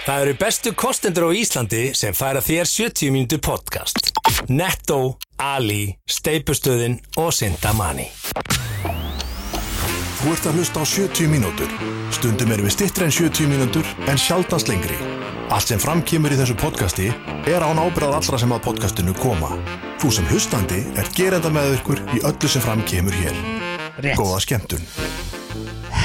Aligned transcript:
Það 0.00 0.22
eru 0.24 0.34
bestu 0.40 0.70
kostendur 0.72 1.26
á 1.28 1.30
Íslandi 1.36 1.80
sem 1.92 2.14
færa 2.16 2.40
þér 2.40 2.64
70 2.64 3.10
mínútur 3.12 3.40
podcast. 3.44 3.98
Netto, 4.48 5.18
Ali, 5.36 5.92
Steipustöðin 6.08 6.96
og 7.20 7.28
Sintamani. 7.36 8.06
Þú 10.20 10.32
ert 10.32 10.48
að 10.48 10.56
hlusta 10.56 10.80
á 10.80 10.84
70 10.88 11.28
mínútur. 11.28 11.68
Stundum 12.16 12.52
erum 12.54 12.68
við 12.68 12.76
stittri 12.78 13.04
en 13.10 13.12
70 13.12 13.50
mínútur 13.52 13.90
en 14.08 14.20
sjaldast 14.20 14.72
lengri. 14.72 14.96
Allt 15.52 15.68
sem 15.68 15.82
framkýmur 15.82 16.32
í 16.32 16.38
þessu 16.40 16.56
podcasti 16.56 17.10
er 17.50 17.60
án 17.60 17.80
ábyrðað 17.82 18.16
allra 18.22 18.40
sem 18.40 18.56
að 18.56 18.64
podcastinu 18.70 19.12
koma. 19.20 19.52
Þú 20.00 20.14
sem 20.16 20.32
hlustandi 20.32 20.80
er 20.96 21.12
gerenda 21.12 21.52
með 21.52 21.76
ykkur 21.76 22.00
í 22.16 22.22
öllu 22.24 22.48
sem 22.48 22.64
framkýmur 22.64 23.20
hér. 23.20 23.36
Rétt. 24.00 24.16
Góða 24.16 24.40
skemmtun. 24.46 24.88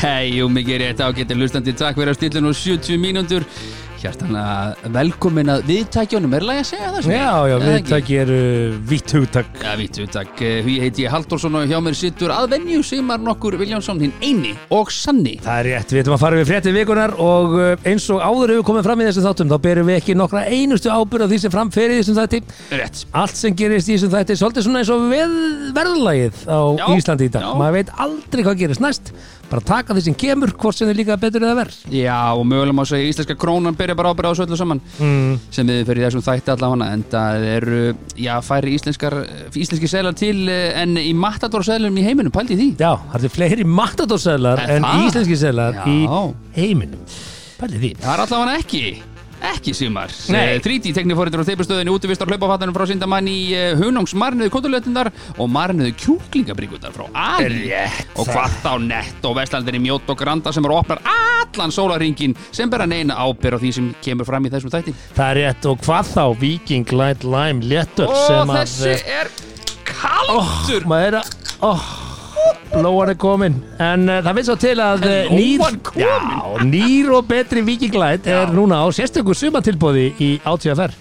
Hei, 0.01 0.35
jú, 0.35 0.49
mikið 0.51 0.81
rétt 0.81 0.99
ágættir 0.99 1.39
hlustandi, 1.39 1.71
takk 1.77 1.95
fyrir 1.95 2.11
að 2.11 2.17
stilla 2.19 2.41
nú 2.43 2.51
70 2.51 2.99
mínútur 2.99 3.45
Hjartanlega 4.05 4.91
velkomin 4.93 5.49
að 5.49 5.63
viðtækjónum, 5.69 6.33
er 6.37 6.43
lægi 6.45 6.61
að 6.61 6.67
segja 6.69 6.89
það? 6.93 7.07
Já, 7.09 7.29
já, 7.49 7.55
viðtæki 7.63 8.17
eru 8.21 8.37
vitt 8.91 9.13
hugtak. 9.15 9.47
Já, 9.63 9.71
vitt 9.79 9.97
viðtæk, 9.97 10.43
hví 10.65 10.75
heiti 10.83 11.05
ég 11.07 11.13
Halldórsson 11.15 11.57
og 11.57 11.65
hjá 11.71 11.79
mér 11.81 11.97
sittur 11.97 12.33
að 12.35 12.51
venju 12.53 12.83
Sigmar 12.85 13.23
nokkur 13.25 13.57
Viljánsson, 13.57 14.03
hinn 14.03 14.13
eini 14.21 14.51
og 14.75 14.91
sanni. 14.93 15.39
Það 15.41 15.61
er 15.63 15.69
rétt, 15.71 15.95
við 15.95 16.03
ætlum 16.03 16.17
að 16.19 16.21
fara 16.25 16.39
við 16.39 16.49
frétti 16.51 16.73
vikunar 16.75 17.15
og 17.25 17.55
uh, 17.57 17.87
eins 17.89 18.05
og 18.13 18.21
áður 18.21 18.53
hefur 18.55 18.67
komið 18.69 18.87
fram 18.89 19.01
í 19.01 19.07
þessu 19.09 19.25
þáttum 19.25 19.53
þá 19.53 19.57
berum 19.65 19.89
við 19.89 19.99
ekki 20.03 20.17
nokkra 20.21 20.45
einustu 20.53 20.93
ábyrð 20.93 21.25
á 21.25 21.27
því 21.33 21.41
sem 21.45 21.55
framferði 21.55 21.97
þessum 22.03 22.19
þætti. 22.21 22.41
Rétt. 22.77 23.03
Allt 23.23 23.41
sem 23.41 23.57
gerist 23.57 23.89
í 23.89 23.95
þessum 23.97 24.13
þætti 24.13 24.35
er 24.35 24.41
svolítið 24.43 24.67
svona 24.67 24.83
eins 24.83 24.93
og 24.93 25.07
við 25.09 25.35
verðlagið 25.79 26.43
á 26.45 26.59
Já, 26.77 26.85
Íslandi 26.99 27.25
í 27.29 27.33
dag. 27.33 27.47
já. 27.47 27.51
Maður 27.57 27.77
veit 27.79 27.93
aldrei 28.05 28.45
hvað 28.45 28.61
gerist 28.61 28.83
næst 28.85 29.11
bara 29.49 29.61
taka 29.65 29.95
því 29.95 30.03
sem 30.07 30.15
kemur, 30.17 30.51
hvort 30.59 30.77
sem 30.77 30.89
þið 30.89 30.97
líka 30.99 31.17
betur 31.21 31.45
eða 31.45 31.55
verð 31.59 31.77
Já, 31.93 32.17
og 32.33 32.43
mögulega 32.49 32.75
má 32.77 32.83
segja 32.89 33.09
íslenska 33.11 33.37
krónan 33.39 33.77
byrja 33.77 33.95
bara 33.99 34.11
ábyrða 34.13 34.31
á 34.31 34.33
þessu 34.33 34.45
öllu 34.47 34.59
saman. 34.59 34.81
Mm. 34.99 35.39
sem 35.53 35.69
við 35.69 35.81
fyrir 35.89 36.05
þessum 36.07 36.25
þætti 36.25 36.53
allavega 36.55 36.89
en 36.95 37.05
það 37.13 37.47
eru, 37.53 37.81
já, 38.25 38.33
færi 38.45 38.75
íslenskar 38.79 39.17
íslenski 39.55 39.91
selar 39.91 40.17
til 40.17 40.37
eh, 40.51 40.75
en 40.81 40.97
í 41.01 41.11
matadorselum 41.17 41.97
í 42.01 42.05
heiminum, 42.05 42.33
pældi 42.35 42.57
því? 42.59 42.69
Já, 42.81 42.93
það 43.13 43.27
er 43.29 43.35
fleiri 43.39 43.67
matadórseðlar 43.69 44.63
Er 44.65 44.77
en 44.77 44.87
það? 44.87 45.03
íslenski 45.09 45.39
seðlar 45.45 45.81
í 45.87 45.99
heiminum. 46.57 47.03
Pælið 47.59 47.83
því. 47.85 47.91
Það 48.03 48.13
er 48.15 48.25
allavega 48.25 48.63
ekki 48.63 48.85
ekki 49.51 49.73
símar 49.75 50.13
Nei. 50.33 50.59
3D 50.63 50.93
teknifóritur 50.95 51.43
á 51.43 51.49
þeipustöðinni 51.49 51.93
útivistar 51.93 52.29
hlaupafattanum 52.31 52.75
frá 52.75 52.85
sindamann 52.89 53.27
í 53.29 53.39
uh, 53.55 53.73
hunungsmarniðu 53.79 54.53
kótulötundar 54.53 55.11
og 55.35 55.49
marniðu 55.51 55.93
kjúklingabríkutar 56.03 56.95
frá 56.95 57.07
Ali. 57.11 57.69
Rétt. 57.69 58.13
og 58.15 58.29
hvað 58.29 58.57
þá 58.63 58.71
nett 58.85 59.27
og 59.27 59.37
vestlandinni 59.39 59.83
mjótt 59.87 60.09
og 60.11 60.19
granda 60.19 60.53
sem 60.55 60.65
eru 60.65 60.77
opnar 60.79 61.01
allan 61.09 61.73
sólaringin 61.73 62.35
sem 62.51 62.71
bera 62.71 62.87
neina 62.89 63.17
ábyrð 63.19 63.59
á 63.59 63.63
því 63.63 63.73
sem 63.77 63.91
kemur 64.05 64.27
fram 64.27 64.47
í 64.47 64.53
þessum 64.53 64.73
þætti. 64.73 64.95
Það 65.17 65.31
er 65.31 65.41
rétt. 65.41 65.69
Og 65.71 65.85
hvað 65.85 66.11
þá 66.15 66.23
Viking 66.41 66.95
Light 66.95 67.27
Lime 67.27 67.65
léttur 67.65 68.11
og 68.11 68.19
sem 68.25 68.55
að 68.55 68.63
þessi 68.63 69.15
er 69.19 69.31
kaldur. 69.89 70.89
Maður 70.89 71.07
er 71.07 71.21
að 71.21 71.33
oh, 71.65 71.87
Lóan 72.75 73.11
er 73.13 73.17
komin. 73.19 73.55
En 73.79 74.09
uh, 74.09 74.19
það 74.25 74.39
finnst 74.39 74.51
svo 74.51 74.57
til 74.59 74.75
að 74.83 75.05
uh, 75.07 75.35
nýr, 75.35 75.63
já, 75.99 76.15
nýr 76.67 77.13
og 77.15 77.27
betri 77.29 77.63
Viking 77.65 77.95
Light 77.99 78.27
er 78.27 78.51
núna 78.55 78.81
á 78.83 78.87
sérstökur 78.95 79.37
sumatilbóði 79.37 80.09
í 80.19 80.31
átíðaferð 80.43 80.99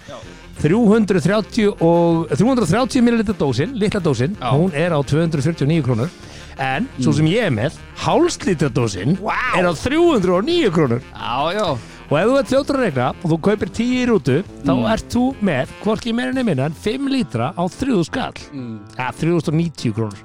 330 0.61 1.73
og 1.83 2.29
330 2.31 3.03
ml 3.03 3.25
dósin, 3.35 3.75
litla 3.75 3.99
dósin 3.99 4.37
Já. 4.39 4.49
hún 4.55 4.71
er 4.73 4.95
á 4.95 4.99
249 5.03 5.83
krónur. 5.83 6.09
En 6.55 6.87
svo 7.03 7.11
sem 7.11 7.27
ég 7.27 7.49
er 7.49 7.51
með 7.51 7.75
hálslitra 7.99 8.69
dósin 8.71 9.17
Vá. 9.19 9.35
er 9.59 9.67
á 9.67 9.73
309 9.75 10.71
krónur. 10.71 11.03
Já, 11.11 11.51
já, 11.51 11.67
og 12.09 12.17
ef 12.19 12.27
þú 12.29 12.35
ert 12.39 12.49
fljótur 12.51 12.77
að 12.79 12.83
regna 12.85 13.07
og 13.15 13.29
þú 13.31 13.37
kaupir 13.47 13.71
10 13.73 13.95
í 14.01 14.05
rútu 14.09 14.37
þá 14.65 14.71
Mm. 14.75 14.85
ert 14.93 15.09
þú 15.15 15.23
með 15.41 15.73
hvorki 15.83 16.13
meira 16.13 16.33
nefnir 16.33 16.59
en 16.65 16.73
5 16.73 17.09
lítra 17.09 17.53
á 17.57 17.63
3000 17.67 18.03
skall. 18.05 18.33
Mm. 18.53 18.79
ja, 18.97 19.11
3090 19.11 19.93
krónur. 19.93 20.19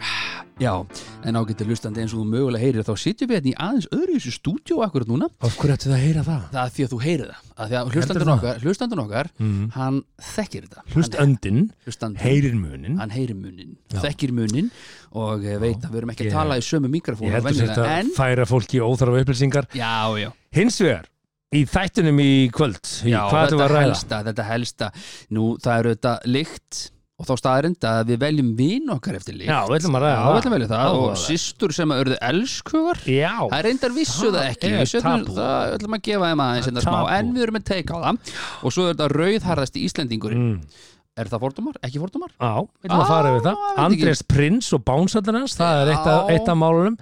Já 0.61 0.85
en 1.25 1.35
ágættir 1.41 1.65
hlustandi 1.65 2.03
eins 2.03 2.13
og 2.13 2.21
þú 2.21 2.27
mögulega 2.35 2.61
heyrir 2.61 2.85
þá 2.85 2.93
sitjum 3.01 3.29
við 3.31 3.37
hérna 3.39 3.49
í 3.49 3.55
aðeins 3.57 3.87
öðru 3.97 4.13
í 4.13 4.19
þessu 4.21 4.33
stúdíó 4.37 4.83
akkurat 4.85 5.09
núna. 5.09 5.29
Af 5.41 5.57
hverju 5.57 5.73
ættu 5.73 5.89
það 5.89 5.97
að 5.97 6.05
heyra 6.05 6.23
það? 6.27 6.43
Það 6.53 6.65
er 6.67 6.73
því 6.75 6.85
að 6.85 6.91
þú 6.93 6.99
heyrir 7.01 7.31
það. 7.31 7.47
Að 7.57 7.71
Því 7.71 7.77
að 7.81 7.93
hlustandun 7.95 8.33
okkar, 8.35 8.59
hlustandun 8.61 9.03
okkar 9.05 9.31
hann 9.79 10.03
þekkir 10.21 10.67
þetta. 10.69 10.83
Hlust 10.93 11.15
Hann- 11.17 11.25
öndin, 11.25 11.71
hlustandinn, 11.87 12.21
heyrir 12.21 12.55
munin. 12.61 12.99
Hann 13.01 13.11
heyrir 13.11 13.35
munin, 13.41 13.77
þekkir 13.89 14.33
munin 14.37 14.71
og 15.13 15.45
eh, 15.47 15.57
veit 15.57 15.81
að 15.81 15.91
við 15.91 15.97
erum 15.97 16.11
ekki 16.13 16.25
Ég- 16.29 16.33
að 16.33 16.37
tala 16.37 16.59
í 16.61 16.61
sömu 16.61 16.89
Ég 16.89 16.95
mikrofónu 17.01 17.33
heldur 17.33 17.57
sér 17.57 17.73
að 17.81 18.13
færa 18.21 18.45
fólki 18.45 18.81
óþarfa 18.85 19.25
upplýsingar. 19.25 19.65
Já, 19.73 20.13
já, 20.21 20.31
Hins 20.53 20.77
vegar, 20.81 21.07
í 21.51 21.65
þættunum 21.67 22.23
í 22.23 22.31
kvöld 22.55 22.81
í 23.05 23.13
já 23.15 23.21
Hvað 23.31 23.53
þetta 23.57 23.69
helsta, 23.81 24.23
þetta 24.29 24.49
helsta. 24.53 24.89
Nú, 25.35 25.53
það 25.63 25.83
eru 25.83 25.95
þetta 25.97 26.17
lykt 26.31 26.83
og 27.21 27.27
þá 27.29 27.33
staðarind 27.37 27.85
að 27.85 27.99
við 28.09 28.21
veljum 28.23 28.51
vin 28.57 28.93
okkar 28.95 29.19
eftir 29.19 29.35
lykt. 29.37 29.51
Já, 29.51 29.59
við 29.69 29.77
ætlum 29.77 29.97
að 29.99 30.05
ræða 30.07 30.13
Já, 30.13 30.21
það. 30.21 30.31
við 30.31 30.39
ætlum 30.41 30.55
að 30.55 30.57
velja 30.57 30.69
það. 30.71 31.01
Og 31.01 31.19
systur 31.21 31.75
sem 31.77 31.91
að 31.93 31.99
örðu 32.05 32.19
elskugar 32.31 33.01
Já, 33.13 33.33
Það 33.51 33.65
reyndar 33.67 33.97
vissu 33.97 34.23
Það 34.23 34.37
það 34.39 34.47
ekki. 34.55 34.71
Við 34.71 35.35
það, 35.37 35.75
ætlum 35.75 35.97
að 35.99 36.05
gefa 36.09 36.31
þeim 36.31 36.45
aðeins 36.47 36.65
Það 36.65 36.71
er 36.71 36.79
þetta 36.79 36.87
smá, 36.87 37.01
en 37.19 37.35
við 37.35 37.45
erum 37.45 37.59
með 37.59 37.67
teika 37.69 37.93
á 37.93 38.01
það. 38.07 38.33
Og 38.65 38.75
svo 38.77 38.87
er 38.87 38.95
þetta 38.95 39.11
rauðharðasti 39.13 39.85
Íslendingurinn. 39.91 40.47
Mm. 40.47 40.87
Er 41.21 41.29
það 41.29 41.43
fordómar? 41.45 41.77
Ekki 41.85 42.01
fordómar? 42.01 42.33
Já, 42.41 42.55
við 42.65 42.89
ætlum 42.89 43.05
að 43.05 43.13
fara 43.13 43.35
yfir 43.35 43.45
það. 43.51 43.67
Andrés 43.85 44.25
Prins 44.31 44.71
og 44.73 44.85
Bánsallin 44.89 45.41
hans 45.43 45.59
Það 45.59 45.83
er 45.83 45.93
eitt 46.39 46.49
af 46.49 46.57
málunum 46.57 46.97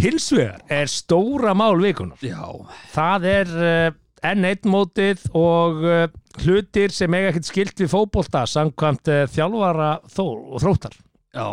Hins 0.00 0.30
vegar 0.32 0.62
er 0.72 0.88
stóra 0.90 1.52
mál 1.56 1.76
vikunar 1.82 2.22
Já, 2.24 2.46
Það 2.94 3.26
er 3.32 3.52
uh, 3.52 3.98
N1 4.32 4.68
mótið 4.70 5.26
og 5.36 5.82
uh, 5.84 6.06
hlutir 6.44 6.94
sem 6.94 7.12
eiga 7.14 7.32
ekkert 7.32 7.50
skilt 7.50 7.82
við 7.82 7.90
fótbolta 7.92 8.46
samkvæmt 8.48 9.10
uh, 9.12 9.24
þjálfara 9.30 9.92
þó, 10.08 10.24
og 10.54 10.62
þróttar. 10.62 10.96
Já. 11.34 11.48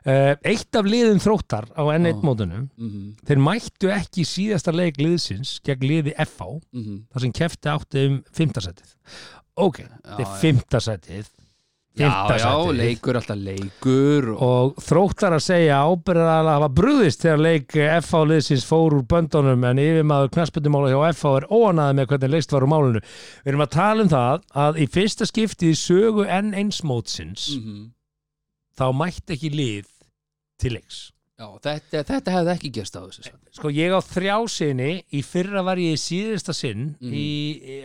Eitt 0.00 0.76
af 0.80 0.86
liðum 0.88 1.18
þróttar 1.20 1.66
á 1.76 1.84
N1 1.92 2.14
Já. 2.14 2.22
mótunum 2.24 2.62
mm 2.72 3.10
þeir 3.28 3.42
mættu 3.44 3.90
ekki 3.92 4.22
í 4.22 4.28
síðasta 4.30 4.72
leik 4.72 4.96
liðsins 4.96 5.58
gegn 5.60 5.84
liði 5.84 6.14
FH 6.16 6.46
-hmm. 6.72 7.02
þar 7.12 7.24
sem 7.26 7.34
kefti 7.36 7.68
átti 7.68 8.06
um 8.08 8.16
fymtasætið 8.32 8.94
Ok, 9.60 9.82
þetta 9.84 10.22
er 10.24 10.24
já. 10.24 10.40
Já, 12.00 12.38
já, 12.40 12.52
leikur 12.80 13.18
alltaf 13.20 13.36
leikur 13.38 14.28
og, 14.32 14.40
og 14.46 14.80
þróttar 14.86 15.36
að 15.36 15.44
segja 15.44 15.80
ábyrðar 15.84 16.30
að 16.40 16.50
hafa 16.54 16.68
brúðist 16.80 17.24
þegar 17.26 17.42
leik 17.44 17.76
FH 18.00 18.22
liðsins 18.30 18.64
fór 18.68 18.96
úr 18.98 19.04
böndunum 19.10 19.64
en 19.70 19.82
yfirmaður 19.84 20.32
knastbyndumála 20.36 20.90
hjá 20.94 21.00
FH 21.14 21.32
er 21.42 21.48
óanaði 21.52 21.98
með 22.00 22.10
hvernig 22.14 22.34
leist 22.34 22.52
var 22.56 22.66
úr 22.66 22.72
málinu. 22.72 23.02
Við 23.44 23.52
erum 23.52 23.64
að 23.66 23.72
tala 23.76 24.02
um 24.06 24.12
það 24.16 24.44
að 24.66 24.80
í 24.80 24.88
fyrsta 24.96 25.28
skiptið 25.28 25.72
í 25.74 25.78
sögu 25.84 26.26
N1 26.26 26.82
mótsins 26.88 27.48
mm 27.60 27.88
þá 28.80 28.86
mætti 28.96 29.34
ekki 29.36 29.48
lið 29.52 29.88
til 30.62 30.70
leiks. 30.78 31.00
Já, 31.40 31.46
þetta, 31.64 32.00
þetta 32.08 32.32
hefði 32.32 32.52
ekki 32.54 32.70
gerst 32.78 32.96
á 32.96 33.00
þessu 33.04 33.22
svæði. 33.26 33.50
sko 33.56 33.70
ég 33.76 33.92
á 33.92 34.00
þrjá 34.04 34.36
sinni 34.52 34.88
í 35.16 35.20
fyrra 35.24 35.62
var 35.64 35.76
ég 35.80 35.96
í 35.96 36.00
síðasta 36.00 36.54
sinn 36.56 36.94
Mhm. 37.00 37.12
í, 37.12 37.26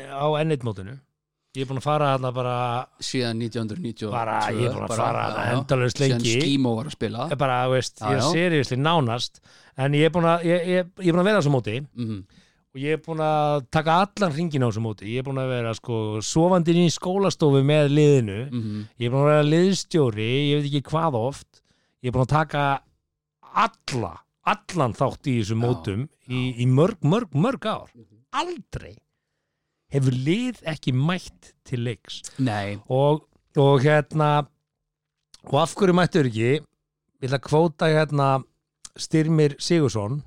á 0.07 0.23
N1 0.39 0.63
mótinu 0.63 0.95
ég 1.55 1.65
er 1.65 1.69
búin 1.69 1.81
að 1.81 1.87
fara 1.87 2.13
þarna 2.13 2.31
bara 2.35 2.55
síðan 2.99 3.43
1992 3.43 4.13
bara, 4.13 4.39
ég 4.53 4.69
er 4.69 4.73
búin 4.75 4.87
að 4.87 4.95
fara 4.95 5.25
já, 5.25 5.27
þarna 5.27 5.43
já. 5.45 5.57
endalaust 5.57 5.99
síðan 6.01 6.15
lengi 6.15 6.33
Skímó 6.39 6.73
var 6.77 6.89
að 6.89 6.97
spila. 6.97 7.27
Ég 7.31 7.41
bara, 7.41 7.59
veist, 7.71 7.99
Já, 7.99 8.07
ég 8.09 8.17
er 8.17 8.25
seriously 8.31 8.79
nánast 8.79 9.39
en 9.75 9.99
ég 9.99 10.09
er 10.09 10.15
búin 10.15 10.31
að, 10.31 10.47
ég, 10.49 10.65
ég, 10.73 10.89
ég 11.03 11.11
er 11.11 11.15
búin 11.15 11.23
að 11.23 11.29
vera 11.31 11.39
á 11.39 11.41
þessu 11.43 11.55
móti. 11.55 11.77
Mm 11.95 12.25
og 12.75 12.81
ég 12.83 12.97
er 12.97 12.99
búin 12.99 13.21
að 13.23 13.61
taka 13.71 14.01
allan 14.03 14.33
hringin 14.35 14.65
á 14.65 14.67
þessu 14.67 14.81
móti. 14.83 15.07
Ég 15.13 15.21
er 15.21 15.25
búin 15.29 15.39
að 15.39 15.53
vera 15.53 15.71
sko 15.77 15.99
sofandinn 16.19 16.81
í 16.83 16.89
skólastofu 16.91 17.61
með 17.63 17.87
liðinu. 17.93 18.39
-hmm. 18.51 18.81
ég 18.99 19.07
er 19.07 19.13
búin 19.13 19.23
að 19.23 19.31
vera 19.31 19.45
liðstjóri, 19.47 20.27
ég 20.51 20.59
veit 20.59 20.67
ekki 20.67 20.89
hvað 20.91 21.15
oft. 21.15 21.63
Ég 22.03 22.11
er 22.11 22.15
búin 22.17 22.27
að 22.27 22.35
taka 22.35 22.83
alla, 23.55 24.11
allan 24.43 24.93
þátt 24.93 25.31
í 25.31 25.39
þessum 25.39 25.63
Já, 25.63 25.67
mótum 25.67 26.09
í, 26.27 26.41
í 26.59 26.65
mörg, 26.67 26.99
mörg, 26.99 27.31
mörg 27.31 27.65
ár. 27.65 27.89
Aldrei 28.35 28.97
hefur 29.95 30.17
lið 30.27 30.61
ekki 30.69 30.93
mætt 30.95 31.53
til 31.67 31.85
leiks. 31.87 32.21
Og, 32.91 33.23
og 33.57 33.81
hérna 33.85 34.45
og 35.45 35.59
af 35.61 35.75
hverju 35.77 35.95
mættur 35.95 36.29
ekki? 36.29 36.55
Ætla 37.23 37.39
að 37.39 37.45
kvóta 37.45 37.89
hérna 37.89 38.29
Styrmir 38.97 39.55
Sigursson 39.61 40.21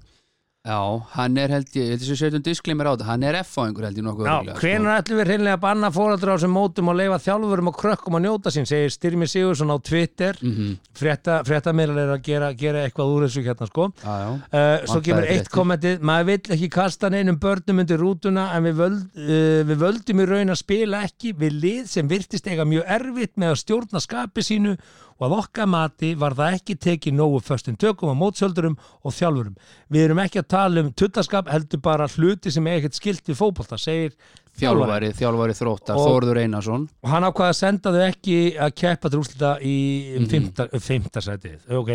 já, 0.68 0.80
hann 1.14 1.38
er 1.40 1.52
held 1.56 1.76
ég 1.78 1.94
þessi 1.96 2.16
setjum 2.20 2.44
disclaimer 2.44 2.88
á 2.88 2.92
þetta, 2.92 3.06
hann 3.08 3.24
er 3.24 3.38
F-fáingur 3.40 3.86
held 3.88 3.98
ég 3.98 4.04
nokkuð 4.04 4.28
Já, 4.28 4.34
örugglega, 4.34 4.58
hvenær 4.60 5.00
ætlum 5.00 5.18
við 5.18 5.30
hreinlega 5.32 5.58
að 5.58 5.62
banna 5.64 5.90
fóreldra 5.94 6.28
á 6.30 6.36
þessum 6.36 6.54
mótum 6.54 6.92
og 6.92 6.98
leifa 6.98 7.18
þjálfurum 7.24 7.70
og 7.72 7.78
krökkum 7.80 8.18
að 8.18 8.24
njóta 8.26 8.52
sín, 8.52 8.68
segir 8.68 8.92
Styrmir 8.92 9.30
Sigursson 9.32 9.72
á 9.72 9.76
Twitter. 9.80 10.38
Mm 10.42 10.52
-hmm. 10.54 10.76
frétta, 10.92 11.40
fréttamiðlar 11.48 12.04
er 12.04 12.12
að 12.18 12.22
gera, 12.28 12.52
gera 12.52 12.84
eitthvað 12.84 13.12
úr 13.14 13.26
þessu 13.26 13.44
hérna 13.48 13.66
sko. 13.66 13.92
Já, 14.04 14.14
já, 14.22 14.28
Uh, 14.58 14.86
svo 14.86 15.00
kemur 15.00 15.24
eitt 15.28 15.48
kommentið 15.48 16.00
maður 16.00 16.26
vill 16.26 16.54
ekki 16.56 16.68
kasta 16.68 17.08
neinum 17.10 17.38
börnum 17.38 17.78
undir 17.78 17.98
rútuna 17.98 18.56
en 18.56 18.64
við, 18.64 18.74
völd, 18.74 19.02
uh, 19.16 19.64
við 19.68 19.76
völdum 19.78 20.20
í 20.20 20.26
raun 20.26 20.50
að 20.50 20.62
spila 20.62 21.02
ekki 21.04 21.32
við 21.32 21.52
lið 21.62 21.86
sem 21.86 22.08
virtist 22.08 22.46
eiga 22.46 22.64
mjög 22.64 22.84
erfitt 22.86 23.36
með 23.36 23.50
að 23.50 23.60
stjórna 23.62 24.00
skapi 24.00 24.42
sínu 24.42 24.76
og 24.76 25.07
að 25.26 25.34
okkar 25.38 25.66
mati 25.66 26.12
var 26.14 26.34
það 26.38 26.54
ekki 26.58 26.74
tekið 26.78 27.14
nógu 27.18 27.40
föstum 27.42 27.76
tökum 27.76 28.12
á 28.12 28.14
mótsöldurum 28.14 28.76
og 29.02 29.12
þjálfurum. 29.16 29.56
Við 29.90 30.04
erum 30.04 30.18
ekki 30.22 30.38
að 30.42 30.48
tala 30.48 30.80
um 30.84 30.92
tuttaskap 30.92 31.48
heldur 31.50 31.80
bara 31.82 32.06
hluti 32.06 32.52
sem 32.54 32.66
er 32.66 32.78
ekkert 32.78 32.94
skilt 32.94 33.24
við 33.26 33.36
fótbolta, 33.40 33.78
segir 33.78 34.14
Þjálfari, 34.58 35.12
þjálfari 35.14 35.54
þróttar, 35.54 35.94
Og- 35.96 36.06
Þórður 36.08 36.38
Einarsson 36.42 36.88
og 37.02 37.08
hann 37.10 37.22
ákvaða 37.22 37.50
að 37.52 37.58
senda 37.60 37.90
þau 37.94 38.04
ekki 38.08 38.38
að 38.58 38.72
keppa 38.74 39.08
til 39.10 39.18
úrslita 39.20 39.50
í 39.62 39.74
Mhm. 40.18 40.26
fymta, 40.30 40.68
um 40.72 40.80
fymta 40.80 41.20
sætið 41.22 41.58
ok, 41.78 41.90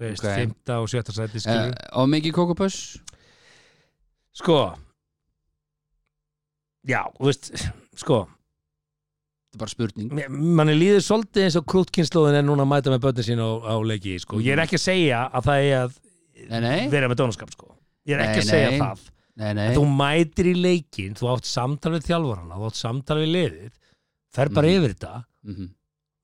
veist, 0.00 0.24
Ok. 0.24 0.34
fymta 0.34 0.80
og 0.82 0.88
sjötta 0.88 1.12
sætið 1.14 1.36
uh, 1.36 1.40
skilur 1.46 1.74
Og 1.92 2.08
mikið 2.08 2.32
kókupöss 2.32 2.98
sko 4.34 4.74
já, 6.88 7.02
veist 7.20 7.52
sko, 7.94 8.26
Þetta 9.52 9.58
er 9.58 9.60
bara 9.66 9.72
spurning 9.74 10.12
manni 10.56 10.74
líður 10.78 11.02
svolítið 11.04 11.44
eins 11.44 11.56
og 11.60 11.66
krútkynnslóðin 11.68 12.38
er 12.38 12.44
núna 12.46 12.64
að 12.64 12.70
mæta 12.72 12.92
með 12.94 13.02
börnin 13.04 13.26
sín 13.26 13.42
á, 13.44 13.48
á 13.68 13.74
leiki, 13.84 14.14
sko, 14.22 14.38
ég 14.40 14.54
er 14.54 14.62
ekki 14.64 14.78
að 14.78 14.84
segja 14.86 15.18
að 15.28 15.48
það 15.48 15.64
er 15.66 15.74
að 15.82 15.98
Nei, 16.48 16.60
nei, 16.64 16.88
vera 16.88 17.10
með 17.12 17.18
dónaskap, 17.20 17.50
sko 17.52 17.68
ég 18.08 18.16
er 18.16 18.22
ekki 18.24 18.38
Nei, 18.40 18.46
að 18.46 18.48
segja 18.48 18.70
það. 18.80 19.02
En 19.42 19.60
þú 19.76 19.82
mætir 19.98 20.48
í 20.48 20.54
leikin, 20.56 21.14
þú 21.20 21.28
átt 21.34 21.46
samtal 21.48 21.92
við 21.98 22.08
þjálfarana, 22.08 22.56
þú 22.56 22.70
átt 22.70 22.80
samtal 22.80 23.18
við 23.20 23.30
liðið 23.36 23.76
fer 24.32 24.48
bara 24.56 24.66
Mhm. 24.68 24.74
yfir 24.80 24.94
þetta 24.94 25.12
Mhm. 25.44 25.68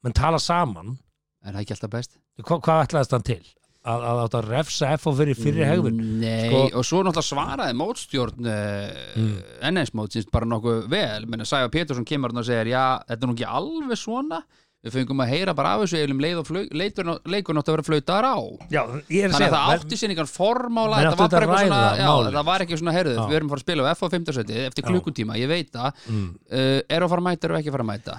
menn 0.04 0.12
tala 0.16 0.38
saman 0.40 0.98
Er 1.44 1.52
það 1.52 1.60
ekki 1.60 1.75
alltaf 1.76 1.90
best? 1.90 2.16
Hva, 2.42 2.60
hvað 2.64 2.86
ætlaðist 2.88 3.10
hann 3.12 3.22
til? 3.28 3.44
Að, 3.88 4.02
að 4.11 4.19
átt 4.26 4.37
að 4.40 4.49
refsa 4.52 4.93
F 4.99 5.06
fyrir 5.17 5.38
fyrri 5.38 5.64
hegðun? 5.64 5.99
Nei, 6.20 6.49
Sko- 6.50 6.62
og 6.81 6.85
svo 6.88 7.02
náttúrulega 7.06 7.29
svaraði 7.32 7.76
mótstjórn 7.81 8.49
uh, 8.52 9.02
Mm. 9.19 9.35
NS 9.73 9.94
mótsins 9.96 10.29
bara 10.32 10.46
nokkuð 10.50 10.87
vel 10.93 11.26
menn 11.26 11.43
að 11.44 11.49
Sæfa 11.55 11.70
Pétursson 11.73 12.05
kemur 12.08 12.35
og 12.37 12.44
segir 12.46 12.73
já, 12.75 12.85
þetta 13.08 13.23
er 13.25 13.31
nú 13.31 13.37
ekki 13.38 13.49
alveg 13.49 13.99
svona 13.99 14.43
við 14.79 14.93
fengum 14.94 15.19
að 15.25 15.31
heyra 15.32 15.52
bara 15.58 15.73
af 15.75 15.81
þessu 15.82 15.99
eilum 15.99 16.20
og 16.23 17.25
leikur 17.26 17.56
nátt 17.56 17.67
að 17.67 17.75
vera 17.75 17.82
flautar 17.88 18.26
á 18.31 18.37
Já, 18.70 18.82
að 18.87 19.00
þannig 19.08 19.35
að 19.35 19.43
það 19.43 19.55
það. 19.56 19.73
átti 19.75 19.99
sér 19.99 20.12
einhvern 20.14 20.31
formála 20.31 21.00
áttu 21.00 21.19
var 21.19 21.26
eitthvað 21.26 21.64
svona, 21.64 21.81
ræða 21.81 21.99
já, 21.99 22.11
það 22.38 22.46
var 22.50 22.64
ekki 22.64 22.79
svona 22.79 22.94
herðuð 22.94 23.19
við 23.32 23.37
erum 23.40 23.49
að 23.49 23.55
fara 23.55 23.58
að 23.58 23.67
spila 23.67 23.82
á 23.82 23.90
F 23.90 24.05
á 24.05 24.08
15 24.14 24.55
eftir 24.69 24.87
klukkutíma, 24.87 25.38
ég 25.43 25.50
veit 25.50 25.73
það 25.75 26.05
Mm. 26.08 26.29
uh, 26.52 26.81
er 26.87 27.02
að 27.02 27.11
fara 27.11 27.23
að 27.25 27.26
mæta 27.26 27.50
og 27.50 27.58
ekki 27.58 27.73
að 27.73 27.76
fara 27.79 27.87
að 27.88 27.90
mæta 27.90 28.19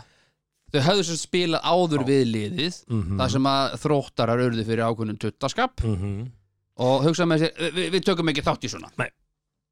þau 0.73 0.81
höfðu 0.87 1.03
sér 1.09 1.19
spilað 1.21 1.61
áður 1.73 2.03
við 2.07 2.23
liðið 2.33 2.75
Mhm. 2.89 3.17
það 3.19 3.31
sem 3.35 3.43
að 3.53 3.77
þróttarar 3.83 4.43
urðu 4.47 4.65
fyrir 4.67 4.85
ákveðnum 4.89 5.19
tuttaskap 5.19 5.83
Mhm. 5.83 6.31
og 6.77 7.03
hugsaði 7.05 7.27
með 7.33 7.39
sér, 7.45 7.71
við, 7.73 7.91
við 7.95 8.03
tökum 8.05 8.29
ekki 8.29 8.45
þátt 8.45 8.63
í 8.63 8.69
svona 8.69 8.91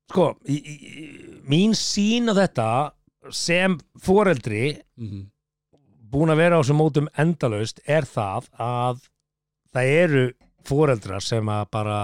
Sko, 0.10 0.38
í, 0.48 0.56
í, 0.56 1.42
mín 1.50 1.74
sín 1.76 2.30
á 2.32 2.34
þetta 2.34 2.92
sem 3.32 3.78
foreldri 4.00 4.78
mm 4.98 5.26
búin 6.08 6.32
að 6.32 6.38
vera 6.40 6.56
á 6.56 6.64
þessum 6.64 6.78
mótum 6.80 7.08
endalaust 7.20 7.82
er 7.86 8.06
það 8.08 8.46
að 8.58 9.02
það 9.76 9.90
eru 10.06 10.22
foreldrar 10.64 11.20
sem 11.22 11.46
að 11.52 11.66
bara 11.70 11.98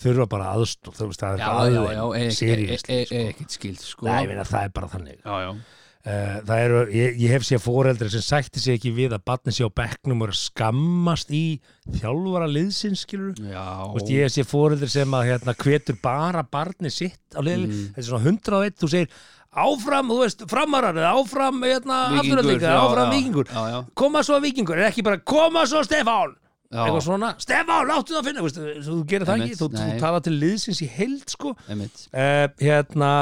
þurfa 0.00 0.26
bara 0.32 0.54
aðstof 0.56 0.96
þú 0.96 1.08
veist 1.10 1.20
það 1.20 1.34
er 1.34 1.42
bara 1.44 2.00
aðeins 2.00 2.40
e- 2.40 2.48
e- 2.48 2.72
e- 2.72 3.04
sko. 3.04 3.18
ekkert 3.28 3.50
skild 3.50 3.78
sko. 3.84 4.06
Nei, 4.06 4.22
ég 4.24 4.28
meina, 4.32 4.46
það 4.48 4.64
er 4.64 4.72
bara 4.78 4.88
þannig 4.88 5.18
já, 5.20 5.36
já. 5.44 5.50
Uh, 6.00 6.38
það 6.48 6.60
eru, 6.64 6.78
ég, 6.96 7.16
ég 7.20 7.32
hef 7.34 7.42
séð 7.44 7.58
foreldri 7.60 8.08
sem 8.08 8.22
sætti 8.24 8.56
sig 8.62 8.78
ekki 8.78 8.88
við 8.96 9.12
að 9.12 9.20
batni 9.28 9.52
sé 9.52 9.66
á 9.66 9.68
bekknum 9.68 10.22
og 10.24 10.30
er 10.30 10.38
skammast 10.38 11.28
í 11.36 11.60
þjálfara 11.98 12.46
liðsins, 12.48 13.02
skilur 13.04 13.34
veist, 13.36 14.08
ég 14.08 14.24
hef 14.24 14.32
séð 14.32 14.46
foreldri 14.48 14.88
sem 14.88 15.12
að 15.18 15.26
hérna, 15.28 15.52
hvetur 15.60 15.98
bara 16.00 16.40
barni 16.48 16.88
sitt 16.88 17.36
á 17.36 17.44
liðli, 17.44 17.68
Mm. 17.68 17.82
þetta 17.92 18.00
er 18.00 18.08
svona 18.08 18.24
101 18.32 18.78
þú 18.80 18.88
segir 18.94 19.12
áfram, 19.52 20.08
þú 20.08 20.18
veist, 20.22 20.44
framarar 20.48 20.96
eða 20.96 21.10
áfram, 21.20 21.58
hérna, 21.68 21.98
Víkingur, 22.14 22.38
afturöldinga 22.40 22.70
já, 22.70 22.78
áfram 22.80 23.04
já. 23.04 23.12
vikingur 23.18 23.44
já, 23.52 23.62
já, 23.74 23.78
koma 24.00 24.22
svo 24.24 24.38
vikingur, 24.40 24.78
er 24.80 24.88
ekki 24.88 25.04
bara 25.04 25.18
koma 25.20 25.66
svo 25.68 25.82
Stefán 25.84 26.32
eitthvað 26.70 27.02
svona, 27.02 27.34
Stefán, 27.42 27.88
láttu 27.90 28.14
það 28.14 28.22
að 28.22 28.28
finna 28.30 28.40
þú, 28.40 28.48
veist, 28.48 28.88
þú 28.88 28.96
gerir 29.10 29.26
það 29.28 29.44
ekki, 29.44 29.58
þú, 29.60 29.68
þú 29.76 30.00
tala 30.00 30.20
til 30.24 30.32
liðsins 30.38 30.80
í 30.80 30.88
heild 30.96 31.28
sko, 31.36 31.52
uh, 31.68 32.48
hérna 32.62 33.12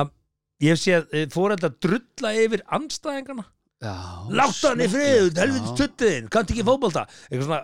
ég 0.65 0.75
hef 0.75 0.83
séð 0.83 1.07
uh, 1.15 1.25
foreldra 1.33 1.71
drulla 1.79 2.35
yfir 2.43 2.65
andstæðingarna. 2.79 3.47
Já, 3.79 3.95
Láttu 4.35 4.73
hann 4.73 4.83
í 4.83 4.89
frið, 4.91 5.29
helviti 5.39 5.69
Já. 5.71 5.75
tuttiðin, 5.79 6.31
kannt 6.35 6.49
ekki 6.51 6.65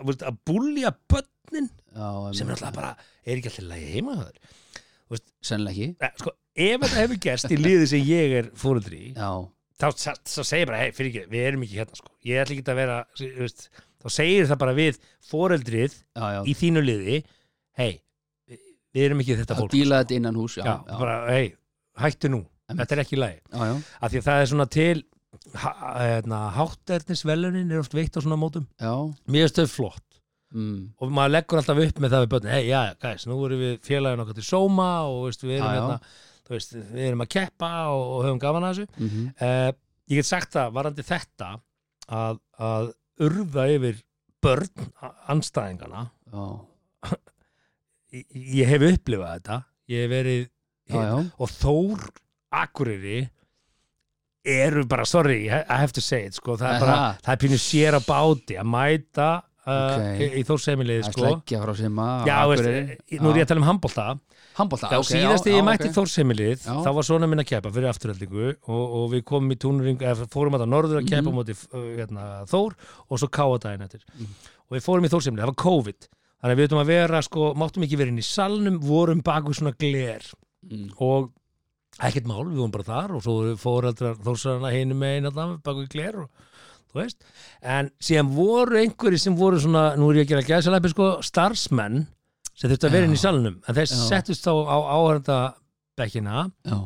veist, 0.06 0.20
að 0.22 0.36
búlja 0.46 0.92
börnin 1.10 1.66
já, 1.90 2.10
sem 2.38 2.46
er 2.46 2.54
alltaf 2.54 2.76
bara, 2.76 2.92
er 3.26 3.40
ekki 3.40 3.50
alltaf 3.50 3.66
lagi 3.72 3.88
heima 3.96 4.14
þar? 4.20 4.36
Sennilega 5.44 5.74
ekki. 5.74 5.88
Nei, 6.04 6.12
sko, 6.22 6.34
ef 6.54 6.84
þetta 6.84 7.00
hefur 7.00 7.20
gerst 7.26 7.50
í 7.50 7.58
liði 7.58 7.90
sem 7.90 8.06
ég 8.06 8.36
er 8.38 8.52
já, 9.18 9.28
þá, 9.82 9.88
segir 10.46 10.70
bara, 10.70 10.80
hei, 10.84 10.94
fyrir 10.94 11.10
ekki, 11.10 11.26
við 11.34 11.48
erum 11.48 11.66
ekki 11.66 11.82
hérna 11.82 11.98
sko. 11.98 12.14
ég 12.30 12.40
ætla 12.44 12.56
ekki 12.56 12.66
að 12.70 12.80
vera, 12.84 13.00
veist, 13.42 13.66
þá 14.04 14.08
segir 14.20 14.48
það 14.52 14.62
bara 14.62 14.78
við 14.78 15.02
já 16.14 16.40
í 16.46 16.56
þínu 16.62 16.86
liði, 16.86 17.20
hei 17.82 17.92
við, 18.46 18.64
erum 19.08 19.26
ekki 19.26 19.42
þetta 19.42 19.58
að 19.58 19.64
fólk 19.64 19.74
díla 19.74 20.02
þetta 20.04 20.20
innan 20.20 20.38
hús 20.38 20.60
já, 20.60 20.64
já, 20.70 20.74
já, 20.78 20.98
bara, 21.02 21.20
hei, 21.34 21.54
hættu 22.06 22.30
nú 22.30 22.44
Einmitt. 22.68 22.80
þetta 22.88 22.96
er 22.96 23.02
ekki 23.04 23.18
já, 23.52 23.74
af 24.00 24.10
því 24.12 24.20
að 24.20 24.26
það 24.28 24.40
er 24.44 24.50
svona 24.54 24.66
til 24.72 25.02
hérna, 25.60 26.40
hátternisvelunin 26.54 27.72
er 27.74 27.82
oft 27.82 27.94
veitt 27.96 28.16
á 28.16 28.20
svona 28.24 28.38
mótum. 28.40 28.66
Finnst 29.28 29.58
þau 29.60 29.66
flott. 29.72 30.02
Mm. 30.54 30.92
og 31.02 31.10
maður 31.10 31.32
leggur 31.34 31.58
alltaf 31.58 31.78
upp 31.82 31.96
með 31.98 32.12
það 32.14 32.20
við 32.22 32.28
börn 32.30 32.44
hei, 32.52 32.60
já, 32.68 32.80
gæs, 33.02 33.24
nú 33.26 33.40
erum 33.42 33.58
við 33.58 33.72
félagin 33.82 34.20
okkar 34.22 34.36
til 34.36 34.44
sóma 34.46 34.84
og 35.10 35.24
veist, 35.26 35.42
við, 35.42 35.56
erum 35.56 35.64
Já, 35.66 35.72
já. 35.74 35.80
hérna, 35.80 35.96
veist, 36.54 36.76
við 36.92 37.06
erum 37.08 37.24
að 37.24 37.30
keppa 37.34 37.70
og, 37.90 38.02
og 38.12 38.20
höfum 38.28 38.38
gaman 38.44 38.66
að 38.68 38.76
þessu. 38.76 38.86
Mm 39.02 39.08
uh, 39.48 39.72
ég 40.14 40.20
get 40.20 40.28
sagt 40.28 40.52
það, 40.54 40.70
varandi 40.76 41.06
þetta 41.08 41.48
að, 42.20 42.38
að 42.70 42.90
urða 43.26 43.64
yfir 43.74 43.98
börn 44.46 44.86
a- 45.02 45.12
andstæðingana 45.34 46.04
já, 46.30 46.46
ég, 48.14 48.24
ég 48.60 48.70
hef 48.76 48.86
upplifað 48.92 49.34
þetta. 49.40 49.58
Ég 49.90 50.04
hef 50.06 50.12
verið 50.14 50.46
og 51.42 51.50
Þór 51.58 52.06
Akureyri 52.62 53.22
eru 54.44 54.84
bara, 54.86 55.06
sorry, 55.08 55.46
I 55.48 55.64
have 55.80 55.92
to 55.96 56.02
say 56.04 56.26
it 56.28 56.36
sko, 56.36 56.58
það 56.60 56.74
er 56.76 56.82
bara, 56.84 56.96
það 57.24 57.32
er 57.34 57.42
pínu 57.46 57.58
sér 57.62 57.96
á 57.96 58.00
báti 58.04 58.58
að 58.60 58.68
mæta 58.68 59.28
uh, 59.64 59.72
Ok. 59.72 60.20
í, 60.20 60.26
í 60.40 60.42
er 60.44 61.06
sko 61.08 61.30
Já, 62.28 62.36
veist, 62.50 62.66
nú 63.22 63.30
er 63.32 63.38
ég 63.40 63.46
að 63.46 63.52
tala 63.54 63.62
um 63.62 63.68
handbólta 63.70 64.06
handbólta, 64.58 64.90
þá 64.92 64.98
síðast 65.08 65.46
þegar 65.48 65.56
ég 65.56 65.64
mætti 65.66 65.88
okay. 65.88 65.94
Þórsheimilið 65.96 66.66
þá 66.68 66.90
var 66.98 67.06
svona 67.08 67.28
minn 67.30 67.42
að 67.42 67.48
keppa 67.50 67.72
fyrir 67.74 67.88
afturhaldingu 67.90 68.50
og, 68.52 68.82
og 69.00 69.06
við 69.14 69.24
komum 69.32 69.54
í 69.54 69.58
túnuring 69.64 70.04
eða 70.04 70.28
fórum 70.30 70.58
að 70.58 70.66
það 70.66 70.72
norður 70.74 71.00
að 71.00 71.08
Mhm. 71.08 71.10
mm 71.14 71.32
móti 71.38 71.56
uh, 71.56 71.86
hérna, 71.96 72.26
Þór 72.52 72.76
og 73.08 73.22
svo 73.22 73.30
káa 73.32 73.56
daginn 73.64 73.86
eftir 73.88 74.04
Mhm. 74.12 74.34
og 74.68 74.76
við 74.76 74.84
fórum 74.84 75.08
í 75.08 75.12
Þórsheimilið, 75.14 75.46
það 75.46 75.52
var 75.54 75.62
COVID 75.64 76.08
þannig 76.44 76.52
að 76.52 76.58
við 76.60 76.66
veitum 76.68 76.82
að 76.84 76.92
vera, 76.92 77.22
sko, 77.24 77.48
máttum 77.56 77.86
ekki 77.88 77.96
vera 77.98 78.12
inn 78.12 78.20
í 78.20 78.28
salnum 78.28 78.76
vorum 78.84 79.24
bak 79.24 79.48
við 79.48 79.56
svona 79.56 79.72
gler 79.80 80.22
mm. 80.68 80.90
og 81.00 81.32
ekkert 82.02 82.26
mál, 82.26 82.42
við 82.48 82.58
vorum 82.58 82.74
bara 82.74 82.88
þar 82.88 83.14
og 83.16 83.22
svo 83.22 83.36
voru 83.38 83.54
fóreldrar 83.60 84.18
Þórsarana 84.24 84.72
hinum 84.74 84.98
með 85.02 85.18
einn 85.18 85.58
bak 85.62 85.78
við 85.78 85.92
gler 85.92 86.18
og 86.24 86.50
þú 86.94 87.00
veist, 87.00 87.22
en 87.62 87.90
síðan 88.02 88.32
voru 88.34 88.80
einhverjir 88.80 89.22
sem 89.22 89.36
voru 89.38 89.60
svona, 89.62 89.84
nú 89.98 90.10
er 90.10 90.22
ég 90.22 90.26
að 90.26 90.32
gera 90.32 90.48
gæðsalæpi 90.48 90.92
sko, 90.92 91.10
starfsmenn 91.26 92.04
sem 92.54 92.70
þurftu 92.70 92.88
að 92.88 92.96
vera 92.96 93.08
inn 93.08 93.14
í 93.14 93.18
Já. 93.18 93.24
salnum 93.26 93.56
en 93.58 93.78
þeir 93.78 93.88
Já. 93.90 93.96
settust 94.08 94.46
þá 94.46 94.52
á 94.54 94.76
áhörnda 94.94 95.38
bekkina 95.98 96.44
já, 96.66 96.76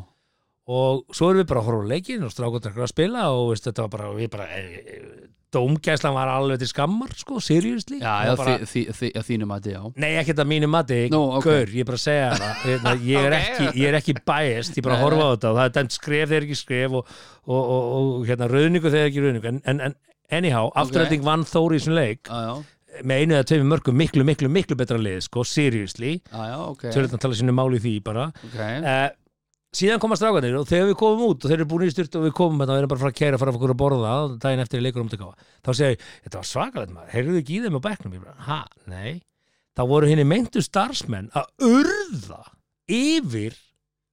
og 0.68 1.16
svo 1.16 1.30
erum 1.30 1.42
við 1.42 1.50
bara 1.50 1.62
að 1.62 1.68
horfa 1.68 1.88
á 1.88 1.90
leikin 1.92 2.24
og 2.24 2.32
strákundar 2.32 2.76
að 2.76 2.92
spila 2.92 3.26
og 3.36 3.50
veist, 3.52 3.68
þetta 3.68 3.84
var 3.84 3.92
bara, 3.96 4.12
við 4.16 4.30
bara 4.32 4.48
e, 4.52 4.62
e, 4.80 5.28
dómgæslan 5.54 6.14
var 6.16 6.28
alveg 6.32 6.58
til 6.62 6.68
skammar 6.70 7.12
sko, 7.16 7.38
seriously. 7.44 7.98
Já, 8.02 8.12
Það 8.28 8.40
bara, 8.42 8.54
þi, 8.58 8.66
þi, 8.72 8.82
þi, 8.98 9.08
að 9.20 9.26
þínum 9.28 9.54
að 9.56 9.68
já. 9.72 9.80
Nei, 10.04 10.10
ekkert 10.20 10.42
að 10.44 10.48
mínu 10.52 10.68
mati, 10.72 10.98
Nú, 11.14 11.20
ok. 11.38 11.44
gaur, 11.48 11.72
ég 11.74 11.84
er 11.84 11.88
bara 11.88 12.00
að 12.00 12.04
segja 12.04 12.30
það. 12.36 12.54
Hérna, 12.68 12.94
ég, 13.08 13.28
er 13.28 13.36
Ok. 13.36 13.38
ekki, 13.40 13.68
ég 13.82 13.88
er 13.92 13.98
ekki 14.00 14.16
biased, 14.28 14.72
ég 14.76 14.82
er 14.82 14.88
bara 14.88 14.98
að 14.98 15.04
horfa 15.06 15.24
á 15.24 15.30
þetta 15.34 15.52
og 15.52 15.58
það 15.60 15.68
er 15.70 15.76
dæmt 15.78 15.96
skref 15.98 16.32
þegar 16.32 16.48
ekki 16.48 16.58
skref 16.62 16.98
og, 17.00 17.12
og, 17.48 17.62
og, 17.62 17.92
og 17.98 18.26
hérna, 18.28 18.50
rauðningu 18.52 18.92
þegar 18.92 19.12
ekki 19.12 19.24
rauðningu 19.24 19.52
en, 19.54 19.60
en, 19.72 19.80
en 19.88 19.96
anyhow, 20.40 20.68
afturhalding 20.76 21.24
vann 21.24 21.46
Þóri 21.48 21.78
í 21.78 21.82
þessum 21.82 21.96
leik. 21.96 22.28
Já, 22.28 22.58
með 23.04 23.22
einu 23.22 23.36
eða 23.38 23.46
tveimur 23.48 23.70
mörgum 23.76 23.96
miklu, 24.00 24.24
miklu, 24.26 24.48
miklu 24.52 24.76
betra 24.80 24.96
lið 25.00 25.20
sko, 25.28 25.44
seriously, 25.46 26.18
þau 26.32 26.76
að 26.82 27.16
tala 27.22 27.36
sínu 27.38 27.54
máli 27.56 27.80
því 27.84 27.94
bara. 28.04 28.28
Ok, 28.48 28.58
uh, 28.58 29.08
síðan 29.76 30.00
koma 30.02 30.16
strákanir 30.16 30.56
og 30.58 30.68
þegar 30.68 30.90
við 30.90 30.98
komum 31.00 31.24
út 31.28 31.44
og 31.44 31.50
þeir 31.50 31.58
eru 31.58 31.68
búin 31.68 31.84
í 31.88 31.92
styrt 31.92 32.16
og 32.16 32.24
við 32.24 32.34
komum 32.38 32.62
hérna 32.62 32.74
og 32.74 32.80
erum 32.80 32.92
bara 32.92 32.98
að 32.98 33.04
fara 33.04 33.12
að 33.14 33.18
kæra 33.20 33.40
fara 33.40 33.52
að 33.52 33.58
okkur 33.58 33.74
að 33.74 33.80
borða 33.82 34.12
daginn 34.40 34.62
eftir 34.64 34.80
í 34.80 34.84
leikur 34.86 35.04
um 35.04 35.10
þá 35.12 35.70
segja 35.76 35.90
ég, 35.92 36.06
þetta 36.24 36.40
var 36.40 36.48
svakalegt 36.48 36.94
maður. 36.94 37.12
Heyrðu 37.12 37.42
ekki 37.42 37.58
í 37.58 37.60
þeim 37.64 37.76
á 37.76 37.86
bekknum? 37.88 38.14
Ég 38.16 38.24
bara, 38.24 38.36
ha, 38.48 38.60
nei. 38.88 39.20
Þá 39.76 39.82
voru 39.92 40.08
henni 40.10 40.24
meintu 40.26 40.62
starfsmenn 40.64 41.28
að 41.36 41.68
urða 41.68 42.40
yfir 42.88 43.58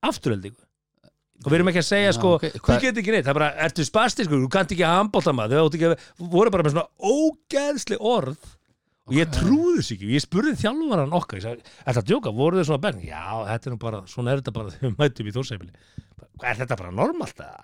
afturöldingu 0.05 0.61
og 1.45 1.51
við 1.51 1.57
erum 1.57 1.69
ekki 1.71 1.81
að 1.81 1.87
segja 1.89 2.09
Já, 2.09 2.15
sko, 2.15 2.35
ok. 2.37 2.45
þú 2.57 2.75
getur 2.81 3.01
ekki 3.01 3.13
neitt. 3.13 3.25
Það 3.25 3.33
er 3.33 3.37
bara, 3.37 3.49
ertu 3.65 3.85
spastiskur, 3.85 4.39
þú 4.41 4.51
kannt 4.53 4.71
ekki 4.73 4.85
að 4.87 4.99
handbólta 5.01 5.33
maður. 5.35 5.67
Þau 5.75 6.29
voru 6.31 6.53
bara 6.53 6.65
með 6.65 6.75
svona 6.75 7.11
ógeðsli 7.11 7.99
orð 7.99 8.54
og 9.05 9.13
ég 9.19 9.29
trúði 9.35 9.77
þess 9.81 9.93
ekki, 9.95 10.09
ég 10.15 10.23
spurði 10.25 10.55
þjálfaran 10.63 11.13
okkar 11.19 11.37
ég 11.41 11.45
sagði, 11.45 11.69
er 11.85 11.93
þetta 11.93 12.07
djóka, 12.09 12.31
voru 12.33 12.57
þau 12.61 12.67
svona 12.71 12.83
benn 12.87 13.03
já, 13.05 13.21
þetta 13.51 13.69
er 13.69 13.75
nú 13.75 13.79
bara, 13.85 14.01
svona 14.09 14.33
er 14.33 14.41
þetta 14.41 14.55
bara 14.57 14.73
þegar 14.73 14.89
við 14.91 14.99
mætum 15.03 15.29
í 15.29 15.33
þórsheimili 15.35 15.71
er 16.49 16.59
þetta 16.63 16.77
bara 16.81 16.91
normalt 16.95 17.39
eða? 17.45 17.63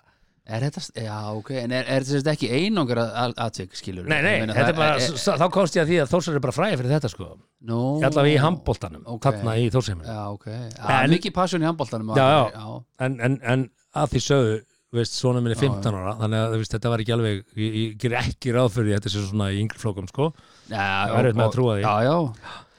Er 0.52 0.64
þetta, 0.66 0.80
já, 0.98 1.16
ok, 1.38 1.50
en 1.60 1.70
er, 1.78 1.86
er 1.86 2.02
þetta 2.02 2.32
ekki 2.34 2.48
einangur 2.50 2.98
aðtvik, 2.98 3.76
skilur 3.78 4.08
Nei, 4.10 4.16
nei, 4.26 4.40
þetta 4.50 4.72
er 4.72 4.78
bara, 4.78 4.96
s- 4.98 5.28
þá 5.38 5.44
komst 5.54 5.76
ég 5.78 5.84
að 5.84 5.92
því 5.92 5.98
að 6.02 6.08
Þórsar 6.10 6.34
er 6.38 6.42
bara 6.42 6.54
fræði 6.56 6.78
fyrir 6.80 6.94
þetta 6.96 7.10
sko. 7.12 7.28
No, 7.70 7.78
allavega 8.02 8.32
í 8.34 8.40
handbóltanum, 8.42 9.04
ok. 9.06 9.22
þarna 9.28 9.54
í 9.62 9.68
Þórsheiminu 9.70 10.08
Já, 10.10 10.18
ok, 10.34 10.48
já, 10.50 10.96
En- 10.96 11.14
mikið 11.14 11.34
passion 11.36 11.62
í 11.62 11.68
handbóltanum 11.70 12.10
Já, 12.18 12.26
já. 12.26 12.58
já. 12.58 12.74
en, 13.06 13.16
en, 13.28 13.38
en 13.54 13.64
að 14.02 14.10
því 14.16 14.22
sögðu 14.26 14.56
veist, 14.92 15.14
svona 15.18 15.40
minni 15.42 15.56
Já, 15.56 15.62
15 15.64 15.96
ára 15.98 16.14
þannig 16.20 16.42
að 16.44 16.56
veist, 16.60 16.74
þetta 16.76 16.92
var 16.92 17.02
ekki 17.04 17.14
alveg 17.16 17.38
ég, 17.56 17.76
ég 17.82 17.94
ger 18.02 18.16
ekki 18.20 18.52
ráð 18.56 18.70
fyrir 18.76 18.96
þetta 18.98 19.12
sé 19.14 19.22
svona 19.26 19.48
í 19.54 19.60
yngri 19.62 19.80
flókum 19.80 20.08
sko. 20.10 20.30
Það 20.68 21.14
er 21.16 21.18
erfitt 21.22 21.38
með 21.40 21.46
að 21.48 21.56
trúa 21.56 21.76
því. 21.78 21.86
Já, 21.86 21.94
já, 22.08 22.16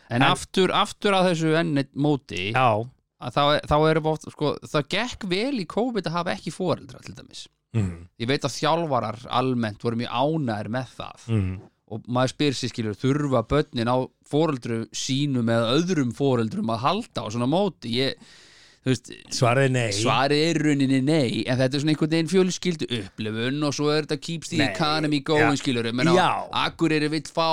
en, 0.09 0.19
En- 0.19 0.27
aftur, 0.29 0.73
aftur 0.83 1.17
að 1.17 1.27
þessu 1.31 1.55
enn 1.61 1.83
móti 2.05 2.43
já, 2.53 2.67
þá, 3.33 3.41
þá 3.65 3.75
erum 3.89 4.05
við 4.07 4.11
oft, 4.13 4.29
sko, 4.35 4.53
það 4.69 4.87
gekk 4.93 5.27
vel 5.33 5.59
í 5.63 5.67
COVID 5.73 6.09
að 6.09 6.17
hafa 6.19 6.35
ekki 6.37 6.53
foreldra 6.53 7.01
til 7.05 7.15
dæmis. 7.17 7.47
Mm, 7.73 8.03
Ég 8.21 8.29
veit 8.29 8.43
að 8.45 8.53
þjálfarar 8.59 9.23
almennt 9.33 9.81
voru 9.81 9.97
mjög 9.97 10.11
ánæður 10.13 10.67
með 10.75 10.91
það. 10.99 11.23
Mm, 11.33 11.53
og 11.93 12.03
maður 12.09 12.31
spyr 12.35 12.55
sér 12.57 12.69
skilur 12.71 12.97
þurfa 12.97 13.41
börnin 13.49 13.89
á 13.89 13.97
foreldru 14.29 14.77
sínum 14.93 15.49
eða 15.49 15.73
öðrum 15.79 16.11
foreldrum 16.13 16.69
að 16.73 16.83
halda 16.85 17.25
á 17.25 17.27
svona 17.33 17.49
móti? 17.49 17.95
Ég, 17.97 18.13
veist, 18.87 19.11
svarið 19.33 19.67
er 19.67 19.73
nei 19.73 19.95
svarið 19.95 20.41
er 20.47 20.59
í 20.59 20.63
rauninni 20.67 20.99
nei 21.05 21.43
en 21.47 21.59
þetta 21.59 21.77
er 21.77 21.83
svona 21.83 21.93
einhvern 21.93 22.13
veginn 22.13 22.31
fjölskyldu 22.31 22.87
upplifun 22.99 23.67
og 23.67 23.75
svo 23.77 23.89
er 23.93 24.07
þetta 24.07 24.17
keeps 24.23 24.51
the 24.51 24.59
Nei, 24.59 24.69
economy 24.71 25.21
going 25.25 25.53
ja. 25.53 25.59
skilur 25.59 25.89
menna, 25.93 26.15
Já. 26.17 26.29
Akureyri 26.63 27.09
vill 27.13 27.23
fá 27.27 27.49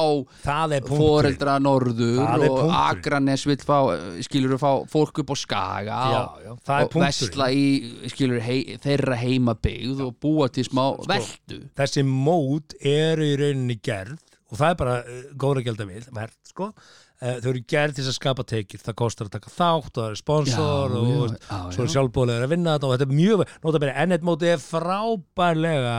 foreldra 0.89 1.59
norður 1.63 2.23
og. 2.49 2.73
Akranes 2.81 3.47
vill 3.49 3.61
fá 3.63 3.79
skilur 4.27 4.59
fá 4.61 4.71
fólk 4.91 5.23
upp 5.23 5.35
á 5.35 5.37
Skaga 5.41 6.01
já, 6.15 6.23
já, 6.47 6.55
og 6.55 6.91
punktur 6.93 7.45
í 7.51 8.11
skilur 8.13 8.43
hei, 8.45 8.77
þeirra 8.83 9.19
heimabyggð 9.21 10.03
og 10.09 10.19
búa 10.23 10.51
til 10.53 10.67
smá 10.67 10.85
Sko, 10.97 11.07
veldu 11.11 11.63
þessi 11.79 12.05
mót 12.07 12.77
eru 12.81 13.27
í 13.27 13.39
rauninni 13.41 13.79
gerð 13.83 14.19
og 14.51 14.59
það 14.59 14.73
er 14.73 14.81
bara 14.83 14.99
uh, 15.05 15.23
góðra 15.39 15.65
gælda 15.69 15.87
við 15.89 16.11
verð, 16.15 16.37
sko 16.51 16.73
þau 17.21 17.51
eru 17.53 17.61
gerð 17.69 17.99
til 17.99 18.05
að 18.09 18.15
skapa 18.17 18.45
tekið 18.49 18.85
það 18.87 18.97
kostar 19.03 19.29
að 19.29 19.35
taka 19.37 19.53
þátt 19.53 19.91
og 19.91 20.01
það 20.01 20.11
er 20.11 20.21
sponsor 20.23 20.95
Já, 20.95 21.01
og 21.01 21.35
já, 21.35 21.41
já, 21.51 21.59
svo 21.75 21.85
er 21.85 21.91
já. 21.91 21.93
sjálfbóðlega 21.97 22.47
að 22.47 22.55
vinna 22.55 22.77
þetta 22.79 22.89
og 22.89 22.95
þetta 22.95 23.09
er 23.11 23.19
mjög 23.21 23.43
notabene, 23.67 23.97
ennett 24.05 24.25
móti 24.31 24.49
er 24.55 24.63
frábærlega 24.65 25.99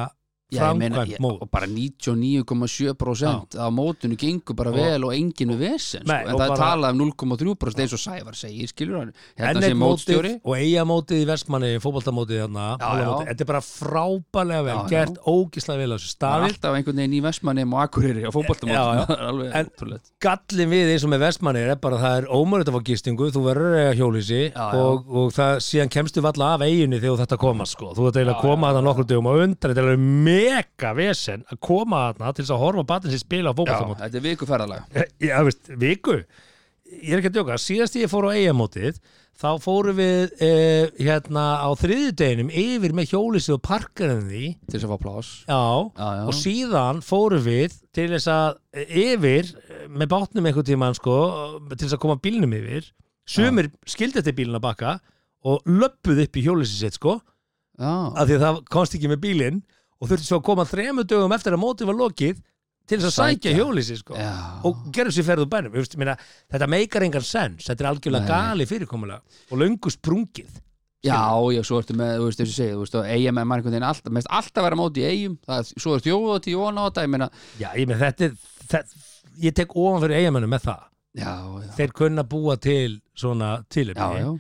framkvæmt 0.51 1.20
mót 1.24 1.41
og 1.46 1.50
bara 1.51 1.67
99,7% 1.70 3.58
af 3.60 3.72
mótunu 3.74 4.15
gengur 4.20 4.55
bara 4.58 4.72
vel 4.75 5.05
og 5.08 5.13
enginn 5.15 5.53
við 5.55 5.62
vesen 5.65 6.03
sko. 6.05 6.12
En 6.17 6.36
það 6.36 6.46
er 6.46 6.60
talað 6.62 6.96
um 6.96 7.12
0,3% 7.12 7.81
eins 7.84 7.96
og 7.96 8.01
Sævar 8.01 8.36
segir, 8.38 8.67
skilur 8.72 9.00
hann 9.01 9.13
hérna 9.39 9.63
sé 9.63 9.75
mótstjóri 9.77 10.34
mótið 10.38 10.51
og 10.51 10.55
eigamótið 10.60 11.24
í 11.24 11.27
Vestmanni 11.29 11.72
fótboltamótið 11.84 12.41
þarna 12.46 12.65
Já, 12.81 12.89
já. 13.01 13.08
mótið, 13.12 13.27
þetta 13.31 13.46
er 13.46 13.50
bara 13.51 13.63
frábærlega 13.67 14.65
vel 14.67 14.75
Já, 14.75 14.81
já. 14.81 14.89
gert 14.96 15.22
ógislega 15.31 15.81
vel 15.84 15.91
á 15.91 15.96
þessu 15.98 16.12
staðið 16.15 16.48
alltaf 16.51 16.77
einhvern 16.79 17.01
veginn 17.01 17.17
í 17.17 17.22
Vestmannum 17.25 17.75
og 17.75 17.84
Akureyri 17.86 18.22
á 18.25 18.31
Já, 18.31 18.84
já. 18.98 19.05
alveg 19.31 19.55
En- 19.62 19.72
ótrúlegt 19.72 20.12
gallin 20.22 20.72
við 20.72 20.93
eins 20.96 21.05
og 21.08 21.13
með 21.15 21.24
Vestmanni 21.27 21.63
er 21.65 21.79
bara 21.81 21.96
að 22.00 22.05
það 22.05 22.15
er 22.22 22.29
ómörið 22.41 22.72
að 22.72 22.75
fá 22.77 22.81
gistingu, 22.91 23.31
þú 23.31 23.41
verður 23.48 23.72
að 23.72 23.81
eiga 23.86 23.96
hjólísi 24.01 24.41
Já, 24.51 24.65
já. 24.72 24.81
og, 24.81 25.10
og 25.22 25.31
það 25.36 25.51
síðan 25.67 25.91
kemstu 25.96 26.24
valla 26.25 26.51
af 26.58 26.65
eiginu 26.67 27.00
þegar 27.01 27.22
þetta 27.24 27.38
koma 27.41 27.65
sko. 27.70 27.91
þú 27.96 28.08
þetta 28.10 28.22
eiginlega 28.22 28.38
að 28.38 28.46
koma 28.46 28.72
þarna 28.72 28.86
nokkur 28.89 29.08
dögum 29.10 29.29
og 29.31 29.41
undan 29.46 29.72
þetta 29.72 29.81
er 29.81 29.88
alveg 29.88 30.03
mega 30.41 30.93
vesen 30.98 31.43
að 31.51 31.60
koma 31.69 32.05
þarna 32.12 32.33
til 32.36 32.43
þess 32.45 32.55
að 32.57 32.63
horfa 32.65 32.88
batinn 32.93 33.13
sér 33.13 33.24
spila 33.25 33.51
á 33.51 33.53
Já, 33.53 33.57
fótboltamóti 33.62 34.03
þetta 34.05 34.21
er 34.21 34.25
viku 34.29 34.50
ferðalega 34.50 35.05
Já, 35.21 35.36
veist, 35.48 35.74
viku? 35.81 36.21
Ég 36.91 37.13
er 37.15 37.21
ekki 37.21 37.29
að 37.31 37.36
djóka, 37.38 37.55
síðast 37.63 37.95
ég 37.95 38.10
fór 38.12 38.25
á 38.27 38.36
eigamótið 38.36 38.98
þá 39.41 39.48
fórum 39.63 39.95
við 39.95 40.33
eh, 40.43 40.89
hérna 41.00 41.43
á 41.63 41.69
þriðjudeginum 41.79 42.50
yfir 42.51 42.93
með 42.98 43.13
hjólísi 43.13 43.53
og 43.55 43.62
parkarinn 43.63 44.25
því 44.27 44.41
til 44.67 44.75
þess 44.75 44.88
að 44.89 44.91
fá 44.91 45.00
plás 45.05 45.29
Já, 45.48 45.62
Já, 45.95 46.07
já. 46.19 46.24
og 46.27 46.36
síðan 46.38 47.00
fórum 47.05 47.45
við 47.48 47.77
til 47.95 48.10
þess 48.12 48.27
að 48.33 48.60
yfir 48.91 49.48
eh, 49.55 49.86
með 49.88 50.12
bátnum 50.12 50.50
einhvern 50.51 50.67
tímann 50.67 50.98
sko 51.00 51.15
til 51.71 51.79
þess 51.86 51.95
að 51.95 52.03
koma 52.03 52.19
bílnum 52.21 52.57
yfir. 52.60 52.91
Sumir 53.31 53.71
skildi 53.88 54.19
þetta 54.19 54.36
bílinn 54.41 54.60
að 54.60 54.65
baka 54.67 54.98
og 55.48 55.63
löppuð 55.71 56.25
upp 56.25 56.38
í 56.38 56.43
hjólísi 56.45 56.75
sitt 56.83 57.00
sko 57.00 57.15
Já, 57.79 57.93
af 58.12 58.27
því 58.27 58.36
að 58.36 58.43
það 58.45 58.60
komst 58.75 59.00
ekki 59.00 59.10
með 59.10 59.24
bílinn 59.24 59.63
og 60.01 60.10
þurfti 60.10 60.27
svo 60.27 60.39
að 60.41 60.48
koma 60.50 60.65
þremu 60.65 61.05
dögum 61.08 61.36
eftir 61.36 61.53
að 61.55 61.62
mótið 61.62 61.91
var 61.91 62.00
lokið 62.01 62.41
til 62.89 62.98
þess 63.00 63.12
að 63.12 63.29
sækja. 63.29 63.53
hjólísi 63.55 63.98
sko. 64.01 64.17
Og 64.67 64.81
gerðu 64.91 65.13
sér 65.15 65.27
ferð 65.29 65.46
úr 65.46 65.51
bænum. 65.53 65.75
Ég 65.77 65.86
veist, 65.86 65.96
meina, 66.01 66.15
þetta 66.51 66.67
meikar 66.67 67.05
engan 67.05 67.24
sens, 67.24 67.70
þetta 67.70 67.86
er 67.86 67.89
algjörlega 67.91 68.25
Nei. 68.25 68.34
gali 68.34 68.67
fyrirkomulega 68.67 69.22
og 69.51 69.62
löngu 69.62 69.93
sprungið. 69.93 70.60
Já, 71.01 71.17
já, 71.50 71.62
svo 71.65 71.79
ertu 71.81 71.96
með, 71.98 72.12
þú 72.20 72.25
veist, 72.27 72.41
þessi 72.41 72.58
segið, 72.60 72.74
þú 72.75 72.81
veist, 72.84 72.98
eigum 73.10 73.38
er 73.41 73.46
einhvern 73.46 73.72
veginn 73.74 73.86
alltaf, 73.88 74.12
mest 74.13 74.27
alltaf 74.29 74.65
vera 74.67 74.77
á 74.77 74.81
móti 74.81 75.01
í 75.01 75.08
eigum, 75.10 75.38
það 75.48 75.62
er, 75.63 75.70
svo 75.81 75.96
er 75.96 76.03
þjóða 76.05 76.36
til 76.46 76.53
jóna 76.53 76.77
á 76.77 76.86
þetta, 76.91 77.05
ég 77.08 77.10
meina, 77.15 77.29
Já, 77.58 77.70
ég 77.74 77.88
með 77.89 78.03
þetta, 78.03 78.27
er- 78.27 78.67
þetta 78.70 79.01
ég 79.41 79.55
tek 79.58 79.74
ofan 79.81 80.03
fyrir 80.03 80.20
eigamönnum 80.20 80.53
með 80.53 80.67
það. 80.67 80.84
Já, 81.17 81.31
já, 81.65 81.72
þeir 81.79 81.91
kunna 81.98 82.24
búa 82.24 82.58
til 82.62 83.01
svona 83.17 83.50
já, 84.22 84.39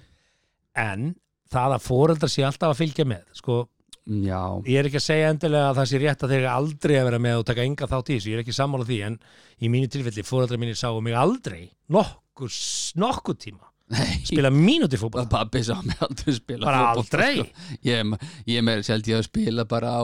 en 0.85 1.15
það 1.51 1.75
að 1.75 1.81
foreldrar 1.87 2.31
sé 2.31 2.45
alltaf 2.45 2.75
að 2.75 2.79
fylgja 2.83 3.05
með 3.09 3.23
sko, 3.41 3.57
já, 4.05 4.41
ég 4.65 4.79
er 4.81 4.89
ekki 4.89 4.97
að 5.01 5.05
segja 5.07 5.31
endilega 5.33 5.71
að 5.71 5.79
það 5.81 5.89
sé 5.91 5.99
rétt 6.01 6.23
að 6.25 6.31
þeir 6.35 6.47
aldrei 6.51 6.95
að 6.99 7.09
vera 7.11 7.19
með 7.21 7.41
og 7.41 7.49
taka 7.51 7.65
enga 7.67 7.89
þátt 7.91 8.09
í 8.09 8.15
þessu, 8.17 8.31
ég 8.31 8.39
er 8.39 8.43
ekki 8.45 8.55
sammála 8.57 8.87
því 8.89 9.01
en 9.09 9.19
í 9.61 9.69
mínu 9.69 9.91
tilfelli, 9.93 10.23
foreldrar 10.25 10.61
mínir 10.61 10.79
sáu 10.79 11.01
mig 11.05 11.13
aldrei 11.17 11.67
nokkur, 11.93 12.49
nokkur 12.97 13.37
tíma 13.37 13.67
nei, 13.91 14.21
spila 14.23 14.47
mínúti 14.55 14.95
fótball 14.95 15.25
að 15.25 15.31
pabbi 15.33 15.61
sá 15.67 15.73
mig 15.83 15.99
aldrei 16.01 16.33
spila 16.37 16.63
Bara 16.65 16.81
fótbolta, 16.95 17.19
aldrei? 17.19 17.43
sko. 17.43 17.77
ég, 17.89 18.13
ég 18.55 18.63
með 18.63 18.83
sjálf 18.87 19.09
ég 19.11 19.19
að 19.19 19.25
spila 19.27 19.65
bara 19.67 19.89
á, 19.91 20.01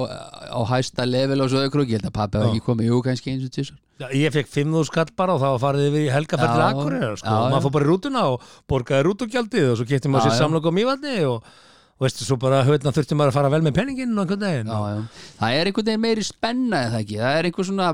á 0.53 0.59
hæsta 0.73 1.05
level 1.07 1.39
og 1.45 1.51
svo 1.53 1.61
ökru, 1.65 1.85
ég 1.87 1.97
held 2.01 2.09
að 2.11 2.19
hafa 2.21 2.41
Já. 2.43 2.49
ekki 2.51 2.65
komið, 2.67 2.89
jú, 2.91 2.97
kannski 3.05 3.31
eins 3.33 3.45
og 3.47 3.53
tísar 3.55 3.77
Já, 3.97 4.11
ég 4.13 4.29
fekk 4.35 4.51
5.000 4.53 4.89
skall 4.91 5.07
bara 5.17 5.33
og 5.33 5.41
var 5.41 5.55
farið 5.63 5.87
yfir 5.89 6.03
í 6.05 6.11
helgaferð 6.13 6.51
til 6.53 6.61
Já, 6.61 6.67
Akureyrar 6.75 7.15
sko. 7.17 7.31
og 7.33 7.47
maður 7.55 7.63
fór 7.65 7.73
bara 7.79 7.87
í 7.87 7.89
rútuna 7.89 8.25
og 8.35 8.43
borgaði 8.69 9.07
rútugjaldið 9.07 9.71
og 9.71 9.79
svo 9.79 9.87
getur 9.89 10.13
maður 10.13 10.27
sér 10.29 10.37
samlokk 10.43 10.67
á 10.69 10.71
mývatni 10.77 11.15
og, 11.31 11.47
og 11.97 12.05
veistu, 12.05 12.25
svo 12.27 12.37
bara 12.37 12.59
höfna 12.65 12.93
þurfti 12.93 13.17
maður 13.17 13.31
að 13.31 13.37
fara 13.39 13.49
vel 13.49 13.63
með 13.65 13.73
penningin 13.79 14.13
og 14.13 14.23
einhvern 14.23 14.43
veginn 14.45 14.69
já, 14.69 14.77
já. 14.93 15.29
það 15.39 15.55
er 15.57 15.69
einhvern 15.69 15.87
veginn 15.89 16.03
meiri 16.03 16.25
spenna 16.27 16.81
eða 16.85 17.01
ekki, 17.01 17.17
það 17.23 17.37
er 17.39 17.49
einhver 17.49 17.67
svona 17.69 17.87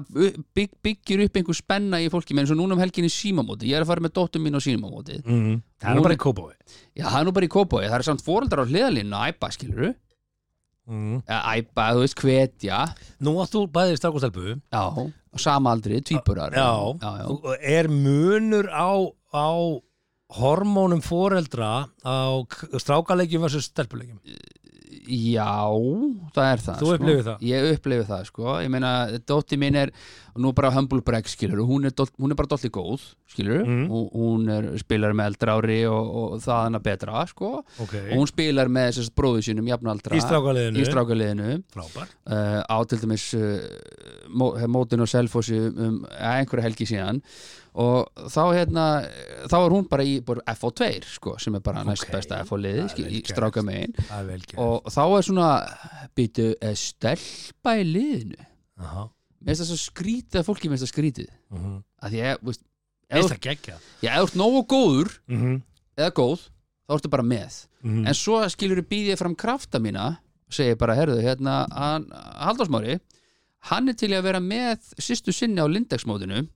bygg, 0.59 0.73
byggir 0.83 1.23
upp 1.23 1.39
einhver 1.39 1.57
spenna 1.57 2.01
í 2.03 2.09
fólki. 2.11 2.35
Menn 2.35 2.49
svo 2.49 2.57
núna 2.59 2.75
um 2.75 2.83
helginni 2.83 3.11
símamóti, 3.13 3.69
ég 3.71 3.79
er 3.79 3.85
að 3.85 3.93
fara 3.93 4.03
með 4.03 4.15
dóttum 4.19 4.43
mín 4.43 4.59
á 4.59 4.61
símamóti 4.63 5.21
mm. 5.23 5.61
það 5.79 5.89
er 5.93 5.99
nú 5.99 6.05
bara 6.09 6.17
í 6.17 6.23
kópói 6.25 6.51
já, 6.51 7.05
það 7.07 7.19
er 7.21 7.27
nú 7.29 7.35
bara 7.39 7.47
í 7.47 7.53
kópói, 7.55 7.83
það 7.87 7.97
er 7.99 8.07
samt 8.09 8.25
fóreldrar 8.25 8.67
á 8.67 8.69
hliðalínu 8.69 9.19
að 9.19 9.31
æpa, 9.31 9.51
skilur 9.55 9.93
mm. 10.89 11.23
æpa, 11.29 11.87
þú 11.95 12.03
veist, 12.03 12.19
hvetja. 12.19 12.83
Nú 13.23 13.37
áttu 13.43 13.63
bæðið 13.71 13.99
strákustelpu 14.01 14.57
já, 14.57 14.83
á 14.83 15.37
sama 15.39 15.73
aldri, 15.73 16.01
tvíburar. 16.03 16.51
Já, 16.51 16.75
er 17.63 17.87
munur 17.91 18.67
á, 18.67 18.91
á 19.31 19.47
hormónum 20.39 21.01
foreldra 21.05 21.71
á 22.03 22.17
strákalegjum 22.81 23.45
versus 23.45 23.69
stelpulegjum 23.69 24.19
Já, 25.03 25.67
það 26.31 26.45
er 26.47 26.61
það 26.63 26.77
Þú 26.79 26.85
sko. 26.87 26.93
upplifir 26.95 27.25
það? 27.27 27.41
Ég 27.49 27.65
upplifir 27.73 28.05
það, 28.07 28.21
sko 28.29 28.53
Ég 28.63 28.69
meina, 28.71 28.91
dótti 29.27 29.57
mín 29.59 29.75
er 29.81 29.91
nú 30.41 30.51
bara 30.55 30.71
humble 30.73 31.01
brag, 31.05 31.27
skilur 31.29 31.61
hún 31.67 31.85
er, 31.85 31.93
doll, 31.95 32.09
hún 32.19 32.33
er 32.33 32.37
bara 32.39 32.49
dolli 32.53 32.69
góð, 32.73 33.03
skilur 33.29 33.63
Mm. 33.63 33.91
og 33.91 34.11
hún 34.17 34.49
er, 34.49 34.67
spilar 34.81 35.13
með 35.13 35.31
eldra 35.31 35.55
ári 35.59 35.79
og, 35.89 36.09
og 36.33 36.41
það 36.43 36.61
hana 36.67 36.79
betra, 36.83 37.25
sko. 37.29 37.63
Okay. 37.85 38.11
og 38.11 38.21
hún 38.23 38.29
spilar 38.31 38.67
með 38.71 38.89
þessast 38.91 39.15
bróðu 39.15 39.43
sínum 39.45 39.67
jafnaldra. 39.69 40.17
Í 40.17 40.85
strákaliðinu. 40.89 41.63
Uh, 42.25 42.61
á 42.65 42.77
til 42.89 42.99
dæmis 43.03 43.27
uh, 43.37 43.59
mó, 44.29 44.53
mótin 44.67 45.03
og 45.03 45.09
selfossi 45.11 45.59
um, 45.59 45.75
um 45.87 45.99
ja, 46.09 46.37
einhverja 46.39 46.65
helgi 46.67 46.87
síðan. 46.89 47.21
Og 47.73 48.05
þá 48.29 48.41
hérna 48.53 48.83
þá 49.49 49.55
er 49.63 49.73
hún 49.73 49.87
bara 49.89 50.03
í 50.05 50.19
bara 50.25 50.43
FO2 50.53 50.89
sko, 51.15 51.37
sem 51.41 51.55
er 51.57 51.63
bara 51.65 51.81
næst 51.87 52.05
Ok. 52.05 52.11
besta 52.13 52.43
FO-liði 52.45 52.83
vel 52.85 53.07
í 53.09 53.21
gert. 53.23 53.31
stráka 53.33 53.63
megin 53.65 53.95
það 53.97 54.27
vel 54.29 54.43
gert. 54.45 54.59
Og 54.61 54.91
þá 54.93 55.01
er 55.17 55.25
svona 55.29 55.47
býtu, 56.13 56.51
stelpa 56.77 57.73
í 57.81 57.87
liðinu? 57.89 58.45
Aha. 58.83 59.07
Mér 59.43 59.51
finnst 59.55 59.61
það 59.63 59.71
svo 59.73 59.79
skrítið 59.91 60.39
að 60.41 60.47
fólki 60.47 60.69
finnst 60.71 60.83
það 60.85 60.93
skrítið 60.93 61.29
Mhm. 61.51 61.83
að 62.03 62.09
því 62.11 62.21
ég, 62.23 62.37
veist 62.43 62.63
Veist 63.13 63.27
þú- 63.29 63.33
ert 64.23 64.35
nógu 64.39 64.61
góður 64.67 65.19
Mhm. 65.27 65.61
eða 65.97 66.11
góð, 66.17 66.39
þá 66.89 66.95
ertu 66.97 67.09
bara 67.09 67.23
með 67.23 67.67
Mhm. 67.83 68.07
en 68.07 68.13
svo 68.13 68.39
skilur 68.49 68.81
þú 68.81 68.87
býðið 68.89 69.17
fram 69.17 69.35
krafta 69.35 69.79
mína 69.79 70.17
segir 70.49 70.77
bara, 70.77 70.95
herðu, 70.95 71.21
hérna 71.21 71.67
hann, 71.71 72.05
Halldórsmári, 72.13 72.99
hann 73.69 73.89
er 73.89 73.93
til 73.93 74.09
að 74.09 74.23
vera 74.23 74.39
með 74.39 74.79
sýstu 74.99 75.33
sinni 75.33 75.59
á 75.61 75.67
Lindex-mótinu 75.67 76.47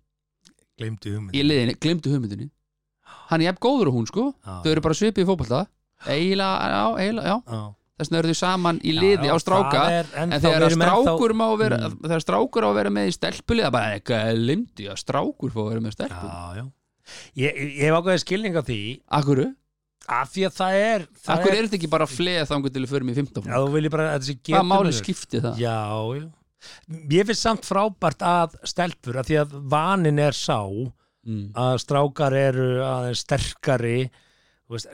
glemdu 0.79 1.09
hugmynd 1.15 1.33
í 1.35 1.43
liðinni, 1.43 1.75
glimtu 1.79 2.11
hugmyndinni 2.13 2.49
hann 3.29 3.41
er 3.41 3.51
jafn 3.51 3.59
góður 3.59 3.87
og 3.87 3.93
hún 3.97 4.07
sko 4.07 4.33
Já. 4.45 4.61
þau 4.63 4.71
eru 4.71 4.81
bara 4.81 4.93
svipið 4.93 5.23
í 5.23 5.27
fótbolta 5.27 5.67
eiginlega, 6.05 6.57
já, 6.73 6.83
eiginlega, 6.97 7.25
já 7.25 7.43
Já. 7.47 7.75
Þess 7.97 8.09
vegna 8.11 8.19
eru 8.21 8.31
þau 8.33 8.39
saman 8.41 8.79
í 8.85 8.93
Já, 8.93 8.99
liði 9.01 9.27
já, 9.27 9.33
á 9.33 9.37
stráka 9.41 9.83
er 9.91 10.05
en 10.13 10.29
ennþá- 10.31 10.41
þegar 10.47 10.65
að 10.67 10.75
strákur 10.77 11.33
má 11.33 11.45
vera 11.57 11.77
Mm. 11.77 11.99
þegar 12.03 12.21
strákur 12.25 12.63
á 12.63 12.69
að 12.69 12.75
vera 12.79 12.89
með 12.97 13.07
í 13.07 13.13
stelpulið 13.17 13.65
það 13.67 13.71
bara 13.77 13.93
eitthvað 13.97 14.41
limdi 14.45 14.87
að 14.87 14.97
strákur 15.03 15.51
fá 15.55 15.59
að 15.63 15.69
vera 15.71 15.81
með 15.87 15.95
stelpul 15.97 16.29
já, 16.29 16.55
já. 16.57 16.65
Ég, 17.37 17.55
ég 17.77 17.85
hef 17.87 17.95
ákveðið 18.01 18.23
skilning 18.25 18.55
á 18.59 18.63
því 18.67 18.79
Akkurru? 19.09 19.47
af 20.07 20.29
því 20.31 20.41
að 20.47 20.53
það 20.57 20.73
er 20.81 21.07
það 21.23 21.33
Akkur 21.37 21.51
er 21.57 21.63
þetta 21.67 21.77
ekki 21.81 21.89
bara 21.89 22.05
fleð 22.07 22.47
þangur 22.47 22.71
til 22.73 22.83
að 22.83 22.91
förum 22.93 23.09
í 23.11 23.15
15 23.15 23.43
Já, 23.47 23.55
þú 23.59 23.71
viljið 23.75 23.91
bara 23.91 24.07
að 24.13 24.19
þessi 24.21 24.35
Hvað 24.47 24.67
máli 24.67 24.91
getur 24.91 24.99
skipti 25.03 25.41
það? 25.41 25.57
Já, 25.57 25.79
já 26.19 26.27
Ég 27.13 27.25
finnst 27.27 27.43
samt 27.45 27.65
frábært 27.67 28.23
að 28.25 28.55
stelpur 28.65 29.19
að 29.21 29.27
því 29.29 29.35
að 29.41 29.57
vanin 29.73 30.19
er 30.19 30.31
sá 30.33 30.59
Mm. 31.27 31.51
að 31.59 31.73
strákar 31.83 32.31
eru 32.33 32.67
aðeins 32.87 33.19
sterkari 33.25 33.97
þú 33.99 34.07
veist, 34.07 34.11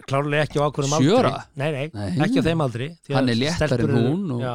klárlega 0.08 0.46
ekki 0.46 0.60
á 0.62 0.64
ákveðum 0.70 0.94
aldri. 0.98 1.10
Sjöra? 1.10 1.32
nei, 1.58 1.70
nei, 1.74 1.88
Nei. 1.94 2.10
ekki 2.28 2.40
á 2.40 2.44
þeim 2.46 2.62
aldri 2.68 2.88
Hann 3.10 3.32
er 3.34 3.40
stelpur 3.58 3.90
en 3.90 4.06
hún 4.06 4.40
já, 4.44 4.54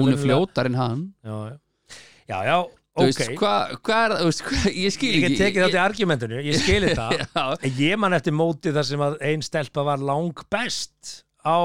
Hún 0.00 0.12
er 0.14 0.20
fljótar 0.24 0.66
en 0.70 0.74
hann. 0.80 1.04
Já, 1.22 1.36
já, 2.30 2.38
já, 2.50 2.56
ok 3.00 3.06
veist, 3.06 3.22
hvað 3.38 3.76
hva 3.86 4.00
er 4.06 4.14
það, 4.16 4.24
veist, 4.30 4.42
hva, 4.48 4.72
ég 4.74 4.94
skil 4.96 5.12
ég 5.12 5.16
ekki. 5.20 5.28
get 5.28 5.40
tekið 5.44 5.64
þetta 5.66 5.78
í 5.78 5.82
argumentinu, 5.84 6.42
ég 6.48 6.58
skil 6.58 6.82
þetta. 6.88 7.06
Já, 7.22 7.44
En 7.62 7.78
ég 7.78 8.00
man 8.02 8.18
eftir 8.18 8.34
móti 8.34 8.74
þar 8.74 8.88
sem 8.90 9.04
að 9.06 9.16
ein 9.30 9.42
stelpa 9.46 9.86
var 9.86 10.02
lang 10.02 10.44
best 10.50 11.20
á 11.46 11.58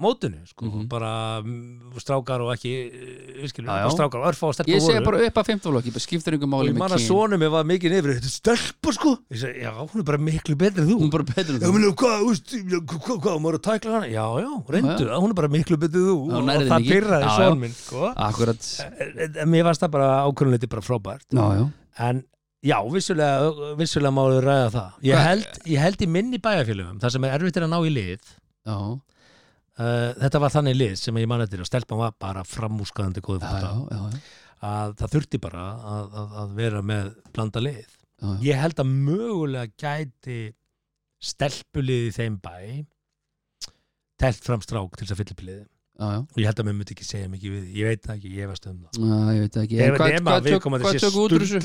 mótinu, 0.00 0.40
sko, 0.48 0.64
Mhm. 0.66 0.88
bara 0.88 1.42
mm, 1.44 1.92
strákar 2.00 2.40
og 2.40 2.50
ekki, 2.56 2.70
eh, 2.88 3.42
við 3.42 3.50
skilum, 3.52 3.68
Já, 3.68 3.76
já. 3.76 3.84
bara 3.84 3.94
strákar 3.96 4.20
og 4.20 4.26
örfá 4.32 4.44
og 4.48 4.54
stelpa 4.56 4.72
Ég 4.72 4.80
segi 4.80 4.98
voru. 4.98 5.04
bara 5.04 5.26
upp 5.26 5.34
að 5.42 5.46
15 5.50 5.72
flokki, 5.72 5.92
bara 5.92 6.04
skiptir 6.06 6.34
og 6.34 6.46
máli 6.48 6.70
ég 6.70 6.76
man 6.78 6.88
með 6.90 6.94
að 6.96 7.00
kyn 7.00 7.08
sonum 7.10 7.40
mér 7.40 7.50
var 7.52 7.64
mikið 7.64 7.90
nefnir, 7.94 8.14
þetta 8.20 8.30
er 8.30 8.36
stelpa 8.40 8.92
sko. 8.96 9.12
Ég 9.30 9.38
segi, 9.44 9.60
já, 9.62 9.70
hún 9.76 9.98
er 10.00 10.02
bara 10.10 10.18
miklu 10.18 10.54
betri 10.56 10.80
en 10.80 10.88
þú. 10.88 10.96
Hún 11.00 11.06
er 11.06 11.10
bara 11.10 11.24
Já, 11.60 11.66
þú. 11.68 12.28
veist, 12.30 12.50
já, 12.50 12.78
hvað, 12.80 13.00
hvað, 13.04 13.20
hvað, 13.20 13.40
maður 13.44 13.58
að 13.60 13.64
tækla 13.68 13.90
hana? 13.92 14.06
Já, 14.08 14.26
já, 14.40 14.50
reyndu, 14.70 15.04
Já, 15.10 15.16
hún 15.20 15.30
er 15.30 15.34
bara 15.34 15.48
miklu 15.48 15.76
betri 15.76 16.00
en 16.00 16.06
þú. 16.08 16.16
Og, 16.16 16.32
og 16.32 16.44
það 16.44 17.22
já. 17.22 17.36
son 17.36 17.60
minn, 17.60 17.72
sko. 17.76 18.14
Akkurat. 18.16 18.60
Mér 19.46 19.64
varst 19.64 19.80
það 19.84 19.90
bara 19.90 20.08
ákvörðunleiti 20.26 20.68
bara 20.68 20.82
frábært. 20.82 21.72
En 21.98 22.24
já, 22.64 22.76
vissulega, 22.92 23.76
vissulega 23.76 24.12
máður 24.12 24.44
ræða 24.44 24.70
það. 24.74 24.90
Ég 25.02 25.16
held, 25.24 25.46
ég 25.66 25.78
held 25.80 25.96
í 26.04 26.06
minni 26.08 26.38
bæjarfélögum 26.38 27.00
það 27.00 27.10
sem 27.12 27.24
er 27.24 27.38
erfitt 27.38 27.56
er 27.56 27.62
að 27.66 27.72
ná 27.72 27.78
í 27.84 27.92
lið 27.92 28.20
Já, 28.66 28.76
uh, 29.80 30.10
Þetta 30.20 30.42
var 30.44 30.54
þannig 30.54 30.78
lið 30.78 30.94
sem 31.00 31.18
ég 31.22 31.30
man 31.30 31.44
eftir 31.44 31.64
og 31.64 31.68
stelpan 31.68 32.02
var 32.02 32.14
bara 32.20 32.44
framúskaðandi 32.46 33.24
góði 33.24 33.42
já, 33.42 33.48
fóta 33.48 33.72
já, 33.72 33.80
já, 33.90 34.20
já. 34.20 34.22
að 34.70 34.94
það 35.00 35.16
þurfti 35.16 35.42
bara 35.48 35.66
að, 35.96 36.14
að, 36.22 36.38
að 36.44 36.54
vera 36.60 36.84
með 36.92 37.10
blanda 37.34 37.64
lið 37.64 37.82
Já, 38.20 38.28
já. 38.28 38.38
ég 38.44 38.60
held 38.60 38.80
að 38.82 38.94
mögulega 39.08 39.74
gæti 39.80 40.40
stelpulið 41.30 42.08
í 42.10 42.16
þeim 42.16 42.40
bæ 42.44 42.56
telt 44.20 44.44
fram 44.44 44.60
strák 44.64 44.96
til 44.96 45.06
þess 45.08 45.16
að 45.16 45.22
fylla 45.24 45.58
og 46.00 46.38
ég 46.40 46.46
held 46.48 46.60
að 46.62 46.66
mér 46.70 46.76
myndi 46.78 46.94
ekki 46.94 47.04
segja 47.04 47.28
mikið 47.28 47.52
við 47.54 47.64
ég 47.76 47.88
veit 47.90 48.06
ekki, 48.14 48.30
ég 48.32 48.48
veist 48.48 48.66
um 48.70 48.78
það. 48.80 49.08
Ég 49.36 49.40
veit 49.44 49.56
ekki. 49.62 49.80
En 49.84 49.94
hvað- 50.00 50.46
tök- 51.04 51.18
út 51.20 51.34
úr 51.36 51.44
þessu? 51.44 51.60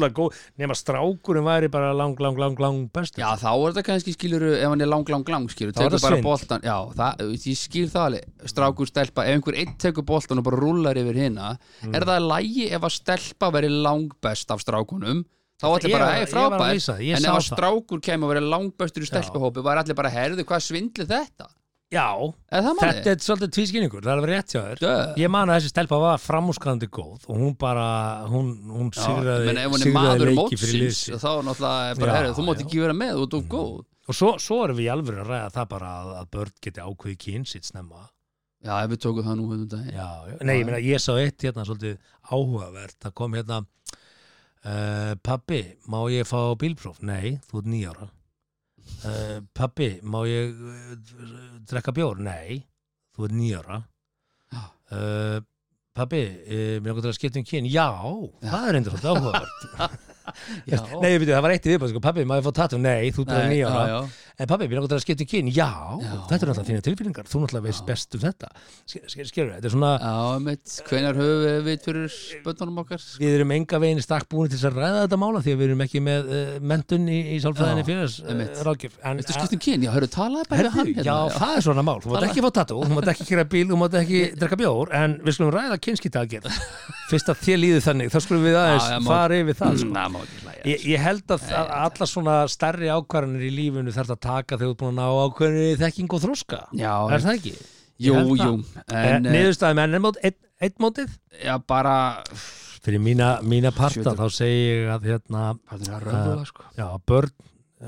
nema 0.60 0.76
strákurinn 0.76 1.48
væri 1.48 1.70
bara 1.72 1.94
lang, 1.96 2.20
lang, 2.20 2.38
lang, 2.38 2.60
lang 2.60 2.90
bestur. 2.92 3.24
Já, 3.24 3.30
þá 3.40 3.52
er 3.56 3.72
þetta 3.74 3.86
kannski 3.90 4.16
skilur 4.18 4.44
ef 4.58 4.68
hann 4.68 4.82
er 4.82 4.92
lang, 4.92 5.08
lang, 5.10 5.24
lang 5.30 5.48
skilur 5.50 5.72
Þá 5.72 5.82
tekur 5.86 5.98
það 5.98 6.02
bara 6.10 6.22
boltan 6.22 6.62
Já, 6.68 6.78
það, 7.00 7.24
ég 7.46 7.58
skil 7.58 7.88
það 7.90 8.06
alveg. 8.10 8.26
Strákur 8.46 8.92
stelpa, 8.92 9.26
ef 9.26 9.36
einhver 9.40 9.56
einn 9.64 9.78
tekur 9.78 10.04
boltan 10.06 10.38
og 10.38 10.44
bara 10.44 10.58
rúlar 10.60 10.96
yfir 11.00 11.16
hinna 11.16 11.58
Mm. 11.86 11.96
Er 11.96 12.02
það 12.02 12.28
lægi 12.28 12.72
ef 12.72 12.82
að 12.82 12.92
stelpa 12.92 13.52
veri 13.52 13.70
langbest 13.70 14.52
af 14.52 14.60
strákunum? 14.64 15.24
Þá 15.62 15.66
allir 15.72 15.92
bara, 15.96 16.06
var- 16.06 16.16
ei, 16.16 16.26
ég 16.26 16.34
var 16.34 16.52
að 16.52 16.58
frábær 16.60 17.00
En 17.00 17.26
ef 17.26 17.32
að 17.32 17.46
strákur 17.56 18.02
kemur 18.02 18.28
að 18.28 18.34
vera 18.34 18.46
langbestur 18.52 19.04
í 19.04 19.08
stelpahópi 19.08 19.64
var 19.64 19.78
allir 19.78 19.96
bara, 19.96 20.10
herðu, 20.10 20.44
hvað 20.44 20.62
svindli 20.66 21.06
þetta? 21.08 21.48
Já, 21.94 22.08
Er 22.50 22.66
þetta 22.66 23.12
er 23.12 23.20
svolítið 23.24 23.52
tvískinningur 23.56 24.06
það 24.06 24.12
er 24.12 24.20
að 24.20 24.26
vera 24.26 24.40
rétt 24.40 24.54
hjá 24.56 24.62
þér. 24.62 24.86
Ég 25.22 25.32
man 25.32 25.52
að 25.52 25.60
þessi 25.60 25.72
stelpa 25.74 26.00
var 26.02 26.22
framúskrandi 26.24 26.90
góð 26.90 27.28
og 27.28 27.42
hún 27.42 27.54
bara, 27.60 27.86
hún, 28.32 28.50
hún 28.72 28.90
sigraði, 28.96 29.54
er 29.54 29.60
leiki 29.70 29.92
fyrir 29.92 30.34
mótsins 30.40 30.74
liðsi 30.76 31.20
þá 31.22 31.30
náttúrulega 31.46 31.92
er 31.92 32.02
bara, 32.02 32.10
Já, 32.10 32.18
herðu, 32.20 32.34
þú 32.40 32.48
mátt 32.50 32.66
ekki 32.66 32.82
vera 32.84 32.98
með, 32.98 33.14
þú 33.20 33.28
ert 33.28 33.38
of 33.40 33.46
góð. 33.54 33.78
Og 34.06 34.18
svo, 34.18 34.34
svo 34.42 34.60
erum 34.66 34.80
við 34.80 34.88
í 34.88 34.92
alveg 34.94 35.22
að 35.22 35.32
ræða 35.32 35.54
það 35.56 35.70
bara 35.76 35.94
að, 36.02 36.12
að 36.20 36.28
börn 36.36 36.58
geti 36.68 36.84
ákveði 36.90 37.16
kynsitt 37.26 37.70
snemma. 37.70 38.04
Já, 38.66 38.74
ef 38.82 38.92
við 38.92 39.02
tókum 39.06 39.26
það 39.26 39.40
nú 39.40 39.48
hérna 39.52 39.70
daginn. 39.76 39.96
Já, 39.96 40.10
já. 40.30 40.36
nei, 40.42 40.56
ég 40.58 40.68
meina, 40.68 40.82
ég 40.82 41.02
sá 41.02 41.12
eitt 41.22 41.46
hérna 41.46 41.66
svolítið 41.66 41.98
áhugavert, 42.32 42.98
það 43.02 43.16
kom 43.22 43.38
hérna 43.38 43.62
uh, 43.62 45.14
pabbi, 45.26 45.64
má 45.90 46.00
ég 46.14 46.30
fá 46.30 46.40
bílpróf? 46.62 47.02
Nei, 47.06 47.38
þú 47.50 47.62
ert 47.62 47.74
nýjára 47.74 48.10
uh, 49.06 49.40
pabbi, 49.58 49.90
má 50.04 50.24
ég 50.30 50.54
uh, 50.56 50.96
drekka 51.68 51.94
bjór? 51.96 52.22
Nei, 52.24 52.62
þú 53.16 53.28
ert 53.28 53.38
nýjára 53.40 53.80
Já. 54.54 54.64
uh, 54.92 55.38
uh, 56.46 56.76
mér 56.84 56.92
langar 56.92 57.06
til 57.06 57.14
að 57.14 57.18
skipta 57.20 57.42
um 57.42 57.48
kyn 57.48 57.70
já, 57.72 57.88
það 58.44 58.68
er 58.70 58.80
endur 58.82 58.98
áhugavert 59.14 59.68
Nei, 61.02 61.10
ég 61.14 61.20
veit, 61.22 61.30
það 61.30 61.44
var 61.46 61.54
eitt 61.56 61.66
í 61.68 61.74
viðbæð, 61.74 61.92
sko, 61.94 62.02
pabbi, 62.04 62.26
maður 62.28 62.48
fór 62.48 62.56
tattu, 62.60 62.80
nei, 62.82 63.12
þú 63.16 63.26
er 63.30 63.54
já, 63.56 63.68
já. 63.92 63.98
en 64.42 64.50
pabbi, 64.50 64.68
við 64.70 64.80
langar 64.80 64.92
til 64.92 64.98
að 64.98 65.04
skipta 65.04 65.26
um 65.26 65.30
kyn, 65.32 65.52
já, 65.54 65.70
þetta 66.02 66.36
er 66.36 66.52
náttúrulega 66.52 66.68
þína 66.70 66.86
tilfinningar, 66.88 67.30
þú 67.30 67.42
náttúrulega 67.44 67.66
veist 67.68 67.86
best 67.90 68.18
um 68.18 68.24
þetta, 68.24 68.50
skilur 68.90 69.54
þetta 69.56 69.70
er 69.70 69.76
svona, 69.76 69.92
Já, 70.06 70.16
mitt, 70.46 70.76
hvenær 70.90 71.20
höfum 71.20 71.66
við 71.68 71.80
fyrir 71.86 72.18
bönnunum 72.46 72.82
okkar? 72.84 73.06
við 73.22 73.38
erum 73.40 73.56
enga 73.56 73.82
veginn 73.84 74.02
í 74.02 74.06
stakk 74.06 74.28
búin 74.32 74.50
til 74.52 74.60
þess 74.60 74.70
að 74.72 74.80
ræða 74.82 75.04
þetta 75.06 75.20
mála 75.22 75.44
því 75.46 75.56
að 75.56 75.62
við 75.62 75.68
erum 75.70 75.86
ekki 75.86 76.04
með 76.06 76.32
uh, 76.32 76.54
mentun 76.74 77.06
í, 77.10 77.20
í 77.36 77.40
sálfræðinni 77.44 77.86
einmitt. 78.26 78.60
uh, 78.60 78.66
ráðgjöf, 78.68 78.98
en 79.06 79.22
Veistu 79.22 79.38
skipt 79.38 79.56
um 79.58 79.64
kyn? 79.66 79.86
Já, 79.86 79.92
hörru, 79.96 80.10
talaði 80.12 80.50
bara 80.52 80.66
við 80.66 80.76
hann 80.76 80.92
hérna. 80.92 81.16
er 88.36 88.46
við 88.46 88.60
við 89.50 89.62
Já, 89.62 89.66
það 89.66 89.82
sko. 89.84 90.15
Má 90.16 90.24
ekki 90.24 90.42
hlæja 90.46 90.66
Ég, 90.72 90.86
ég 90.96 91.04
held 91.06 91.36
að, 91.36 91.46
að 91.60 91.72
alla 91.84 92.10
svona 92.10 92.36
stærri 92.52 92.92
ákvarðanir 92.96 93.46
í 93.46 93.54
lífinu 93.60 93.94
þarf 93.96 94.16
að 94.16 94.22
taka 94.26 94.58
þegar 94.58 94.66
þú 94.66 94.74
ert 94.76 94.84
búin 94.84 94.92
að 94.94 95.00
ná 95.00 95.24
ákvarðanir 95.28 95.82
þekking 95.84 96.16
og 96.18 96.24
þróska 96.26 96.62
Já, 96.80 96.94
er 97.06 97.26
það 97.26 97.40
ekki? 97.40 97.56
jú, 98.06 98.20
jú 98.40 98.52
En, 98.92 99.26
eh, 99.26 99.34
Niðurstaðum 99.36 99.84
en 99.86 100.02
mót, 100.04 100.22
eitt, 100.24 100.40
eitt 100.64 100.80
mótið? 100.84 101.18
já, 101.44 101.56
bara 101.68 101.98
Fyrir 102.86 103.02
mína, 103.02 103.40
mína 103.42 103.72
parta 103.74 103.98
Sjötu. 103.98 104.18
þá 104.20 104.28
segi 104.30 104.66
ég 104.70 104.90
að 104.94 105.08
hérna, 105.10 105.46
er 105.74 106.04
röfla, 106.06 106.44
sko. 106.46 106.66
já, 106.78 106.86
börn 107.10 107.32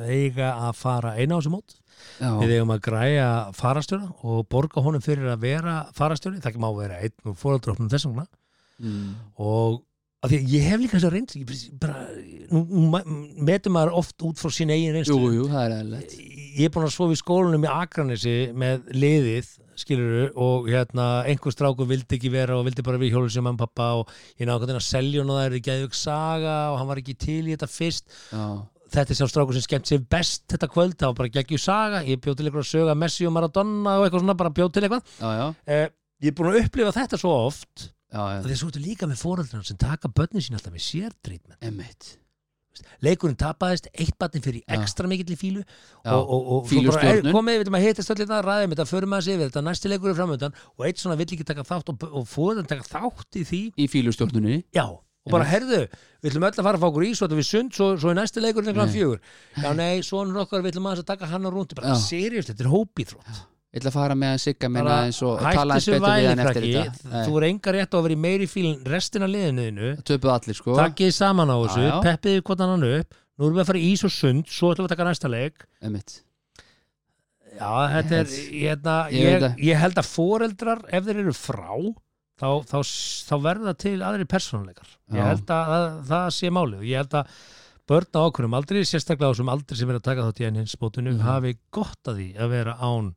eiga 0.07 0.53
að 0.67 0.79
fara 0.79 1.11
eina 1.17 1.37
á 1.37 1.39
þessu 1.39 1.51
mót. 1.53 1.75
Já, 2.17 2.31
við 2.41 2.53
eigum 2.55 2.73
að 2.73 2.81
græja 2.87 3.27
farastjóra 3.57 4.07
og 4.25 4.47
borga 4.49 4.81
honum 4.85 5.03
fyrir 5.05 5.29
að 5.29 5.43
vera 5.45 5.75
farastjóri 5.97 6.41
það 6.41 6.57
má 6.61 6.67
vera 6.77 6.97
einn 7.05 7.29
og 7.29 7.37
fóreldrófnum 7.37 7.91
þessum 7.91 8.17
mm, 8.17 9.13
og 9.37 9.83
að 10.25 10.31
því 10.31 10.37
að 10.37 10.45
ég 10.53 10.63
hef 10.65 10.79
líka 10.81 10.97
þess 10.97 11.07
að 11.07 11.13
reynd 11.13 11.31
ég 11.37 11.45
bara, 11.81 11.97
nú, 12.49 12.61
metur 13.47 13.71
maður 13.73 13.91
oft 13.99 14.17
út 14.25 14.37
frá 14.41 14.49
sín 14.53 14.71
eigin 14.73 14.89
jú, 14.89 14.93
reynslu. 14.95 15.29
Jú, 15.35 15.43
það 15.51 15.63
er 15.63 15.71
eðlilegt. 15.77 16.11
Ég 16.57 16.65
er 16.65 16.71
búin 16.73 16.87
að 16.87 16.95
sofa 16.95 17.13
í 17.13 17.21
skólanum 17.21 17.67
í 17.67 17.69
Akranesi 17.71 18.37
með 18.57 18.77
liðið 18.97 19.47
skiluru 19.77 20.23
og 20.41 20.59
hérna 20.71 21.05
einhver 21.29 21.53
strákur 21.53 21.87
vildi 21.89 22.15
ekki 22.17 22.29
vera 22.33 22.53
og 22.57 22.65
vildi 22.65 22.81
bara 22.85 23.01
við 23.01 23.13
sem 23.29 23.45
hann 23.45 23.59
pappa 23.59 23.85
og 23.99 24.05
ég 24.41 24.45
náðu 24.49 24.65
að 24.73 24.81
selja 24.81 25.21
og 25.21 25.27
það 25.29 25.43
er 25.43 25.53
ekki 25.59 25.73
aðeins 25.75 26.01
saga 26.01 26.55
og 26.71 26.75
hann 26.81 26.89
var 26.89 26.99
ekki 27.03 27.15
til 27.21 27.45
í 27.45 27.53
þetta 27.53 27.69
fyrst. 27.69 28.05
Já, 28.33 28.45
þetta 28.95 29.11
er 29.13 29.19
sá 29.19 29.25
strákur 29.29 29.53
sem 29.53 29.65
skemmt 29.67 29.87
sér 29.91 30.01
best 30.09 30.41
þetta 30.49 30.67
kvöld, 30.73 30.97
það 30.97 31.09
var 31.11 31.19
bara 31.21 31.35
geggju 31.37 31.59
saga. 31.61 32.01
Ég 32.07 32.17
bjóð 32.23 32.35
til 32.39 32.47
eitthvað 32.47 32.71
söga 32.71 32.97
Messi 32.97 33.23
og 33.29 33.33
Maradona 33.37 33.91
og 33.99 34.03
eitthvað 34.07 34.23
svona, 34.25 34.37
já, 38.13 38.21
er 38.37 38.43
svo 38.43 38.47
því 38.47 38.53
að 38.53 38.61
svo 38.61 38.71
ertu 38.71 38.85
líka 38.85 39.09
með 39.09 39.23
fóröldrar 39.23 39.67
sem 39.67 39.81
taka 39.81 40.11
börnin 40.11 40.43
sín 40.43 40.57
alltaf 40.57 40.73
með 40.73 40.87
sérdrýtmenn 40.87 41.67
Emmitt 41.67 42.15
leikurinn 43.01 43.37
tapaðist, 43.37 43.89
eitt 43.97 44.13
batni 44.21 44.41
fyrir 44.43 44.61
ekstra 44.77 45.09
mikill 45.09 45.33
í 45.33 45.37
fílu 45.39 45.63
Já, 45.63 46.13
og, 46.13 46.29
og, 46.29 46.51
og 46.57 46.69
svo 46.69 46.93
er, 47.01 47.23
komið, 47.25 47.55
við 47.55 47.63
veitum 47.63 47.77
að 47.79 47.85
hitast 47.87 48.13
allir 48.13 48.29
það, 48.29 48.43
ræðum 48.45 48.75
þetta, 48.75 48.87
förum 48.91 49.17
að 49.17 49.31
við 49.31 49.43
þetta, 49.47 49.65
næsti 49.65 49.91
leikur 49.91 50.11
er 50.11 50.19
framöndan 50.19 50.61
og 50.75 50.85
eitt 50.87 51.01
svona 51.01 51.17
vill 51.19 51.27
ekki 51.27 51.47
taka 51.47 51.65
þátt 51.67 51.91
og, 51.93 52.07
og 52.11 52.29
fóröldrar 52.29 52.69
taka 52.69 52.87
þátt 52.87 53.41
í 53.41 53.45
því. 53.49 53.61
Í 53.81 53.89
fílustjórnunni 53.91 54.61
já, 54.75 54.85
og 54.87 55.33
bara 55.33 55.49
herðu, 55.49 55.83
við 56.21 56.31
ætlum 56.31 56.47
öll 56.47 56.53
að 56.53 56.63
fara 56.69 56.79
að 56.79 56.83
fá 56.85 56.87
okkur 56.91 57.07
ís 57.07 57.19
og 57.19 57.27
þetta 57.27 57.41
við 57.41 57.49
sund, 57.49 57.75
svo, 57.75 57.91
svo 57.99 58.13
í 58.13 58.17
næsti 58.17 58.43
leikur 58.43 58.67
er 58.67 58.77
Nei. 58.77 58.87
fjögur, 58.93 59.21
já 59.57 59.69
nei, 59.75 59.93
sonur 60.05 60.43
okkar 60.45 60.63
við 60.63 60.75
ætlum 60.75 60.89
að 60.93 61.03
taka 61.07 61.29
hann 61.33 61.47
á 61.47 61.51
rúndi, 61.51 61.77
bara 61.77 61.95
Já. 61.95 62.03
seriðust, 62.07 62.53
þetta 62.53 62.67
er 62.67 62.71
hópíþrótt 62.71 63.41
Ég 63.77 63.83
ætla 63.83 63.91
að 63.93 63.97
fara 63.99 64.15
með 64.17 64.31
að 64.33 64.39
sigga 64.41 64.69
minna 64.73 64.95
eins 65.05 65.19
og 65.21 65.37
tala 65.45 65.75
eins 65.77 65.85
betur 65.85 66.07
við 66.09 66.27
hann 66.31 66.39
eftir 66.47 66.63
þetta. 66.73 67.23
Þú 67.27 67.35
er 67.37 67.45
enga 67.51 67.73
rétt 67.77 67.93
á 67.93 67.97
að 67.99 68.05
vera 68.07 68.15
í 68.17 68.21
meiri 68.25 68.47
fílin 68.49 68.79
restina 68.89 69.27
liðinuðinu, 69.29 69.91
Töpuð 70.07 70.33
allir, 70.33 70.57
sko. 70.57 70.77
Takkið 70.81 71.11
saman 71.13 71.51
á 71.53 71.57
þessu 71.61 71.83
Já, 71.85 71.89
já. 71.91 71.97
peppið 72.07 72.39
hvort 72.47 72.63
annan 72.65 72.85
upp, 72.89 73.13
nú 73.37 73.45
erum 73.45 73.59
við 73.59 73.61
að 73.61 73.69
fara 73.69 73.83
í 73.83 73.91
ís 73.93 74.03
og 74.07 74.13
sund 74.17 74.49
svo 74.49 74.71
ætlum 74.73 74.87
við 74.87 74.89
að 74.89 74.95
taka 74.95 75.07
næsta 75.11 75.29
leik. 75.29 75.67
Já, 77.57 77.69
þetta 77.93 78.17
er, 78.21 78.33
hérna, 78.53 78.95
Ég 79.13 79.23
ég, 79.27 79.39
það. 79.41 79.61
ég 79.65 79.79
held 79.81 80.01
að 80.01 80.09
foreldrar 80.11 80.81
ef 80.93 81.05
þeir 81.07 81.21
eru 81.23 81.33
frá 81.33 81.69
þá, 82.37 82.49
þá, 82.69 82.75
þá 83.29 83.35
verða 83.47 83.73
til 83.81 83.95
aðri 84.05 84.27
persónuleikar. 84.29 84.91
Ég 85.15 85.23
held 85.25 85.53
að, 85.55 85.71
að 85.77 85.87
það 86.11 86.27
sé 86.37 86.51
málið. 86.53 86.83
Og 86.83 86.89
ég 86.91 87.01
held 87.01 87.15
að 87.17 87.31
börn 87.87 88.11
á 88.13 88.21
okkurum 88.27 88.57
aldrei, 88.59 88.81
sérstaklega 88.85 89.31
á 89.31 89.33
þessum 89.33 89.49
aldrei 89.53 89.79
sem 89.79 89.89
er 89.93 89.97
að 89.97 90.05
taka 90.09 90.27
þátt 90.27 90.41
í 90.43 90.47
ennins 90.51 90.75
bótinu, 90.77 91.15
Mhm. 91.15 91.23
hafi 91.25 91.55
gott 91.73 92.11
að 92.11 92.19
því 92.19 92.27
að 92.37 92.49
vera 92.53 92.75
án 92.83 93.09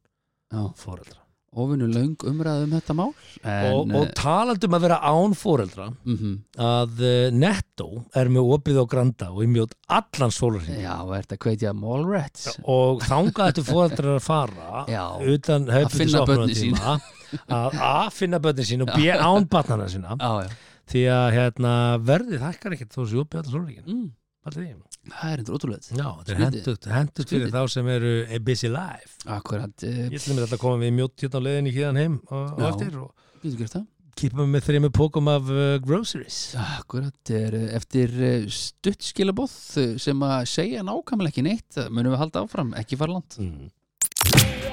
Já. 0.50 0.62
foreldra. 0.76 1.20
Óvinnu 1.50 1.88
löng 1.90 2.14
umræðu 2.30 2.66
um 2.68 2.74
þetta 2.76 2.94
mál 2.94 3.08
en, 3.42 3.72
og, 3.74 3.88
og 3.98 4.10
talandum 4.14 4.74
að 4.76 4.84
vera 4.84 4.98
án 5.02 5.32
fóreldra 5.34 5.88
mm 5.90 6.36
að 6.62 7.00
uh, 7.02 7.32
Netto 7.34 7.88
er 8.14 8.30
með 8.30 8.52
opið 8.54 8.78
á 8.78 8.84
Granda 8.92 9.30
og 9.34 9.42
í 9.42 9.48
mjótt 9.50 9.74
allan 9.90 10.30
sólarhing 10.30 10.78
Já, 10.78 10.94
er 11.02 11.24
þetta 11.24 11.38
kveitja 11.42 11.72
málrætt 11.74 12.44
og 12.62 13.02
þangað 13.02 13.50
þetta 13.50 13.64
fóreldrar 13.66 14.20
að 14.20 14.22
fara 14.28 14.84
Já. 14.86 15.04
utan 15.34 15.66
finna 15.90 16.22
börnin 16.28 16.54
sín. 16.54 16.78
að 17.58 17.80
a 17.82 17.94
finna 18.14 18.38
börnin 18.38 18.70
sín 18.70 18.86
og 18.86 18.94
b 18.94 19.10
án 19.10 19.50
barnana 19.50 19.90
sína 19.90 20.14
Já, 20.20 20.46
já. 20.46 20.54
Því 20.90 21.04
að 21.14 21.28
hérna, 21.34 21.74
verðið 22.02 22.46
hækkar 22.46 22.78
ekkert 22.78 22.94
þó 22.94 23.02
sér 23.02 23.24
opið 23.24 23.42
allan 23.42 23.56
sólarhingin 23.56 23.90
mm. 23.90 24.08
allir 24.46 24.70
því 24.70 24.89
Það 25.08 25.30
er 25.32 25.40
endur 25.40 25.56
ótrúlega 25.56 25.96
Já, 25.96 26.08
þetta 26.28 26.90
er 26.90 26.98
hendugt 26.98 27.32
fyrir 27.32 27.54
þá 27.54 27.62
sem 27.72 27.88
eru 27.94 28.10
a 28.26 28.40
busy 28.44 28.68
life. 28.68 29.16
Akkurat, 29.24 29.86
uh, 29.86 30.02
Ég 30.10 30.18
ætlum 30.20 30.36
mér 30.36 30.44
alltaf 30.46 30.58
að 30.58 30.66
koma 30.66 30.82
við 30.82 30.92
mjótt 30.98 31.24
hérna 31.24 31.40
á 31.40 31.46
leiðinni 31.46 31.72
hérna 31.74 32.04
heim 32.04 32.20
og, 32.28 32.44
og 32.44 32.60
Já. 32.60 32.68
eftir 32.74 33.00
og 33.00 33.88
mig 34.36 34.48
með 34.52 34.66
þreymur 34.66 34.92
pókum 34.92 35.30
af 35.32 35.48
uh, 35.48 35.78
groceries. 35.80 36.40
Akkurat, 36.60 37.32
er 37.32 37.56
eftir 37.78 38.12
uh, 38.20 38.48
stutt 38.52 39.06
skilabóð 39.08 39.54
sem 40.02 40.26
að 40.28 40.44
segja 40.52 40.84
nákvæmlega 40.84 41.32
ekki 41.32 41.46
neitt 41.48 41.78
það 41.78 41.92
munum 41.96 42.16
við 42.16 42.24
halda 42.26 42.44
áfram, 42.44 42.74
ekki 42.76 43.00
fara 43.00 43.16
langt. 43.16 43.40
Mm. 43.40 43.70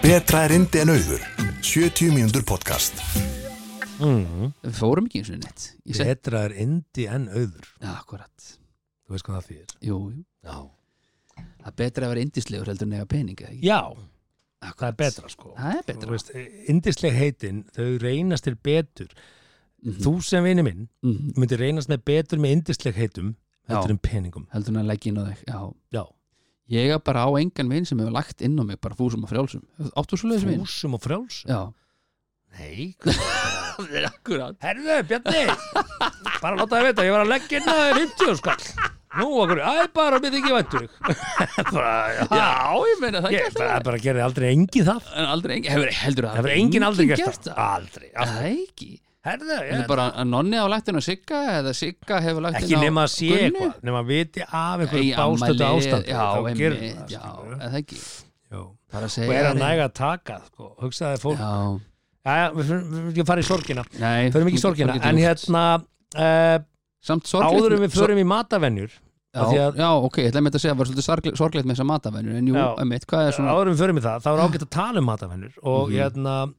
Betra 0.03 0.43
er 0.45 0.57
indi 0.59 0.83
en 0.83 0.91
auður. 0.93 1.23
70 1.63 2.13
mínútur 2.13 2.43
podcast. 2.47 2.99
Mm. 3.97 4.51
Við 4.61 4.75
fórum 4.77 5.07
ekki 5.07 5.23
eins 5.23 5.31
og 5.33 5.39
neitt 5.41 5.63
Betra 5.97 6.43
er 6.49 6.53
indi 6.61 7.07
en 7.09 7.29
auður. 7.31 7.71
Akkurat, 7.95 8.56
Þú 9.07 9.15
veist 9.15 9.25
hvað 9.27 9.37
það 9.39 9.47
þýðir? 9.49 9.75
Jú, 9.87 9.97
jú. 10.11 10.23
Já, 10.43 10.57
Það 11.37 11.67
er 11.67 11.75
betra 11.81 12.05
að 12.07 12.11
vera 12.13 12.21
indislegur 12.25 12.69
heldur 12.71 12.87
en 12.87 12.93
eiga 12.97 13.05
pening 13.11 13.35
eða 13.41 13.49
ekki? 13.53 13.65
Já 13.67 13.79
Akkurat. 14.57 14.77
það 14.77 14.87
er 14.87 14.95
betra 15.01 15.29
sko. 15.29 15.49
Það 15.57 15.67
er 15.73 15.81
Þú 15.83 15.87
betra 15.91 16.11
veist, 16.15 16.29
Indisleg 16.73 17.13
heitin, 17.13 17.57
þau 17.75 17.87
reynast 18.01 18.43
til 18.47 18.55
betur. 18.55 19.09
Mhm. 19.85 19.97
Þú 20.01 20.13
sem 20.23 20.43
vini 20.43 20.63
minn 20.63 20.87
Mhm. 21.03 21.33
myndir 21.37 21.59
reynast 21.61 21.89
með 21.89 22.03
betur 22.05 22.39
með 22.39 22.51
indisleg 22.57 22.95
heitum 22.95 23.35
heldur 23.69 23.89
en 23.91 23.99
peningum. 23.99 24.47
Heldur 24.53 24.69
en 24.75 24.81
að 24.83 24.87
leggja 24.91 25.11
inn 25.11 25.17
á 25.19 25.23
þig 25.27 25.43
Já, 25.47 25.73
Já, 25.93 26.05
Ég 26.69 26.89
er 26.95 26.99
bara 26.99 27.23
á 27.23 27.29
engan 27.39 27.69
vinn 27.69 27.85
sem 27.85 27.97
hefur 27.99 28.11
lagt 28.11 28.41
inn 28.41 28.57
á 28.59 28.63
mig 28.65 28.81
bara 28.81 28.95
fúsum 28.95 29.23
og 29.23 29.29
frjálsum. 29.29 29.61
Áttu 29.95 30.17
svo 30.17 30.27
leiðis 30.29 30.43
vinn? 30.43 30.59
fúsum 30.65 30.93
og 30.95 31.01
frjálsum? 31.01 31.47
Já. 31.47 31.73
Nei, 32.57 32.95
Akkurat. 34.07 34.57
Herðu, 34.59 35.03
Bjarni. 35.07 35.45
Bara 36.41 36.57
láta 36.57 36.75
það 36.79 36.87
vita, 36.89 37.03
ég 37.05 37.11
var 37.13 37.25
að 37.25 37.31
leggja 37.35 37.59
inn 37.61 37.69
að 37.69 37.81
þér 37.83 37.99
50 38.01 38.35
skall 38.41 38.91
Nú, 39.15 39.25
okkur, 39.39 39.59
æ, 39.63 39.87
bara 39.95 40.17
mér 40.19 40.33
þykir 40.35 40.53
væntur 40.57 40.87
bara, 41.73 41.91
já, 42.11 42.23
Já, 42.27 42.47
ég 42.91 43.01
meina 43.01 43.21
það 43.23 43.31
ég 43.37 43.45
ekki 43.47 43.59
bara, 43.61 43.77
bara 43.87 43.99
gerði 44.03 44.23
aldrei 44.25 44.47
engin 44.51 44.87
það. 44.89 45.05
En 45.15 45.27
aldrei 45.31 45.53
engin, 45.57 45.71
hefur, 45.73 45.91
heldur 46.01 46.27
Það 46.27 46.39
verður 46.41 46.55
engin 46.59 46.85
aldrei 46.89 47.05
gert 47.13 47.47
það? 47.47 47.61
Aldrei, 47.67 48.09
Það? 48.11 48.23
Aldrei 48.25 48.51
er 48.51 48.63
ekki. 48.67 48.89
Herðu, 49.27 49.47
Það 49.51 49.63
ég 49.67 49.73
er 49.81 49.87
bara 49.89 50.03
að 50.21 50.27
nonni 50.31 50.59
á 50.59 50.65
inn 50.91 50.99
á 50.99 51.03
Sigga 51.07 51.39
eða 51.57 51.73
Sigga 51.75 52.19
hefur 52.23 52.45
lagt 52.45 52.59
inn 52.59 52.63
á 52.63 52.67
Ekki 52.67 52.77
nema 52.83 53.03
að 53.07 53.11
sé 53.15 53.31
Gunnu. 53.31 53.47
eitthvað 53.47 53.87
Nema 53.89 54.03
að 54.03 54.11
viti 54.11 54.43
af 54.47 54.83
einhverju 54.85 55.17
bástötu 55.17 55.65
ástand 55.67 56.07
Já, 56.07 56.21
það, 56.21 56.61
já, 57.11 57.25
eða 57.57 57.81
ekki. 57.81 57.99
Að 58.47 59.03
Og 59.07 59.11
segja 59.11 59.33
er 59.35 59.49
að 59.49 59.51
þeim- 59.51 59.63
næga 59.65 59.87
að 59.89 59.93
taka 59.99 60.37
sko. 60.47 60.69
Hugsaði 60.83 61.19
fólk. 61.25 61.41
Já, 61.43 61.79
Jæja, 62.27 62.47
við 62.55 62.69
fyrir- 62.71 62.87
fyrir 62.93 63.09
ekki 63.11 63.21
að 63.23 63.27
fara 63.31 63.41
í 63.43 63.47
sorgina. 63.47 63.83
Nei 63.99 64.31
Förum 64.35 64.47
ekki 64.51 64.61
sorgina 64.63 64.95
En 65.11 65.19
hérna 65.19 65.65
uh, 66.15 66.57
Samt 67.03 67.27
sorglegt 67.27 67.61
Áður 67.61 67.75
en 67.77 67.83
við 67.85 67.93
förum 67.97 68.17
í 68.17 68.25
matavenjur 68.27 68.91
Já, 69.37 69.43
að- 69.43 69.75
já, 69.77 69.89
ok, 70.01 70.15
ég 70.23 70.31
ætla 70.31 70.39
að 70.39 70.45
mynda 70.47 70.57
að 70.57 70.61
segja 70.63 70.71
að 70.73 70.77
það 70.77 70.81
var 70.81 70.87
svolítið 70.87 71.37
sorglegt 71.37 71.65
með 71.67 71.75
þessa 71.75 71.85
matavennur 71.91 72.35
en 72.39 72.47
jú, 72.47 72.55
Já. 72.57 72.67
einmitt, 72.81 73.05
hvað 73.05 73.27
er 73.27 73.31
svona 73.37 73.51
Áður 73.53 73.67
en 73.67 73.73
við 73.75 73.81
förum 73.83 73.97
í 73.99 74.03
það 74.07 74.23
Þá 74.23 74.29
er 74.31 74.41
ágætt 74.47 74.63
að 74.65 74.69
tala 74.73 74.99
um 74.99 75.05
matavenjur 75.05 75.53
Og 75.63 75.89
Mhm. 75.89 75.93
hérna 75.97 76.53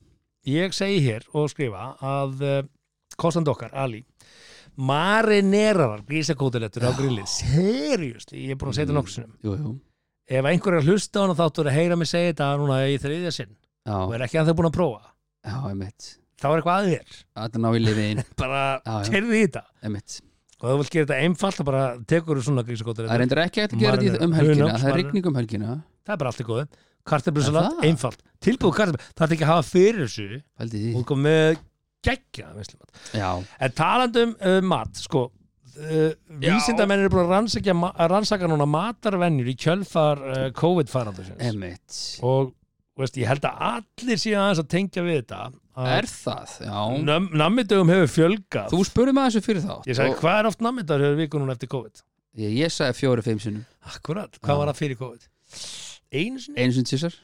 Ég 0.47 0.73
segi 0.73 1.01
hér 1.03 1.25
og 1.35 1.49
skrifa 1.51 1.97
að 2.01 2.43
uh, 2.47 2.63
kostandi 3.19 3.51
okkar, 3.51 3.71
Ali 3.75 4.05
marinerarar 4.79 6.05
grísakótilettur 6.07 6.87
á 6.87 6.93
grillið. 6.95 7.27
Seriously, 7.27 8.45
ég 8.47 8.51
er 8.55 8.57
búin 8.61 8.71
að 8.71 8.79
segja 8.79 8.87
þetta 8.87 9.03
Mhm. 9.43 9.43
jú, 9.43 9.81
ef 10.29 10.45
einhver 10.45 10.73
er 10.75 10.81
að 10.81 10.87
hlusta 10.89 11.19
á 11.19 11.23
hana 11.27 11.35
þáttur 11.35 11.67
að 11.67 11.73
heyra 11.75 11.97
mig 11.99 12.07
segja 12.09 12.33
þetta 12.33 12.59
núna 12.59 12.79
í 12.87 12.99
þriðja 13.03 13.33
sinn 13.33 13.57
og 13.87 14.13
já, 14.13 14.15
er 14.15 14.21
ekki 14.29 14.39
að 14.39 14.47
það 14.47 14.57
búin 14.57 14.71
að 14.71 14.77
prófa 14.79 15.03
já, 15.45 15.57
þá 16.39 16.47
er 16.47 16.63
eitthvað 16.63 16.79
að 16.79 16.89
þér. 16.89 17.09
Þetta 17.35 18.35
bara 18.39 18.81
kerði 19.05 19.43
í 19.43 19.47
þetta 19.49 20.21
og 20.59 20.67
þú 20.67 20.77
vilt 20.81 20.93
gera 20.95 21.07
þetta 21.07 21.21
einfalt 21.29 21.59
þá 21.59 21.65
bara 21.69 21.85
tekur 22.11 22.43
svona 22.43 22.65
Það 22.65 22.71
grísakótilettur 22.73 23.23
reyndir 23.23 23.41
ekki 23.45 23.65
að 23.65 23.75
gera 23.79 24.03
þetta 24.03 24.27
um 24.27 24.37
helgina. 24.39 24.69
Það 24.75 24.91
er 24.91 24.99
rigning 24.99 25.31
um 25.31 25.39
helgina. 25.39 25.79
Það 26.03 26.15
er 26.15 26.21
bara 26.23 26.33
allt 26.33 26.43
í 26.43 26.47
góðu. 26.49 26.67
Kartablusalat, 27.09 27.73
það? 27.79 27.89
einfalt. 27.89 28.23
Tilbúið 28.45 28.77
kartablusalat, 28.77 29.17
það 29.17 29.27
er 29.27 29.37
ekki 29.37 29.47
að 29.47 29.53
hafa 29.55 29.67
fyrir 29.69 30.03
þessu. 30.05 30.29
Og 30.99 31.07
kom 31.09 31.23
með. 31.25 31.59
Já, 33.17 33.31
en 33.67 33.75
talandum 33.79 34.35
um 34.51 34.69
mat 34.71 35.01
sko 35.01 35.25
uh, 35.79 36.13
vísindamenn 36.43 37.03
eru 37.05 37.13
búin 37.13 37.25
að 37.25 37.33
rannsaka, 37.37 37.75
að 37.75 38.13
rannsaka 38.13 38.51
núna 38.51 38.67
matarvenjur 38.71 39.51
í 39.51 39.57
kjölfar 39.59 40.23
uh, 40.23 40.45
COVID-farandusins 40.59 41.43
einmitt. 41.49 41.99
Og 42.27 42.53
veist, 43.05 43.19
ég 43.21 43.31
held 43.31 43.47
að 43.49 43.63
allir 43.69 44.21
síðan 44.21 44.45
aðeins 44.47 44.63
að 44.65 44.71
tengja 44.75 45.07
við 45.07 45.21
þetta 45.23 45.41
Er 45.79 46.09
það? 46.11 46.55
Já 46.67 46.81
nam 47.07 47.29
nammidögum 47.39 47.93
hefur 47.95 48.13
fjölgað 48.17 48.73
Þú 48.75 48.81
spurði 48.89 49.15
maður 49.15 49.37
þessu 49.37 49.47
fyrir 49.47 49.63
þá 49.63 49.75
ég 49.87 49.99
sagði, 49.99 50.17
hvað 50.19 50.39
er 50.41 50.51
oft 50.51 50.65
nammidagur 50.67 51.07
hefur 51.07 51.21
viku 51.23 51.43
núna 51.43 51.55
eftir 51.55 51.71
COVID? 51.71 52.03
Ég, 52.39 52.57
ég 52.65 52.75
sagði 52.75 52.99
fjóri, 52.99 53.25
fimm 53.27 53.43
sinnum 53.43 53.65
Akkurat, 53.87 54.41
hvað 54.43 54.55
Já. 54.55 54.59
var 54.59 54.73
það 54.73 54.81
fyrir 54.83 55.01
COVID? 55.05 55.29
Einu 56.19 56.43
sinni? 56.43 56.59
Einu 56.59 56.75
sinni 56.75 56.91
tísar 56.91 57.19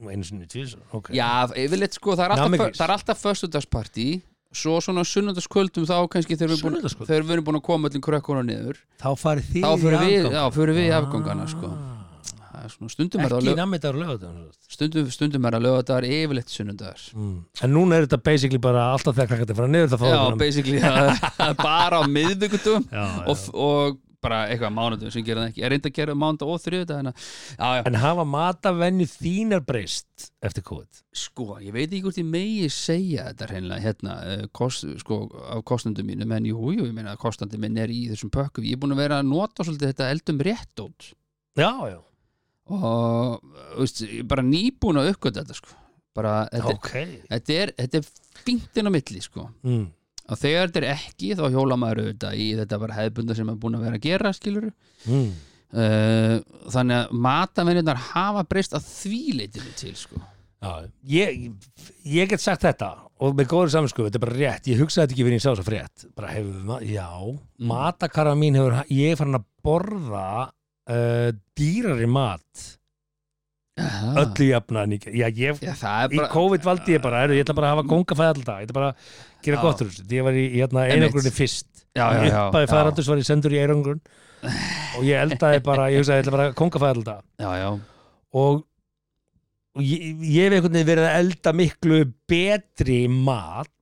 Einu 0.00 0.24
sinni, 0.24 0.46
tvisar, 0.48 0.80
ok 0.96 1.12
Já, 1.12 1.44
yfirleitt 1.60 1.96
sko, 1.96 2.14
það 2.16 2.24
er 2.24 2.34
alltaf, 2.36 2.76
það 2.78 2.84
er 2.86 2.92
alltaf 2.94 3.20
föstudagspartí 3.20 4.06
Svo 4.50 4.78
svona 4.82 5.04
sunnundaskvöldum 5.06 5.84
þá 5.86 5.96
kannski 6.10 6.34
þegar 6.40 6.56
við, 6.56 7.34
erum 7.36 7.44
búin 7.46 7.58
að 7.60 7.66
koma 7.68 7.90
öllum 7.90 8.02
krökkuna 8.02 8.42
niður 8.42 8.80
Þá 8.98 9.10
farið 9.20 9.50
þið 9.52 9.60
í 9.60 9.60
við, 9.60 9.94
afgang. 10.00 10.32
já, 10.34 10.42
fyrir 10.56 10.74
við 10.74 10.88
í 10.88 10.94
afgangana 10.96 11.44
sko. 11.52 11.70
Það 11.70 12.24
er 12.24 12.32
svona 12.32 12.49
stundum 12.68 13.24
er 13.24 13.32
það 13.32 13.38
Ekki 13.40 13.50
lög, 13.50 13.58
nammidagur 13.60 13.98
og 13.98 14.04
lögadagur 14.04 14.74
stundum, 14.76 15.08
stundum 15.14 15.48
er 15.48 15.56
að 15.58 15.66
löga 15.66 15.80
þetta 15.80 15.96
er 16.00 16.08
yfirleitt 16.18 16.54
sunnundagar 16.54 17.06
mm. 17.14 17.38
En 17.64 17.74
núna 17.76 17.96
er 17.96 18.06
þetta 18.08 18.20
basically 18.30 18.62
bara 18.62 18.90
alltaf 18.92 19.16
þegar 19.16 19.32
krakkandi 19.32 19.58
fara 19.60 19.72
niður 19.72 19.92
það 19.94 20.04
það 21.40 21.48
er 21.48 21.58
bara 21.62 22.00
á 22.00 22.02
miðvíkutum 22.10 22.86
og, 22.90 23.50
og 23.54 23.98
bara 24.20 24.40
eitthvað 24.50 24.72
mánudum 24.76 25.12
sem 25.12 25.24
gera 25.24 25.44
það 25.44 25.50
ekki. 25.50 25.62
Ég 25.62 25.72
reyndi 25.72 25.90
að 25.90 25.96
gera 25.96 26.16
mánudag 26.18 26.50
og 26.52 26.60
þriðudag 26.60 27.00
en 27.00 27.10
að, 27.10 27.98
hafa 28.02 28.26
matavenju 28.28 29.06
þínar 29.14 29.62
breyst 29.66 30.28
eftir 30.44 30.66
COVID? 30.66 31.00
sko, 31.20 31.46
ég 31.64 31.74
veit 31.74 31.88
ekki 31.88 32.02
hvort 32.04 32.20
ég 32.20 32.28
megi 32.28 32.68
segja 32.74 33.30
þetta 33.30 33.48
hreinlega 33.50 33.84
hérna, 33.84 34.18
eh, 34.30 34.44
kost, 34.56 34.86
sko, 35.02 35.22
af 35.54 35.64
kostnandum 35.68 36.06
mínum, 36.06 36.36
en 36.36 36.46
jú, 36.46 36.60
jú, 36.76 36.84
ég 36.86 36.94
meina 36.96 37.16
að 37.16 37.22
kostandi 37.24 37.60
minn 37.60 37.80
er 37.80 37.92
í 37.92 38.04
þessum 38.12 38.32
pökkum. 38.34 38.66
Ég 38.68 38.76
er 38.76 38.82
búin 38.82 38.94
að 38.94 39.02
vera 39.04 39.18
að 39.20 39.32
nota 39.32 39.66
svolítið 39.66 39.92
þetta 39.94 40.12
eldum 40.14 40.44
réttót 40.46 41.10
Já, 41.58 41.72
já, 41.90 41.98
og, 42.70 43.54
veist, 43.78 44.02
ég 44.06 44.22
er 44.22 44.28
bara 44.30 44.44
nýbúin 44.46 45.00
að 45.02 45.12
uppgöta 45.14 45.42
þetta, 45.44 45.58
sko. 45.58 45.76
Bara, 46.16 46.34
þetta, 46.50 46.74
ok 46.74 46.92
þetta 47.30 47.56
er, 47.62 47.72
þetta 47.78 48.00
er 48.00 48.08
fíntinn 48.44 48.90
á 48.90 48.92
milli, 48.94 49.22
sko. 49.24 49.46
mm. 49.66 49.84
Og 50.30 50.38
þegar 50.38 50.68
þetta 50.70 50.80
er 50.84 50.88
ekki, 50.92 51.32
þá 51.38 51.44
hjóla 51.50 51.76
maður 51.80 52.04
auðvitað 52.04 52.34
í 52.38 52.48
þetta 52.60 52.80
bara 52.82 52.98
hefðbunda 53.00 53.34
sem 53.38 53.48
er 53.50 53.56
búin 53.62 53.78
að 53.78 53.86
vera 53.88 53.98
að 54.00 54.04
gera, 54.10 54.34
skilur 54.36 54.72
Mm. 55.08 55.30
Uh, 55.70 56.40
þannig 56.74 56.96
að 56.98 57.12
matavennirnar 57.24 57.98
hafa 58.10 58.42
breyst 58.50 58.72
að 58.74 58.88
því 58.90 59.20
leitinu 59.38 59.70
til 59.78 59.92
sko. 59.96 60.18
Já, 60.60 60.88
ég, 61.08 61.44
ég 62.04 62.28
get 62.28 62.42
sagt 62.42 62.66
þetta 62.66 62.88
og 63.22 63.36
með 63.38 63.46
góður 63.52 63.70
saminsku, 63.72 64.04
þetta 64.04 64.18
er 64.18 64.24
bara 64.26 64.36
rétt 64.36 64.66
ég 64.68 64.80
hugsaði 64.82 65.06
þetta 65.06 65.14
ekki 65.14 65.24
fyrir 65.28 65.38
ég 65.38 65.44
sá 65.44 65.48
þess 65.52 65.62
að 65.62 65.68
frétt 65.70 66.04
bara 66.18 66.32
hefur, 66.34 66.82
já, 66.84 67.06
matakarfa 67.70 68.34
mín 68.36 68.58
hefur, 68.58 68.76
ég 68.92 69.14
er 69.14 69.20
farin 69.20 69.38
að 69.38 69.46
borða 69.64 70.26
uh, 70.90 71.30
dýrari 71.58 72.10
mat. 72.10 72.68
Ah. 73.80 74.16
öllu 74.24 74.46
jafna 74.50 74.84
en 74.84 74.94
ég, 74.96 75.04
já, 75.14 75.26
ég 75.30 75.60
Já, 75.62 75.72
er 76.04 76.12
í 76.12 76.18
bara 76.18 76.30
COVID 76.32 76.64
valdi 76.66 76.96
ég 76.96 77.02
bara, 77.04 77.22
er, 77.24 77.34
ég 77.38 77.44
ætla 77.44 77.56
bara 77.56 77.70
að 77.70 77.76
hafa 77.78 77.84
kongafæði 77.88 78.32
alltaf, 78.34 78.58
ég 78.58 78.66
ætla 78.66 78.76
bara 78.76 78.88
að 78.90 79.44
gera 79.46 79.58
Já. 79.58 79.62
gott 79.64 79.84
úr 79.84 79.92
því 79.94 80.18
ég 80.18 80.26
var 80.26 80.36
í, 80.36 80.42
í 80.44 80.60
hérna, 80.60 80.86
einangrunni 80.90 81.32
fyrst. 81.34 81.84
Uppaði 81.94 82.70
fæðrandus 82.70 83.10
var 83.10 83.22
ég 83.22 83.28
sendur 83.28 83.56
í 83.56 83.62
einangrun. 83.62 84.02
Og 84.98 85.06
ég 85.06 85.22
eldaði 85.22 85.62
bara, 85.70 85.88
ég 85.94 86.02
hugsaði, 86.02 86.18
ég 86.18 86.26
ætla 86.26 86.36
bara 86.36 86.48
að 86.50 86.58
kongafæði 86.60 86.98
alltaf 86.98 87.24
já, 87.40 87.50
já. 87.62 87.70
og, 88.42 88.62
og 89.78 89.84
ég, 89.86 90.06
ég 90.26 90.46
hef 90.46 90.58
einhvern 90.58 90.78
veginn 90.78 90.92
verið 90.92 91.08
að 91.08 91.18
elda 91.22 91.56
miklu 91.62 92.04
betri 92.34 93.02
mat. 93.16 93.76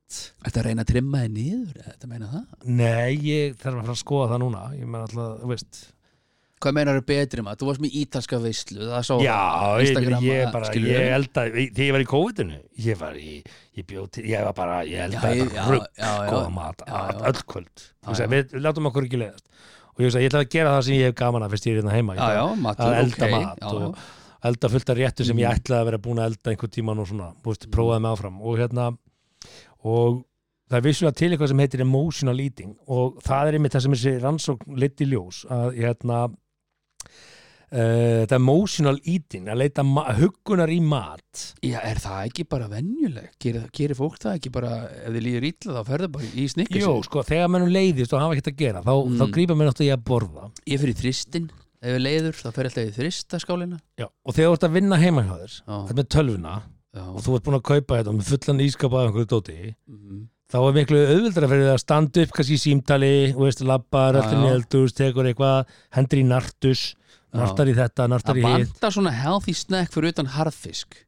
Þetta 0.45 0.65
reyna 0.65 0.85
að 0.87 0.93
trimma 0.95 1.27
þið 1.27 1.33
niður 1.35 1.81
eða 1.83 1.91
Þetta 1.91 2.09
meina 2.09 2.29
það? 2.33 2.45
Nei, 2.79 3.11
ég 3.29 3.59
þarf 3.61 3.75
að 3.75 3.81
fara 3.83 3.97
að 3.97 4.03
skoða 4.05 4.29
það 4.31 4.45
núna. 4.45 4.67
Ég 4.79 4.89
meina 4.89 5.09
alltaf, 5.09 5.35
þú 5.43 5.51
veist 5.51 5.81
Hvað 6.59 6.75
meinar 6.75 6.97
þú 6.99 7.05
betri 7.07 7.43
maður? 7.47 7.59
Þú 7.63 7.67
varst 7.69 7.83
með 7.85 7.97
ítalska 8.03 8.39
veislu 8.43 8.81
Það 8.89 9.05
sá 9.09 9.15
það 9.15 9.83
Instagram, 9.85 10.25
ég 10.27 10.53
bara, 10.53 10.71
ég 10.75 11.09
eldaði 11.19 11.65
Þegar 11.77 11.87
ég 11.89 11.95
var 11.97 12.05
í 12.05 12.09
COVID-inu 12.13 12.59
Ég 12.89 12.99
var 13.03 13.19
í, 13.21 13.35
ég 13.79 13.87
bjóð 13.93 14.09
til 14.19 14.25
Ég 14.33 14.47
var 14.49 14.57
bara, 14.59 14.79
ég 14.89 15.05
eldaði 15.07 15.41
ég- 15.45 15.53
bara 15.55 15.67
rugg 15.71 15.87
já, 15.95 16.09
já. 16.09 16.31
Góða 16.33 16.53
mat, 16.59 16.83
öll 17.31 17.43
kvöld 17.55 17.85
sagði, 18.09 18.23
já. 18.23 18.31
við, 18.35 18.57
látum 18.67 18.91
okkur 18.91 19.07
ekki 19.09 19.21
leiðast 19.23 19.45
Og 19.99 20.05
ég 20.07 20.13
sagði, 20.15 20.25
ég 20.27 20.31
ætla 20.33 20.43
að 20.45 20.53
gera 20.57 20.73
það 20.77 20.83
sem 20.89 20.95
ég 20.99 21.09
hef 21.13 21.19
gaman 21.23 21.43
að 21.47 21.55
Fyrst 21.55 21.67
ég 21.69 21.75
er 21.77 21.81
hérna 21.83 21.95
heima 21.97 22.17
Já, 22.19 22.27
já, 22.39 22.45
matur, 22.67 22.87
að 22.89 23.03
elda 23.03 23.29
ok 23.29 23.35
mat 23.39 23.63
já, 23.63 23.75
og, 23.75 24.07
elda 24.49 24.69
fullt 24.71 24.91
af 24.95 24.97
réttu 25.03 25.25
sem 25.27 25.39
ég 25.43 25.49
Mm. 25.49 25.59
ætlaði 25.59 25.81
að 25.83 25.89
vera 25.93 25.99
búin 25.99 26.19
að 26.23 26.29
elda 26.33 26.51
einhvern 26.53 26.71
tíman 26.75 26.99
og 27.03 27.09
svona, 27.11 27.31
þú 27.43 27.51
veist, 27.55 27.65
prófaði 27.75 28.03
mig 28.05 28.13
áfram 28.15 28.37
og 28.43 28.59
hérna 28.61 28.85
og 29.85 30.21
það 30.71 30.77
er 30.79 30.85
vissulega 30.85 31.17
til 31.19 31.31
eitthvað 31.33 31.49
sem 31.53 31.63
heitir 31.65 31.81
emotional 31.83 32.41
eating 32.45 32.75
og 32.87 33.19
það 33.25 33.49
er 33.51 33.59
einmitt 33.59 33.75
það 33.75 33.85
sem 33.87 33.97
þessi 33.97 34.13
rannsókn 34.23 34.79
lit 34.79 35.03
í 35.03 35.09
ljós 35.11 35.41
að 35.51 35.79
hérna 35.81 36.21
uh, 37.73 38.23
þetta 38.23 38.39
emotional 38.39 38.97
eating 39.03 39.49
að 39.51 39.61
leita 39.63 39.85
huggunar 40.19 40.73
í 40.73 40.79
mat 40.85 41.45
Já, 41.65 41.79
er 41.83 42.01
það 42.03 42.25
ekki 42.31 42.47
bara 42.51 42.69
venjuleg? 42.73 43.31
Gerir, 43.43 43.69
gerir 43.75 43.99
fólk 43.99 44.19
það 44.23 44.39
ekki 44.39 44.53
bara 44.55 44.73
ef 44.89 45.13
þið 45.13 45.25
líður 45.27 45.49
illa 45.51 45.77
þá 45.77 45.93
ferðu 45.93 46.11
bara 46.17 46.33
í 46.33 46.49
snikkis 46.55 46.85
Jó, 46.85 46.97
sko, 47.07 47.25
þegar 47.29 47.53
mannum 47.53 47.75
leiðist 47.75 48.15
og 48.15 48.25
hafa 48.25 48.37
ekkert 48.37 48.53
að 48.53 48.59
gera 48.65 48.85
þá, 48.87 48.95
Mm. 48.99 49.19
þá 49.21 49.25
grípa 49.37 49.55
mér 49.59 49.71
náttúrulega 49.71 49.93
í 49.93 49.97
að 49.97 50.07
borða 50.09 50.49
Ég 50.67 50.83
fyrir 50.83 50.99
þristin, 50.99 51.51
ef 51.79 51.95
ég 51.95 52.03
leiður 52.03 52.41
þá 52.41 52.49
fer 52.57 52.69
alltaf 52.69 52.89
í 52.89 52.97
þristaskálina 52.97 53.79
Já. 53.99 54.09
og 54.09 54.35
þegar 54.35 54.51
þú 54.51 54.57
ert 54.59 54.67
að 54.69 54.75
vinna 54.79 54.99
heima 54.99 55.25
hjá 55.29 55.37
þér 55.39 55.55
þetta 55.69 55.99
með 56.01 56.11
tölvuna 56.17 56.57
já 56.97 57.05
og 57.05 57.23
þú 57.23 57.37
ert 57.37 57.47
búin 57.47 57.59
að 57.59 57.69
kaupa 57.69 58.01
þetta 58.01 58.17
með 58.17 58.33
fullan 58.33 58.65
ískapa 58.65 58.99
af 58.99 59.09
einhverju 59.09 59.31
dóti 59.31 59.57
mhm. 59.87 60.23
þá 60.49 60.59
er 60.59 60.77
miklu 60.79 61.03
auðvildra 61.05 61.51
fyrir 61.51 61.67
þig 61.67 61.75
að 61.75 61.83
standa 61.83 62.25
upp 62.25 62.33
kannski 62.37 62.57
í 62.57 62.63
símtali, 62.63 63.13
þú 63.35 63.45
veist, 63.45 63.63
öllu 63.63 64.23
já. 64.25 64.41
neldus, 64.41 64.95
tekur 64.97 65.29
eitthvað 65.29 65.75
hendur 65.93 66.23
í 66.23 66.25
nartus. 66.25 66.85
Nartar 67.35 67.69
í 67.69 67.75
þetta 67.77 68.09
nartar 68.09 68.35
Það 68.35 68.39
í 68.41 68.47
hitt. 68.59 68.73
vantar 68.73 68.95
svona 68.97 69.13
healthy 69.13 69.53
snack 69.55 69.93
fyrir 69.93 70.13
utan 70.15 70.27
harðfisk. 70.33 71.05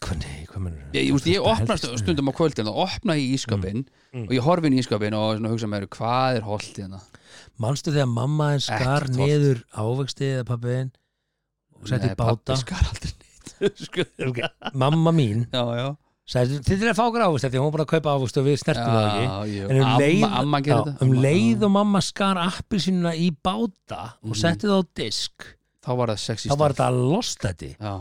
Hvað, 0.00 0.16
nei, 0.24 0.46
hvað 0.48 0.62
mennur 0.64 0.94
Ég, 0.96 1.10
ég, 1.10 1.24
ég 1.34 1.44
opna 1.44 1.76
stu- 1.76 1.92
stundum 2.00 2.30
á 2.30 2.32
kvöldin 2.32 2.64
þá 2.64 2.72
opna 2.86 3.16
ég 3.20 3.34
ískapin 3.36 3.82
Mm. 4.14 4.24
og 4.26 4.32
ég 4.34 4.40
horfi 4.42 4.66
inn 4.66 4.74
í 4.74 4.80
ískapin 4.82 5.14
og 5.14 5.36
svona 5.38 5.50
hugsa 5.52 5.68
mér 5.70 5.84
hvað 5.86 6.36
er 6.38 6.42
holt 6.42 6.74
hérna? 6.74 6.98
Manstu 7.60 7.92
þegar 7.92 8.08
mamma 8.10 8.52
en 8.54 8.60
skar 8.64 9.04
Ekkert 9.04 9.16
niður 9.20 9.60
ávexti 9.76 10.24
eða 10.34 10.46
pappiðin 10.48 10.90
og 11.78 11.86
setti 11.86 12.08
í 12.10 12.16
báta 12.16 12.42
pabbi 12.42 12.56
skar 12.58 12.88
aldrei 12.90 13.12
neitt 13.20 13.78
sko. 13.86 14.02
Mamma 14.74 15.12
mín 15.12 15.46
Já, 15.52 15.62
já 15.78 15.96
sagði, 16.28 16.58
þið 16.60 16.76
þurfið 16.76 16.90
að 16.92 16.98
fá 17.00 17.04
okkur 17.08 17.24
ávegst 17.26 17.44
því 17.50 17.58
hún 17.58 17.66
var 17.70 17.76
bara 17.78 17.84
að 17.86 17.92
kaupa 17.94 18.14
ávegst 18.18 18.36
og 18.40 18.44
við 18.46 18.58
snertum 18.60 18.92
það 18.94 19.08
ekki. 19.10 19.24
Já, 19.56 19.64
En 19.70 19.80
um 19.80 19.98
leið, 20.00 20.22
amma, 20.24 20.36
amma 20.44 20.60
gerir 20.60 20.76
já, 20.76 20.84
þetta. 20.84 21.02
um 21.02 21.10
Amma- 21.10 21.22
leið 21.26 21.62
og 21.66 21.70
mamma 21.70 22.00
skar 22.00 22.36
appilsínuna 22.44 23.14
í 23.16 23.30
báta 23.42 24.00
og 24.22 24.30
Mhm. 24.30 24.40
setti 24.42 24.66
það 24.66 24.78
á 24.78 24.82
disk 24.94 25.46
þá 25.84 25.96
var 25.96 26.06
það 26.08 26.18
sexy 26.18 26.48
þá 26.50 26.56
var 26.58 26.72
þetta 26.72 26.90
lost 27.10 27.38
þetta 27.40 27.76
já. 27.80 27.94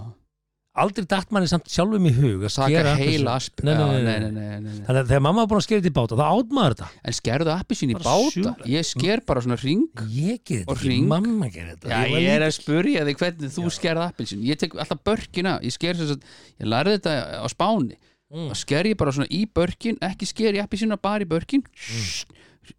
aldrei 0.79 1.05
datt 1.08 1.32
manni 1.32 1.47
samt 1.47 1.65
sjálfum 1.67 2.05
í 2.08 2.12
hug 2.13 2.43
að 2.45 2.51
skera 2.55 2.95
nei, 2.95 4.32
nei. 4.32 4.84
þannig 4.86 5.01
að 5.01 5.08
þegar 5.10 5.21
mamma 5.25 5.41
var 5.43 5.47
búin 5.47 5.60
að 5.60 5.65
skera 5.65 5.82
þetta 5.82 5.89
í 5.91 5.97
báta 5.97 6.15
þá 6.19 6.25
átt 6.29 6.51
maður 6.55 6.75
þetta. 6.75 6.88
En 7.03 7.13
skerðu 7.17 7.51
appi 7.55 7.75
sín 7.75 7.89
í 7.91 7.97
báta? 7.97 8.32
sjúklega. 8.32 8.65
ég 8.69 8.86
sker 8.86 9.21
bara 9.25 9.41
svona 9.41 9.58
ring 9.63 9.88
ég 10.13 10.39
ger 10.45 10.63
Og 10.67 10.77
þetta 10.77 10.91
ekki, 10.93 11.08
mamma 11.08 11.49
ger 11.51 11.65
þetta. 11.75 11.89
Já, 11.89 11.99
var 11.99 12.19
ég 12.21 12.29
er 12.29 12.41
að 12.47 12.53
spurja 12.55 13.03
þig 13.10 13.17
hvernig 13.17 13.51
þú 13.58 13.65
skerði 13.73 14.05
appilsin 14.08 14.43
Ég 14.45 14.58
tek 14.60 14.71
alltaf 14.75 15.03
börkina 15.03 15.60
Ég 15.63 15.71
sker 15.73 15.93
þess 15.95 16.12
að 16.15 16.21
Ég 16.62 16.67
lærði 16.69 16.99
þetta 16.99 17.43
á 17.43 17.47
Spáni 17.49 17.95
Mm. 18.30 18.50
og 18.52 18.58
sker 18.58 18.86
ég 18.86 18.98
bara 18.98 19.12
svona 19.12 19.26
í 19.34 19.46
börkin 19.50 19.96
ekki 20.06 20.28
sker 20.30 20.54
ég 20.54 20.62
appilsina 20.63 20.98
bara 21.02 21.26
í 21.26 21.30
börkin. 21.30 21.63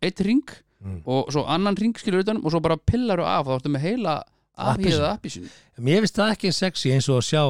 Eitt 0.02 0.20
ring 0.22 0.44
Mm. 0.80 1.02
og 1.04 1.28
svo 1.28 1.42
annan 1.44 1.76
ring 1.76 1.92
skilur 2.00 2.22
utanum 2.22 2.40
og 2.46 2.52
svo 2.54 2.60
bara 2.64 2.76
pillar 2.78 3.20
og 3.20 3.26
af 3.28 3.44
þá 3.44 3.50
ertu 3.58 3.68
með 3.74 3.82
heila 3.84 4.12
afhýða 4.56 5.10
appilsinu 5.18 5.50
mér 5.76 5.98
finnst 6.06 6.16
það 6.16 6.30
ekki 6.32 6.52
sexy 6.56 6.92
eins 6.94 7.08
og 7.12 7.18
að 7.18 7.26
sjá 7.26 7.42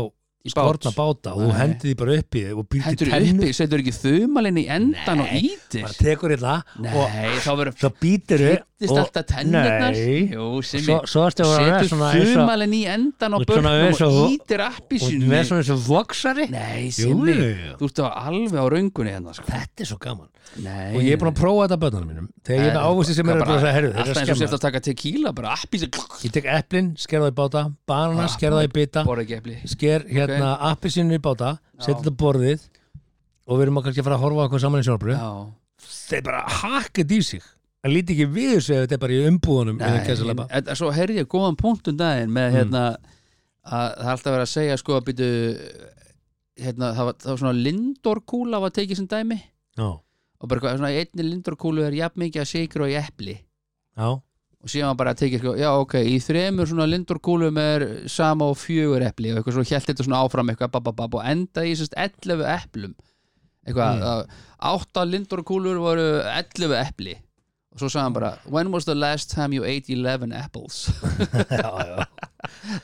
skorna 0.50 0.90
báta. 0.96 1.34
Og 1.36 1.44
þú 1.44 1.52
hendið 1.60 1.84
því 1.84 1.94
bara 2.00 2.16
upp 2.18 2.34
í 2.34 2.42
þig 2.42 2.58
og 2.58 2.66
Hendur 2.88 3.10
tennu. 3.12 3.38
uppi, 3.44 3.52
setur 3.54 3.78
ekki 3.84 3.92
þumalinn 4.00 4.58
í 4.58 4.66
endan 4.72 5.20
og 5.22 5.30
Nei. 5.30 5.42
ítir 5.46 5.84
þetta 5.86 6.54
og 6.74 6.80
Nei, 6.80 7.36
þá 7.44 7.88
býtir 8.00 8.38
þau 8.40 8.56
Alltaf 8.80 9.26
svo 11.10 11.24
ertu 11.26 11.44
að 11.44 11.50
vera 11.52 11.82
setur 11.84 12.00
og 12.00 12.14
þumalinn 12.30 12.74
í 12.78 12.82
endan 12.88 13.36
Þú 13.36 13.44
svona 13.44 13.74
börnum 13.76 14.08
og- 14.08 14.18
og 14.20 14.30
ítir 14.34 14.64
og 14.64 14.80
appilsinu 14.80 15.28
með 15.28 15.42
svona 15.50 15.60
eins 15.60 15.72
og 15.74 15.80
voksari? 15.84 16.46
Nei, 16.50 16.88
jú. 16.88 17.12
þú 17.76 17.84
ert 17.90 17.98
alveg 18.08 18.56
á 18.56 18.66
röngunni 18.72 19.10
hérna 19.12 19.34
sko. 19.36 19.44
þetta 19.50 19.84
er 19.84 19.90
svo 19.90 19.98
gaman. 20.00 20.28
Nei, 20.56 20.96
og 20.96 21.02
ég 21.02 21.12
er 21.12 21.18
búin 21.20 21.30
að 21.30 21.38
prófa 21.38 21.68
þetta 21.68 21.78
bönnunum 21.84 22.08
mínum. 22.10 22.26
Þegar 22.42 22.58
ég 22.58 22.70
er 22.70 22.74
með 22.74 22.86
ávöxti 22.88 23.14
sem 23.14 23.28
er 23.28 23.36
Alltaf 23.40 23.64
er 23.70 23.84
eins 23.92 24.30
og 24.30 24.40
sért 24.40 24.56
að 24.56 24.64
taka 24.64 24.80
tequila 24.80 25.32
bara 25.34 25.54
appísi 25.54 25.86
ég 26.24 26.32
tek 26.32 26.48
eplin, 26.50 26.90
sker 26.98 27.20
það 27.20 27.30
í 27.30 27.36
báta 27.36 27.62
banana, 27.86 28.24
Ah, 28.24 28.32
sker 28.32 28.50
það 28.50 28.66
í 28.66 28.72
bita 28.72 29.04
sker 29.66 30.04
hérna 30.08 30.56
okay. 30.56 30.72
appisinu 30.72 31.16
í 31.16 31.22
báta 31.22 31.58
setja 31.78 32.00
þetta 32.00 32.16
borðið 32.16 32.66
og 33.46 33.58
við 33.58 33.62
erum 33.66 33.80
að 33.80 33.86
kannski 33.88 34.02
að 34.02 34.08
fara 34.08 34.18
að 34.18 34.24
horfa 34.24 34.44
eitthvað 34.46 34.64
saman 34.64 34.82
í 34.82 34.86
sjónarbröð 34.88 35.16
Já, 35.20 35.30
þeir 36.10 36.22
bara 36.26 36.42
hakkað 36.60 37.16
í 37.16 37.20
sig 37.22 37.42
það 37.84 37.94
líti 37.94 38.12
ekki 38.16 38.26
við 38.34 38.50
þessu 38.56 38.74
ef 38.76 38.82
þetta 38.84 38.96
er 38.98 39.02
bara 39.04 39.16
í 39.16 39.22
umbúðunum 39.30 39.78
Nei, 39.80 40.48
en, 40.60 40.70
svo 40.76 40.90
heyrði 40.92 41.20
ég 41.22 41.28
góðan 41.32 41.56
punkt 41.60 41.88
um 41.88 41.96
daginn 41.96 42.30
með 42.34 42.50
Mm. 42.50 42.56
hérna 42.58 42.82
að 43.70 43.86
það 44.00 44.10
alltaf 44.14 44.32
verið 44.34 44.46
að 44.46 44.54
segja 44.54 44.76
sko 44.80 44.96
að 44.98 45.04
býtu 45.10 45.28
hérna, 46.60 46.90
það 46.96 47.04
var, 47.08 47.14
það 47.22 47.30
var 47.32 47.40
svona 47.42 47.62
lindorkúla 47.66 48.60
var 48.60 48.72
tekið 48.76 48.96
sem 49.00 49.06
dæmi. 49.10 49.38
Já, 49.78 49.88
og 50.40 50.48
bara 50.48 50.74
svona 50.76 50.90
einni 50.96 51.26
lindorkúlu 51.28 51.84
er 51.86 51.96
jafn 51.96 52.20
mikið 52.24 52.42
að 52.42 52.50
sigur 52.50 52.84
og 52.86 52.92
í 52.92 52.98
epli. 53.00 53.36
Já, 53.96 54.08
og 54.60 54.68
síðan 54.68 54.90
var 54.92 54.98
bara 55.00 55.14
að 55.14 55.20
tekið 55.22 55.40
sko, 55.44 55.54
já 55.60 55.70
ok, 55.80 55.94
í 56.04 56.16
þremur 56.20 56.68
svona 56.68 56.88
lindorkúlum 56.90 57.60
er 57.62 57.86
sama 58.12 58.48
og 58.52 58.58
fjögur 58.60 59.04
epli 59.06 59.32
og 59.32 59.40
eitthvað 59.40 59.56
svo 59.56 59.64
hjælt 59.70 59.88
þetta 59.88 60.04
svona 60.08 60.20
áfram 60.26 60.52
eitthvað 60.52 60.74
bababab 60.76 61.16
og 61.20 61.24
enda 61.24 61.64
í 61.64 61.72
sérst 61.78 61.96
11 61.96 62.44
eplum. 62.58 62.94
Eitthvað, 63.64 64.00
Mm. 64.00 64.30
átta 64.72 65.04
lindorkúlur 65.08 65.80
voru 65.80 66.08
11 66.24 66.76
epli 66.80 67.16
og 67.70 67.78
svo 67.82 67.88
sagði 67.90 68.02
hann 68.06 68.16
bara 68.16 68.30
when 68.50 68.72
was 68.74 68.84
the 68.88 68.94
last 68.98 69.30
time 69.30 69.54
you 69.54 69.64
ate 69.64 69.90
11 69.92 70.32
apples? 70.34 70.88
Já, 71.50 71.70
já. 71.86 72.06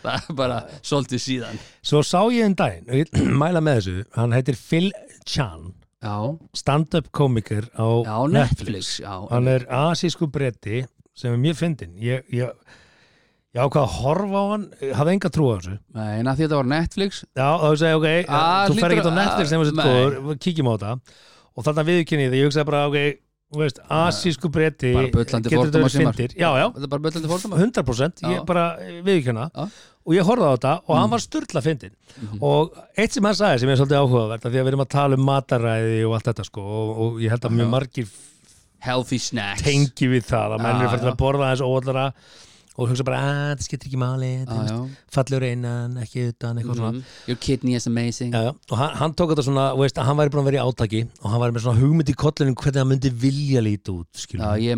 það 0.03 0.15
er 0.15 0.37
bara 0.39 0.59
svolítið 0.85 1.23
síðan. 1.25 1.59
Svo 1.83 2.03
sá 2.07 2.21
ég 2.31 2.47
um 2.47 2.55
daginn 2.59 2.87
og 2.93 3.01
ég 3.01 3.11
mæla 3.43 3.63
með 3.65 3.81
þessu, 3.81 3.97
hann 4.19 4.37
heitir 4.37 4.59
Phil 4.61 4.91
Chan. 5.27 5.73
Stand-up 6.55 7.09
komiker 7.17 7.67
á 7.75 7.87
já 8.07 8.17
Netflix, 8.31 8.93
já, 9.03 9.15
hann 9.33 9.49
er 9.51 9.65
asísku 9.75 10.29
bretti 10.31 10.85
sem 11.17 11.33
er 11.35 11.41
mjög 11.41 11.57
fyndin 11.59 11.97
ég, 11.99 12.23
ég, 12.31 12.53
ég 13.57 13.65
ákvað 13.65 13.89
að 13.89 13.95
horfa 14.05 14.39
á 14.39 14.45
hann 14.53 14.67
hafði 15.01 15.17
enga 15.17 15.33
trú 15.35 15.49
á 15.51 15.55
þessu. 15.57 15.79
Nei, 15.97 16.11
en 16.21 16.31
að 16.31 16.39
því 16.39 16.47
þetta 16.47 16.61
var 16.61 16.71
Netflix. 16.77 17.23
Já, 17.33 17.49
þá 17.59 17.69
segi 17.73 17.91
ég, 17.91 17.99
ok, 17.99 18.35
Ah, 18.39 18.67
þú 18.69 18.79
fer 18.79 18.95
ekki 18.95 19.09
á 19.11 19.19
Netflix 19.19 20.41
kíkjum 20.47 20.71
á 20.71 20.75
þetta. 20.77 21.23
Og 21.57 21.65
þarna 21.67 21.87
viðkynni 21.89 22.29
því, 22.29 22.43
ég 22.45 22.51
hugsaði 22.51 22.69
bara, 22.71 22.85
ok 22.93 23.26
veist, 23.55 23.79
asísku 23.89 24.49
bretti 24.51 24.91
getur 24.93 25.27
þetta 25.29 25.83
verið 25.83 25.97
fyndir 26.01 26.33
já, 26.35 26.49
já, 26.59 26.67
þetta 26.75 26.83
er 26.83 26.91
bara 26.91 27.05
bullandi 27.05 27.31
fordóma 27.31 27.61
100% 27.63 28.25
Já. 28.25 28.31
ég 28.35 28.47
bara 28.49 28.65
viðkynna 29.07 29.45
Já. 29.55 29.67
og 30.07 30.15
ég 30.17 30.27
horfði 30.27 30.49
á 30.51 30.53
þetta 30.57 30.73
og 30.87 30.97
hann 30.99 31.11
var 31.15 31.23
styrla 31.23 31.63
fyndin 31.63 31.95
Mhm. 32.17 32.39
og 32.41 32.73
eitt 32.97 33.13
sem 33.13 33.25
hann 33.25 33.35
sagði 33.37 33.61
sem 33.61 33.69
er 33.69 33.77
svolítið 33.77 34.01
áhugavert 34.03 34.43
því 34.43 34.57
að 34.57 34.65
við 34.65 34.71
erum 34.73 34.81
að 34.87 34.89
tala 34.97 35.15
um 35.21 35.25
mataræði 35.29 35.99
og 36.09 36.15
allt 36.17 36.25
þetta 36.31 36.45
sko 36.49 36.61
og, 36.65 36.99
og 37.07 37.21
ég 37.21 37.31
held 37.31 37.45
að 37.45 37.57
mjög 37.61 37.69
margir 37.71 38.07
healthy 38.87 39.19
snacks. 39.19 39.63
tengi 39.63 40.09
við 40.09 40.25
það 40.27 40.57
að 40.57 40.63
menn 40.65 40.77
Já, 40.77 40.81
eru 40.87 40.91
fyrir 40.97 41.13
að 41.13 41.19
borða 41.21 41.47
aðeins 41.51 41.65
óallara 41.67 42.07
og 42.79 42.89
hugsa 42.91 43.05
bara 43.09 43.19
að 43.25 43.57
það 43.57 43.63
skiptir 43.67 43.89
ekki 43.89 43.99
máli 44.01 44.31
já. 44.45 44.77
fallur 45.17 45.43
einan, 45.49 45.95
ekki 46.03 46.27
utan 46.33 46.59
svona 46.63 46.93
Mhm. 46.93 47.03
your 47.27 47.37
kidney 47.41 47.75
is 47.75 47.87
amazing 47.87 48.33
já, 48.33 48.43
já. 48.47 48.53
og 48.71 48.77
hann, 48.79 48.95
hann 48.97 49.15
tók 49.15 49.33
þetta 49.33 49.45
svona, 49.47 49.65
veist, 49.79 49.97
hann 49.97 50.17
væri 50.17 50.29
búin 50.35 50.43
að 50.45 50.51
vera 50.51 50.61
í 50.61 50.67
átaki 50.69 51.01
og 51.25 51.31
hann 51.31 51.41
væri 51.41 51.53
með 51.57 51.65
svona 51.65 51.81
hugmynd 51.81 52.09
í 52.13 52.15
kollinu 52.15 52.55
hvernig 52.55 52.77
hann 52.83 52.89
myndi 52.93 53.11
vilja 53.11 53.61
líti 53.65 53.91
út 53.97 54.07
Já, 54.37 54.57
ég 54.61 54.77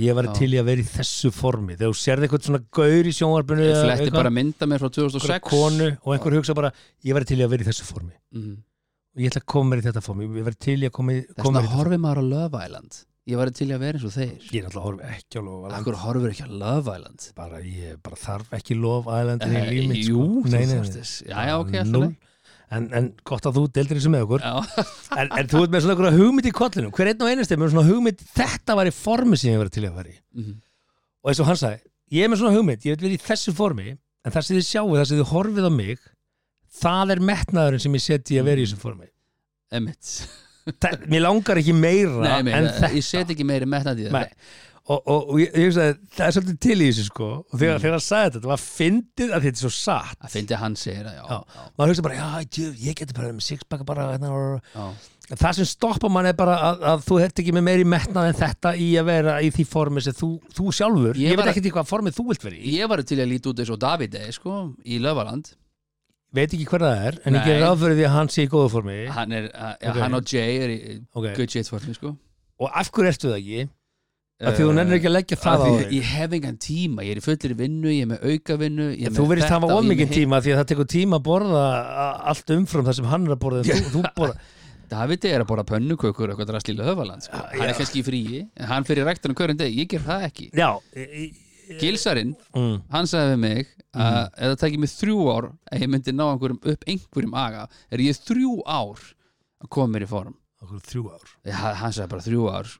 ég 0.00 0.14
Já. 0.32 0.38
til 0.38 0.50
í 0.52 0.58
að 0.60 0.64
vera 0.64 0.80
í 0.80 0.88
þessu 0.96 1.30
formi 1.32 1.76
þegar 1.76 1.92
þú 1.92 1.98
sérði 2.00 2.24
eitthvað 2.28 2.46
svona 2.48 2.62
gaur 2.72 3.04
í 3.04 3.12
sjónvarpinu 3.12 3.62
Ég 3.66 3.82
fletti 3.84 4.10
bara 4.12 4.30
mynda 4.30 4.64
mér 4.66 4.78
frá 4.80 4.88
einhverja 4.88 5.10
2006 5.10 5.40
konu 5.50 5.88
og 6.04 6.10
einhver 6.16 6.32
hugsa 6.40 6.54
bara 6.54 6.72
ég 7.04 7.12
væri 7.14 7.26
til 7.26 7.38
í 7.38 7.44
að 7.44 7.50
vera 7.50 7.62
í 7.62 7.66
þessu 7.68 7.84
formi 7.84 8.12
Mhm. 8.32 8.56
og 9.16 9.20
ég 9.20 9.30
ætla 9.30 9.40
að 9.42 9.46
koma 9.46 9.70
mér 9.76 9.82
í 9.82 9.86
þetta 9.90 10.02
formi 10.02 10.24
ég 10.28 10.44
væri 10.44 10.58
til 10.58 10.78
í 10.80 10.86
að 10.88 10.92
koma, 10.92 11.12
í- 11.12 11.26
Þess 11.26 11.44
vegna 11.44 11.60
mér 11.60 11.64
í 11.64 11.66
þetta 11.68 11.76
horfið 11.76 12.00
maður 12.00 12.20
á 12.20 12.24
Love 12.32 12.64
Island 12.64 12.92
Ég 13.26 13.34
var 13.40 13.50
til 13.50 13.66
að 13.74 13.80
vera 13.82 13.98
eins 13.98 14.04
og 14.06 14.12
þeir. 14.14 14.34
Ég 14.54 14.60
er 14.60 14.66
alltaf 14.68 14.78
að 14.78 14.84
horfa 14.86 15.08
ekki 15.16 15.40
á 15.40 15.42
lofa 15.42 15.70
Akkur 15.80 15.96
horfir 15.98 16.30
ekki 16.30 16.44
á 16.46 16.50
Love 16.62 16.92
Island? 16.94 17.24
Bara 17.34 17.58
ég 17.66 17.96
bara 18.06 18.18
þarf 18.22 18.52
ekki 18.60 18.76
lof 18.78 19.08
aðeindin 19.10 19.50
í 19.50 19.58
Eh, 19.58 19.70
lífið 19.74 19.98
Jú, 20.12 20.26
sko. 20.44 20.52
nei, 20.52 20.62
nei, 20.70 20.76
nei. 20.78 21.02
Já, 21.26 21.38
já, 21.48 21.54
ok, 21.58 21.72
alltaf 21.82 22.14
en, 22.76 22.86
en 22.98 23.08
gott 23.26 23.46
að 23.46 23.58
þú 23.58 23.64
deildir 23.74 23.98
þessu 23.98 24.10
með 24.14 24.24
okkur. 24.26 24.46
En, 25.20 25.28
en 25.40 25.50
þú 25.50 25.60
ert 25.64 25.74
með 25.74 25.84
svona 25.86 26.12
hugmynd 26.14 26.46
í 26.50 26.54
kollinu 26.54 26.88
hver 26.94 27.10
einn 27.12 27.22
og 27.26 27.30
einasti 27.30 27.58
með 27.58 27.70
svona 27.74 27.86
hugmynd 27.90 28.22
þetta 28.36 28.74
var 28.78 28.90
í 28.90 28.94
formi 28.94 29.38
sem 29.38 29.52
ég 29.54 29.60
var 29.62 29.70
til 29.74 29.84
að 29.86 29.98
vera 30.00 30.10
í. 30.10 30.16
Mhm. 30.38 30.56
og 31.22 31.30
eins 31.30 31.40
og 31.42 31.46
hann 31.50 31.60
sagði, 31.60 31.78
ég 32.14 32.26
er 32.26 32.30
með 32.32 32.40
svona 32.42 32.56
hugmynd 32.58 32.86
ég 32.86 32.94
vil 32.96 33.06
vera 33.08 33.18
í 33.18 33.22
þessu 33.26 33.54
formi 33.58 33.88
en 33.94 34.34
það 34.34 34.46
sem 34.46 34.58
þið 34.58 34.66
sjáu, 34.70 34.90
það 34.98 35.06
sem 35.10 35.20
þið 35.22 35.30
horfið 35.34 35.66
á 35.66 35.72
mig 35.74 36.02
það 36.82 37.14
er 37.16 37.22
metnaðurinn 37.30 37.82
sem 37.86 37.94
ég 37.98 38.04
seti 38.06 38.38
að 38.42 38.48
vera 38.50 38.60
í 38.62 38.66
þessu 38.66 38.82
formi. 38.82 39.08
Emmett 39.74 40.10
mér 41.10 41.22
langar 41.26 41.60
ekki 41.62 41.74
meira 41.76 42.22
Nei, 42.22 42.38
en 42.38 42.44
meina, 42.48 42.70
þetta. 42.76 42.92
Ég 42.98 43.04
set 43.06 43.34
ekki 43.34 43.44
meiri 43.46 43.68
metnað 43.70 44.00
í 44.02 44.08
það 44.10 44.30
og, 44.86 45.00
og, 45.10 45.22
og 45.34 45.38
ég, 45.42 45.50
ég 45.58 45.72
sagði, 45.74 45.94
það 46.14 46.26
er 46.28 46.34
svolítið 46.36 46.58
til 46.62 46.74
í 46.78 46.86
þessu 46.92 47.04
sko. 47.08 47.26
Og 47.42 47.54
Mm. 47.56 47.58
þegar, 47.58 47.80
þegar 47.82 47.94
hann 47.96 48.04
sagði 48.06 48.26
þetta, 48.26 48.36
þetta 48.36 48.50
var 48.52 48.60
fyndið 48.62 49.32
að 49.34 49.46
þetta 49.46 49.58
er 49.58 49.62
svo 49.64 49.70
satt. 49.74 50.18
Að 50.22 50.30
fyndi 50.36 50.58
hann 50.60 50.76
segir 50.78 51.08
það, 51.08 51.16
já, 51.16 51.24
Já. 51.26 51.64
maður 51.80 51.90
hugsa 51.90 52.04
bara, 52.06 52.14
já, 52.20 52.28
ég, 52.60 52.76
ég 52.86 52.94
geti 53.00 53.16
bara 53.16 53.32
með 53.34 53.46
sixpacka 53.48 53.86
bara 53.88 54.04
hérna, 54.12 54.30
og- 54.30 54.62
já. 54.76 54.86
það 55.42 55.56
sem 55.58 55.64
stoppar 55.72 56.10
mann 56.14 56.26
er 56.30 56.38
bara 56.38 56.54
að, 56.68 56.86
að 56.92 57.02
þú 57.08 57.18
ert 57.24 57.42
ekki 57.42 57.56
með 57.58 57.66
meiri 57.66 57.84
metnað 57.96 58.28
en 58.30 58.38
þetta 58.38 58.76
í 58.78 58.88
að 59.02 59.04
vera 59.10 59.34
í 59.42 59.50
því 59.50 59.66
formi 59.66 60.00
sem 60.06 60.14
þú, 60.14 60.30
þú 60.54 60.70
sjálfur, 60.78 61.18
Ég 61.18 61.32
ég, 61.32 61.36
var 61.36 61.42
veit 61.42 61.50
að- 61.50 61.56
ekkert 61.56 61.66
í 61.66 61.74
hvað 61.74 61.90
formið 61.90 62.14
þú 62.20 62.28
vilt 62.30 62.46
vera 62.46 62.56
í, 62.62 62.76
ég 62.78 62.88
var 62.94 63.02
til 63.02 63.18
að 63.18 63.30
líti 63.34 63.50
út 63.50 63.58
eins 63.58 63.74
og 63.74 63.78
Davide 63.82 64.22
sko, 64.38 64.54
í 64.86 65.00
Löfaland 65.02 65.50
veit 66.34 66.52
ekki 66.52 66.66
hver 66.66 66.80
það 66.82 67.06
er 67.06 67.18
en 67.24 67.32
Nei. 67.32 67.40
ég 67.40 67.46
gerir 67.46 67.62
ráð 67.64 67.78
fyrir 67.84 67.96
því 68.00 68.04
að 68.08 68.14
hann 68.16 68.28
sé 68.28 68.42
í 68.44 68.48
góðu 68.52 68.70
formi 68.70 68.96
hann, 69.08 69.32
er, 69.32 69.44
uh, 69.54 69.74
Ok. 69.90 69.96
hann 70.02 70.14
og 70.14 70.24
Jay 70.32 70.58
er 70.58 70.68
í 70.74 70.78
Ok. 71.14 71.34
good 71.36 71.50
shit 71.50 71.66
formi 71.70 71.94
sko. 71.94 72.16
og 72.60 72.70
af 72.74 72.90
hverju 72.90 73.08
ertu 73.12 73.28
það 73.32 73.40
ekki? 73.40 73.68
Af 74.36 74.52
því 74.52 74.64
þú 74.66 74.72
nennir 74.76 74.98
ekki 74.98 75.08
að 75.08 75.14
leggja 75.16 75.36
það 75.40 75.52
Af 75.54 75.60
á 75.60 75.64
því 75.64 75.76
þig 75.80 75.92
ég 75.96 76.02
hef 76.12 76.32
engan 76.36 76.56
tíma, 76.60 77.04
ég 77.06 77.10
er 77.14 77.16
í 77.16 77.24
fullir 77.24 77.54
vinnu 77.56 77.88
ég 77.88 78.02
er 78.02 78.10
með 78.10 78.24
auka 78.28 78.56
vinnu 78.60 78.88
ég 78.92 79.06
er 79.06 79.14
Þú 79.16 79.22
með 79.24 79.30
verðist 79.30 79.46
þetta 79.46 79.54
hafa 79.56 79.66
og 79.66 79.70
ég 79.70 79.86
er 79.86 79.96
með 79.96 80.02
hitt. 80.02 80.12
tíma 80.18 80.40
því 80.44 80.50
að 80.52 80.58
það 80.60 80.68
tekur 80.72 80.88
tíma 80.92 81.16
að 81.16 81.24
borða 81.24 81.62
a- 81.72 82.20
allt 82.28 82.50
umfram 82.52 82.84
það 82.84 82.94
sem 82.98 83.04
hann 83.06 83.26
er 83.26 83.32
að 83.32 83.40
borða 83.40 83.58
en 83.64 83.64
þú, 83.64 83.90
þú 83.94 84.02
borða 84.20 84.36
Davide 84.86 85.30
er 85.32 85.40
að 85.42 85.48
borða 85.48 85.64
pönnukökur 85.66 86.30
eitthvað 86.30 86.46
drast 86.52 86.68
í 86.70 86.74
Löfaland 86.76 87.22
sko. 87.24 87.34
Já, 87.34 87.48
hann 87.58 87.64
er 87.64 87.72
já. 87.72 87.78
kannski 87.80 88.02
í 88.02 88.04
fríi 88.06 88.42
en 88.54 88.66
hann 88.70 88.84
fyrir 88.84 89.02
ræktunum 89.08 89.34
hverjum 89.34 89.56
deg, 89.58 89.72
ég 89.74 89.88
ger 89.88 90.04
það 90.04 90.26
ekki 90.28 90.50
Já 90.52 90.68
í- 90.94 91.08
í- 91.24 91.32
Gilsarinn, 91.80 92.34
mm. 92.54 92.76
hann 92.94 93.08
sagði 93.10 93.34
við 93.34 93.42
mig 93.42 93.76
að 93.96 94.18
ef 94.26 94.50
það 94.50 94.58
tekið 94.62 94.82
mig 94.82 94.92
þrjú 94.92 95.20
ár 95.32 95.46
að 95.72 95.84
ég 95.84 95.92
myndi 95.92 96.14
ná 96.14 96.24
einhverjum 96.26 96.60
upp 96.72 96.84
einhverjum 96.90 97.38
aga 97.40 97.62
er 97.90 98.02
ég 98.04 98.20
þrjú 98.26 98.52
ár 98.66 99.06
að 99.62 99.70
koma 99.72 99.94
mér 99.94 100.06
í 100.06 100.10
form 100.10 100.36
Okkur 100.64 100.84
þrjú 100.90 101.02
ár 101.12 101.32
ja, 101.46 101.56
hann 101.80 101.94
sagði 101.94 102.12
bara 102.12 102.26
þrjú 102.26 102.46
ár 102.52 102.70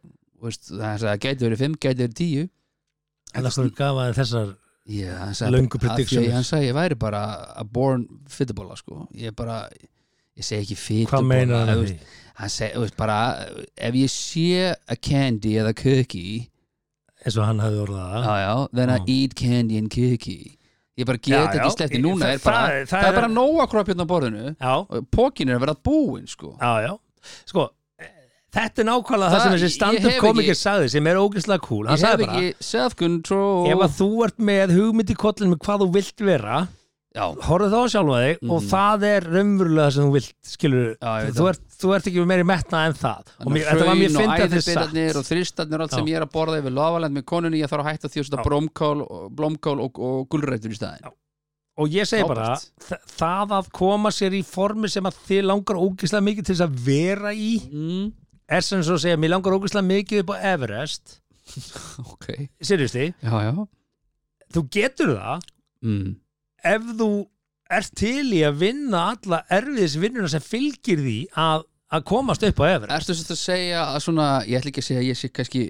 Veist, 0.45 0.69
hann 0.71 1.01
sagði 1.01 1.13
að 1.15 1.23
gæti 1.25 1.47
verið 1.47 1.63
fimm, 1.63 1.77
gæti 1.81 2.03
verið 2.05 2.17
tíu 2.21 2.47
En 3.37 3.45
það 3.45 3.59
fyrir 3.59 3.75
gaf 3.81 4.01
að 4.01 4.17
þessar 4.21 4.55
Já, 4.87 5.15
Löngu 5.51 5.81
predictions. 5.83 6.29
hann 6.31 6.45
sagði 6.47 6.69
að 6.69 6.69
ég 6.69 6.77
væri 6.77 6.99
bara 7.01 7.21
a 7.59 7.65
born 7.67 8.05
fittibola 8.31 8.77
sko. 8.79 9.09
ég 9.19 9.33
er 9.33 9.37
bara 9.37 9.65
ég 10.37 10.47
segi 10.47 10.63
ekki 10.63 10.77
Hvað 10.77 10.85
fittibola 10.85 11.31
meinar 11.33 11.73
veist, 11.81 11.97
því? 11.97 12.21
hann 12.39 12.53
segi, 12.55 12.77
þú 12.77 12.85
veist, 12.85 12.99
bara 13.01 13.19
ef 13.89 13.99
ég 13.99 14.13
sé 14.13 14.71
a 14.71 14.99
candy 15.09 15.57
eða 15.59 15.75
cookie 15.81 16.47
Eins 17.27 17.37
og 17.41 17.45
hann 17.49 17.59
hafði 17.65 17.81
orðað 17.87 18.13
já, 18.23 18.35
já, 18.47 18.55
I 18.77 18.87
Já. 18.87 19.05
eat 19.17 19.35
candy 19.35 19.79
and 19.79 19.91
cookie 19.91 20.53
ég 20.97 21.05
bara 21.09 21.19
get 21.19 21.57
ekki 21.59 21.73
sleppti 21.75 21.99
núna 22.01 22.29
er 22.33 22.39
bara, 22.45 22.61
það- 22.69 22.87
það, 22.93 23.09
er 23.11 23.17
bara 23.21 23.29
nóga 23.29 23.67
kropp 23.69 23.89
hérna 23.91 24.07
á 24.07 24.09
borðinu. 24.09 24.55
Pókin 25.13 25.51
er 25.51 25.59
að 25.59 25.65
vera 25.67 25.75
búin 25.85 26.27
sko. 26.31 26.55
já, 26.57 26.87
já. 26.87 26.93
Sko, 27.45 27.67
þetta 28.57 28.79
er 28.81 28.87
nákvæmlega 28.89 29.29
það, 29.29 29.35
Það- 29.37 29.43
sem 29.43 29.53
þessi 29.57 29.75
stand-up 29.75 30.13
ekki- 30.41 30.57
sagði 30.57 30.91
sem 30.95 31.07
er 31.07 31.17
ógeðslega 31.21 31.61
cool. 31.67 31.87
Hann 31.87 31.99
ég 31.99 32.07
hef 32.07 32.21
ekki 32.25 32.55
self-control. 32.65 33.67
Ef 33.75 33.79
að 33.85 33.97
þú 33.99 34.09
ert 34.25 34.39
með 34.39 34.73
hugmynd 34.79 35.11
í 35.13 35.17
kollinu 35.21 35.53
með 35.53 35.59
hvað 35.67 35.81
þú 35.85 35.93
vilt 35.93 36.25
vera 36.31 36.69
horfðu 37.17 37.69
þá 37.73 37.81
sjálfa 37.93 38.17
þig 38.23 38.39
og 38.51 38.63
Mhm. 38.63 38.69
það 38.71 39.05
er 39.11 39.27
raunverulega 39.35 39.93
sem 39.93 40.05
þú 40.05 40.13
vilt 40.17 40.35
skilur, 40.43 40.89
Já, 41.01 41.31
þú, 41.33 41.49
ert, 41.49 41.63
þú 41.81 41.95
ert 41.97 42.09
ekki 42.11 42.27
meiri 42.27 42.45
metna 42.45 42.87
en 42.87 42.93
það. 42.93 43.23
Og 43.41 43.53
mér, 43.53 43.65
þetta 43.67 43.87
var 43.87 43.97
mér 43.97 44.11
fyndið 44.17 44.43
að 44.47 44.57
þið 44.57 44.63
satt. 44.63 45.17
og 45.17 45.25
þristarnir 45.31 45.75
og 45.75 45.81
allt 45.81 45.91
Já. 45.93 45.97
sem 45.97 46.07
ég 46.07 46.17
er 46.17 46.27
að 46.27 46.33
borða 46.33 46.59
yfir 46.61 46.75
lofaland 46.77 47.17
með 47.17 47.25
konunni 47.25 47.61
ég 47.63 47.69
þarf 47.71 47.85
að 47.85 47.91
hætta 47.93 48.09
því 48.09 48.25
blómkál, 48.47 49.81
og- 49.81 49.99
og, 50.01 50.29
gulrætur 50.29 50.71
í 50.71 50.77
staðin 50.77 51.11
og 51.77 51.89
ég 51.93 52.09
segi 52.09 52.27
bara, 52.27 52.57
Frábært. 52.57 52.71
þa- 52.89 53.01
það 53.21 53.49
að 53.61 53.73
koma 53.73 54.09
sér 54.11 54.33
í 54.33 54.43
formi 54.45 54.89
sem 54.89 55.05
að 55.05 55.15
þið 55.29 55.43
langar 55.45 55.77
ógislega 55.77 56.25
mikið 56.25 56.45
til 56.45 56.55
þess 56.57 56.67
að 56.67 56.79
vera 56.87 57.33
í 57.33 57.61
mm. 57.71 58.13
er 58.49 58.61
sem 58.61 58.81
svo 58.83 58.95
að 58.97 59.03
segja, 59.05 59.17
mér 59.21 59.35
langar 59.35 59.53
ógislega 59.53 59.85
mikið 59.85 60.19
upp 60.25 60.31
á 60.33 60.37
Everest. 60.55 61.21
Ok, 62.13 62.49
já. 63.45 63.69
Þú 64.55 64.63
getur 64.71 65.13
það. 65.19 65.41
Mm. 65.85 66.17
Ef 66.65 66.93
þú 66.99 67.11
ert 67.77 67.97
til 67.99 68.27
í 68.37 68.43
að 68.47 68.61
vinna 68.63 69.07
alla 69.15 69.41
erfiðis 69.53 69.97
vinnuna 69.99 70.29
sem 70.31 70.45
fylgir 70.45 71.01
því 71.03 71.17
að, 71.43 71.65
að 71.97 72.05
komast 72.07 72.45
upp 72.47 72.61
á 72.63 72.65
Everest. 72.77 72.95
Ertu 72.97 73.17
svolítið 73.17 73.35
að 73.35 73.41
segja 73.41 73.81
að 73.89 73.99
svona, 74.05 74.27
ég 74.47 74.61
ætla 74.61 74.71
ekki 74.71 74.85
að 74.85 74.87
segja 74.89 75.03
að 75.03 75.09
ég 75.09 75.19
sé 75.21 75.31
kannski, 75.35 75.63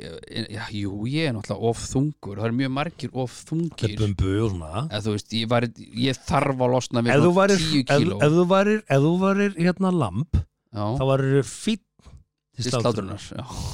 já, 0.56 0.62
jú, 0.76 0.92
ég 1.12 1.30
er 1.30 1.36
náttúrulega 1.36 1.70
of 1.72 1.86
þungur, 1.94 2.36
það 2.42 2.50
eru 2.50 2.58
mjög 2.60 2.74
margir 2.76 3.16
of 3.24 3.38
þungir. 3.48 3.96
Bumbu 4.02 4.34
og 4.44 4.52
svona. 4.52 4.84
Eða 4.90 5.02
þú 5.06 5.16
veist, 5.16 5.38
ég, 5.40 5.48
var, 5.54 5.68
ég 6.06 6.20
þarf 6.28 6.66
að 6.68 6.76
losna 6.76 7.04
varir, 7.40 7.64
10 7.64 7.80
ef, 7.80 7.90
kíló. 7.94 8.20
ef 8.20 8.36
þú 8.36 8.46
varir, 8.52 8.84
ef 8.84 9.06
þú 9.06 9.16
varir 9.24 9.58
hérna 9.62 9.94
lamp, 10.04 10.40
Já. 10.76 10.84
þá 11.00 11.04
varir 11.14 11.48
fýtt 11.48 11.85
til 12.56 12.72
slátrunar 12.72 13.24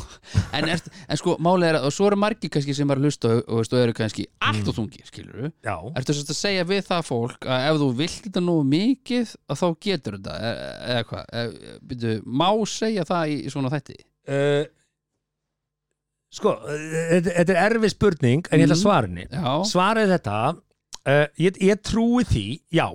en, 0.59 0.69
en 0.73 1.19
sko, 1.21 1.37
málið 1.43 1.69
er 1.69 1.79
að 1.79 1.87
og 1.89 1.95
svo 1.95 2.09
eru 2.11 2.19
margir 2.23 2.51
kannski 2.53 2.75
sem 2.77 2.91
að 2.91 3.05
hlusta 3.07 3.31
og, 3.31 3.43
og, 3.47 3.63
og 3.69 3.79
eru 3.83 3.95
kannski 3.97 4.27
allt 4.43 4.69
og 4.73 4.77
þungir, 4.79 5.07
skilur 5.09 5.39
við 5.45 5.53
Ertu 6.01 6.15
að 6.35 6.39
segja 6.39 6.67
við 6.69 6.83
það 6.91 7.07
fólk 7.09 7.47
að 7.47 7.67
ef 7.71 7.81
þú 7.83 7.89
vilt 8.03 8.21
þetta 8.27 8.43
nú 8.45 8.57
mikið 8.73 9.35
að 9.53 9.61
þá 9.63 9.67
getur 9.89 10.19
þetta 10.19 10.37
e- 10.51 10.69
eða 10.93 11.07
hvað, 11.13 11.33
e- 11.43 11.81
má 12.27 12.49
segja 12.75 13.07
það 13.09 13.33
í, 13.37 13.39
í 13.47 13.55
svona 13.55 13.73
uh, 14.29 14.65
sko, 16.33 16.55
uh, 16.59 16.85
þetta 17.15 17.37
þetta 17.39 17.57
er 17.57 17.65
erfið 17.71 17.95
spurning 17.97 18.47
en 18.51 18.63
ég 18.63 18.69
ætla 18.69 18.77
að 18.77 18.79
Mhm. 18.79 18.85
svara 18.85 19.07
henni. 19.11 19.27
Er 20.03 20.13
þetta 20.17 20.37
uh, 20.53 21.27
ég, 21.43 21.59
ég 21.71 21.83
trúi 21.87 22.25
því, 22.29 22.47
já 22.73 22.89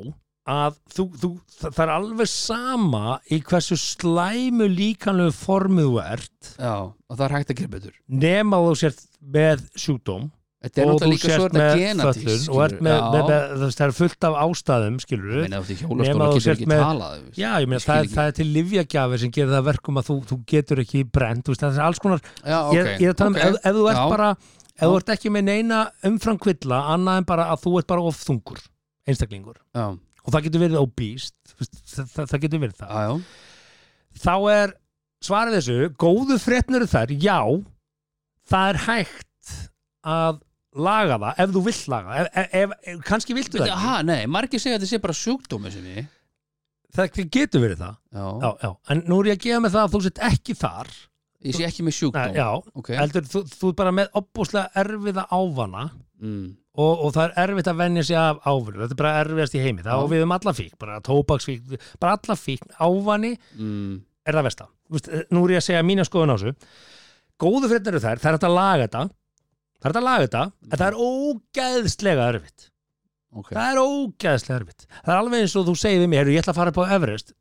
að 0.47 0.77
þú, 0.95 1.05
þú, 1.21 1.29
það, 1.59 1.79
er 1.83 1.91
alveg 1.97 2.29
sama 2.31 3.17
í 3.33 3.39
hversu 3.43 3.77
slæmu 3.81 4.69
líkanlegu 4.71 5.35
formið 5.35 5.89
þú 5.89 5.97
ert. 6.05 6.51
Já, 6.55 6.75
og 6.87 7.17
það 7.17 7.25
er 7.27 7.35
hægt 7.37 7.51
að 7.53 7.59
gera 7.61 7.73
betur. 7.77 7.97
Nema 8.25 8.61
þú 8.63 8.75
sért 8.79 9.03
með 9.21 9.65
er 10.81 10.89
og 10.89 11.01
þú 11.03 11.17
sért 11.21 11.43
er 11.43 11.51
með 11.53 12.01
föllun 12.01 12.45
og 12.49 12.61
ert 12.65 12.79
með, 12.81 12.95
með, 13.13 13.27
með, 13.29 13.65
það 13.77 13.83
er 13.85 13.93
fullt 13.97 14.25
af 14.27 14.37
ástæðum 14.41 14.95
skilur 15.03 15.43
Nema 15.47 16.29
þú 16.33 16.39
sért 16.43 16.63
með- 16.67 16.81
talað. 16.81 17.19
Já, 17.37 17.49
ég 17.61 17.69
meina, 17.69 17.83
það, 17.83 17.99
er- 18.01 18.09
það 18.15 18.31
er 18.31 18.37
til 18.39 18.47
livjagjafi 18.55 19.19
sem 19.21 19.31
gerir 19.37 19.51
það 19.53 19.61
að 19.61 19.67
verkum 19.69 20.01
að 20.01 20.07
þú, 20.09 20.15
þú 20.31 20.37
getur 20.53 20.81
ekki 20.83 21.03
brent, 21.13 21.45
það 21.53 21.77
er 21.77 21.85
alls 21.85 22.01
konar 22.01 22.23
Já, 22.41 22.57
ok, 22.65 22.73
ég, 22.73 22.89
ég 22.97 23.05
er 23.05 23.13
að 23.13 23.19
tala 23.21 23.29
um, 23.29 23.37
ok. 23.37 23.45
ef, 23.45 23.59
ef 23.69 23.77
þú 23.77 23.85
ert 23.91 24.01
Já. 24.01 24.09
bara 24.15 24.31
ef 24.77 24.81
þú 24.87 24.97
ert 24.97 25.13
ekki 25.15 25.33
með 25.37 25.43
neina 25.51 25.79
umfram 26.09 26.41
kvilla 26.41 26.81
annað 26.95 27.21
en 27.21 27.29
bara 27.29 27.47
að 27.53 27.61
þú 27.67 27.77
ert 27.79 27.87
bara 27.93 28.01
of 28.09 28.17
þungur 28.25 28.65
einstaklingur, 29.07 29.61
Já, 29.77 29.85
og 30.27 30.33
það 30.35 30.47
getur 30.47 30.63
verið 30.65 30.81
obíst, 30.81 31.37
það, 31.55 32.09
það, 32.11 32.25
það 32.33 32.43
getur 32.43 32.63
verið 32.65 32.81
það. 32.81 32.91
Já, 32.91 33.07
já. 33.07 34.17
Þá 34.17 34.35
er 34.51 34.75
svarið 35.27 35.57
þessu, 35.57 35.77
góðu 36.03 36.37
fréttnur 36.41 36.85
þær, 36.89 37.13
já 37.23 37.39
það 38.47 38.69
er 38.73 38.81
hægt 38.85 39.55
að 40.07 40.43
laga 40.77 41.17
það, 41.17 41.41
ef 41.41 41.53
þú 41.55 41.63
vill 41.65 41.79
laga 41.91 42.19
ef, 42.21 42.29
ef, 42.37 42.75
ef, 42.91 43.01
kannski 43.07 43.35
viltu 43.37 43.61
það 43.63 43.81
Ha, 43.81 43.95
nei, 44.05 44.21
margir 44.29 44.61
segja 44.61 44.77
að 44.77 44.83
þetta 44.83 44.91
sé 44.91 45.01
bara 45.03 45.17
sjúkdómi 45.17 45.73
það 46.97 47.19
getur 47.33 47.63
verið 47.63 47.81
það, 47.83 47.95
Já, 48.13 48.25
já, 48.43 48.49
já 48.63 48.71
en 48.93 49.03
nú 49.09 49.19
er 49.21 49.31
ég 49.31 49.39
að 49.39 49.45
gefa 49.47 49.63
mig 49.63 49.73
það 49.73 49.85
að 49.87 49.95
þú 49.95 50.01
sett 50.05 50.21
ekki 50.27 50.55
þar. 50.57 50.91
Ég 51.45 51.53
sé 51.53 51.65
ekki 51.67 51.83
með 51.85 51.93
Nei, 51.93 51.97
sjúkdóm 51.99 52.37
já, 52.37 52.47
Ok, 52.79 52.91
heldur, 52.97 53.27
þú, 53.29 53.41
þú 53.51 53.71
er 53.71 53.75
bara 53.81 53.93
með 53.93 54.15
opbúslega 54.21 54.81
erfiða 54.81 55.25
ávana. 55.37 55.83
Mm. 56.17 56.47
Og, 56.77 56.99
og 57.07 57.13
það 57.15 57.23
er 57.25 57.47
erfitt 57.47 57.67
að 57.71 57.79
venja 57.81 58.03
sig 58.07 58.17
af 58.21 58.39
áfyrir 58.45 58.83
þetta 58.83 58.95
er 58.95 59.01
bara 59.01 59.13
erfiðast 59.23 59.55
í 59.57 59.61
heimi, 59.63 59.81
það 59.85 59.95
Já. 59.97 59.97
á 59.97 60.11
við 60.13 60.23
um 60.27 60.35
alla 60.37 60.53
fík. 60.53 60.73
Bara 60.79 60.99
tóbaksfík, 61.01 61.79
bara 61.99 62.17
alla 62.17 62.35
fík. 62.37 62.67
Ávani 62.79 63.33
Mm. 63.57 64.01
er 64.27 64.33
það 64.37 64.43
versta. 64.49 64.67
Þú 64.87 64.97
veist, 64.97 65.09
nú 65.31 65.43
er 65.47 65.53
ég 65.55 65.61
að 65.61 65.67
segja 65.67 65.83
mína 65.83 66.05
skoðun 66.07 66.31
á 66.31 66.37
þessu. 66.37 66.55
Góðu 67.41 67.69
frétnar 67.71 67.93
eru 67.97 67.99
þær, 68.03 68.19
það 68.21 68.29
er 68.31 68.37
hægt 68.37 68.47
að 68.47 68.55
laga 68.57 68.87
þetta. 68.87 69.03
Það 69.77 69.85
er 69.85 69.91
hægt 69.91 70.01
að 70.01 70.07
laga 70.07 70.27
þetta 70.27 70.43
en 70.71 70.77
það 70.77 70.87
er 70.87 71.01
ógeðslega 71.07 72.27
erfitt. 72.33 72.69
Ok, 73.37 73.49
það 73.53 73.71
er 73.73 73.81
ógeðslega 73.83 74.59
erfitt. 74.61 74.87
Það 75.03 75.11
er 75.13 75.19
alveg 75.21 75.41
eins 75.43 75.55
og 75.59 75.65
þú 75.67 75.75
segir 75.77 75.99
við 76.01 76.09
mér, 76.09 76.23
"Heyrðu, 76.23 76.33
ég 76.33 76.41
ætla 76.43 76.53
að 76.53 76.59
fara 76.61 76.69
upp 76.73 76.77
á 76.81 76.93
Everest. 76.95 77.33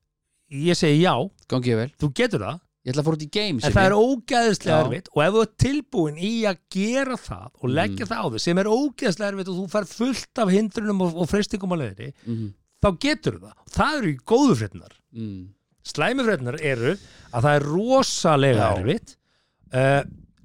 Ég 0.50 0.76
segi 0.76 1.00
já, 1.02 1.14
þú 1.48 2.12
getur 2.14 2.40
það 2.40 2.60
Ég 2.86 2.92
ætla 2.94 3.02
að 3.02 3.06
fara 3.08 3.16
út 3.18 3.22
í 3.26 3.30
game 3.34 3.58
en 3.66 3.72
það 3.74 3.86
er 3.88 3.94
ógeðslega 3.98 4.76
Já. 4.76 4.84
erfitt 4.86 5.08
og 5.10 5.22
ef 5.24 5.32
þú 5.34 5.40
ert 5.42 5.54
tilbúin 5.64 6.18
í 6.22 6.30
að 6.46 6.58
gera 6.70 7.16
það 7.18 7.48
og 7.58 7.72
leggja 7.74 8.04
Mm. 8.06 8.10
það 8.12 8.22
á 8.22 8.26
þig 8.36 8.42
sem 8.44 8.58
er 8.62 8.70
ógeðslega 8.70 9.30
erfitt 9.32 9.50
og 9.50 9.56
þú 9.58 9.64
fær 9.72 9.88
fullt 9.90 10.42
af 10.44 10.52
hindrunum 10.54 11.00
og, 11.02 11.16
og 11.16 11.28
freystingum 11.32 11.74
á 11.74 11.76
leiðinni 11.82 12.12
mm. 12.30 12.46
þá 12.86 12.88
getur 13.02 13.38
það, 13.42 13.56
það 13.74 13.98
eru 13.98 14.12
í 14.14 14.18
góðu 14.32 14.56
frétnar 14.62 14.94
Mm. 15.16 15.42
slæmi 15.86 16.26
frétnar 16.28 16.60
eru 16.62 16.94
að 17.32 17.42
það 17.48 17.52
er 17.58 17.66
rosalega 17.72 18.70
Já. 18.70 18.78
erfitt 18.78 19.16
uh, 19.74 20.02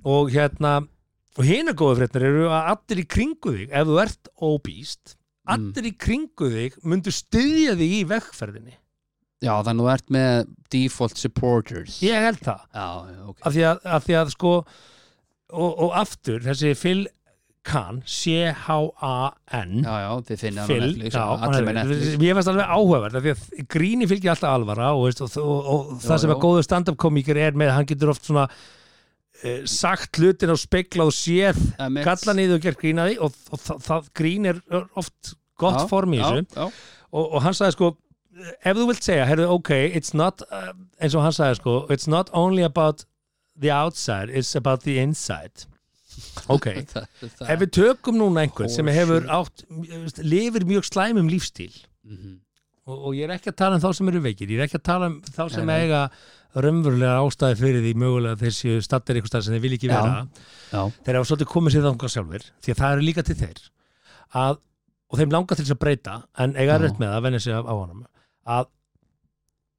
og 0.10 0.34
hérna 0.34 0.74
og 1.38 1.46
hina 1.48 1.72
góðu 1.78 2.00
frétnar 2.02 2.26
eru 2.28 2.46
að 2.50 2.70
allir 2.74 3.02
í 3.04 3.08
kringu 3.08 3.54
þig, 3.56 3.70
ef 3.72 3.88
þú 3.88 4.02
ert 4.08 4.32
óbíst 4.42 5.18
Mm. 5.42 5.54
allir 5.74 5.88
í 5.90 5.98
kringu 5.98 6.48
þig 6.54 6.76
myndu 6.86 7.12
styðja 7.12 7.74
þig 7.80 7.94
í 7.98 8.02
vegferðinni 8.08 8.76
Já, 9.42 9.56
þannig 9.66 9.82
að 9.82 9.88
þú 9.88 9.92
ert 9.96 10.12
með 10.14 10.34
default 10.72 11.18
supporters. 11.18 11.98
Ég 12.06 12.28
held 12.28 12.42
það. 12.46 12.66
Já, 12.78 12.88
já, 13.10 13.22
ok. 13.32 13.40
Af 13.42 13.56
því 13.56 13.64
að, 13.72 13.80
af 13.98 14.06
því 14.06 14.18
að 14.20 14.34
sko 14.36 14.52
og, 15.52 15.72
og 15.72 15.98
aftur 16.00 16.44
þessi 16.46 16.76
Phil 16.80 17.02
Kahn 17.68 18.00
C-H-A-N 18.10 19.74
Já, 19.84 19.92
já, 20.02 20.10
þið 20.26 20.44
finnir 20.44 20.64
hann 20.64 20.82
Netflix 20.82 22.24
ég 22.26 22.38
fannst 22.38 22.50
alveg 22.50 22.72
áhugavert 22.74 23.18
af 23.20 23.26
því 23.26 23.34
að 23.36 23.66
gríni 23.70 24.08
fylgir 24.10 24.34
alltaf 24.34 24.56
alvara 24.56 24.88
og, 24.96 25.04
veist, 25.06 25.22
og, 25.22 25.36
og, 25.44 25.92
það 26.02 26.16
Já, 26.16 26.22
sem 26.24 26.34
að 26.34 26.42
góður 26.42 26.66
stand-up 26.66 26.98
komíkir 27.02 27.38
er 27.42 27.58
með 27.58 27.74
hann 27.76 27.90
getur 27.92 28.14
oft 28.16 28.26
svona 28.26 28.48
uh, 28.50 29.60
sagt 29.70 30.18
hlutin 30.18 30.54
á 30.54 30.58
spegla 30.58 31.06
og 31.06 31.14
séð 31.14 31.60
kalla 32.02 32.38
niður 32.38 32.58
og 32.58 32.66
gert 32.66 32.82
grín 32.82 33.04
að 33.04 33.12
því 33.12 33.20
og, 33.28 33.38
það, 33.68 33.86
það 33.90 34.10
grín 34.22 34.50
er 34.54 34.64
oft 35.04 35.36
gott 35.62 35.84
Já, 35.84 35.90
form 35.92 36.18
í 36.18 36.24
þessu. 36.24 36.66
og 37.14 37.38
hann 37.46 37.58
sagði 37.60 37.78
sko 37.78 37.92
ef 38.62 38.78
þú 38.78 38.88
vilt 38.90 39.06
segja, 39.06 39.26
herðu, 39.30 39.48
ok, 39.58 39.72
it's 39.98 40.16
not 40.18 40.44
uh, 40.50 40.72
eins 41.02 41.16
og 41.18 41.26
hann 41.26 41.36
sagði 41.36 41.60
sko, 41.62 41.76
it's 41.94 42.10
not 42.10 42.32
only 42.38 42.66
about 42.68 43.06
the 43.60 43.72
outside, 43.74 44.30
it's 44.30 44.56
about 44.58 44.86
the 44.88 44.98
inside. 45.02 45.68
Ok, 46.52 46.68
ef 47.52 47.58
við 47.62 47.72
tökum 47.78 48.18
núna 48.20 48.46
einhvern 48.46 48.72
sem 48.72 48.88
hefur 48.92 49.28
átt 49.32 49.66
lifir 50.24 50.68
mjög 50.68 50.88
slæmum 50.90 51.32
lífstíl. 51.32 51.74
Mhm. 52.04 52.40
og, 52.90 52.96
og 53.08 53.12
ég 53.16 53.28
er 53.28 53.36
ekki 53.36 53.52
að 53.52 53.60
tala 53.62 53.78
um 53.78 53.82
þá 53.84 53.92
sem 53.94 54.08
eru 54.10 54.20
veikir 54.24 54.50
ég 54.50 54.58
er 54.58 54.66
ekki 54.66 54.80
að 54.80 54.88
tala 54.88 55.08
um 55.12 55.20
þá 55.22 55.44
sem 55.54 55.68
Nei, 55.70 55.84
eiga 55.84 56.00
raunverulega 56.58 57.20
ástæði 57.22 57.58
fyrir 57.60 57.84
því 57.86 57.92
mögulega 58.02 58.52
séu 58.52 58.82
stattir 58.84 59.16
einhvers 59.16 59.32
stað 59.32 59.46
sem 59.46 59.56
þeir 59.56 59.64
vil 59.64 59.76
ekki 59.78 59.92
vera. 59.92 60.26
Já, 60.72 60.82
þeir 61.06 61.20
hafa 61.20 61.30
svolítið 61.30 61.50
komið 61.54 61.76
sér 61.76 61.86
þangað 61.88 62.14
sjálfur 62.16 62.48
því 62.50 62.74
að 62.74 62.82
það 62.82 62.96
eru 62.96 63.06
líka 63.08 63.24
til 63.28 63.38
þeir. 63.40 63.62
Að, 64.42 64.58
og 65.12 65.22
þeim 65.22 65.36
langar 65.36 65.60
til 65.60 65.66
þess 65.66 65.76
að 65.78 65.82
breyta 65.86 66.18
en 66.44 66.58
eiga 66.58 66.80
rétt 66.82 67.00
með 67.00 67.16
að 67.16 67.24
venja 67.28 67.44
sig 67.46 67.56
af 67.56 67.70
á 67.70 67.74
honum 67.76 68.04
að 68.48 68.66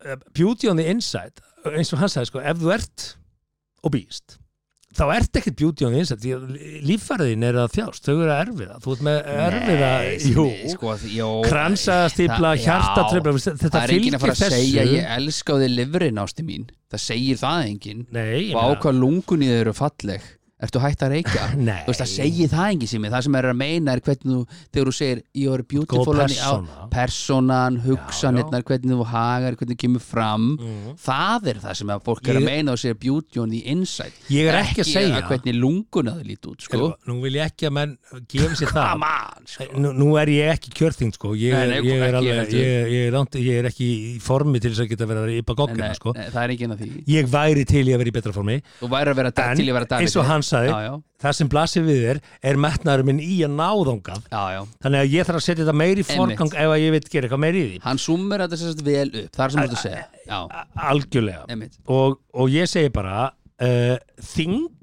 uh, 0.07 0.17
beauty 0.35 0.69
on 0.71 0.77
the 0.81 0.87
inside 0.91 1.43
eins 1.73 1.93
og 1.95 2.01
hann 2.03 2.11
sagði 2.11 2.31
sko, 2.33 2.41
ef 2.43 2.59
þú 2.63 2.73
ert 2.75 3.09
obíst 3.87 4.39
þá 4.93 5.07
ert 5.15 5.39
ekkert 5.41 5.57
beauty 5.57 5.87
on 5.87 5.95
the 5.95 6.03
inside 6.03 6.21
því 6.21 6.33
að 6.37 6.49
líffæriðin 6.85 7.47
er 7.49 7.57
að 7.63 7.71
þjást, 7.79 8.05
þau 8.05 8.13
eru 8.19 8.33
að 8.35 8.41
erfiða 8.45 8.75
þú 8.85 8.93
ert 8.97 9.05
með 9.07 9.21
erfiða, 9.47 9.93
jú 10.35 10.45
sko, 10.75 10.97
jó, 11.15 11.29
kransastípla, 11.47 12.51
það- 12.51 12.59
já. 12.61 12.67
hjartatröfla 12.67 13.33
þetta 13.47 13.71
það 13.73 13.87
er 13.87 13.95
enginn 13.97 14.19
að 14.19 14.25
fara 14.27 14.35
fylgir 14.37 14.51
að 14.51 14.53
þessu. 14.53 14.69
Segja 14.69 14.85
ég 14.93 15.09
elska 15.17 15.57
á 15.57 15.61
þig 15.63 15.73
livrin 15.79 16.21
ásti 16.21 16.45
mín. 16.45 16.67
Það 16.93 17.03
segir 17.07 17.41
það 17.41 17.65
enginn. 17.71 18.05
Nei, 18.13 18.53
og 18.53 18.61
á 18.61 18.65
meina- 18.69 18.81
hvað 18.85 19.01
lungun 19.01 19.43
í 19.47 19.49
þau 19.49 19.61
eru 19.63 19.73
falleg 19.81 20.29
ertu 20.63 20.81
hægt 20.83 21.03
að 21.03 21.11
reykja 21.17 21.47
Nei. 21.59 21.81
þú 21.87 21.91
veist 21.93 22.03
það 22.05 22.11
segir 22.13 22.51
það 22.53 22.69
enginn 22.73 22.91
sem 22.93 23.07
það 23.13 23.25
sem 23.27 23.37
er 23.41 23.49
að 23.51 23.57
meina 23.63 23.95
er 23.97 24.01
hvernig 24.07 24.33
þú 24.33 24.43
þegar 24.73 24.89
þú 24.91 24.95
segir 24.99 25.23
you 25.43 25.53
are 25.57 25.63
beautiful 25.67 26.15
persóna. 26.23 26.89
personan, 26.93 27.79
hugsanirnar 27.87 28.63
hvernig 28.69 28.95
þú 29.01 29.07
hagar, 29.13 29.57
hvernig 29.59 29.77
þú 29.77 29.81
kemur 29.85 30.05
fram 30.05 30.47
Mhm. 30.63 30.95
það 31.03 31.47
er 31.53 31.61
það 31.65 31.75
sem 31.81 31.89
að 31.95 32.03
fólk 32.07 32.29
er 32.29 32.35
Ég- 32.35 32.41
að 32.43 32.45
meina 32.47 32.73
og 32.73 32.79
segir 32.79 32.99
beauty 32.99 33.41
on 33.41 33.51
the 33.51 33.63
inside 33.73 34.13
Ég 34.31 34.49
er 34.53 34.59
ekki 34.63 34.83
að 34.85 34.91
segja- 34.93 35.23
hvernig 35.29 35.55
lungun 35.59 36.09
að 36.13 36.21
þau 36.23 36.27
líti 36.31 36.47
út 36.53 36.61
sko. 36.63 36.95
Nú 37.07 37.21
vil 37.23 37.33
ég 37.35 37.45
ekki 37.51 37.67
að 37.69 37.73
menn 37.73 37.97
gefa 38.29 38.55
sér 38.57 38.69
það 38.73 38.91
come 38.93 39.05
on 39.07 39.47
sko. 39.47 39.65
nú, 39.83 39.93
nú 39.93 40.09
er 40.21 40.27
ég 40.27 40.53
ekki 40.55 40.71
kjörþing 40.79 41.13
sko. 41.15 41.35
ég, 41.35 41.53
Nei, 41.53 41.67
nei, 41.67 41.81
ég, 41.83 42.01
er 42.01 42.15
ekki 42.15 42.17
alveg, 42.23 42.53
ég, 42.53 42.87
ég, 42.93 43.15
er 43.15 43.41
ég 43.43 43.59
er 43.59 43.69
ekki 43.71 43.89
í 44.17 44.21
formi 44.21 44.61
til 44.61 44.71
þess 44.71 44.81
að 44.87 44.89
geta 44.93 45.07
verið 45.07 45.23
að 45.27 45.39
ypa 45.43 45.55
goggina 45.55 45.95
sko. 45.95 46.13
nei, 46.15 46.29
það 46.31 46.43
er 46.45 46.51
enginn 46.55 46.73
að 46.73 46.79
því 46.83 47.05
ég 47.07 47.27
væri 47.33 47.65
til 47.67 47.85
í 47.89 47.93
að 47.95 47.99
vera 47.99 48.11
í 48.13 48.17
betra 48.19 48.33
formi 48.33 48.63
þú 48.81 48.89
væri 48.93 49.09
að 49.13 49.17
vera 49.17 49.31
sagði 50.53 50.71
já, 50.71 50.79
já, 50.87 50.93
það 51.25 51.37
sem 51.39 51.51
blasir 51.53 51.87
við 51.87 52.01
þér 52.07 52.21
er 52.51 52.61
metnaður 52.65 53.07
minn 53.09 53.21
í 53.25 53.39
að 53.47 53.55
náðongað 53.59 54.27
þannig 54.31 54.99
að 55.01 55.15
ég 55.17 55.29
þarf 55.29 55.41
að 55.41 55.47
setja 55.47 55.61
þetta 55.63 55.77
meiri 55.83 56.07
forgang 56.07 56.57
ef 56.65 56.75
að 56.77 56.83
ég 56.83 56.97
veit 56.97 57.11
gera 57.13 57.29
eitthvað 57.29 57.45
meiri 57.45 57.63
í 57.63 57.69
því. 57.69 57.81
Hann 57.87 58.03
summer 58.03 58.45
þetta 58.45 58.61
sérst 58.61 58.85
vel 58.87 59.09
upp 59.09 59.39
það 59.39 59.45
er 59.45 59.55
sem 59.55 59.63
þú 59.63 59.67
ert 59.67 59.77
að 59.77 59.85
segja. 59.87 60.43
Algjörlega. 60.93 61.61
Og, 61.97 62.21
og 62.37 62.53
ég 62.53 62.71
segi 62.71 62.93
bara 62.95 63.27
uh, 63.33 63.97
þyngd 64.33 64.79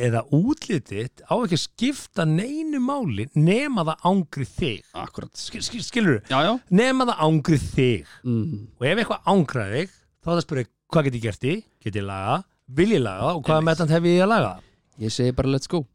eða 0.00 0.22
útlitið 0.34 1.24
á 1.26 1.34
ekki 1.36 1.56
að 1.58 1.62
skipta 1.62 2.24
neinu 2.26 2.80
máli 2.82 3.26
nema 3.36 3.84
það 3.86 4.06
ángri 4.10 4.46
þig. 4.48 4.84
Akkurat. 4.98 5.32
Skil, 5.38 5.62
skil, 5.66 5.82
skilur 5.86 6.20
já 6.30 6.56
nema 6.72 7.06
það 7.10 7.24
ángri 7.26 7.58
þig. 7.60 8.14
Mm. 8.24 8.68
og 8.78 8.86
ef 8.88 9.02
eitthvað 9.02 9.34
ángraði 9.34 9.82
þig 9.82 9.98
þá 9.98 10.30
er 10.30 10.32
það 10.32 10.40
að 10.40 10.46
spyrja 10.46 10.70
hvað 10.90 11.06
get 11.06 11.18
ég 11.18 11.26
gert 11.26 11.46
í, 11.46 11.54
get 11.84 12.00
ég 12.00 12.06
laga 12.06 12.40
vil 12.76 12.90
ég 12.94 13.02
laga? 13.02 13.34
Og 13.36 13.46
hvaða 13.46 13.66
metant 13.66 13.94
hef 13.94 14.06
ég 14.08 14.24
að 14.24 14.32
laga 14.32 14.52
ég 15.00 15.12
segi 15.14 15.32
bara 15.36 15.56
let's 15.56 15.70
go 15.70 15.86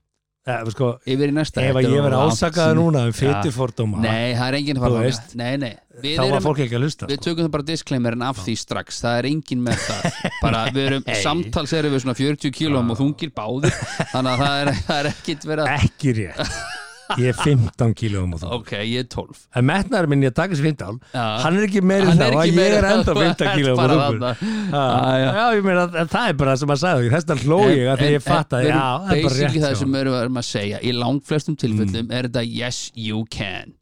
Eh, 0.46 0.60
sko, 0.70 0.92
yfir 1.10 1.32
í 1.32 1.34
næsta 1.34 1.58
ef 1.66 1.74
ég 1.82 2.04
ásakaði 2.06 2.54
síðan. 2.54 2.76
núna 2.78 3.00
um 3.08 3.14
Já. 3.16 3.16
fytu 3.18 3.50
fordóma 3.56 3.98
nei, 4.04 4.36
það 4.38 4.46
er 4.52 4.58
enginn 4.60 4.78
að 4.78 4.84
fara 4.84 5.08
nei, 5.40 5.58
nei 5.58 5.72
þá 6.20 6.28
var 6.36 6.44
fólk 6.46 6.60
ekki 6.62 6.78
að 6.78 6.84
hlusta 6.86 7.08
Við 7.10 7.18
sko. 7.18 7.24
tökum 7.26 7.48
það 7.48 7.52
bara 7.56 7.66
disclaimerin 7.72 8.22
af 8.28 8.44
því 8.46 8.54
strax 8.62 9.00
Það 9.02 9.18
er 9.24 9.28
engin 9.32 9.64
með 9.66 9.82
það 9.88 10.06
bara, 10.44 10.62
Við 10.70 10.84
erum 10.86 11.04
Hey. 11.10 11.18
samtals 11.24 11.74
erum 11.74 11.96
við 11.98 12.04
svona 12.06 12.18
40 12.22 12.54
kílóum 12.60 12.94
og 12.94 13.00
þungir 13.02 13.34
báðir 13.34 13.74
Þannig 14.14 14.32
að 14.36 14.44
það 14.46 14.62
er, 14.62 14.72
það 14.86 15.00
er 15.02 15.10
ekkit 15.16 15.50
verið 15.50 15.66
að 15.66 15.88
ekki 15.90 16.14
rétt 16.22 16.54
ég 17.22 17.30
er 17.32 17.38
15 17.38 17.94
kílóum 18.00 18.34
og 18.36 18.42
þú. 18.42 18.50
Ok, 18.60 18.72
ég 18.82 19.04
er 19.04 19.10
12 19.14 19.44
en 19.60 19.68
metnaður 19.70 20.10
minn 20.12 20.26
ég 20.26 20.34
að 20.34 20.38
taka 20.40 20.58
sér 20.60 20.68
15 20.72 21.00
Já. 21.14 21.24
hann 21.46 21.60
er 21.60 21.68
ekki 21.68 21.84
meiri 21.86 22.10
Hann 22.10 22.18
þá 22.18 22.26
að 22.26 22.50
ég 22.50 22.76
er 22.80 22.88
enda 22.90 23.14
það, 23.14 23.22
15 23.22 23.22
þú 23.22 23.26
ert 23.30 23.46
kílóum 23.60 23.84
og 23.86 23.96
þarna. 23.96 24.34
Já, 24.76 25.46
ég 25.60 25.64
meina 25.70 25.86
að 25.86 26.12
það 26.16 26.28
er 26.32 26.38
bara 26.42 26.56
það 26.56 26.62
sem 26.66 26.76
að 26.76 26.82
sagði. 26.86 27.14
Þess 27.16 27.34
að 27.36 27.46
hló 27.46 27.60
ég 27.70 27.88
að 27.94 28.04
því 28.04 28.12
ég 28.16 28.26
fattaði, 28.26 28.70
já, 28.74 28.84
það 29.06 29.16
er 29.16 29.26
bara 29.30 29.40
rétt 29.40 29.58
það 29.66 29.80
sem 29.82 29.96
við 29.98 30.12
erum 30.16 30.42
að 30.42 30.48
segja. 30.50 30.82
Í 30.82 30.94
langflestum 31.00 31.58
tilfellum 31.66 32.14
er 32.16 32.30
þetta 32.30 32.46
yes 32.50 32.82
you 32.96 33.26
can 33.30 33.76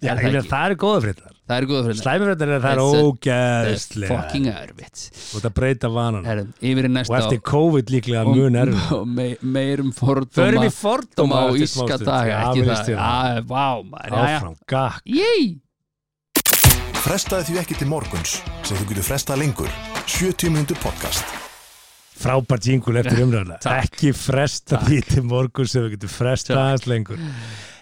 Já, 0.00 0.14
Er 0.16 0.16
það 0.16 0.46
það 0.48 0.64
er 0.64 0.74
góða 0.80 1.00
fréttar 1.04 1.32
Það 1.50 1.56
er 1.60 1.64
góða 1.68 1.82
fréttar 1.84 2.00
er 2.24 2.36
það 2.40 2.52
er 2.54 2.62
Það 2.64 2.80
ógæðslega 3.04 4.10
fucking 4.10 4.46
erfitt. 4.50 5.00
Og 5.34 5.42
það 5.44 5.52
breyta 5.58 5.90
vanan 5.92 6.24
í 6.62 6.74
og 7.02 7.16
eftir 7.18 7.40
COVID 7.50 7.90
líklega 7.92 8.22
og 8.24 9.06
me- 9.06 9.36
Meirum 9.42 9.90
fordóma 9.92 10.38
förum 10.40 10.64
í 10.64 10.70
fordóma 10.72 11.42
á 11.44 11.46
íska 11.52 11.98
daga 12.00 12.38
áfram, 14.00 14.56
gakk. 14.70 15.02
Frestaði 17.00 17.46
því 17.48 17.60
ekki 17.62 17.76
til 17.80 17.88
morguns 17.88 18.38
sem 18.64 18.76
þú 18.76 18.88
getur 18.90 19.06
frestað 19.08 19.40
lengur. 19.40 19.70
70 20.06 20.50
mínútur 20.52 20.78
podcast. 20.82 21.24
frábært 22.20 22.66
jingul 22.68 22.98
eftir 23.00 23.22
umræðuna. 23.24 23.56
Takk. 23.64 23.84
ekki 23.94 24.10
fresta 24.12 24.76
því 24.84 24.98
til 25.08 25.22
morgun 25.24 25.66
sem 25.66 25.86
við 25.86 25.94
getum 25.94 26.10
fresta 26.12 26.52
aðeins 26.58 26.84
lengur 26.90 27.16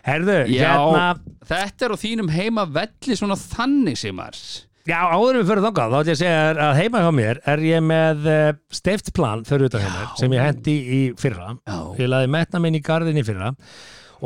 herðu, 0.09 0.39
Já, 0.53 0.71
hérna 0.73 1.05
þetta 1.49 1.87
er 1.87 1.95
á 1.95 2.03
þínum 2.05 2.33
heima 2.33 2.65
velli 2.79 3.19
svona 3.19 3.37
þannig 3.39 4.01
sem 4.01 4.25
er 4.25 4.41
já, 4.89 4.99
áður 5.13 5.37
en 5.37 5.43
við 5.43 5.53
fyrir 5.53 5.67
þangað, 5.67 5.93
þá 5.93 5.99
ætlum 5.99 6.09
ég 6.09 6.17
að 6.17 6.23
segja 6.23 6.41
þér 6.47 6.63
að 6.65 6.81
heima 6.81 7.05
hjá 7.05 7.11
mér 7.19 7.41
er 7.53 7.63
ég 7.67 7.85
með 7.85 8.29
uh, 8.33 8.49
steift 8.79 9.13
plan 9.17 9.45
fyrir 9.49 9.69
utan 9.69 9.85
hjá 9.85 9.91
mér, 9.93 10.09
sem 10.21 10.35
ég 10.37 10.47
hendi 10.47 10.77
í 10.79 11.03
fyrra. 11.21 11.53
Já. 11.69 11.79
ég 12.01 12.11
laði 12.13 12.33
metna 12.39 12.63
minn 12.65 12.79
í 12.79 12.85
garðin 12.85 13.21
í 13.21 13.27
fyrra 13.27 13.53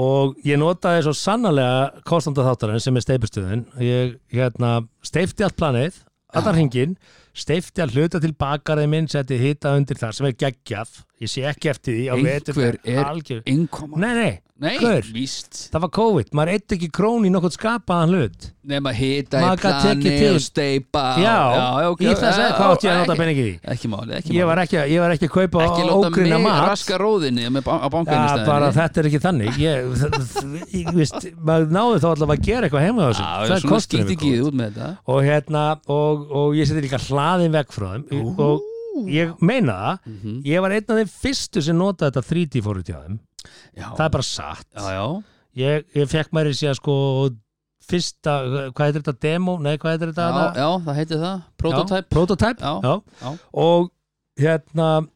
og 0.03 0.39
ég 0.49 0.57
notaði 0.57 1.03
svo 1.05 1.13
sannarlega 1.19 2.05
kostanda 2.09 2.47
þáttarinn 2.47 2.81
sem 2.81 2.97
er 2.97 3.05
steipustöðin 3.05 3.67
ég 3.83 4.15
hérna, 4.33 4.79
steifti 5.05 5.45
allt 5.45 5.59
planið 5.59 5.99
allan 6.33 6.57
hringin, 6.57 6.95
steifti 7.37 7.83
all 7.85 7.93
hluta 7.93 8.21
til 8.23 8.33
bakarið 8.39 8.89
minn, 8.93 9.09
setti 9.11 9.39
hita 9.41 9.75
undir 9.77 9.99
það 10.01 10.15
sem 10.17 10.29
er 10.29 10.37
geggjað, 10.41 10.95
ég 11.23 11.31
sé 11.33 11.45
ekki 11.49 11.71
eftir 11.73 11.95
því 11.99 12.23
vetur, 12.25 12.57
Einhver 12.57 12.79
er 12.85 13.05
algjör 13.05 13.43
innkoma. 13.47 13.97
Nei, 14.03 14.15
nei, 14.15 14.33
Nei, 14.63 14.77
hver? 14.79 15.03
víst. 15.11 15.69
Það 15.73 15.81
var 15.83 15.91
COVID, 15.97 16.29
maður 16.39 16.51
eitt 16.55 16.73
ekki 16.77 16.89
krón 16.95 17.25
í 17.27 17.31
nokkurt 17.35 17.57
skapaðan 17.57 18.13
hlut. 18.15 18.45
Nefn 18.63 18.87
að 18.87 18.95
hita 18.95 19.41
í 19.41 19.43
Maður 19.43 19.61
gat 19.65 19.79
tekið 19.83 20.03
plani 20.03 20.19
til. 20.23 20.35
og 20.37 20.43
steipa 20.45 21.03
já, 21.19 21.33
já 21.83 21.89
ok, 21.91 22.03
ég 22.05 22.13
ætla 22.13 22.29
að 22.29 22.37
segja 22.37 22.47
já, 22.47 22.55
hvað 22.55 22.75
átti 22.77 22.87
ég 22.87 22.93
að 22.93 23.01
nota 23.01 23.13
ekki- 23.13 23.23
peningi 23.23 23.43
í 23.43 23.55
Ekki 23.73 23.89
máli, 23.91 24.13
ekki 24.21 24.31
ég 24.31 24.39
máli. 24.39 24.47
var 24.53 24.61
ekki, 24.63 24.77
að- 24.79 24.91
ég 24.93 25.01
var 25.03 25.11
ekki 25.17 25.27
að 25.27 25.33
kaupa 25.35 25.65
Ekki 25.67 25.83
láta 25.89 25.97
ógrina 26.13 26.39
mig 26.39 26.47
mat. 26.47 26.69
raska 26.71 26.99
róðinni 27.03 27.47
með, 27.51 27.63
á 27.67 27.75
Ja, 27.83 27.89
bankainistæðinni 27.97 28.47
bara 28.47 28.71
þetta 28.79 28.97
er 29.03 29.09
ekki 29.11 29.21
þannig. 29.27 29.51
Ég, 29.59 29.77
þ- 29.99 30.11
þ- 30.31 30.67
ég 30.79 30.95
veist, 30.95 31.21
maður 31.43 31.67
náði 31.75 31.99
þá 31.99 32.09
allavega 32.15 32.39
að 32.39 32.47
gera 32.47 32.69
eitthvað 32.69 32.87
heima 32.87 33.03
á 33.03 33.07
þessu. 33.11 33.23
Já, 33.27 33.33
það 33.43 33.49
já, 33.51 33.59
svona 33.59 33.73
kosturinn 33.75 34.07
við 34.07 34.17
ekki 34.17 34.31
COVID. 34.31 34.47
út 34.47 34.55
með 34.63 34.71
þetta. 34.73 34.99
Og 35.09 35.19
hérna 35.27 35.65
og, 35.89 36.31
og 36.31 36.55
ég 36.55 36.67
seti 36.71 36.87
líka 36.87 37.03
hlaðin 37.03 37.51
vekk 37.59 37.71
frá 37.75 37.89
þeim. 37.99 38.39
Og 38.39 38.61
ég 39.09 39.35
meina 39.41 39.73
það 39.73 39.99
Mhm. 40.07 40.43
ég 40.45 40.61
var 40.61 40.71
einn 40.71 40.85
af 40.89 40.97
þeim 40.99 41.13
fyrstu 41.23 41.63
sem 41.63 41.77
notaði 41.79 42.11
þetta 42.13 42.25
3D 42.31 42.63
fóruð 42.63 42.85
hjá 42.91 42.99
þeim. 43.07 43.19
Já, 43.77 43.87
það 43.97 44.05
er 44.05 44.11
bara 44.17 44.23
satt. 44.23 44.67
Já, 44.77 44.91
já. 44.97 45.23
Ég, 45.57 45.85
ég 45.95 46.09
fekk 46.09 46.31
mér 46.33 46.47
í 46.49 46.55
sig 46.57 46.69
að 46.71 46.77
sko 46.81 46.97
fyrsta, 47.83 48.35
hvað 48.73 48.87
heitir 48.87 49.03
þetta 49.03 49.21
demo? 49.21 49.59
Nei, 49.59 49.77
hvað 49.77 49.91
heitir 49.99 50.13
þetta 50.13 50.29
Já, 50.31 50.55
já, 50.55 50.69
það 50.87 50.95
heitir 51.01 51.19
það, 51.19 51.43
prototype. 51.59 52.09
prototype, 52.09 52.61
Já. 52.63 53.41
og 53.53 53.91
hérna 54.39 55.09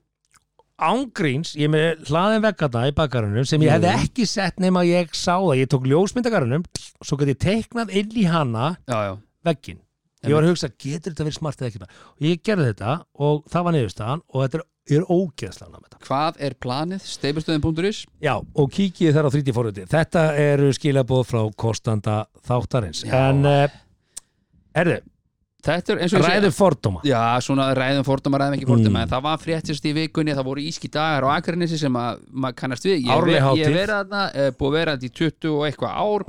ángríns, 0.76 1.54
ég 1.56 1.70
með 1.72 2.02
hlaðin 2.10 2.42
veggarna 2.44 2.82
í 2.90 2.92
bakarunum 2.92 3.46
sem 3.48 3.62
ég 3.64 3.70
hefði 3.72 3.92
Jú. 3.94 4.02
ekki 4.04 4.26
sett 4.28 4.58
nema 4.60 4.82
ég 4.84 5.08
sá 5.16 5.38
það, 5.40 5.56
ég 5.62 5.70
tók 5.72 5.86
ljósmyndagarunum 5.88 6.64
svo 7.00 7.16
gæti 7.16 7.32
ég 7.32 7.40
teiknað 7.40 7.94
inn 7.96 8.12
í 8.12 8.26
hana 8.28 8.76
veggin 9.46 9.78
ég 10.26 10.36
var 10.36 10.46
að 10.46 10.52
hugsa, 10.52 10.70
getur 10.72 11.12
þetta 11.12 11.26
verið 11.26 11.38
smart 11.38 11.62
eða 11.62 11.70
ekki? 11.70 11.90
Og 12.16 12.26
ég 12.26 12.42
gerði 12.46 12.70
þetta 12.70 12.96
og 13.26 13.42
það 13.52 13.66
var 13.68 13.76
niðurstaðan 13.76 14.24
og 14.26 14.44
þetta 14.44 14.60
er, 14.60 14.66
er 14.96 15.08
þetta. 15.86 16.00
Hvað 16.06 16.40
er 16.46 16.56
planið? 16.62 17.08
Steifustöðin.is 17.10 18.04
Já, 18.22 18.34
og 18.38 18.70
kíkið 18.76 19.16
þar 19.16 19.28
á 19.28 19.30
3D 19.34 19.56
fórhundir 19.56 19.90
þetta 19.90 20.24
eru 20.46 20.70
skilabóð 20.76 21.26
frá 21.32 21.42
kostanda 21.58 22.22
þáttarins. 22.46 23.02
Já. 23.06 23.16
en 23.30 23.44
uh, 23.50 23.66
erðu 24.76 25.00
þetta 25.66 25.92
er 25.92 25.98
eins 26.04 26.12
og 26.14 26.20
ég 26.20 26.24
segi- 26.26 26.36
ræðu 26.40 26.50
fordóma. 26.56 27.00
Já, 27.04 27.20
svona 27.44 27.66
ræðum 27.76 28.04
fordóma, 28.06 28.38
ræðum 28.40 28.56
ekki 28.56 28.68
fordóma 28.70 28.96
Mm. 28.96 29.02
en 29.02 29.08
það 29.08 29.22
var 29.26 29.36
fréttist 29.42 29.84
í 29.84 29.92
vikunni, 29.96 30.34
það 30.36 30.44
voru 30.46 30.60
íski 30.62 30.90
dagar 30.90 31.22
á 31.26 31.28
Akranessi 31.36 31.78
sem 31.78 31.92
að 31.92 32.18
maður 32.32 32.54
kannast 32.56 32.84
við. 32.86 33.04
Ég, 33.04 33.10
ég 33.58 33.72
verið 33.74 34.34
eh, 34.34 34.50
búið 34.50 34.68
að 34.70 34.72
vera 34.78 34.96
þetta 34.96 35.06
í 35.06 35.12
20 35.12 35.50
og 35.52 35.62
eitthvað 35.66 35.92
ár 35.96 36.22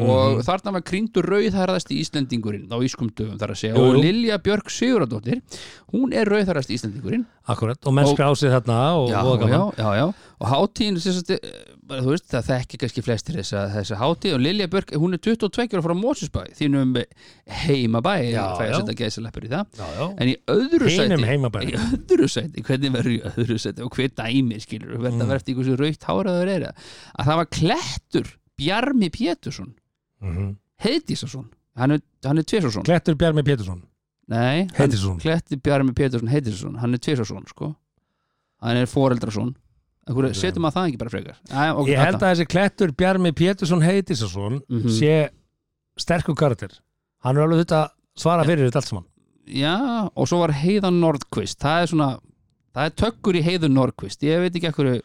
og 0.00 0.36
Mhm. 0.36 0.42
þarna 0.46 0.72
var 0.72 0.82
krýndur 0.82 1.24
rauðhæraðast 1.30 1.90
í 1.90 2.00
Íslendingurinn 2.02 2.68
á 2.70 2.76
ískum 2.82 3.10
dögum 3.14 3.38
þar 3.38 3.50
að 3.50 3.58
segja. 3.62 3.74
Jú, 3.74 3.80
jú. 3.80 3.90
og 3.90 4.04
Lilja 4.04 4.38
Björk 4.38 4.68
Siguradóttir 4.70 5.42
hún 5.92 6.12
er 6.14 6.26
rauðhæraðast 6.26 6.70
í 6.70 6.76
Íslendingurinn. 6.78 7.26
Akkurat, 7.48 7.78
og 7.86 7.92
menn 7.94 8.04
Og- 8.06 8.16
skrásið 8.16 8.50
þarna 8.54 8.94
og, 8.96 9.10
já, 9.10 9.22
og 9.24 9.40
já, 9.40 9.46
gaman. 9.48 9.72
já, 9.76 9.88
já, 9.98 10.14
og 10.40 10.46
hátíðin 10.48 10.96
þú 11.90 12.12
veist, 12.12 12.26
það 12.30 12.46
þekki 12.50 12.78
kannski 12.82 13.02
flestir 13.04 13.36
þessa, 13.40 13.60
þessa 13.74 13.96
hátíð. 14.00 14.34
Og 14.36 14.40
Lilja 14.44 14.66
Björk, 14.70 14.92
hún 15.02 15.16
er 15.16 15.20
22 15.26 15.74
ára 15.76 15.82
frá 15.84 15.94
Mósusbæ, 15.98 16.42
þínum 16.58 16.92
heimabæ 17.64 18.14
það 18.30 18.62
er 18.64 18.74
að 18.74 18.80
setja 18.80 18.96
gæsaleppur 19.00 19.46
í 19.46 19.50
það. 19.50 19.66
Já, 19.80 19.86
já. 19.98 20.06
en 20.22 20.30
í 20.30 20.36
öðru 20.54 20.90
sæti 20.94 21.18
í 21.20 21.74
öðru 21.80 22.28
sæti, 22.30 22.64
hvernig 22.68 22.94
verður 22.94 23.14
í 23.16 23.20
öðru 23.32 23.58
sæti? 23.64 23.84
Og 23.86 23.90
hver 23.98 24.12
dæmi 24.22 24.60
skilur, 24.62 24.96
verður 24.96 25.10
Mm. 25.10 25.20
það 25.20 25.30
verður 25.30 25.40
eftir 25.42 25.54
einhversu 25.54 25.78
raukt 25.80 26.08
háraður 26.10 26.48
er 26.54 26.66
að 26.70 27.24
það 27.26 27.36
var 27.40 27.50
klettur 27.58 28.32
Bjarmi 28.60 29.08
Pétursson. 29.10 29.74
Mhm. 30.22 30.56
Heiðdísason, 30.84 31.46
hann 31.76 31.90
er, 31.92 32.00
hann 32.24 32.38
er 32.38 32.42
Tvesason 32.44 32.84
Klettur 32.84 33.14
Bjarmi 33.16 33.42
Pétursson. 33.42 33.82
Nei, 34.28 34.66
Heiðdísson. 34.76 35.18
Kletti 35.20 35.56
Bjarmi 35.56 35.92
Pétursson 35.92 36.28
Heiðdísason, 36.30 36.78
hann 36.78 36.94
er 36.94 36.98
Tvesason 37.02 37.46
sko. 37.50 37.74
Hann 38.62 38.76
er 38.76 38.86
foreldrason. 38.86 39.56
Akkur, 39.56 39.69
setjum 40.08 40.64
að 40.66 40.74
það 40.74 40.88
ekki 40.88 40.98
bara 40.98 41.10
frekar? 41.10 41.36
Æ, 41.50 41.62
ok, 41.76 41.86
Ég 41.88 41.98
held 41.98 42.16
að 42.20 42.30
þessi 42.34 42.46
klettur 42.48 42.92
Bjarmi 42.96 43.32
Pétursson 43.32 43.82
Heitisson 43.82 44.60
Mhm. 44.68 44.88
sé 44.88 45.28
sterkur 45.98 46.34
karakter. 46.34 46.70
Hann 47.22 47.36
er 47.36 47.42
alveg 47.46 47.64
þetta 47.66 47.90
svara 48.16 48.44
fyrir 48.44 48.70
þetta 48.70 48.76
allt 48.80 48.88
saman. 48.88 49.04
Já, 49.46 50.10
og 50.16 50.26
svo 50.28 50.38
var 50.40 50.52
Heiðan 50.52 51.00
Nordqvist 51.00 51.58
það 51.58 51.82
er 51.82 51.86
svona, 51.86 52.18
það 52.74 52.84
er 52.86 52.90
tökkur 52.90 53.34
í 53.34 53.42
Heiðun 53.42 53.74
Nordqvist 53.74 54.20
ég 54.22 54.40
veit 54.40 54.54
ekki 54.54 54.70
ekkur 54.72 55.00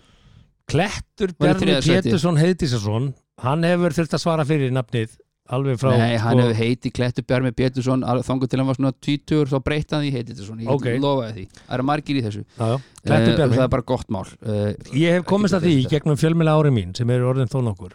Klettur 0.68 1.34
Bjarmi. 1.38 1.76
Pétursson 1.82 2.38
Heitisson 2.38 3.14
hann 3.44 3.64
hefur 3.64 3.92
þurft 3.94 4.16
að 4.16 4.22
svara 4.24 4.46
fyrir 4.48 4.72
nafnið 4.74 5.18
alveg 5.54 5.78
frá 5.78 5.92
Nei, 5.94 6.16
hann 6.22 6.40
sko, 6.40 6.46
hefur 6.48 6.58
heiti 6.58 6.92
Klettur 6.96 7.26
Bjarmi 7.28 7.52
Pétursson 7.54 8.06
þangur 8.26 8.50
til 8.50 8.60
hann 8.62 8.70
var 8.70 8.80
svona 8.80 8.92
20 9.06 9.52
þá 9.52 9.58
breytti 9.68 9.96
hann 9.96 10.06
því 10.06 10.12
heiti 10.16 10.34
þetta 10.34 10.48
svona, 10.48 10.64
ég 10.64 10.72
Ok. 10.72 10.80
okay. 10.80 11.02
lofaði 11.04 11.36
því. 11.36 11.46
Það 11.60 11.76
eru 11.78 11.86
margir 11.92 12.18
í 12.18 12.24
þessu. 12.26 12.42
Já, 12.46 12.66
já. 12.72 12.78
Bjarmi. 13.06 13.36
það 13.54 13.66
er 13.68 13.72
bara 13.76 13.88
gott 13.94 14.10
mál. 14.16 14.26
Uh, 14.42 14.72
Ég 14.98 15.20
hef 15.20 15.28
komist 15.30 15.58
að 15.58 15.68
því 15.68 15.76
í 15.76 15.84
Ekki 15.84 15.94
gegnum 15.96 16.20
fjölmjöla 16.22 16.58
ári 16.58 16.74
mín 16.74 16.96
sem 16.98 17.14
eru 17.14 17.30
orðin 17.30 17.52
þó 17.52 17.60
nokkur 17.70 17.94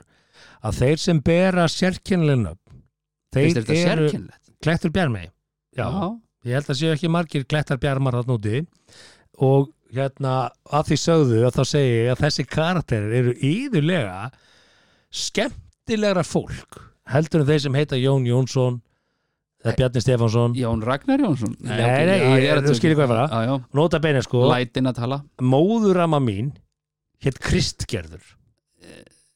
að 0.61 0.81
þeir 0.83 1.03
sem 1.03 1.23
bera 1.25 1.67
sérkennilegna 1.73 2.55
Finnst 3.35 3.61
þeir 3.63 3.67
þetta 3.67 3.95
eru? 3.95 4.23
Klettur 4.61 4.93
Bjarmi. 4.95 5.27
Já, 5.79 5.87
ég 6.47 6.59
held 6.59 6.71
að 6.73 6.81
séu 6.81 6.95
ekki 6.95 7.11
margir 7.11 7.47
Klettar 7.49 7.79
Bjarmar 7.81 8.19
þarna 8.19 8.37
úti. 8.37 8.63
Og 9.41 9.71
hérna 9.95 10.35
að 10.71 10.91
því 10.91 10.99
sögðu 11.03 11.41
að 11.47 11.57
þá 11.57 11.63
segi 11.73 11.95
ég 11.95 12.13
að 12.13 12.23
þessi 12.27 12.47
karakterir 12.51 13.17
eru 13.21 13.35
íðurlega 13.47 14.31
skemmtilegra 15.11 16.25
fólk 16.27 16.79
heldur 17.13 17.43
en 17.43 17.47
þeir 17.51 17.61
sem 17.67 17.77
heita 17.79 17.99
Jón 18.01 18.27
Jónsson 18.29 18.81
eða 19.65 19.77
Bjarni 19.77 20.01
Stefánsson? 20.05 20.55
Jón 20.57 20.83
Ragnar 20.87 21.21
Jónsson. 21.21 21.55
Nei, 21.61 21.77
nei, 22.09 22.19
ég- 22.47 22.65
þú 22.65 22.75
skilur 22.79 22.97
hvað 22.97 23.07
ég 23.07 23.15
fara. 23.15 23.61
Nota 23.77 24.01
beina 24.01 24.23
sko, 24.25 24.47
lætin 24.51 24.89
að 24.89 25.01
tala. 25.03 25.23
Móðurama 25.41 26.21
mín 26.23 26.53
hétt 27.23 27.39
Kristgerður. 27.45 28.23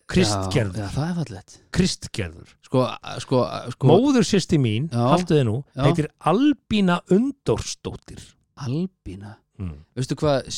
Kristgerður, 0.08 0.90
það 0.92 1.06
er 1.08 1.14
fallegt. 1.18 1.54
Kristgerður. 1.72 2.50
Sko, 2.66 2.82
sko, 3.24 3.38
sko. 3.72 3.88
Móður 3.88 4.26
sýsti 4.28 4.58
mín, 4.60 4.90
Já. 4.92 5.00
haltu 5.14 5.32
þið 5.38 5.44
nú 5.48 5.54
heitir 5.80 6.08
Albína 6.28 6.98
Undorstóttir 7.14 8.20
Albína. 8.60 9.36
Mm. 9.58 9.76
Veistu 9.96 10.16
hvað 10.18 10.48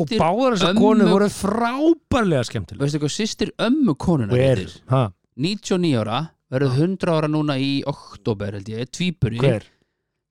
og 0.00 0.12
báðar 0.14 0.54
þessar 0.56 0.76
konur 0.78 1.08
voru 1.10 1.26
frábærlega 1.34 2.44
skemmtileg 2.46 2.84
Veistu 2.84 3.00
hvað 3.02 3.10
systir 3.16 3.50
ömmu 3.58 3.96
konuna 3.98 4.30
og 4.32 4.38
er, 4.38 4.60
heitir? 4.62 4.76
ha, 4.92 5.08
99 5.36 5.96
ára 5.98 6.20
verður 6.54 6.78
100 6.78 7.14
ára 7.16 7.30
núna 7.30 7.58
í 7.60 7.72
oktober 7.90 8.58
held 8.58 8.70
ég, 8.72 8.90
tvíburi 8.94 9.42
hver? 9.42 9.66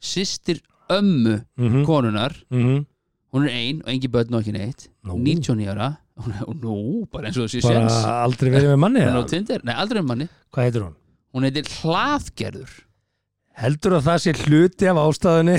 Systir 0.04 0.64
ömmu 0.92 1.38
mm 1.60 1.84
konunar 1.88 2.36
-hmm. 2.50 2.86
hún 3.34 3.48
er 3.48 3.54
ein 3.54 3.82
og 3.84 3.94
engi 3.94 4.08
börn 4.08 4.34
og 4.34 4.42
ekki 4.42 4.52
neitt. 4.58 4.90
Nú. 5.04 5.18
99 5.18 5.70
ára. 5.70 5.98
Og 6.48 6.56
nú, 6.56 7.06
bara 7.12 7.28
eins 7.28 7.38
og 7.38 7.50
þessi 7.50 7.62
séns. 7.62 7.94
aldrei 8.06 8.52
verið 8.52 8.70
með 8.74 8.80
manni 8.80 9.00
nei 9.64 9.74
aldrei 9.74 10.00
um 10.00 10.08
manni. 10.08 10.28
Hvað 10.52 10.64
heitir 10.64 10.82
hún? 10.82 10.96
hún 11.34 11.48
heitir 11.48 11.70
hlaðgerður. 11.82 12.74
Heldur 13.54 14.00
að 14.00 14.08
það 14.08 14.22
sé 14.24 14.32
hluti 14.48 14.88
af 14.90 14.98
ástæðunni? 14.98 15.58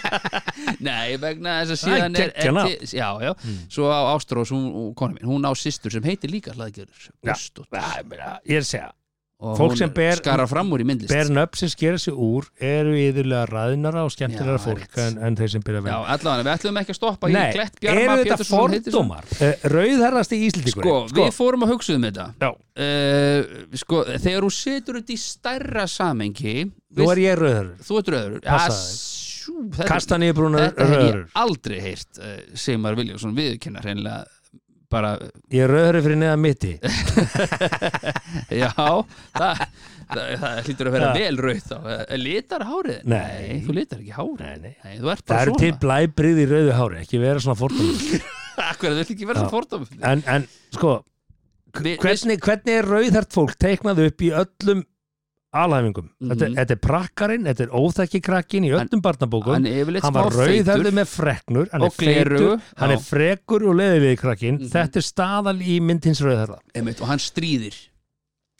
Nei, 0.86 1.18
vegna 1.20 1.58
þess 1.60 1.74
að 1.74 1.80
síðan 1.82 2.16
er, 2.16 2.32
til- 2.32 2.94
já, 2.96 3.08
já, 3.20 3.32
svo 3.72 3.90
á 3.92 4.00
Ástrós 4.14 4.52
hún, 4.54 4.94
hún, 4.96 5.44
á 5.44 5.52
systur 5.58 5.92
sem 5.92 6.06
heitir 6.08 6.32
líka 6.32 6.54
hlaðgerður 6.56 7.10
meina, 8.08 8.38
ég 8.48 8.62
er 8.62 8.64
að 8.64 8.70
segja 8.70 8.88
og 9.42 9.56
Fólk 9.58 9.72
hún 9.74 9.78
sem 9.80 9.90
ber- 9.90 10.20
skarar 10.20 10.46
fram 10.46 10.68
úr 10.72 10.84
í 10.84 10.86
myndlist. 10.86 11.10
ber 11.10 11.30
nöfn 11.34 11.58
sem 11.58 11.70
skera 11.72 11.98
sig 11.98 12.14
úr 12.14 12.46
eru 12.62 12.92
yðurlega 12.94 13.48
ræðnara 13.50 14.04
og 14.06 14.12
skemmtilega 14.14 14.54
Já, 14.54 14.58
er 14.60 14.62
fólk 14.62 14.98
en, 15.02 15.16
en 15.26 15.38
þeir 15.40 15.50
sem 15.56 15.64
byrja 15.66 15.80
já, 15.80 15.84
vel 15.88 15.96
allavega, 16.14 16.44
við 16.46 16.52
ætlum 16.54 16.78
ekki 16.82 16.94
að 16.94 16.98
stoppa 17.00 17.30
í 17.32 17.34
Nei, 17.34 17.48
Klett 17.56 17.74
eru 17.80 17.86
Bjarma 17.88 18.16
þetta 18.20 18.36
Pétursson 18.36 18.76
heitir 18.76 18.94
svo. 18.94 19.02
fordómar? 19.02 19.32
Uh, 19.42 19.66
Rauðherrasti 19.74 20.38
íslendingur 20.46 20.86
Sko, 20.86 20.98
við 21.18 21.32
fórum 21.40 21.66
að 21.66 21.72
hugsa 21.74 21.96
um 21.98 22.06
þetta. 22.06 22.26
Já. 22.38 22.50
uh, 22.86 23.56
Sko, 23.82 24.04
þegar 24.22 24.46
þú 24.46 24.52
setur 24.60 25.00
þetta 25.00 25.12
í 25.12 25.18
stærra 25.26 25.86
samengi 25.90 26.54
nú 26.70 27.10
er 27.10 27.22
ég 27.26 27.34
rauðherur 27.42 27.74
Þú 27.82 27.98
ert 28.02 28.12
röður 28.14 28.38
Passaðu 28.46 29.86
Kastaníubrúnar 29.88 30.68
Þetta 30.70 30.86
hef 30.86 30.92
rauðherur 30.94 31.24
ég 31.26 31.40
aldrei 31.42 31.80
heyrt 31.82 32.20
uh, 32.22 32.36
Sigmar 32.54 32.94
Viljánsson 32.98 33.34
viðurkennar 33.36 33.86
hreinlega 33.88 34.22
bara, 34.92 35.12
Ég 35.52 35.68
rauðherur 35.70 36.04
fyrir 36.06 36.20
neða 36.20 36.38
mitti 36.40 36.72
já 38.62 38.68
það, 38.76 39.62
það, 40.12 40.58
hlýtur 40.66 40.90
að 40.90 40.96
vera 40.96 41.12
vel 41.16 41.40
rauð 41.46 41.62
þá 41.70 41.76
Litar 42.20 42.66
hárið? 42.68 43.00
Nei. 43.12 43.62
þú 43.66 43.76
litar 43.78 44.02
ekki 44.02 44.16
hárið 44.18 44.42
Nei, 44.44 44.58
nei. 44.66 44.74
Nei, 44.84 44.98
þú 45.00 45.12
ert 45.14 45.24
Það 45.32 45.44
eru 45.46 45.56
til 45.56 45.70
svona 45.72 45.82
blæbrið 45.86 46.42
í 46.42 46.46
rauðu 46.52 46.76
hári 46.78 47.00
ekki 47.02 47.22
vera 47.22 47.44
svona 47.46 47.58
fordómar 47.62 48.28
Akkur, 48.72 48.92
það 48.92 48.98
vil 49.00 49.16
ekki 49.16 49.28
vera 49.30 49.40
Já. 49.40 49.44
svo 49.46 49.52
fordóma 49.56 50.12
en, 50.12 50.24
en 50.36 50.48
sko 50.76 50.98
hvernig, 51.72 52.40
hvernig 52.44 52.74
er 52.76 52.88
rauðhært 52.88 53.32
fólk 53.32 53.54
teiknað 53.60 54.02
upp 54.06 54.24
í 54.26 54.32
öllum 54.42 54.82
alhæfingum. 55.54 56.08
Þetta, 56.22 56.46
Mhm. 56.48 56.54
þetta 56.56 56.70
er 56.70 56.80
prakkarinn, 56.86 57.44
þetta 57.44 57.60
er 57.60 57.68
óþekki 57.68 58.20
krakkin 58.22 58.64
í 58.64 58.70
öllum 58.72 59.00
barnabókum. 59.02 59.52
Hann 59.52 59.66
er 59.66 60.00
hann 60.00 60.12
var 60.14 60.30
feitur 60.30 60.90
með 60.90 61.08
freknur 61.12 61.68
hann 61.72 61.82
er 61.82 61.90
glerugu 61.90 62.60
hann 62.76 62.90
Já. 62.90 62.94
er 62.96 62.98
frekur 62.98 63.62
og 63.68 63.74
leðilegi 63.76 64.18
krakkin 64.18 64.58
Mhm. 64.58 64.68
þetta 64.70 64.96
er 64.96 65.02
staðal 65.02 65.58
í 65.60 65.80
myndins 65.80 66.20
rauðhærða. 66.22 66.58
Einmitt, 66.74 67.00
og 67.02 67.06
hann 67.08 67.18
stríðir. 67.18 67.74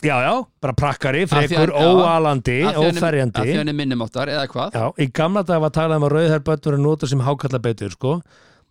Já, 0.02 0.18
já, 0.18 0.46
bara 0.60 0.72
prakkari, 0.72 1.26
frekur, 1.28 1.70
óalandi 1.70 2.62
er- 2.62 2.66
af 2.68 2.74
óferjandi 2.74 3.38
því 3.38 3.56
hann 3.56 3.68
er 3.68 3.72
minnumáttar 3.72 4.26
eða 4.26 4.48
hvað? 4.48 4.72
Já, 4.72 4.92
í 4.98 5.12
gamla 5.12 5.44
dag 5.46 5.60
var 5.60 5.70
talað 5.70 5.96
um 5.96 6.02
að 6.02 6.10
rauðhærð 6.10 6.42
börn 6.44 6.60
voru 6.60 6.78
nota 6.80 7.06
sem 7.06 7.20
hákalla 7.20 7.60
betur, 7.62 7.90
sko 7.90 8.20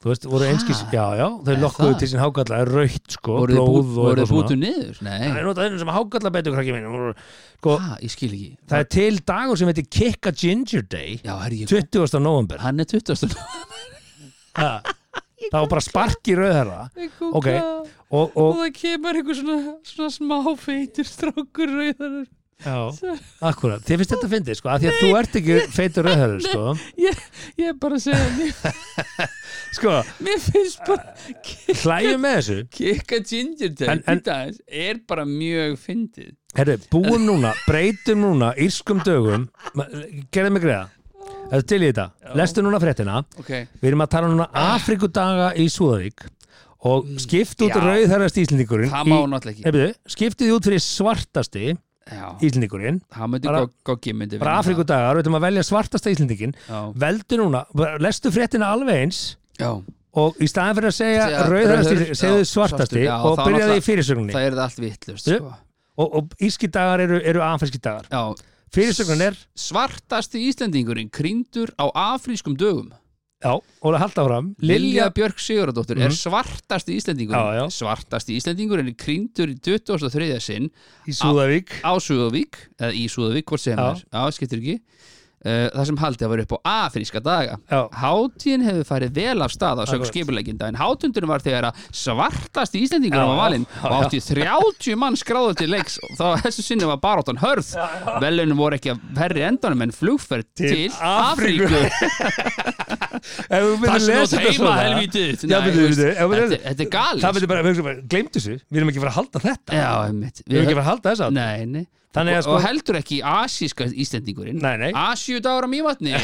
þú 0.01 0.09
veist, 0.09 0.23
voru 0.31 0.45
Ha? 0.47 0.51
einskis, 0.55 0.79
já, 0.93 1.03
já, 1.19 1.25
þau 1.45 1.55
lokkuðu 1.61 1.97
til 2.01 2.07
sín 2.11 2.21
hákalla 2.23 2.61
raukt, 2.69 3.11
sko, 3.17 3.35
voru 3.43 3.53
blóð 3.57 3.67
og 3.77 3.91
voru 3.97 4.07
eitthvað 4.09 4.21
þið 4.21 4.31
svona 4.31 4.41
bútu 4.41 4.57
niður? 4.61 5.01
Nei, 5.05 5.19
það 5.27 5.37
er 5.41 5.45
notað 5.49 5.67
einu 5.69 5.81
sem 5.83 5.91
hákalla 5.97 6.31
betur, 6.37 6.55
krakki 6.57 6.73
minn 6.73 7.13
sko, 7.61 7.75
ha, 7.83 7.97
ég 8.01 8.13
skil 8.15 8.31
ekki 8.33 8.49
það 8.71 8.79
er 8.85 8.89
til 8.97 9.19
dagur 9.31 9.61
sem 9.61 9.69
heitir 9.71 9.87
Kick 9.99 10.25
a 10.25 10.33
Ginger 10.41 10.87
Day 10.89 11.19
Já, 11.21 11.35
herri, 11.43 11.61
ég 11.61 11.69
20. 11.69 12.17
november 12.25 12.63
Hann 12.65 12.81
er 12.81 12.89
20. 12.89 13.37
Ha. 14.57 14.71
það 15.51 15.55
var 15.61 15.69
bara 15.71 15.81
spark 15.85 16.27
í 16.31 16.35
rauðherða 16.37 16.81
Ok. 17.37 17.47
og, 18.11 18.35
og 18.35 18.57
það 18.61 18.73
kemur 18.81 19.19
einhver 19.21 19.37
svona, 19.37 19.75
svona 19.87 20.11
smá 20.17 20.37
feitur 20.59 21.07
strákur 21.07 21.71
rauðar 21.77 22.17
Já, 22.61 22.77
akkurat, 23.49 23.81
þið 23.85 24.01
finnst 24.01 24.13
þetta 24.13 24.27
að 24.27 24.33
fyndi 24.35 24.55
sko, 24.57 24.69
að 24.73 24.83
því 24.83 24.89
að 24.91 24.99
þú 25.01 25.09
ert 25.19 25.37
ekki 25.39 25.57
feitur 25.73 26.07
rauðhörður 26.07 26.43
sko, 26.45 26.63
Ég 27.01 27.71
er 27.71 27.77
bara 27.81 27.97
að 27.97 28.03
segja 28.05 28.27
mér, 28.37 28.53
sko, 29.77 29.95
mér 30.27 30.43
finnst 30.45 30.81
bara 30.87 31.15
hlæjum 31.81 32.23
með 32.25 32.37
þessu. 32.37 32.57
Kikka 32.77 33.21
Ginger 33.31 33.93
en, 33.95 34.23
er 34.85 35.01
bara 35.09 35.25
mjög 35.27 35.77
fyndið. 35.81 36.31
Herru, 36.57 36.75
búum 36.91 37.23
núna, 37.25 37.53
breytum 37.67 38.25
núna 38.25 38.51
írskum 38.59 38.99
dögum, 39.05 39.47
ma- 39.77 39.87
gerðu 40.33 40.53
mig 40.57 40.65
greiða. 40.65 40.89
Þetta 41.51 41.65
til 41.67 41.81
í 41.81 41.87
þetta, 41.89 42.05
lestu 42.39 42.63
núna 42.63 42.79
fréttina. 42.79 43.17
Ok, 43.41 43.49
Við 43.81 43.89
erum 43.89 44.03
að 44.05 44.11
tala 44.13 44.29
núna 44.31 44.45
Afrikudaga 44.69 45.49
í 45.59 45.65
Súðavík. 45.71 46.27
Og 46.87 47.05
skipt 47.21 47.61
út 47.61 47.75
Já. 47.75 47.77
rauðherrast 47.83 48.39
Íslendingurinn 48.41 48.89
skiptið 50.09 50.53
út 50.55 50.65
fyrir 50.65 50.81
svartasti 50.81 51.75
Íslendingurinn. 52.41 53.01
Bara- 53.49 53.63
Afrikudagar, 54.59 55.15
við 55.15 55.23
ætlum 55.23 55.37
að 55.39 55.45
velja 55.47 55.63
svartasta 55.63 56.11
Íslendingin 56.11 56.53
veldu 56.95 57.37
núna, 57.41 57.65
lestu 57.99 58.31
fréttina 58.31 58.71
alveg 58.75 59.01
eins 59.05 59.35
Já, 59.59 59.71
og 60.13 60.35
í 60.41 60.47
staðan 60.49 60.75
fyrir 60.75 60.91
að 60.91 60.97
segja 60.97 61.25
rauðhærður- 61.47 62.15
segðu 62.21 62.45
svartasti 62.51 63.03
já, 63.05 63.15
og 63.23 63.37
byrjaði 63.47 63.77
í 63.77 63.83
fyrirsögninni. 63.85 64.33
Það 64.33 64.47
er 64.51 64.59
allt 64.59 64.79
vittlust 64.79 65.25
sko. 65.39 65.53
og, 65.97 66.15
og 66.15 66.29
írski 66.41 66.69
dagar 66.71 66.99
eru, 66.99 67.21
eru 67.23 67.39
afríski 67.39 67.79
dagar. 67.81 68.07
Já, 68.11 68.35
fyrirsögnin 68.73 69.21
er 69.21 69.37
Svartasti 69.55 70.39
Íslendingurinn 70.49 71.09
krýndur 71.11 71.71
á 71.79 71.87
afrískum 72.15 72.55
dögum 72.57 72.91
já, 73.41 73.51
og 73.57 73.93
að 73.93 73.99
halda 74.03 74.25
fram 74.27 74.49
Lilja 74.61 75.09
Björk 75.15 75.39
Sigurðardóttir 75.41 75.97
er 76.01 76.09
Mhm. 76.09 76.17
svartasti 76.19 76.95
Íslendingurinn 76.99 77.41
Já, 77.41 77.61
já. 77.61 77.65
Svartasti 77.71 78.35
Íslendingurinn 78.37 78.87
er 78.91 78.97
krýndur 78.97 79.49
í 79.49 79.57
23. 79.59 80.39
sinn 80.39 80.69
í 81.07 81.11
Súðavík 81.11 81.81
á 81.83 81.93
Súðavík 81.97 82.53
eða 82.79 82.93
í 82.93 83.07
Súðavík, 83.09 83.43
hvort 83.45 83.59
sem 83.59 83.79
er 83.79 83.95
Já, 84.13 84.31
skiptir 84.31 84.59
ekki 84.61 84.79
Það 85.41 85.85
sem 85.89 85.97
haldið 85.97 86.25
að 86.27 86.31
vera 86.35 86.43
upp 86.45 86.53
á 86.53 86.59
afríska 86.85 87.21
daga. 87.25 87.55
Hátíðin 87.97 88.65
hefur 88.67 88.85
farið 88.91 89.13
vel 89.15 89.41
af 89.41 89.53
stað 89.53 89.81
á 89.81 89.83
sög 89.89 89.95
Akkurat. 89.97 90.11
skipuleginda 90.11 90.67
en 90.69 90.77
hátundurinn 90.77 91.31
var 91.31 91.41
þegar 91.41 91.69
að 91.71 91.79
svartasti 91.97 92.81
Íslendingur 92.85 93.17
Já, 93.17 93.25
var 93.25 93.39
valinn 93.39 93.65
og 93.81 93.95
átti 93.97 94.19
30 94.21 94.99
mann 95.01 95.17
skráðu 95.17 95.55
til 95.57 95.71
leiks. 95.73 95.97
Og 96.05 96.13
þá 96.19 96.45
þessu 96.45 96.65
sinni 96.65 96.89
var 96.89 96.99
baróttan 97.01 97.41
hörð. 97.41 97.71
Velunum 98.21 98.61
voru 98.61 98.77
ekki 98.77 98.93
að 98.93 99.01
herri 99.17 99.45
endanum 99.47 99.81
en 99.87 99.95
flugferð 99.95 100.45
til, 100.61 100.69
Til 100.71 100.91
Afríku, 101.01 101.65
það 103.49 104.05
þetta 104.05 104.43
heima 104.45 104.75
helvítið 104.77 105.41
þetta 105.41 106.85
er 106.85 106.91
galið 106.93 107.47
bara 107.49 107.95
glemt 108.05 108.37
þessu. 108.37 108.59
Við 108.69 108.81
erum 108.81 108.93
ekki 108.93 109.01
að 109.01 109.07
fara 109.07 109.13
að 109.15 109.19
halda 109.19 109.43
þetta. 109.47 109.81
Já, 109.81 109.89
einmitt. 110.05 110.45
Við 110.45 110.59
erum 110.59 110.69
ekki 110.69 110.75
að 110.75 110.79
fara 110.79 110.85
að 110.85 110.91
halda 110.91 111.15
þess 111.15 111.25
að 111.25 111.35
Nei, 111.37 111.65
nei 111.65 111.83
og, 112.37 112.43
sko 112.45 112.55
og 112.57 112.63
heldur 112.65 112.97
ekki 112.99 113.21
asíska 113.23 113.87
Íslendingurinn. 113.87 114.59
Á 115.63 115.67
mývatni. 115.71 116.15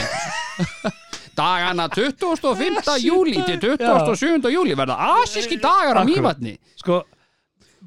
Dagana 1.38 1.86
25. 1.94 2.98
júli 3.04 3.36
til 3.46 3.60
27. 3.62 4.50
júli 4.52 4.76
verða 4.78 4.98
asíski 5.22 5.60
dagar 5.62 6.02
á 6.02 6.04
mývatni. 6.08 6.56
Sko, 6.82 7.04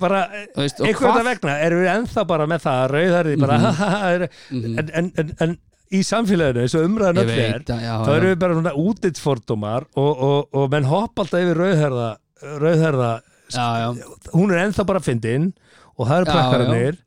bara 0.01 0.23
hvað- 0.95 1.17
veginn 1.19 1.27
vegna 1.33 1.57
erum 1.65 1.83
við 1.83 1.91
ennþá 1.97 2.25
bara 2.31 2.47
með 2.51 2.63
það 2.67 2.79
að 2.85 2.95
rauðarði 2.95 3.35
bara 3.43 3.59
er, 4.15 4.25
en, 4.55 4.91
en, 5.01 5.11
en, 5.19 5.33
en 5.47 5.57
í 5.91 6.01
samfélaginu 6.07 6.63
eins 6.65 6.77
og 6.79 6.87
umræðan 6.87 7.21
öll 7.25 7.35
er 7.35 7.65
þá 7.67 8.11
erum 8.15 8.29
við 8.31 8.39
bara 8.45 8.57
svona 8.61 8.75
útitsfordómar 8.79 9.89
og, 9.99 10.11
og, 10.31 10.49
og 10.55 10.69
menn 10.73 10.87
hoppa 10.87 11.25
alltaf 11.27 11.43
yfir 11.43 11.59
rauðherða 11.65 12.09
rauðherða, 12.63 13.11
Já, 13.51 13.65
já, 13.83 13.89
hún 14.31 14.53
er 14.55 14.61
ennþá 14.69 14.85
bara 14.87 15.01
fyndin 15.03 15.49
og 15.99 16.07
það 16.07 16.21
eru 16.21 16.29
Já, 16.29 16.35
prakkarannir 16.37 17.01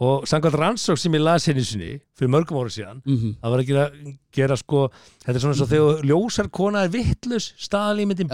og 0.00 0.26
samkvæmt 0.30 0.54
rannsók 0.54 0.98
sem 1.00 1.12
ég 1.16 1.22
las 1.24 1.46
henni 1.50 1.64
sinni 1.66 1.88
fyrir 2.18 2.30
mörgum 2.30 2.60
ára 2.60 2.70
síðan 2.70 3.00
Mhm. 3.04 3.32
það 3.42 3.50
var 3.50 3.62
ekki 3.64 3.74
að 3.82 4.16
gera 4.32 4.56
sko 4.56 4.82
þetta 5.24 5.34
er 5.34 5.40
svona 5.42 5.54
eins 5.54 5.62
og 5.64 5.68
þegar 5.72 6.04
ljósar 6.06 6.50
kona 6.50 6.84
er 6.84 6.88
vittlus 6.94 7.52
staðalímyndin 7.58 8.28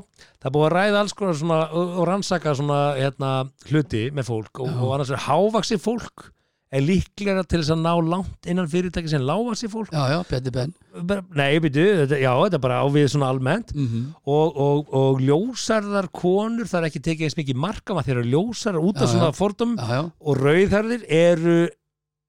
það 0.42 0.52
búið 0.54 0.66
að 0.70 0.74
ræða 0.78 1.00
alls 1.00 1.12
konar 1.18 1.34
svona, 1.34 1.58
og, 1.72 2.06
rannsaka 2.08 2.54
svona 2.54 2.80
hérna, 2.96 3.30
hluti 3.70 4.10
með 4.14 4.24
fólk 4.30 4.60
og, 4.60 4.68
og 4.70 4.94
annars 4.94 5.10
er 5.10 5.16
hávaksi 5.26 5.76
fólk 5.82 6.30
er 6.70 6.84
líklega 6.86 7.42
til 7.50 7.60
þess 7.60 7.72
að 7.74 7.80
ná 7.82 7.92
langt 8.12 8.46
innan 8.50 8.68
fyrirtæki 8.70 9.10
sem 9.10 9.24
lávaksi 9.26 9.70
fólk? 9.70 9.90
Já, 9.90 10.04
já, 10.12 10.18
Bjarni 10.28 10.52
Ben. 10.54 10.74
Bara, 11.02 11.24
Nei, 11.34 11.58
byrju, 11.62 11.86
já, 12.14 12.30
þetta 12.30 12.58
er 12.58 12.62
bara 12.62 12.78
á 12.82 12.86
við 12.94 13.08
svona 13.14 13.30
almennt. 13.32 13.74
Mm 13.74 14.06
og, 14.30 14.56
og, 14.60 14.92
og 14.94 15.20
ljósarðar 15.24 16.10
konur, 16.14 16.68
það 16.70 16.80
er 16.80 16.88
ekki 16.90 17.02
tekið 17.02 17.26
eins 17.26 17.38
mikið 17.38 17.58
markam 17.58 17.98
að 17.98 18.10
þeir 18.10 18.20
eru 18.20 18.30
ljósarðar 18.34 18.86
út 18.86 19.00
af 19.00 19.08
Já, 19.08 19.12
svona 19.14 19.32
fordum 19.34 19.76
Já, 19.78 19.88
já, 19.90 20.02
og 20.20 20.38
rauðharðir 20.38 21.06
eru 21.08 21.56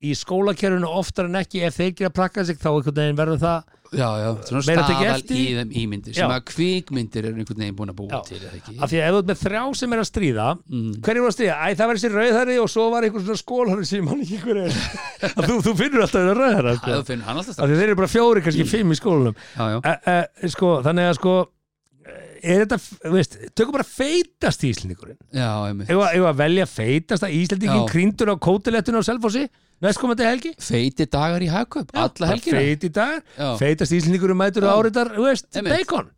í 0.02 0.16
skólakerfinu 0.18 0.90
oftar 0.90 1.30
en 1.30 1.38
ekki 1.42 1.62
ef 1.68 1.78
þeir 1.78 1.94
gera 2.00 2.14
prakka 2.16 2.46
sig 2.46 2.58
þá 2.58 2.72
verður 2.82 3.38
það 3.42 3.81
já, 3.92 4.08
já. 4.22 4.30
Svona 4.48 4.62
staðal 4.66 5.22
í 5.36 5.44
þeim 5.58 5.72
ímyndir 5.82 6.16
sem 6.16 6.24
Já. 6.24 6.36
að 6.38 6.46
kvikmyndir 6.52 7.28
eru 7.30 7.42
einhvern 7.42 7.64
veginn 7.64 7.78
búin 7.78 7.94
að 7.94 8.00
búa 8.00 8.10
Já. 8.12 8.22
til 8.30 8.40
af 8.48 8.92
því 8.92 9.02
að 9.02 9.06
ef 9.06 9.16
þú 9.16 9.22
ert 9.22 9.32
með 9.32 9.42
þrjá 9.44 9.64
sem 9.82 9.96
er 9.96 10.04
að 10.04 10.10
stríða 10.10 10.48
mm. 10.58 10.92
hverju 11.06 11.26
var 11.26 11.34
að 11.34 11.38
stríða? 11.38 11.56
Æ, 11.60 11.68
það 11.80 11.92
var 11.92 12.00
þessi 12.02 12.12
rauðhæri 12.16 12.60
og 12.64 12.70
svo 12.72 12.90
var 12.94 13.08
einhver 13.08 13.26
svona 13.26 13.42
skólhæri 13.42 13.88
sem 13.92 14.06
mann 14.08 14.26
ekki 14.26 14.42
hver 14.46 14.62
er 14.66 14.78
að 15.36 15.50
þú, 15.50 15.58
þú 15.68 15.74
finnur 15.84 16.06
alltaf 16.06 16.22
þetta 16.22 16.38
rauðhæri 16.40 16.76
sko. 16.80 16.94
Það 16.96 17.10
finnur 17.12 17.32
hann 17.32 17.42
alltaf 17.44 17.64
því 17.64 17.80
þeir 17.82 17.88
eru 17.90 18.00
bara 18.02 18.14
fjóri, 18.16 18.46
kannski 18.46 18.70
fimm 18.72 18.96
í 18.96 19.02
já, 19.02 19.82
e, 19.82 20.16
e, 20.16 20.54
sko, 20.56 20.78
þannig 20.86 21.12
að 21.12 21.20
sko 21.20 21.36
er 22.42 22.64
þetta, 22.64 22.78
þú 23.04 23.14
veist, 23.16 23.36
tökum 23.58 23.76
bara 23.76 23.88
feitast 23.88 24.64
íslendingurinn 24.66 25.84
Ef 25.86 26.26
að 26.32 26.40
velja 26.42 26.68
feitasta 26.70 27.30
íslendingin 27.32 27.84
Já. 27.84 27.90
krýndur 27.92 28.34
á 28.34 28.36
kótilettinu 28.42 29.02
á 29.02 29.04
Selfossi 29.06 29.46
næstkomandi 29.82 30.26
helgi? 30.28 30.52
Feiti 30.62 31.08
dagar 31.12 31.44
í 31.44 31.50
hagkaup, 31.52 31.92
alla 31.98 32.32
helgina. 32.32 32.62
feit 32.62 32.84
í 32.88 32.92
dag, 32.96 33.22
Já. 33.38 33.52
feitast 33.62 33.96
íslendingurinn 33.98 34.40
mætur 34.40 34.68
og 34.70 34.82
áriðar, 34.86 35.14
þú 35.18 35.28
veist, 35.28 35.48
bacon. 35.68 36.12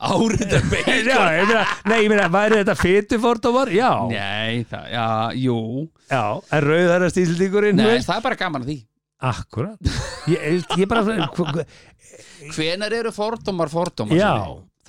Áriðar 0.00 0.68
bacon. 0.72 1.08
Já, 1.10 1.18
ég 1.36 1.48
meina, 1.50 1.64
nei, 1.92 1.98
ég 2.04 2.12
meina, 2.12 2.28
væri 2.32 2.60
þetta 2.62 2.76
fetufordómar? 2.80 3.72
Já, 3.76 3.90
Nei, 4.12 4.62
það, 4.70 4.86
já, 4.94 5.06
jú. 5.44 5.58
Já, 6.10 6.22
en 6.56 6.64
rauðarast 6.68 7.20
íslendingurinn, 7.20 7.76
Nei, 7.80 7.98
það 8.06 8.16
er 8.16 8.24
bara 8.30 8.40
gaman 8.40 8.64
að 8.64 8.72
því. 8.72 8.78
Akkurat 9.20 9.90
Ég, 10.32 10.62
ég 10.80 10.88
bara 10.88 11.02
Hvenar 12.54 12.94
eru 12.96 13.10
fordómar 13.12 13.68
fordómar? 13.68 14.16
Já? 14.16 14.32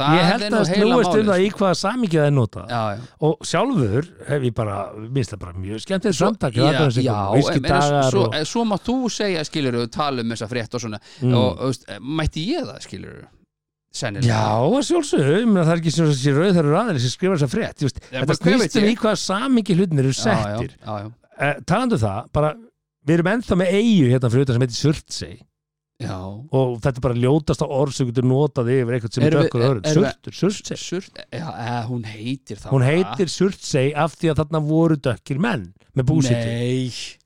Það 0.02 0.16
ég 0.18 0.22
er 0.22 0.32
held 0.32 0.56
að 0.58 0.70
snúist 0.72 1.18
um 1.20 1.28
það 1.32 1.43
í 1.45 1.49
hvaða 1.58 1.78
samíkja 1.82 2.22
það 2.22 2.30
er 2.32 2.36
nota 2.38 2.64
Já, 2.70 2.82
já. 2.95 3.04
Og 3.28 3.45
sjálfur 3.52 4.08
hef 4.28 4.47
ég 4.47 4.56
bara 4.58 4.78
minnst 5.02 5.36
það 5.36 5.41
bara 5.45 5.54
mjög 5.66 5.84
skemmtilegt 5.86 6.18
Svo- 6.18 6.32
samtak 6.32 6.58
já, 6.58 6.66
já, 7.02 7.20
viski 7.36 7.60
en 7.60 7.66
meina, 7.66 7.82
dagar 7.82 8.10
svo, 8.12 8.24
og 8.64 8.68
má 8.72 8.78
þú 8.82 8.97
segja 9.14 9.45
skilur 9.47 9.78
við 9.82 9.91
tala 9.95 10.26
um 10.26 10.34
þessa 10.36 10.49
frétt 10.52 10.74
og 10.78 10.84
svona. 10.86 10.99
Mm. 11.22 11.36
og 11.38 11.47
og, 11.52 11.62
veist, 11.72 11.86
mætti 12.02 12.47
ég 12.52 12.66
það 12.68 12.82
skilur 12.88 13.14
við 13.20 13.30
sennilega? 13.91 14.32
Já, 14.32 14.41
að 14.56 15.45
meina, 15.45 15.66
það 15.68 15.74
er 15.74 15.82
ekki 15.82 15.93
sem 15.95 16.10
þessi 16.12 16.36
rauðhverjur 16.38 16.78
aðeins 16.82 17.06
sem 17.06 17.14
skrifar 17.16 17.39
þessa 17.39 17.52
frétt 17.52 17.86
just, 17.86 17.99
Já, 18.08 18.22
þetta 18.22 18.28
bara 18.32 18.43
hver 18.45 18.60
veit 18.62 18.72
snýst 18.72 18.82
um 18.82 18.88
ég? 18.88 18.91
í 18.91 18.99
hvaða 19.02 19.22
samingi 19.26 19.76
hlutin 19.78 19.99
eru 20.04 20.14
já, 20.14 20.20
settir. 20.22 20.76
já, 20.80 20.91
já, 21.02 21.10
uh, 21.12 21.56
talandu 21.68 21.99
það, 21.99 22.30
bara 22.38 22.54
við 23.08 23.18
erum 23.18 23.32
ennþá 23.34 23.58
með 23.60 23.74
eigu 23.80 24.12
hérna 24.14 24.32
fyrir 24.32 24.45
utan 24.47 24.58
sem 24.58 24.66
heitir 24.66 24.80
Surtsey 24.80 25.34
já. 26.02 26.18
og 26.18 26.74
þetta 26.84 27.02
er 27.02 27.06
bara 27.06 27.20
ljótasta 27.26 27.68
orð 27.68 27.95
sem 27.97 28.10
getur 28.10 28.28
notað 28.28 28.74
yfir 28.76 28.97
eitthvað 28.97 29.16
sem 29.18 29.28
er 29.28 29.38
dökkur 29.38 29.66
Surtur, 29.91 30.38
Surtsey. 30.41 30.82
Surt, 30.82 31.22
eða, 31.30 31.78
hún 31.89 32.04
heitir 32.10 32.62
það 32.62 32.76
hún 32.76 32.88
heitir 32.88 33.32
Surtsey 33.32 33.93
af 33.93 34.18
því 34.18 34.34
að 34.34 34.43
þarna 34.43 34.64
voru 34.68 34.99
dökkir 35.10 35.41
menn 35.41 35.70
með 35.97 36.08
búsitti 36.08 36.52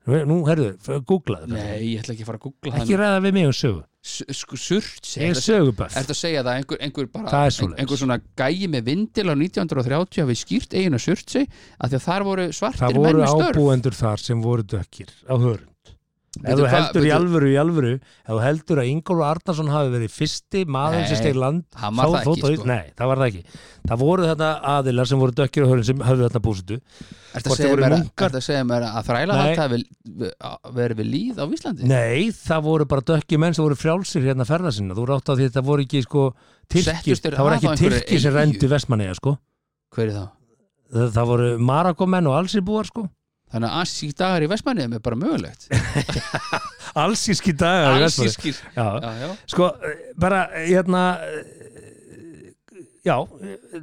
Nei, 0.06 0.22
nú, 0.26 0.40
herðu, 0.46 0.72
googlaðu 1.06 1.50
þetta. 1.50 1.60
nei, 1.60 1.92
ég 1.92 2.02
ætla 2.02 2.16
ekki 2.16 2.24
að 2.24 2.30
fara 2.32 2.40
að 2.40 2.48
googla 2.48 2.80
ekki 2.80 2.98
ræða 2.98 3.20
við 3.26 3.36
mig 3.36 3.50
um 3.50 3.54
sögu. 3.54 3.82
Það 3.82 3.94
Sko, 4.06 4.54
surt 4.54 5.08
ég 5.18 5.32
er 5.32 5.38
Ertu 5.98 6.14
að 6.14 6.18
segja 6.20 6.42
það 6.44 6.50
að 6.52 6.58
einhver, 6.60 6.78
einhver 6.86 7.08
bara 7.10 7.30
Það 7.32 7.46
er 7.48 7.72
einhver 7.82 7.98
svona 7.98 8.18
gæi 8.38 8.68
með 8.70 8.84
vindil 8.86 9.24
á 9.26 9.34
1930 9.34 10.22
hafi 10.22 10.36
skýrt 10.38 10.76
eiginu 10.78 11.00
surt 11.02 11.32
sig 11.34 11.48
að 11.80 11.90
því 11.90 11.98
að 11.98 12.04
þar 12.04 12.26
voru 12.28 12.44
svartir 12.54 12.84
það 12.84 12.94
menn 12.94 13.02
voru 13.02 13.22
með 13.24 13.32
störf. 13.32 13.58
ábúendur 13.58 13.98
þar 13.98 14.22
sem 14.22 14.44
voru 14.46 14.66
dökkir 14.76 15.10
á 15.26 15.34
hörund 15.34 15.72
ef 16.44 16.58
þú 16.58 16.66
heldur 16.68 17.00
í 17.00 17.06
veitu- 17.06 17.16
alvöru 17.16 17.48
í 17.48 17.56
alvöru 17.60 17.92
ef 17.96 18.28
þú 18.32 18.40
heldur 18.44 18.80
að 18.82 18.90
Ingólfur 18.92 19.24
Arnarsson 19.30 19.70
hafi 19.72 19.92
verið 19.94 20.12
fyrsti 20.16 20.64
maður 20.66 21.06
sem 21.08 21.16
steg 21.20 21.36
land 21.38 21.64
það 21.72 22.26
þótt 22.26 22.42
ekki, 22.42 22.52
á- 22.52 22.56
sko. 22.60 22.66
nei, 22.70 22.84
það 22.98 23.06
var 23.12 23.16
það 23.22 23.28
ekki. 23.30 23.42
Það 23.86 23.98
voru 24.02 24.22
þetta 24.26 24.48
aðilar 24.74 25.06
sem 25.06 25.18
voru 25.22 25.32
dökkir 25.38 25.62
á 25.64 25.68
hörund 25.70 25.86
sem 25.86 25.98
höfðu 26.02 26.26
þetta 26.26 26.42
búsitu 26.42 26.76
Ertu 27.36 27.50
Hvort 27.50 28.36
að 28.36 28.42
segja 28.42 28.64
mér 28.66 28.82
að- 28.82 28.90
að 28.90 28.96
að 28.96 29.06
þræla 29.06 29.34
þetta 29.40 29.62
hafi 29.66 29.80
verið 30.76 30.96
við 31.00 31.08
líð 31.12 31.36
á 31.38 31.44
Íslandi? 31.46 31.82
nei, 31.84 32.30
það 32.32 32.62
voru 32.62 32.84
bara 32.86 33.00
dökkir 33.12 33.38
menn 33.38 33.54
sem 33.54 33.64
voru 33.64 33.76
frjálsir 33.76 34.22
hérna 34.26 34.44
ferða 34.48 34.72
sinna. 34.72 34.94
Þú 34.94 35.04
rátt 35.06 35.28
að 35.30 35.36
því 35.40 35.48
þetta 35.50 35.62
voru 35.64 35.84
ekki 35.86 36.02
sko 36.02 36.34
þeir 36.70 36.82
það 36.82 37.44
voru 37.44 37.54
að 37.54 37.60
ekki 37.60 37.68
á 37.70 37.82
tyrkir 37.82 38.20
sem 38.20 38.34
rendu 38.34 38.68
vestmanniða 38.68 39.14
sko. 39.20 39.38
Hver 39.94 40.08
er 40.08 40.12
það? 40.16 40.28
það, 41.12 41.26
voru 41.26 41.58
marakomenn 41.58 42.26
og 42.30 42.36
allsirbúar 42.40 42.86
sko 42.86 43.08
Þannig 43.52 43.70
að 43.70 43.82
assík 43.82 44.16
dagar 44.18 44.42
í 44.42 44.48
Vestmanniðum 44.50 44.96
er 44.96 45.02
bara 45.04 45.18
mögulegt. 45.20 45.68
Allsíski 47.02 47.52
dagar 47.56 48.02
í 48.02 48.52
já, 48.74 49.28
Sko, 49.52 49.70
bara, 50.18 50.46
hérna 50.56 51.04
Já, 53.06 53.20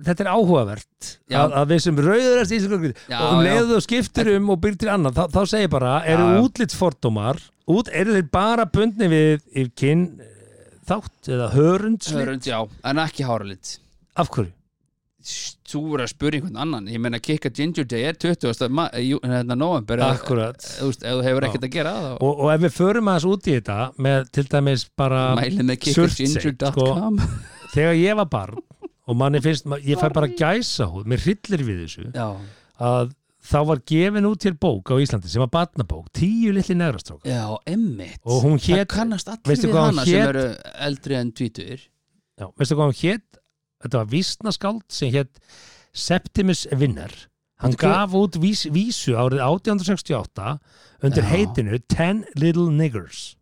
þetta 0.04 0.26
er 0.26 0.30
áhugavert 0.34 1.10
Já. 1.32 1.38
að, 1.40 1.54
að 1.62 1.70
við 1.72 1.82
sem 1.86 2.00
rauðurast 2.04 2.56
íslensku 2.58 2.90
Já, 3.08 3.18
og 3.22 3.30
um 3.30 3.46
leiðu 3.46 3.78
og 3.78 3.86
skiptir 3.86 4.30
um 4.34 4.50
og 4.52 4.60
byrjir 4.64 4.82
til 4.82 4.90
annað, 4.92 5.16
þá, 5.20 5.38
þá 5.38 5.54
segir 5.54 5.72
bara, 5.72 5.94
eru 6.12 6.26
útlitsfordómar 6.42 7.40
út, 7.72 7.92
eru 7.96 8.18
þeir 8.18 8.28
bara 8.34 8.66
bundni 8.68 9.08
við 9.14 9.46
í 9.56 9.66
kyn 9.80 10.04
eh, 10.20 10.34
þátt 10.90 11.32
eða 11.32 11.48
hörund 11.54 12.10
Hörund, 12.12 12.50
já, 12.50 12.60
en 12.92 13.02
ekki 13.06 13.24
háralit. 13.30 13.78
Af 14.20 14.34
hverju? 14.34 14.52
Þú 15.24 15.80
voru 15.88 16.04
að 16.04 16.10
spura 16.12 16.36
einhvern 16.38 16.58
annan 16.60 16.88
Ég 16.92 17.00
meina 17.00 17.20
Kikka 17.24 17.50
Ginger 17.56 17.86
Day 17.88 18.04
er 18.10 18.18
20. 18.20 18.68
ma- 18.70 18.90
jú- 19.00 19.22
hérna 19.24 19.56
november 19.56 20.02
Akkurat. 20.04 20.60
Ef 20.60 20.98
þú 21.00 21.22
hefur 21.24 21.48
ekkert 21.48 21.64
að 21.70 21.74
gera 21.78 21.94
það 21.96 22.18
Og, 22.20 22.42
og 22.44 22.52
ef 22.54 22.62
við 22.66 22.76
förum 22.76 23.08
aðeins 23.14 23.28
út 23.32 23.48
í 23.48 23.56
þetta 23.58 23.78
með 24.04 24.30
til 24.36 24.44
dæmis 24.52 24.86
bara 25.00 25.22
Surtsey, 25.40 26.28
kikkaginger.com 26.28 27.20
þegar 27.74 27.96
ég 28.02 28.20
var 28.20 28.30
barn 28.36 28.60
og 29.08 29.18
manni 29.20 29.42
finnst, 29.44 29.66
ég 29.84 30.00
fær 30.00 30.14
bara 30.16 30.30
gæsa 30.32 30.86
húð, 30.92 31.08
mér 31.12 31.24
hryllir 31.26 31.64
við 31.68 31.80
þessu 31.84 32.06
Já, 32.16 32.28
að 32.80 33.12
þá 33.44 33.58
var 33.68 33.82
gefin 33.92 34.28
út 34.30 34.40
til 34.40 34.54
bók 34.56 34.92
á 34.92 34.96
Íslandi 35.04 35.28
sem 35.32 35.44
var 35.44 35.50
barnabók, 35.52 36.06
tíu 36.16 36.54
litli 36.56 36.76
negrastrókar 36.80 37.28
já, 37.28 37.42
emmitt 37.68 38.20
hún 38.24 38.56
Það 38.64 38.86
kannast 38.94 39.28
allir 39.34 39.60
við 39.60 39.66
hún 39.74 39.80
hana 39.82 40.06
sem 40.08 40.14
hét? 40.20 40.30
eru 40.32 40.46
eldri 40.88 41.18
en 41.20 41.32
tvítur 41.36 41.82
Já, 42.40 42.48
veistu 42.58 42.78
hvað 42.80 42.88
hann 42.88 43.00
hétt? 43.02 43.42
Þetta 43.84 44.00
var 44.00 44.10
vísnaskáld 44.14 44.84
sem 44.90 45.12
hétt 45.14 45.40
Septimus 45.94 46.66
Vinner 46.72 47.12
hann 47.64 47.76
gaf 47.80 48.12
út 48.18 48.36
vís, 48.42 48.66
vísu 48.74 49.14
árið 49.16 49.40
1868 49.46 50.60
undir 51.04 51.24
Já. 51.24 51.30
heitinu 51.30 51.78
Ten 51.88 52.24
Little 52.36 52.72
Niggers 52.74 53.36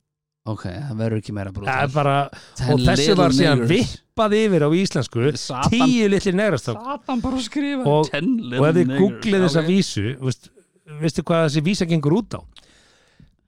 ok, 0.46 0.66
það 0.68 0.98
verður 1.00 1.22
ekki 1.22 1.34
meira 1.38 1.52
Það 1.54 1.70
er 1.72 1.92
brútal 1.94 2.74
og 2.74 2.84
þessi 2.86 3.16
var 3.18 3.36
síðan 3.38 3.64
vippað 3.70 4.36
yfir 4.39 4.66
á 4.66 4.70
íslensku 4.74 5.32
Satan. 5.38 5.72
tíu 5.74 6.10
litli 6.12 6.34
negrastokk 6.38 6.82
Satan 6.82 7.22
bara 7.24 7.38
að 7.39 7.46
skrifa 7.48 7.86
Og- 7.88 8.10
Ten 8.12 8.32
og 8.36 8.50
little 8.52 8.68
ef 8.70 8.76
þið 8.76 8.88
niggers. 8.88 9.02
googlið 9.06 9.46
þessa 9.48 9.62
Ok. 9.64 9.70
vísu 9.72 10.06
veist, 10.26 10.50
veistu 11.02 11.24
hvað 11.24 11.46
þessi 11.48 11.64
vísa 11.70 11.86
gengur 11.89 12.18
út 12.20 12.36
á 12.38 12.42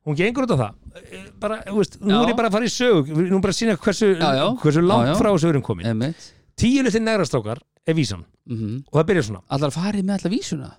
hún 0.05 0.15
gengur 0.17 0.45
út 0.47 0.53
á 0.53 0.57
það 0.63 0.73
Eh, 0.93 1.23
bara, 1.41 1.55
veist, 1.73 1.97
nú 2.01 2.13
Já. 2.13 2.21
er 2.23 2.29
ég 2.29 2.37
bara 2.37 2.49
að 2.49 2.53
fara 2.53 2.65
í 2.65 2.69
sög 2.69 3.07
nú 3.09 3.35
er 3.35 3.41
bara 3.41 3.51
að 3.53 3.57
sína 3.57 3.77
hversu, 3.81 4.13
Já, 4.13 4.29
já. 4.37 4.45
hversu 4.61 4.81
langt 4.85 5.07
Já, 5.09 5.13
já. 5.13 5.17
frá 5.19 5.29
þessu 5.33 5.49
erum 5.49 5.61
komin 5.65 5.85
Einmitt. 5.89 6.31
Tíu 6.59 6.83
litli 6.83 6.99
negrastokar 7.03 7.59
er 7.87 7.93
vísan. 7.97 8.23
Mhm. 8.47 8.83
og 8.91 8.99
það 9.01 9.07
byrjar 9.09 9.25
svona. 9.29 9.41
Allar 9.49 9.71
farið 9.71 10.03
með 10.03 10.17
allar 10.19 10.31
vísuna? 10.33 10.71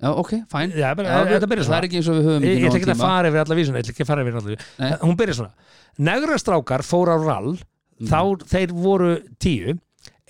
Já, 0.00 0.08
ok, 0.16 0.30
fæn 0.48 0.70
þetta 0.72 1.48
byrjar 1.50 1.66
Það 1.68 1.76
er 1.76 1.86
ekki 1.90 1.98
eins 2.00 2.08
og 2.08 2.14
við 2.16 2.24
höfum 2.30 2.44
ég, 2.48 2.62
ætla 2.64 2.78
ekki 2.80 2.92
að 2.94 3.02
fara 3.04 3.28
yfir 3.28 3.40
alla 3.44 3.56
vísuna 3.58 3.76
ég 3.76 3.84
ætla 3.84 3.92
ekki 3.92 4.04
að 4.06 4.08
fara 4.10 4.22
yfir 4.24 4.38
alla 4.38 4.48
Nei. 4.48 4.56
vísuna 4.56 4.98
hún 5.04 5.16
byrjar 5.20 5.36
svona. 5.36 5.52
Negrastrákar 6.08 6.82
fór 6.86 7.08
á 7.12 7.16
rall. 7.20 7.58
Mhm. 8.00 8.08
þá 8.08 8.20
þeir 8.48 8.70
voru 8.72 9.10
tíu. 9.38 9.78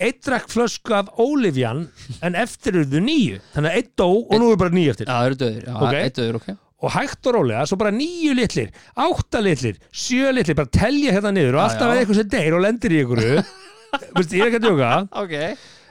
Eitt 0.01 0.23
drakk 0.25 0.49
flösku 0.51 0.95
af 0.97 1.11
Ólifjan 1.21 1.85
en 2.23 2.35
eftir 2.35 2.73
urðu 2.81 2.99
nýju 3.05 3.39
þannig 3.55 3.71
að 3.71 3.77
eitt 3.79 3.91
dó 4.01 4.09
og 4.27 4.41
nú 4.41 4.51
er 4.51 4.57
bara 4.57 4.71
nýju 4.75 4.91
eftir. 4.91 5.07
Já, 5.07 5.27
eru 5.29 5.37
döður, 5.37 5.65
já, 5.69 5.75
Ok. 5.77 5.95
eitt 5.95 6.17
döður, 6.19 6.35
ok. 6.41 6.57
Og 6.83 6.91
hægt 6.91 7.27
og 7.29 7.35
rólega, 7.37 7.67
svo 7.69 7.77
bara 7.77 7.93
nýju 7.93 8.33
litlir 8.35 8.71
átta 8.97 9.43
litlir, 9.45 9.77
sjö 9.93 10.33
litlir 10.33 10.57
bara 10.57 10.67
telja 10.73 11.13
hérna 11.13 11.31
niður 11.37 11.55
og 11.55 11.61
Já, 11.61 11.67
alltaf 11.69 11.93
eða 11.93 12.01
eitthvað 12.01 12.17
sem 12.17 12.29
deyr 12.33 12.55
og 12.57 12.63
lendir 12.65 12.91
í 12.91 13.01
einhverju 13.05 13.45
Veistu, 14.16 14.38
ég 14.38 14.47
er 14.47 14.49
ekki 14.51 14.61
að 14.61 14.66
djóka. 14.68 14.95
Ok. 15.22 15.36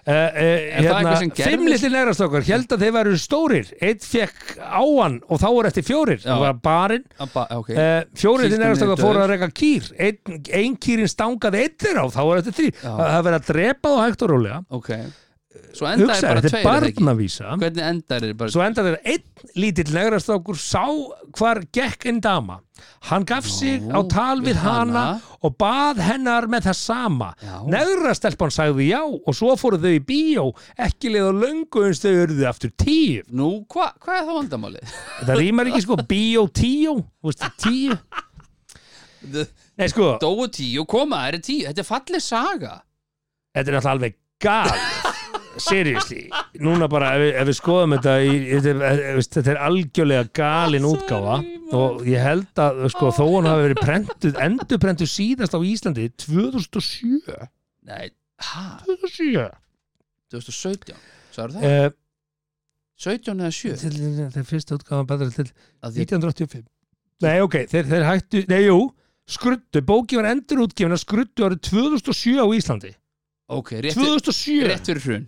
Uh, 0.10 0.16
uh, 0.16 0.50
hérna, 0.80 1.12
fimm 1.20 1.34
gerðist? 1.38 1.66
litlir 1.70 1.92
negrastrákar 1.94 2.46
held 2.48 2.72
að 2.74 2.86
þeir 2.86 2.94
væru 2.96 3.18
stórir. 3.20 3.72
Eitt 3.84 4.06
fekk 4.08 4.56
áan 4.58 5.20
og 5.28 5.42
þá 5.44 5.48
voru 5.48 5.70
eftir 5.70 5.86
fjórir. 5.86 6.22
Það 6.24 6.44
var 6.46 6.60
barinn. 6.66 7.08
Abba, 7.22 7.46
ok. 7.60 7.72
Uh, 7.76 7.96
fjórir 8.18 8.56
neðastakar 8.56 8.96
niður 8.96 9.04
fóru 9.04 9.24
að 9.24 9.34
reyka 9.36 9.52
kýr. 9.60 9.90
Ein, 10.00 10.44
ein 10.62 10.78
kýrin 10.82 11.12
stangaði 11.12 11.66
einn 11.66 11.80
þeirra 11.84 12.08
og 12.08 12.16
þá 12.16 12.22
var 12.24 12.42
þetta 12.42 12.58
þrý 12.62 12.70
það 12.82 13.26
verið 13.28 13.40
að 13.42 13.50
drepa 13.52 13.96
þá 13.96 14.00
hægt 14.08 14.26
og 14.26 14.34
rólega. 14.34 14.62
Ok 14.80 14.94
Bara 15.80 16.42
þetta 16.42 16.60
er 16.60 16.66
barnavísa. 16.66 17.54
Hvernig 17.62 17.84
endaði 17.86 18.30
þetta 18.30 18.38
bara 18.40 18.52
svo 18.52 18.64
endar 18.66 18.88
þeirra 18.88 19.14
einn 19.14 19.54
lítill 19.62 19.94
negrastákur 19.96 20.58
sá 20.60 20.82
hvar 21.38 21.62
gekk 21.76 22.08
inn 22.10 22.20
dama. 22.24 22.58
Hann 23.10 23.26
gaf 23.28 23.48
sig 23.48 23.82
Nú, 23.84 23.92
á 23.96 24.00
tal 24.12 24.42
við 24.44 24.60
hana, 24.64 25.04
hana. 25.20 25.36
og 25.44 25.56
bað 25.60 26.00
hennar 26.04 26.48
með 26.52 26.70
það 26.70 26.78
sama. 26.80 27.30
Negrastelpan 27.72 28.52
sagði 28.56 28.90
já 28.90 29.02
og 29.04 29.36
svo 29.36 29.56
fóru 29.60 29.80
þau 29.80 29.92
í 29.96 30.02
bíó 30.04 30.46
ekki 30.80 31.12
leið 31.14 31.28
á 31.32 31.34
löngu 31.44 31.86
eins 31.88 32.04
þau 32.04 32.14
urðu 32.26 32.48
aftur 32.50 32.74
tíu. 32.80 33.24
Nú, 33.32 33.52
hva, 33.72 33.92
hvað 34.00 34.20
er 34.22 34.26
það 34.30 34.40
vandamálið? 34.42 34.96
það 35.28 35.42
rýmar 35.44 35.72
ekki 35.72 35.86
sko 35.88 36.00
bíó 36.10 36.46
tíu 36.52 36.98
tíu. 37.60 38.00
Nei 39.80 39.88
sko. 39.92 40.16
Dóu 40.22 40.48
tíu, 40.52 40.86
koma, 40.90 41.26
það 41.28 41.36
er 41.40 41.44
tíu. 41.44 41.68
Þetta 41.70 41.84
er 41.84 41.90
fallið 41.94 42.26
saga. 42.26 42.74
Þetta 43.56 43.68
er 43.68 43.76
náttúrulega 43.80 43.96
alveg 43.96 44.20
gal 44.40 44.99
seriously, 45.64 46.26
núna 46.64 46.88
bara 46.92 47.12
ef 47.18 47.36
ef 47.42 47.48
við 47.50 47.58
skoðum 47.60 47.96
þetta 47.98 48.14
í, 48.26 48.34
þetta, 48.56 48.74
er, 48.90 49.02
eh, 49.14 49.22
þetta 49.36 49.52
er 49.54 49.62
algjörlega 49.68 50.30
galin 50.40 50.88
útgáfa 50.90 51.38
og 51.78 52.04
ég 52.10 52.24
held 52.24 52.62
að 52.64 52.84
sko, 52.94 53.12
þó 53.14 53.24
hann 53.38 53.50
hafi 53.52 53.66
verið 53.68 53.82
prentuð, 53.84 54.40
endurprentuð 54.48 55.12
síðast 55.14 55.54
á 55.56 55.60
Íslandi 55.62 56.08
2007 56.26 57.22
Nei, 57.90 58.10
hæ? 58.42 58.64
2007 58.88 59.50
2017 60.34 60.96
Sagður 61.36 61.56
það? 61.56 61.66
uh, 61.70 61.90
17 63.00 63.40
eða 63.40 63.54
7? 63.56 63.76
þetta 63.80 64.42
er 64.44 64.48
fyrsta 64.50 64.78
útgáfa 64.80 65.06
betra 65.14 65.30
til 65.34 65.48
Að 65.84 65.94
því- 65.96 66.08
1985 66.10 66.66
nei 67.24 67.38
ok, 67.44 67.56
þeir, 67.72 67.88
þeir 67.92 68.06
hættu, 68.08 68.42
nei 68.50 68.62
jú 68.66 68.80
skruddu, 69.30 69.82
bóki 69.86 70.18
var 70.18 70.26
endur 70.32 70.64
útgefin 70.66 70.96
að 70.96 71.04
skruddu 71.04 71.44
árið 71.46 71.60
2007 71.68 72.40
á 72.42 72.46
Íslandi. 72.58 72.90
Ok, 73.54 73.76
rétt, 73.84 73.94
2007, 73.98 74.64
rétt 74.70 74.88
fyrir 74.90 75.04
hrun 75.06 75.28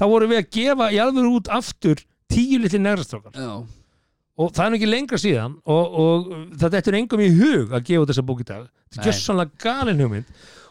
þá 0.00 0.06
vorum 0.08 0.32
við 0.32 0.40
að 0.40 0.48
gefa 0.56 0.88
í 0.94 0.98
alveg 1.04 1.28
út 1.36 1.52
aftur 1.60 2.00
tíu 2.30 2.60
litli 2.62 2.80
negrastrákar 2.80 3.36
og 4.40 4.54
það 4.56 4.64
er 4.70 4.76
ekki 4.78 4.88
lengra 4.88 5.18
síðan 5.20 5.58
og, 5.68 5.96
og 6.00 6.28
það 6.62 6.74
dettur 6.78 6.96
engum 6.96 7.20
í 7.20 7.28
hug 7.36 7.74
að 7.76 7.86
gefa 7.90 8.08
þessa 8.08 8.24
bók 8.24 8.40
í 8.40 8.46
dag. 8.48 8.66
Þetta 8.94 9.10
er 9.12 9.16
svona 9.18 9.44
galin 9.60 10.00
hugmynd. 10.00 10.30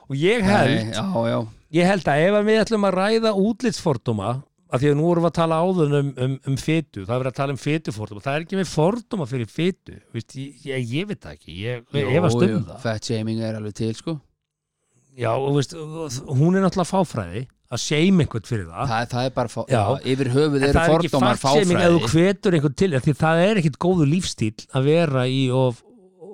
Og 0.09 0.17
ég 0.17 0.41
held, 0.41 0.71
Nei, 0.73 0.93
Já, 0.95 1.03
já. 1.29 1.39
ég 1.77 1.85
held 1.91 2.07
að 2.09 2.21
ef 2.25 2.37
við 2.47 2.61
ætlum 2.63 2.87
að 2.89 2.95
ræða 2.97 3.33
útlitsfordóma 3.37 4.31
af 4.69 4.81
því 4.81 4.89
að 4.89 4.97
nú 4.97 5.11
erum 5.11 5.25
við 5.25 5.29
að 5.29 5.35
tala 5.37 5.59
áður 5.65 5.93
um, 5.99 6.09
um, 6.25 6.33
um 6.49 6.55
fytu, 6.61 7.03
það 7.03 7.13
er 7.13 7.21
verið 7.23 7.29
að 7.31 7.37
tala 7.39 7.53
um 7.55 7.61
fytufordóma 7.61 8.23
það 8.25 8.35
er 8.39 8.43
ekki 8.47 8.57
með 8.59 8.71
fordóma 8.71 9.25
fyrir 9.29 9.49
fytu 9.53 9.95
Vist, 10.17 10.35
ég, 10.37 10.57
ég, 10.65 10.91
ég 10.93 11.07
veit 11.09 11.21
það 11.23 11.37
ekki, 11.37 11.55
ég, 11.61 11.85
ég 11.97 12.11
efast 12.19 12.41
um 12.45 12.65
það. 12.67 12.81
Fat 12.87 13.09
shaming 13.09 13.41
er 13.45 13.57
alveg 13.57 13.77
til, 13.77 13.93
sko. 13.97 14.17
Já, 15.19 15.31
og 15.35 15.57
veist, 15.59 15.73
hún 15.77 16.57
er 16.57 16.65
náttúrulega 16.65 16.89
fáfræði 16.89 17.45
að 17.69 17.81
seima 17.83 18.23
einhvern 18.25 18.47
fyrir 18.49 18.65
það. 18.69 18.87
Það, 18.89 19.03
það 19.11 19.27
er 19.27 19.35
bara, 19.35 19.51
fá, 19.53 19.59
Já. 19.69 19.81
yfir 20.13 20.29
höfuð 20.33 20.63
eru 20.65 20.69
er 20.69 20.89
fordómar 20.89 21.37
fact-shaming 21.37 21.77
ef 21.77 21.91
þú 21.93 21.99
fáfræði 21.99 22.23
hvetur 22.25 22.57
einhvern 22.57 22.77
til 22.81 22.89
því 22.95 23.13
það 23.19 23.41
er 23.43 23.61
ekkit 23.61 23.77
góðu 23.85 24.07
lífstíl 24.09 24.65
að 24.79 24.87
vera 24.89 25.25
í 25.29 25.43
of, 25.53 25.83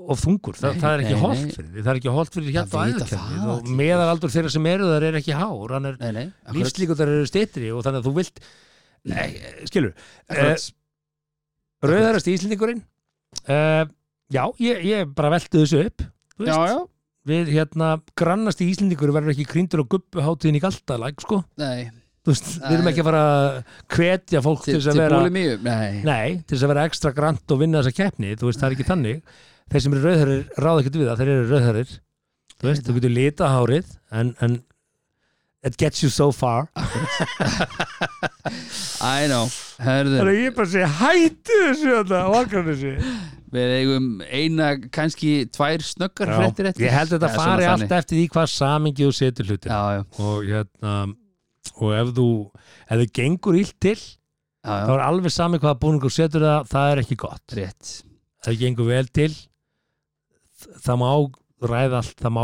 of 0.05 0.21
þungur, 0.23 0.59
Þa, 0.61 0.71
Nei, 0.71 0.79
það 0.85 0.93
er 0.93 1.03
ekki 1.03 1.19
holdt 1.25 1.57
fyrir 1.57 1.67
því, 1.73 1.81
það 1.81 1.91
er 1.91 1.99
ekki 1.99 2.15
holdt 2.15 2.37
fyrir 2.37 2.55
hérna 2.55 3.09
Það 3.11 3.51
og 3.51 3.69
meðalaldur 3.81 4.35
þeirra 4.37 4.53
sem 4.55 4.69
eru 4.71 4.89
þar 4.93 5.07
er 5.09 5.19
ekki 5.19 5.37
hár. 5.41 5.75
Er, 5.75 6.23
lífslíkundar 6.55 7.13
eru 7.17 7.27
styttri 7.29 7.71
og 7.75 7.83
þannig 7.83 8.03
að 8.03 8.07
þú 8.07 8.15
vilt 8.21 8.41
nei, 9.11 9.27
skilur, 9.67 9.91
uh, 9.91 10.31
Akkurat. 10.31 10.67
rauðarast 11.85 12.31
íslendingurinn 12.31 12.83
uh, 13.51 13.83
já, 14.31 14.43
ég, 14.63 14.83
ég 14.87 15.15
bara 15.17 15.35
velti 15.35 15.59
þessu 15.59 15.83
upp 15.89 16.07
Já, 16.45 16.55
já 16.71 16.79
við 17.25 17.51
hérna 17.55 17.95
grannast 18.17 18.61
í 18.61 18.69
íslendingur 18.71 19.13
verður 19.15 19.33
ekki 19.33 19.47
krýndur 19.49 19.81
á 19.81 19.91
guppuháttíðin 19.95 20.59
í 20.59 20.63
galdalæk 20.63 21.23
sko, 21.25 21.41
Nei, 21.61 21.89
veist, 22.27 22.51
við 22.61 22.77
erum 22.77 22.91
ekki 22.91 23.03
að 23.03 23.09
fara 23.09 23.23
að 23.31 23.57
hvetja 23.95 24.43
fólk 24.45 24.61
til 24.65 24.75
til, 24.75 24.79
þess 24.79 24.91
að 24.93 25.01
vera 25.01 25.19
Nei, 25.25 26.03
Nei, 26.05 26.29
til 26.45 26.55
þess 26.55 26.67
að 26.67 26.73
vera 26.75 26.85
ekstra 26.91 27.13
grant 27.17 27.55
og 27.55 27.61
vinna 27.63 27.81
þessa 27.81 27.97
keppni, 27.97 28.35
veist, 28.37 28.61
það 28.61 28.69
er 28.69 28.77
ekki 28.77 28.89
þannig. 28.91 29.35
Þeir 29.65 29.81
sem 29.81 29.97
eru 29.97 30.05
rauðherrir 30.05 30.61
ráða 30.61 30.81
ekkert 30.83 30.99
við 31.01 31.09
það 31.09 31.21
þeir 31.21 31.33
eru 31.33 31.49
rauðherrir, 31.49 31.93
þú 32.55 32.69
veist, 32.69 32.85
þú 32.85 32.97
getur 32.99 33.15
lita 33.15 33.49
hárið 33.49 33.93
en, 34.13 34.33
en 34.45 34.59
it 35.65 35.77
gets 35.81 36.03
you 36.03 36.11
so 36.13 36.29
far. 36.31 36.67
I 39.01 39.25
know. 39.25 39.49
Herðu, 39.81 40.19
Þannig 40.19 40.35
að 40.35 40.43
ég 40.43 40.53
bara 40.55 40.69
segi, 40.71 40.91
hættu 40.99 41.57
þessu 41.63 41.89
þetta 41.97 42.21
á 42.21 42.29
Akranessi 42.37 42.93
við 43.53 43.73
eigum 43.79 44.07
eina, 44.25 44.69
kannski 44.93 45.31
tvær 45.53 45.83
snöggar 45.85 46.31
fréttir 46.39 46.69
eftir. 46.71 46.85
Ég 46.87 46.95
held 46.95 47.11
að 47.13 47.17
þetta 47.19 47.29
svona 47.35 47.51
fari 47.53 47.65
þannig. 47.67 47.85
allt 47.85 47.95
eftir 47.99 48.17
því 48.19 48.25
hvað 48.35 48.51
samingi 48.55 49.05
þú 49.05 49.13
setur 49.19 49.49
hlutir 49.51 49.71
Já, 49.71 49.81
já, 49.95 50.03
og 50.25 50.45
hérna 50.49 50.93
og 51.75 51.93
ef 51.97 52.13
þú, 52.17 52.27
ef 52.85 52.99
þið 53.01 53.11
gengur 53.19 53.57
illt 53.59 53.75
til 53.81 53.95
já, 53.97 54.73
þá 54.85 54.91
er 54.95 55.03
alveg 55.07 55.33
sami 55.33 55.59
hvaða 55.61 55.79
búningur 55.81 56.09
þú 56.13 56.15
setur 56.17 56.45
það, 56.45 56.69
það 56.71 56.91
er 56.95 57.03
ekki 57.03 57.17
gott. 57.25 57.45
Rétt. 57.57 57.91
Ef 58.45 58.49
þið 58.51 58.59
gengur 58.63 58.89
vel 58.91 59.07
til 59.19 59.31
það 60.85 60.99
má 61.01 61.09
ræða 61.65 62.01
allt 62.01 62.17
það 62.21 62.35
má 62.35 62.43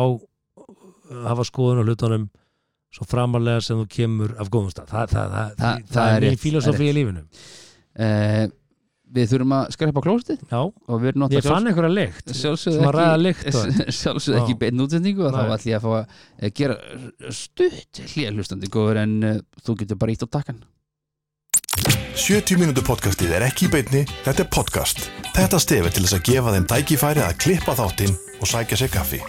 hafa 1.27 1.43
skoðun 1.47 1.81
á 1.81 1.87
hlutunum 1.87 2.29
svo 2.91 3.05
framarlega 3.07 3.61
sem 3.63 3.79
þú 3.79 3.85
kemur 3.91 4.33
af 4.39 4.49
góðum 4.51 4.71
stað. 4.73 4.89
Það, 4.91 5.11
það, 5.11 5.29
það, 5.31 5.51
Það- 5.57 5.59
það, 5.61 5.93
það 5.95 6.07
er 6.07 6.15
er 6.15 6.21
mín 6.21 6.21
rétt, 6.21 6.21
það 6.21 6.35
er 6.37 6.43
filosofi 6.45 6.87
í 6.89 6.95
rétt. 6.97 8.57
Við 9.11 9.31
þurfum 9.33 9.53
að 9.57 9.71
skrepa 9.75 10.03
klóstið 10.05 10.43
já, 10.47 10.59
og 10.61 11.01
við 11.01 11.09
erum 11.11 11.25
ég 11.35 11.43
fann 11.43 11.67
einhverja 11.67 11.91
lykt 11.91 12.31
sjálfsögðu 12.31 12.77
Svona 12.79 12.91
ræða 12.95 13.15
ekki, 13.15 13.23
lykt 13.25 13.95
sjálfsögðu 14.01 14.37
ekki 14.39 14.55
Já. 14.55 14.59
beinn 14.61 14.83
útsendingu 14.85 15.25
og 15.27 15.35
þá 15.35 15.41
ætlum 15.43 15.71
ég 15.71 15.79
að 15.79 15.87
fá 15.87 15.91
að 15.97 16.13
eh, 16.39 16.53
gera 16.61 16.77
stutt 17.41 18.03
hlýðalustandi 18.13 18.71
góður 18.71 19.01
en 19.03 19.17
uh, 19.27 19.41
þú 19.65 19.75
getur 19.81 19.99
bara 19.99 20.15
ítt 20.15 20.23
á 20.23 20.29
takkan 20.31 20.63
70 22.21 22.59
mínútu 22.59 22.83
podcastið 22.85 23.35
er 23.37 23.45
ekki 23.47 23.67
í 23.67 23.71
beinni, 23.71 24.01
þetta 24.25 24.43
er 24.43 24.49
podcast. 24.51 25.05
Þetta 25.31 25.59
stefið 25.63 25.95
til 25.95 26.03
þess 26.05 26.17
að 26.19 26.25
gefa 26.27 26.55
þeim 26.55 26.67
tækifæri 26.69 27.23
að 27.23 27.37
klippa 27.41 27.75
þáttinn 27.79 28.17
og 28.37 28.51
sækja 28.51 28.81
sér 28.83 28.91
kaffi. 28.93 29.21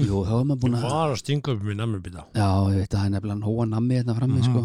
Jú, 0.00 0.22
þá 0.24 0.34
er 0.38 0.46
maður 0.48 0.60
búin 0.62 0.76
að 0.78 0.86
var 0.88 1.12
að 1.12 1.18
stinga 1.20 1.52
upp 1.52 1.64
mér 1.66 1.76
nammi 1.82 2.00
býta 2.00 2.24
Já, 2.32 2.48
ég 2.72 2.78
veit 2.80 2.94
að 2.94 2.96
það 2.96 3.04
er 3.04 3.12
nefnilega 3.14 3.50
hóa 3.50 3.66
nammi 3.68 3.98
hérna 3.98 4.16
frammi 4.16 4.44
sko. 4.46 4.62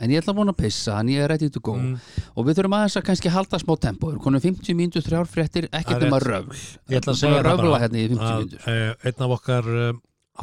En 0.00 0.12
ég 0.12 0.22
ætla 0.22 0.32
búin 0.36 0.48
að 0.48 0.56
pissa, 0.62 0.96
en 1.00 1.10
ég 1.12 1.20
er 1.20 1.28
ready 1.28 1.50
to 1.52 1.60
go. 1.60 1.74
Mm. 1.76 1.96
Og 2.34 2.46
við 2.46 2.56
þurfum 2.60 2.76
aðeins 2.78 2.96
að 2.96 3.06
kannski 3.10 3.32
halda 3.34 3.58
smá 3.60 3.74
tempo. 3.84 4.12
Við 4.14 4.22
konum 4.24 4.40
50 4.40 4.76
mínútur, 4.78 5.04
þrjár 5.04 5.28
fréttir 5.28 5.66
Ekkert 5.68 5.98
er 5.98 6.06
um 6.08 6.16
að 6.16 6.24
röfl 6.24 6.60
ég 6.88 7.02
ætla 7.02 7.12
að 7.12 7.18
segja 7.20 7.42
röfla 7.44 7.66
bara. 7.66 7.80
hérna 7.82 8.00
í 8.00 8.06
50 8.08 8.24
að 8.24 8.38
mínútur. 8.38 8.62
eh, 8.72 9.10
einn 9.10 9.26
af 9.26 9.34
okkar 9.36 9.68
uh, 9.74 9.90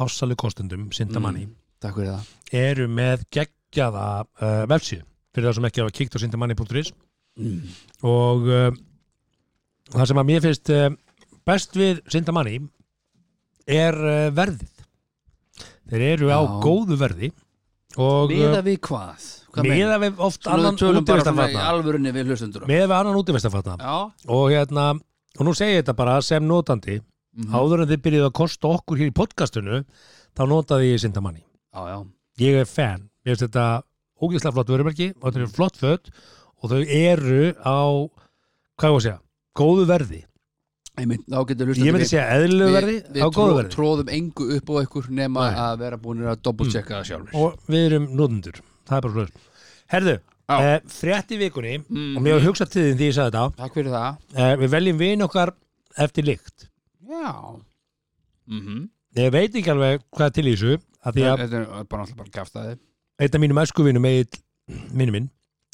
ássali 0.04 0.36
kostendum, 0.38 0.84
Sindamanni 0.94 1.48
Mm, 1.78 2.22
eru 2.58 2.88
með 2.90 3.20
geggjaða 3.34 4.06
uh, 4.24 4.64
vefsíðu 4.70 5.04
fyrir 5.34 5.46
það 5.46 5.54
sem 5.58 5.66
ekki 5.68 5.82
hafa 5.84 5.94
kíkt 5.94 6.16
á 6.16 6.22
sindamanni.is 6.22 6.88
mm. 7.38 7.60
og 8.02 8.48
uh, 8.50 8.70
það 9.94 10.08
sem 10.10 10.20
að 10.22 10.26
mér 10.32 10.42
finnst 10.42 10.72
uh, 10.74 10.88
best 11.46 11.78
við 11.78 12.00
Sindamanni 12.10 12.56
er 13.68 13.94
verðið. 14.32 14.72
Þeir 15.88 16.02
eru 16.14 16.30
á 16.32 16.40
Já. 16.40 16.56
góðu 16.64 16.96
verði 17.00 17.30
og 18.00 18.32
Miða 18.32 18.62
við 18.64 18.80
hvað? 18.88 19.28
Meinar? 19.62 19.78
meða 19.78 19.98
við 20.04 20.22
oft 20.28 20.46
annan 20.46 20.76
útivistafatna 20.78 21.66
alvörunni 21.72 22.12
við 22.14 22.32
hlustendur 22.32 22.66
meða 22.70 22.88
við 22.90 22.96
annan 23.00 23.20
útivistafatna 23.22 23.76
Já. 23.78 23.96
Og 24.28 24.50
hérna, 24.52 24.86
og 25.38 25.46
nú 25.46 25.54
segi 25.54 25.76
ég 25.78 25.82
þetta 25.84 25.96
bara 25.96 26.20
sem 26.22 26.44
notandi, 26.48 27.00
Mhm. 27.38 27.52
áður 27.54 27.82
en 27.82 27.88
þið 27.88 28.02
byrjuðu 28.02 28.26
að 28.28 28.32
kosta 28.34 28.68
okkur 28.68 28.98
hér 28.98 29.10
í 29.12 29.14
podcastinu 29.14 29.84
þá 30.34 30.42
notaði 30.48 30.88
ég 30.92 31.00
já 31.86 31.98
ég 32.38 32.60
er 32.62 32.64
fan, 32.66 33.10
ég 33.26 33.34
veist 33.34 33.44
þetta 33.46 33.82
ógeðslega 34.22 34.54
flott 34.56 34.72
vörumerki 34.72 35.12
og 35.20 35.28
þetta 35.32 35.36
eru 35.42 35.46
flott 35.54 35.76
föt 35.78 36.10
og 36.62 36.70
þau 36.70 36.82
eru 36.88 37.52
á 37.62 37.78
hvað 38.78 38.90
ég 38.90 38.96
að 38.98 39.02
segja, 39.04 39.20
góðu 39.58 39.86
verði. 39.86 40.24
Einmitt, 40.98 41.22
ég 41.30 41.92
myndi 41.94 42.08
segja 42.10 42.24
eðlilegu 42.34 42.74
verði 42.74 42.94
við, 42.96 43.10
við 43.14 43.34
tró, 43.36 43.44
tróðum 43.74 44.08
engu 44.10 44.46
upp 44.56 44.70
á 44.70 44.74
ykkur 44.82 45.10
nema 45.14 45.44
Nei. 45.46 45.58
að 45.62 45.76
vera 45.84 45.98
búinir 46.02 46.30
að 46.32 46.40
doppelchecka 46.42 46.96
það 46.96 47.06
sjálfur 47.12 47.38
og 47.38 47.68
við 47.70 47.84
erum 47.86 48.08
notendur, 48.18 48.58
það 48.88 48.96
er 48.96 49.04
bara 49.06 49.14
slöður 49.14 49.30
Herðu, 49.92 50.18
eh, 50.48 50.80
frétt 50.86 51.32
í 51.32 51.38
vikunni 51.40 51.78
Mhm. 51.78 52.16
og 52.16 52.22
mér 52.22 52.38
hefur 52.38 52.52
hugsað 52.52 52.70
til 52.72 52.82
þín 52.82 52.98
því 52.98 53.08
ég 53.08 53.16
sagði 53.16 53.30
þetta. 53.32 53.56
Takk 53.56 53.74
fyrir 53.74 53.92
það. 53.94 54.18
Eh, 54.34 54.56
við 54.56 54.68
veljum 54.76 54.98
vin 54.98 55.22
okkar 55.28 55.52
eftir 55.98 56.24
lykt. 56.24 56.68
Já. 57.08 57.60
Mm 58.48 58.60
-hmm. 58.60 58.88
ég 59.16 59.32
veit 59.32 59.54
ekki 59.54 59.70
alveg 59.70 60.00
hvað 60.16 60.32
til 60.32 60.44
í 60.44 60.52
þessu 60.54 60.78
af 61.04 61.14
því 61.14 61.22
að 61.24 61.38
Þetta 61.38 61.58
er 61.80 61.84
bara 61.84 62.02
alltaf 62.02 62.16
bara 62.16 62.44
að 62.44 62.52
þið 62.52 62.78
einn 63.18 63.34
af 63.34 63.40
mínum 63.40 63.62
æskuvinum 63.62 64.06
eitt 64.06 64.38
minni 64.92 65.12
minn 65.12 65.30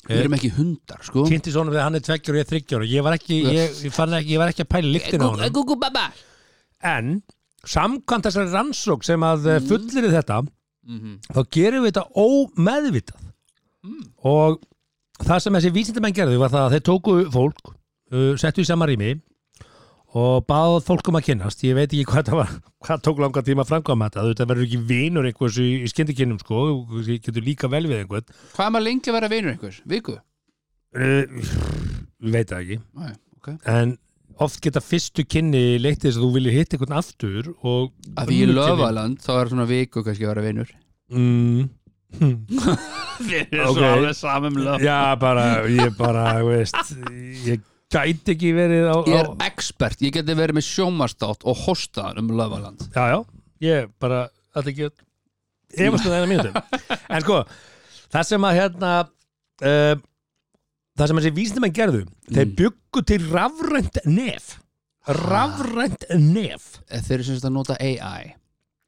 Við 0.09 0.19
erum 0.21 0.35
ekki 0.37 0.51
hundar, 0.53 1.01
sko. 1.03 1.25
kynnti 1.25 1.53
svona 1.53 1.71
þegar 1.73 1.87
hann 1.87 1.95
er 1.95 2.05
tveggjar 2.05 2.35
og 2.35 2.37
ég 2.37 2.45
er 2.45 2.51
þryggjar 2.53 2.83
og 2.85 2.89
ég 2.93 3.03
var 3.07 3.15
ekki, 3.17 3.37
ég, 3.45 3.71
ég, 3.85 4.29
ég 4.29 4.39
var 4.39 4.49
ekki 4.53 4.65
að 4.65 4.73
pæla 4.75 4.93
lyktina 4.93 5.25
á 5.25 5.31
hann 5.33 6.12
en 6.85 7.23
samkvæmt 7.65 8.27
þessari 8.29 8.53
rannsók 8.53 9.05
sem 9.07 9.21
að 9.25 9.47
mm. 9.49 9.69
fullir 9.69 10.11
þetta 10.12 10.43
Mhm. 10.85 11.15
þá 11.33 11.41
gerum 11.49 11.85
við 11.85 11.93
þetta 11.93 12.11
ómeðvitað 12.12 13.24
Mm. 13.85 14.03
og 14.24 14.62
það 15.20 15.45
sem 15.45 15.57
þessi 15.59 15.74
vísindamenn 15.74 16.16
gerðu 16.16 16.41
var 16.41 16.53
það 16.53 16.66
að 16.66 16.74
þeir 16.74 16.85
tóku 16.89 17.16
fólk 17.35 17.70
uh, 17.70 18.35
settu 18.41 18.64
í 18.64 18.68
sama 18.68 18.89
rými 18.89 19.14
og 20.14 20.45
báð 20.47 20.76
fólk 20.87 21.11
um 21.11 21.18
að 21.18 21.26
kynnast 21.28 21.64
ég 21.66 21.74
veit 21.76 21.89
ekki 21.89 22.07
hvað 22.07 22.28
það 22.30 22.39
var, 22.39 22.53
hvað 22.87 23.03
tók 23.05 23.20
langa 23.22 23.43
tíma 23.47 23.64
að 23.64 23.72
framkvæma 23.72 24.09
þetta, 24.09 24.26
þetta 24.30 24.47
verður 24.53 24.68
ekki 24.68 24.80
vinur 24.91 25.28
einhvers 25.28 25.59
í, 25.59 25.68
í 25.82 25.91
skyndikinnum 25.91 26.39
sko, 26.43 26.62
þú 26.91 27.03
getur 27.11 27.45
líka 27.45 27.70
vel 27.72 27.85
við 27.91 28.05
einhvern 28.05 28.28
Hvað 28.55 28.64
er 28.68 28.74
maður 28.76 28.87
lengi 28.89 29.11
að 29.11 29.18
vera 29.18 29.30
vinur 29.35 29.55
einhvers? 29.57 29.82
Viku? 29.91 30.16
uh, 30.95 31.53
veit 32.35 32.51
það 32.53 32.61
ekki 32.62 32.80
Nei, 33.03 33.14
ok 33.41 33.53
en 33.74 33.97
oft 34.45 34.61
geta 34.62 34.82
fyrstu 34.82 35.26
kynni 35.30 35.64
leitt 35.82 36.03
þess 36.03 36.18
að 36.18 36.26
þú 36.26 36.35
viljið 36.39 36.59
hitta 36.59 36.78
einhvern 36.78 36.99
aftur 36.99 37.51
og 37.61 37.93
Að 38.14 38.30
því 38.30 38.39
í 38.41 38.53
löfaland 38.55 39.22
þá 39.22 39.32
er 39.37 39.51
svona 39.53 39.68
viku 39.70 40.03
kannski 40.07 40.26
að 40.26 40.32
vera 40.32 40.47
vinur 40.47 40.70
mm. 41.12 41.68
Við 42.21 43.55
erum 43.55 43.75
svo 43.77 43.87
alveg 43.89 44.17
samum 44.19 44.59
já 44.83 44.99
bara, 45.21 45.45
ég 45.71 45.95
bara 45.99 46.25
veist, 46.47 46.95
ég 47.47 47.62
gæti 47.95 48.35
ekki 48.35 48.51
verið 48.57 48.89
á, 48.91 48.97
Ég 49.07 49.19
er 49.21 49.29
á 49.31 49.35
expert, 49.47 50.01
ég 50.03 50.15
geti 50.17 50.35
verið 50.39 50.59
með 50.59 50.67
sjómastátt 50.69 51.45
og 51.47 51.61
hostaðan 51.67 52.23
um 52.25 52.33
löfaland 52.39 52.89
já 52.95 53.05
já, 53.15 53.19
ég 53.69 53.93
bara 54.03 54.25
alltaf 54.55 54.73
ekki 54.73 54.89
efast 55.75 56.07
um 56.07 56.11
það 56.11 56.19
eina 56.21 56.31
mínútu. 56.31 56.51
En 57.11 57.23
sko, 57.25 57.39
það 58.15 58.27
sem 58.29 58.45
að 58.47 58.59
hérna 58.61 58.91
uh, 59.05 59.95
það 60.95 61.09
sem 61.11 61.21
þessi 61.23 61.35
vísnumenn 61.39 61.75
gerðu 61.75 62.05
þeir 62.31 62.45
Mm. 62.47 62.55
byggu 62.61 63.03
til 63.11 63.25
rafrænt 63.33 63.99
nef. 64.07 64.53
Rafrænt 65.11 66.05
nef. 66.23 66.69
Þeir 66.89 67.17
eru 67.19 67.25
sem 67.27 67.41
að 67.43 67.55
nota 67.57 67.75
AI 67.83 68.35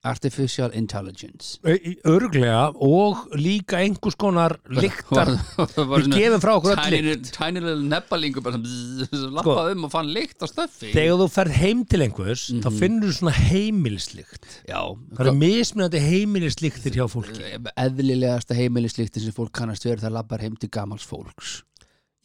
Artificial 0.07 0.71
Intelligence. 0.79 1.59
Örglega 2.07 2.71
og 2.83 3.25
líka 3.39 3.81
einhvers 3.83 4.17
konar 4.21 4.55
lyktar. 4.83 5.33
Við 5.59 6.09
gefum 6.15 6.43
frá 6.45 6.55
okkur 6.59 6.75
öll 6.77 6.97
lykt. 6.97 7.31
tiny 7.37 7.61
little 7.61 7.83
nebbalingur 7.91 8.45
bara 8.47 8.57
sem 8.57 8.65
bzz, 8.67 9.27
lappaði 9.37 9.77
um 9.77 9.87
og 9.89 9.93
fann 9.97 10.11
lykt 10.15 10.43
á 10.43 10.47
stöffi 10.51 10.93
þegar 10.95 11.21
þú 11.23 11.29
ferð 11.37 11.59
heim 11.63 11.85
til 11.85 12.03
einhvers 12.07 12.47
þá 12.55 12.71
Mhm. 12.71 12.79
finnur 12.81 13.11
þú 13.13 13.19
svona 13.21 13.37
heimilislykt. 13.51 14.49
Já, 14.69 14.81
það 15.15 15.25
eru 15.27 15.37
mismunandi 15.41 16.01
heimilislyktir 16.07 16.97
hjá 17.01 17.07
fólki. 17.11 17.55
Eðlilegasta 17.77 18.57
heimilislíktin 18.59 19.23
sem 19.27 19.33
fólk 19.37 19.53
kannast 19.57 19.85
verið 19.87 20.07
það 20.07 20.17
lappar 20.21 20.41
heim 20.45 20.57
til 20.57 20.71
gamals 20.71 21.07
fólks. 21.07 21.63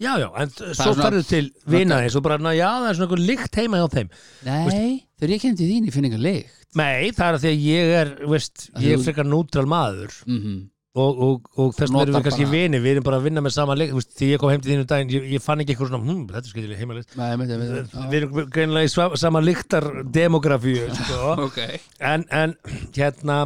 Já 0.02 0.16
já, 0.18 0.32
en 0.42 0.50
svo 0.50 0.74
svona- 0.74 1.04
ferðu 1.06 1.28
til 1.30 1.52
vina 1.70 2.00
eins 2.02 2.16
og 2.18 2.24
bara, 2.26 2.38
já 2.58 2.66
það 2.82 2.90
er 2.90 2.96
svona 2.98 3.06
einhver 3.06 3.22
lykt 3.28 3.56
heima 3.60 3.78
hjá 3.78 3.90
þeim. 3.94 4.10
Nei, 4.48 5.04
þegar 5.22 5.36
ég 5.36 5.46
kemdi 5.46 5.70
þín, 5.70 5.88
ég 5.88 5.96
finn 5.96 6.10
eitthvað 6.10 6.28
lykt. 6.28 6.60
Nei, 6.80 7.12
það 7.14 7.26
er 7.28 7.38
að 7.38 7.42
því 7.46 7.52
að 7.52 7.66
ég 7.70 7.96
er 8.02 8.14
veist, 8.32 8.68
ég 8.82 8.94
er 8.96 9.04
frekar 9.06 9.28
nútral 9.28 9.68
maður. 9.70 10.22
Mm 10.28 10.62
og, 10.92 11.20
og, 11.24 11.46
og 11.56 11.70
þess 11.76 11.88
vegna 11.88 12.02
erum 12.04 12.16
við 12.18 12.26
kannski 12.26 12.48
vini 12.52 12.80
við 12.84 12.98
erum 12.98 13.06
bara 13.06 13.20
að 13.22 13.28
vinna 13.30 13.44
með 13.44 13.54
sama 13.56 13.78
lykt. 13.80 13.94
Veist, 13.96 14.12
því 14.20 14.28
ég 14.34 14.42
kom 14.42 14.52
heim 14.52 14.64
til 14.64 14.74
þínu 14.74 14.88
daginn, 14.90 15.14
ég, 15.16 15.28
ég 15.38 15.44
fann 15.44 15.64
ekki 15.64 15.76
eitthvað 15.76 15.92
svona 15.92 16.10
hm, 16.10 16.26
þetta 16.32 16.42
er 16.42 16.52
skiljilega 16.52 16.98
þetta 16.98 18.10
við 18.12 18.18
erum 18.20 18.52
greinlega 18.58 18.90
í 18.90 19.22
sama 19.24 19.44
lyktar 19.44 19.88
demografíu 20.12 20.90
sko. 21.00 21.22
Ok. 21.48 21.62
En, 22.04 22.26
en 22.36 22.58
hérna 22.98 23.38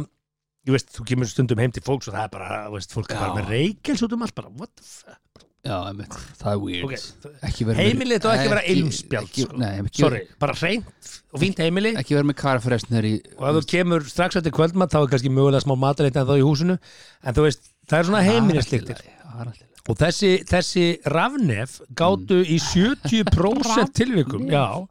ég 0.66 0.74
veist, 0.74 0.90
þú 0.96 1.06
kemur 1.06 1.30
stundum 1.30 1.62
heim 1.62 1.74
til 1.74 1.84
fólks 1.86 2.10
og 2.10 2.16
það 2.16 2.26
er 2.26 2.34
bara, 2.34 2.58
veist, 2.74 2.94
fólk 2.94 3.12
er 3.12 3.22
bara 3.22 3.30
Já. 3.30 3.38
með 3.38 3.54
reykjels 3.54 4.02
út 4.06 4.16
um 4.16 4.26
allt 4.26 4.36
bara, 4.36 4.50
what 4.58 4.74
the 4.74 4.86
fuck 4.86 5.22
Já, 5.66 5.74
einmitt, 5.90 6.12
það 6.38 6.50
er 6.52 6.60
weird. 6.62 6.84
Ok, 6.86 7.30
Ekki 7.48 7.66
vera 7.66 7.76
með- 7.76 7.88
heimilið 7.90 8.26
á 8.26 8.30
ekki 8.36 8.50
vera 8.52 8.64
ilmspjald 8.72 9.30
sko. 9.40 9.60
Sorry, 9.98 10.20
bara 10.38 10.54
reynt 10.60 11.12
og 11.34 11.40
fínt 11.42 11.62
heimili. 11.64 11.92
Ekki 11.98 12.14
vera 12.14 12.28
með 12.30 12.38
karfrestnir 12.42 13.08
í 13.08 13.14
og 13.36 13.48
ef 13.50 13.58
þú 13.58 13.64
kemur 13.74 14.06
strax 14.06 14.38
eftir 14.40 14.54
kvöldmatt 14.54 14.94
þá 14.94 15.00
er 15.02 15.10
kannski 15.16 15.32
mögulega 15.34 15.64
smá 15.66 15.74
matarleitt 15.82 16.16
en 16.22 16.28
þá 16.30 16.36
í 16.38 16.44
húsinu. 16.46 16.78
En 17.26 17.34
þú 17.34 17.48
veist, 17.48 17.65
það 17.86 17.98
er 17.98 18.10
svona 18.10 18.24
alltaf 18.26 19.62
og 19.86 19.98
þessi, 20.00 20.30
þessi 20.46 20.84
rafnef 21.12 21.80
gátu 21.98 22.40
í 22.42 22.58
70% 22.62 23.92
tilvikum 23.94 24.48
já, 24.50 24.82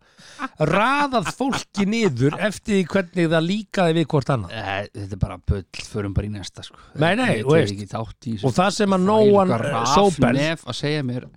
raðað 0.60 1.32
fólki 1.36 1.88
niður 1.90 2.38
eftir 2.48 2.86
hvernig 2.92 3.30
það 3.32 3.48
líkaði 3.50 3.98
við 4.00 4.08
hvort 4.14 4.32
annað 4.36 4.56
Nei, 4.56 4.88
þetta 4.94 5.18
er 5.18 5.22
bara 5.26 5.40
bull, 5.52 5.64
förum 5.90 6.16
bara 6.16 6.30
í 6.30 6.34
næsta 6.34 6.66
sko. 6.66 6.80
Nei, 6.96 7.12
nei, 7.20 7.32
tek 7.42 7.52
veist. 7.52 7.76
í 7.76 7.90
þessu. 7.92 8.48
og 8.48 8.56
það 8.56 8.74
sem 8.80 8.98
að 8.98 9.08
Nóan 9.10 9.56
Sobel 9.92 10.32
rafnef 10.32 10.66
að 10.66 10.80
segja 10.80 11.08
mér 11.08 11.28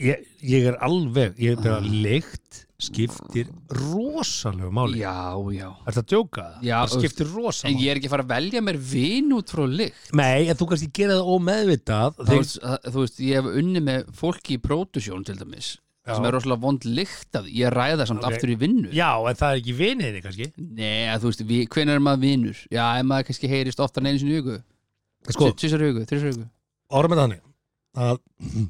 ég, 0.00 0.26
ég 0.44 0.68
er 0.72 0.80
alveg, 0.84 1.40
ég 1.40 1.56
er 1.56 1.64
bara 1.64 1.80
leikt 1.80 2.66
skiptir 2.84 3.50
rosalegu 3.76 4.70
máli 4.74 5.02
Já, 5.02 5.36
já 5.54 5.68
Er 5.70 5.94
það 5.96 6.00
að 6.02 6.08
djóka? 6.12 6.46
Já, 6.64 6.74
það 6.80 6.94
skiptir 6.96 7.30
rosa 7.34 7.68
En 7.68 7.76
máli 7.76 7.84
ég 7.86 7.92
er 7.92 8.00
ekki 8.00 8.10
að 8.10 8.14
fara 8.16 8.26
að 8.26 8.32
velja 8.34 8.64
mér 8.66 8.80
vin 8.92 9.36
út 9.36 9.52
frá 9.54 9.62
lykt 9.68 10.14
Nei, 10.20 10.48
en 10.48 10.58
þú 10.60 10.70
kannski 10.72 10.90
gera 11.00 11.18
það 11.18 11.30
ómeðvitað 11.36 12.18
Þú 12.18 12.26
þegar, 12.30 12.42
veist, 12.44 12.58
að- 12.64 12.90
þú 12.90 13.04
veist, 13.04 13.22
ég 13.26 13.40
hef 13.40 13.62
unni 13.62 13.84
með 13.90 14.10
fólki 14.22 14.56
í 14.56 14.62
pródusjón 14.64 15.24
til 15.28 15.38
dæmis 15.40 15.70
Já. 16.00 16.14
sem 16.16 16.24
er 16.24 16.32
rosalega 16.32 16.64
vond 16.64 16.86
lykt 16.88 17.36
af 17.36 17.48
ég 17.52 17.74
ræða 17.74 18.06
samt 18.08 18.24
Ok. 18.24 18.32
aftur 18.32 18.50
í 18.54 18.56
vinnu 18.58 18.88
Já, 18.96 19.10
en 19.20 19.36
það 19.36 19.50
er 19.52 19.60
ekki 19.60 19.74
viniðinni 19.76 20.22
kannski 20.24 20.48
Nei, 20.56 21.04
að 21.12 21.26
þú 21.26 21.30
veist, 21.30 21.44
vi, 21.46 21.58
hvenær 21.68 22.00
er 22.00 22.04
maður 22.06 22.24
vinnur? 22.24 22.62
Já, 22.72 22.84
ef 22.96 23.04
maður 23.04 23.28
kannski 23.28 23.50
heyrist 23.52 23.82
oftar 23.84 24.00
en 24.00 24.08
einu 24.08 24.22
sinni 24.22 24.38
í 24.38 24.40
viku 24.40 24.56
Sko, 25.28 25.50
Tvisar 25.52 25.84
viku, 25.84 26.06
þrisar 26.08 26.32
viku 26.32 26.48
orðum 26.90 27.14
með 27.14 27.20
þannig 27.24 27.42
að 28.00 28.22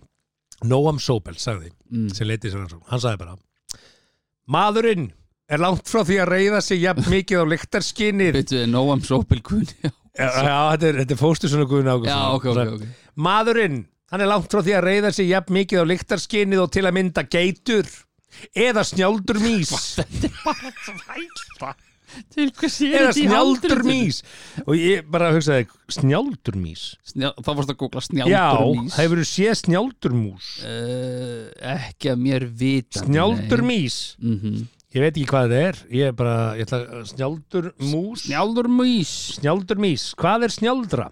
Noam 0.70 0.98
Sobel 1.00 1.38
sagði 1.40 1.70
mm. 1.88 2.10
sem 2.16 2.28
leiti 2.28 2.50
sér 2.50 2.60
rannsókn, 2.60 2.84
hann 2.90 3.00
sagði 3.00 3.22
bara 3.22 3.36
Maðurinn 4.50 5.10
er 5.50 5.58
langt 5.62 5.86
frá 5.90 6.02
því 6.06 6.16
að 6.22 6.30
reyða 6.34 6.60
sig 6.64 6.78
jafn 6.82 7.06
mikið 7.14 7.42
á 7.42 7.44
já, 10.42 10.58
þetta 10.72 10.86
er, 10.88 10.94
þetta 11.02 11.14
er 11.16 11.20
fóstur 11.20 11.48
svona 11.52 11.68
guðin 11.70 11.92
ágúst. 11.92 12.10
Já 12.10 12.20
ok, 12.34 12.44
ok, 12.50 12.60
ok. 12.76 12.84
Maðurinn, 13.26 13.78
hann 14.10 14.24
er 14.24 14.30
langt 14.30 14.50
frá 14.50 14.60
því 14.66 14.74
að 14.78 14.86
reyða 14.88 15.10
sig 15.14 15.26
jafn 15.30 15.52
mikið 15.58 15.82
á 15.82 15.84
lyktarskinnið 15.92 16.64
og 16.64 16.70
til 16.74 16.84
að 16.86 16.96
mynda 16.98 17.22
geitur 17.30 17.86
eða 18.54 18.82
snjáldur 18.86 19.38
mís 19.42 19.70
Til 22.34 22.48
hvað 22.50 22.74
sé 22.74 22.90
eða 22.90 23.12
snjáldur 23.16 23.84
mís 23.86 24.20
og 24.64 24.74
ég 24.78 25.06
bara 25.10 25.30
hugsaði, 25.34 25.68
snjáldur 25.92 26.58
mís 26.60 26.88
Snjál, 27.10 27.32
Þá 27.38 27.50
varst 27.52 27.72
að 27.74 27.78
googla 27.82 28.02
Já, 28.02 28.08
snjáldur 28.10 28.82
mís 28.82 28.98
hefur 29.00 29.22
þú 29.22 29.28
séð 29.30 29.54
snjáldur 29.64 30.18
mús? 30.18 30.50
Uh, 30.64 31.46
Ekki 31.76 32.12
að 32.14 32.20
mér 32.26 32.46
vita 32.50 33.04
snjáldur 33.04 33.64
mís 33.66 34.02
mm 34.20 34.68
ég 34.90 35.04
veit 35.04 35.14
ekki 35.14 35.28
hvað 35.30 35.52
þetta 35.52 35.66
er. 35.68 35.76
Ég 35.94 36.08
er 36.10 36.14
bara, 36.18 36.36
ég 36.58 36.66
ætla, 36.66 37.02
snjáldur 37.06 37.68
mús? 37.92 38.24
Snjáldur 38.26 38.68
mís 38.74 39.12
snjáldur 39.36 39.78
mís, 39.82 40.08
hvað 40.18 40.48
er 40.48 40.54
snjáldra? 40.56 41.06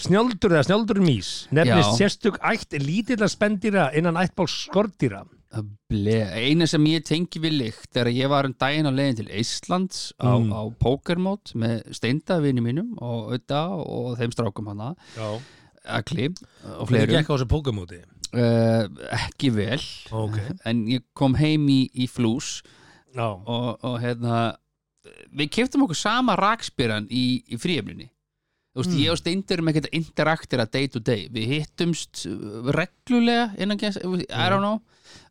Snjáldur 0.00 0.54
eða 0.56 0.66
snjáldur 0.66 1.00
mís 1.04 1.30
nefnist 1.54 1.92
Já. 1.94 1.98
sérstök 2.00 2.40
ætt 2.42 2.74
lítilla 2.82 3.28
spendýra 3.30 3.90
innan 3.96 4.18
ættbáls 4.20 4.56
skordýra 4.66 5.22
eina 5.50 6.66
sem 6.70 6.84
ég 6.86 7.02
tengi 7.06 7.40
við 7.42 7.56
lykt 7.58 7.96
er 7.98 8.06
að 8.10 8.18
ég 8.20 8.30
var 8.30 8.46
um 8.46 8.54
daginn 8.54 8.86
á 8.86 8.92
leiðin 8.94 9.16
til 9.18 9.30
Íslands 9.40 10.12
á, 10.22 10.38
Mm. 10.38 10.52
á 10.54 10.62
pókermót 10.78 11.54
með 11.58 11.82
steindavinni 11.96 12.62
mínum 12.62 12.92
og 13.02 13.32
auðvitað 13.32 13.74
og 13.82 14.18
þeim 14.20 14.30
strákum 14.36 14.70
hana. 14.70 14.94
Akli 15.90 16.28
og 16.78 16.86
fleiri 16.86 17.08
fleirum. 17.08 17.16
gekk 17.16 17.30
á 17.30 17.34
þessu 17.34 17.48
pókamóti 17.50 17.98
uh, 18.36 18.86
ekki 19.16 19.50
vel. 19.56 19.80
Ok, 20.12 20.38
en 20.64 20.86
ég 20.86 21.02
kom 21.14 21.34
heim 21.34 21.66
í, 21.72 21.88
í 21.94 22.06
flús 22.06 22.60
og, 23.16 23.80
og 23.82 23.98
hérna 24.04 24.54
við 25.34 25.50
keftum 25.50 25.82
okkur 25.86 25.98
sama 25.98 26.36
rakspyran 26.38 27.08
í, 27.10 27.42
í 27.50 27.58
fríefninni 27.58 28.10
Þú 28.70 28.84
veist, 28.84 28.92
ég 29.02 29.10
og 29.10 29.18
Steindur 29.18 29.56
erum 29.58 29.68
ekkert 29.72 29.88
að 29.88 29.96
interaktera 29.98 30.64
day 30.70 30.86
to 30.86 31.00
day. 31.02 31.24
Við 31.34 31.48
hittumst 31.56 32.20
uh, 32.30 32.68
reglulega 32.70 33.48
innan 33.58 33.80
I 33.82 34.46
don't 34.46 34.62
know 34.62 34.78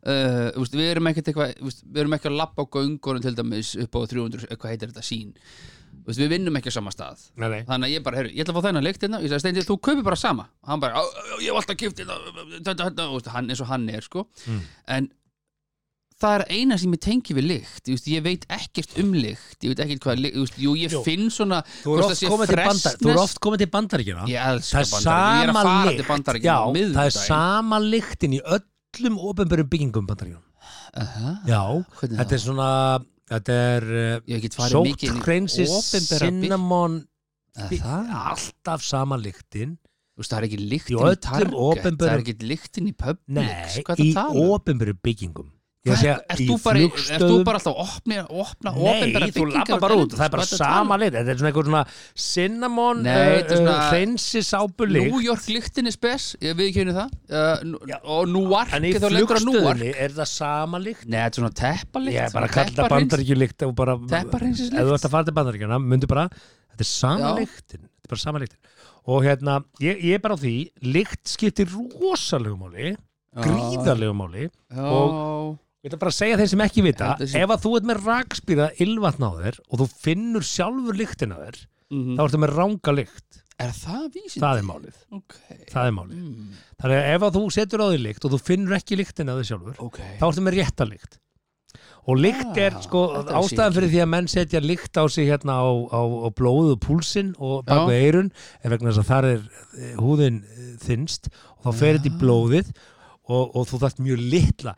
uh, 0.06 0.48
þú 0.54 0.64
veist, 0.64 0.78
Við 0.80 0.88
erum 0.94 1.10
ekkert 1.10 1.30
eitthvað 1.32 1.52
Við 1.60 2.00
erum 2.04 2.16
ekki 2.16 2.30
að 2.30 2.38
lappa 2.40 2.64
á 2.64 2.72
göngunum 2.76 3.24
til 3.24 3.34
dæmis 3.38 3.74
upp 3.84 3.94
á 3.96 4.00
300, 4.14 4.48
hvað 4.56 4.74
heitir 4.74 4.92
þetta 4.92 5.06
sín 5.06 5.30
veist, 6.06 6.20
Við 6.20 6.32
vinnum 6.34 6.58
ekki 6.60 6.72
á 6.72 6.78
sama 6.78 6.92
stað. 6.94 7.22
Nei, 7.36 7.48
nei. 7.52 7.60
Þannig 7.68 7.90
að 7.90 7.94
ég 7.94 8.04
bara, 8.06 8.20
heyrðu, 8.20 8.34
ég 8.34 8.44
ætla 8.44 8.54
að 8.54 8.58
fá 8.60 8.66
þennan 8.68 8.86
lykt 8.86 9.04
hérna. 9.04 9.20
Ég 9.20 9.32
sagði 9.32 9.44
Steindur, 9.44 9.68
þú 9.68 9.78
kaupir 9.88 10.06
bara 10.06 10.18
sama. 10.18 10.48
Og 10.64 10.72
hann 10.72 10.80
bara, 10.82 10.94
"Á, 10.96 11.02
á, 11.02 11.36
ég 11.42 11.50
hef 11.50 11.60
alltaf 11.60 11.76
kipt 11.76 11.98
hérna 12.00 13.32
hann 13.34 13.50
eins 13.50 13.60
og 13.60 13.66
hann 13.66 13.88
er, 13.90 14.00
sko. 14.00 14.26
Mm. 14.46 14.60
En 14.88 15.10
það 16.20 16.34
er 16.36 16.44
eina 16.52 16.76
sem 16.80 16.94
ég 16.94 17.00
tengi 17.00 17.36
við 17.36 17.46
lykt. 17.48 17.90
Ég, 18.10 18.22
veit 18.24 18.44
ekkert 18.52 18.98
um 19.00 19.14
lykt. 19.16 19.56
Ég 19.64 19.72
veit 19.72 19.82
ekkert 19.86 20.04
hvað 20.04 20.22
lykt, 20.24 20.58
jú 20.60 20.74
ég 20.76 20.92
Jú. 20.92 21.02
finn 21.06 21.30
svona 21.32 21.62
Þú 21.82 21.96
er 21.96 22.04
oft 22.04 22.24
komið 22.28 22.52
til 22.52 22.60
bandar 22.60 22.98
Þú 23.00 23.14
oft 23.22 23.40
komið 23.40 23.62
til 23.64 23.70
bandaríkjana 23.72 24.26
ég 24.28 24.40
Það 24.60 24.80
er 24.80 24.88
sama 24.90 25.62
lykt. 25.90 26.94
það 26.96 27.04
er 27.06 27.16
sama 27.16 27.80
lyktin 27.80 28.36
í 28.36 28.42
öllum 28.98 29.18
ofinbörum 29.30 29.68
byggingum 29.72 30.06
bandaríkjana 30.06 30.46
Aha, 31.00 31.32
Já, 31.46 31.60
hvernig 32.00 32.18
þetta 32.18 32.34
er 32.36 32.42
svona 32.44 32.68
Þetta 33.30 33.54
er 33.76 33.84
uh, 33.86 34.16
opinbera 35.70 36.26
bygg- 36.26 36.42
cinnamon 36.42 36.96
það? 37.78 38.08
alltaf 38.30 38.82
sama 38.82 39.16
lyktin. 39.22 39.76
Þú 40.16 40.22
veist, 40.24 40.32
það 40.32 40.38
er 40.40 40.46
ekki 40.48 40.58
Í 40.58 40.66
lyktin 40.72 40.96
í 40.98 41.14
Target. 41.22 41.54
Það 42.00 42.10
er 42.10 42.22
ekki 42.24 42.48
lyktin 42.50 42.88
í 42.90 42.92
Publix 42.98 43.36
Nei, 43.38 43.84
í 44.02 44.08
er 44.10 44.16
það 44.18 44.34
um? 44.34 44.50
ofinbörum 44.56 44.98
byggingum 45.06 45.48
Í 45.80 45.92
þú 46.44 46.56
bara, 46.60 46.80
þú 47.08 47.28
alltaf 47.40 47.70
að 47.70 47.78
opna, 47.80 48.16
opna 48.28 48.72
Nei, 48.74 48.80
opinbera 48.90 49.28
þú 49.30 49.44
byggingar 49.46 49.54
lappa 49.54 49.76
bara 49.80 49.94
út, 49.96 50.02
erlendis? 50.02 50.18
það 50.18 50.26
er 50.26 50.32
bara 50.34 50.44
sama 50.50 50.98
lit 51.00 51.14
Þetta 51.14 51.32
er 51.32 51.38
svona 51.40 51.50
eitthvað 51.50 51.68
svona 51.70 51.84
cinnamon 52.24 53.00
Nei, 53.06 53.14
uh, 53.14 53.54
svona- 53.54 53.76
hreinsi 53.88 54.42
sápulykt 54.44 55.08
New 55.08 55.22
York 55.24 55.46
lyktin 55.48 55.88
er 55.88 55.94
spes, 55.96 56.26
ég 56.44 56.58
við 56.58 56.68
ekki 56.68 56.82
henni 56.82 56.96
það. 56.98 57.14
Uh, 57.32 57.96
og 58.04 58.28
Newark 58.28 58.74
En 58.76 58.84
í 58.84 58.92
flugstöðinni 58.92 59.94
er 59.96 60.14
það 60.20 60.28
sama 60.34 60.82
lykt? 60.84 61.06
Nei, 61.08 61.16
þetta 61.16 61.32
er 61.32 61.40
svona 61.40 61.56
teppalykt 61.62 62.18
Ég 62.18 62.28
er 62.28 62.36
bara 62.36 62.50
að 62.50 62.54
kalla 62.58 62.76
þetta 62.76 62.92
Teppahreinsis 64.12 64.68
ef 64.74 64.84
þú 64.84 64.94
ert 64.98 65.08
að 65.08 65.16
fara 65.16 65.28
til 65.30 65.36
bandaríkjana 65.40 65.80
myndu 65.80 66.10
bara, 66.12 66.28
þetta 66.74 66.84
er 66.84 66.90
sama 66.92 67.32
lyktin. 67.40 67.88
Þetta 67.88 68.04
er 68.04 68.12
bara 68.12 68.24
sama 68.26 68.44
lyktin. 68.44 68.60
Og 69.08 69.24
hérna, 69.24 69.56
ég, 69.80 70.04
er 70.12 70.20
bara 70.20 70.36
á 70.36 70.40
því 70.44 70.54
lykt 70.92 71.24
skiptir 71.24 71.72
rosalegu 71.72 72.58
máli 72.60 72.92
gríðarlegu 73.40 74.12
máli 74.12 74.50
Já. 74.68 74.84
Og- 74.84 75.58
ég 75.80 75.90
ætla 75.90 75.98
bara 76.02 76.12
að 76.12 76.18
segja 76.20 76.36
þeir 76.40 76.50
sem 76.52 76.60
ekki 76.66 76.82
vita 76.84 77.10
Þetta 77.16 77.28
sé- 77.32 77.42
ef 77.44 77.52
að 77.54 77.62
þú 77.64 77.70
ert 77.78 77.86
með 77.90 78.02
rakspýra 78.06 78.66
ylvatn 78.84 79.24
á 79.24 79.30
þér 79.40 79.60
og 79.70 79.78
þú 79.80 79.86
finnur 80.04 80.44
sjálfur 80.44 80.98
lyktin 81.00 81.32
á 81.32 81.38
þér 81.40 81.60
Mhm. 81.90 82.16
þá 82.16 82.22
ertu 82.26 82.38
með 82.44 82.54
ranga 82.56 82.92
lykt 82.94 83.40
Er 83.60 83.72
það 83.76 84.04
vísind? 84.14 84.40
það 84.40 84.58
er 84.58 84.62
málið, 84.64 84.94
Ok, 85.12 85.34
það 85.68 85.86
er 85.86 85.92
málið 85.92 86.16
mm. 86.16 86.52
þannig 86.80 86.96
að 87.00 87.08
ef 87.14 87.22
að 87.26 87.34
þú 87.36 87.42
setur 87.52 87.80
á 87.84 87.86
því 87.90 87.98
lykt 88.04 88.24
og 88.24 88.30
þú 88.32 88.38
finnur 88.40 88.76
ekki 88.78 88.96
lyktin 89.00 89.28
á 89.28 89.34
þér 89.36 89.48
sjálfur 89.50 89.76
ok 89.84 89.98
þá 90.20 90.24
ertu 90.30 90.44
með 90.46 90.54
rétta 90.60 90.86
lykt 90.88 91.18
og 92.08 92.16
lykt 92.16 92.56
er 92.56 92.72
Ah, 92.74 92.80
sko 92.80 93.00
þetta 93.12 93.24
vissi 93.24 93.34
ég 93.34 93.40
ástæðan 93.40 93.70
ekki. 93.70 93.76
fyrir 93.76 93.90
því 93.92 94.00
að 94.00 94.08
menn 94.08 94.28
setja 94.32 94.60
lykt 94.64 94.94
á 94.96 95.04
sig 95.10 95.26
hérna 95.28 95.52
á, 95.60 95.68
á, 95.92 96.00
á 96.00 96.28
blóðu 96.32 96.76
púlsinn 96.80 97.34
og 97.38 97.64
bak 97.66 97.84
Já. 97.84 97.86
við 97.90 98.00
eirun 98.06 98.30
en 98.64 98.70
vegna 98.70 98.90
þess 98.90 99.02
að 99.04 99.10
þar 99.12 99.24
er 99.24 99.42
eh, 99.78 99.94
húðin 100.00 100.38
eh, 100.44 100.76
þynnst 100.80 101.28
og 101.28 101.64
þá 101.66 101.74
fer 101.76 101.98
þetta 101.98 102.08
í 102.08 102.14
Já. 102.14 102.20
blóðið 102.22 102.72
og, 103.30 103.44
og 103.54 103.66
þú 103.68 103.78
þarft 103.84 104.00
mjög 104.00 104.24
litla 104.30 104.74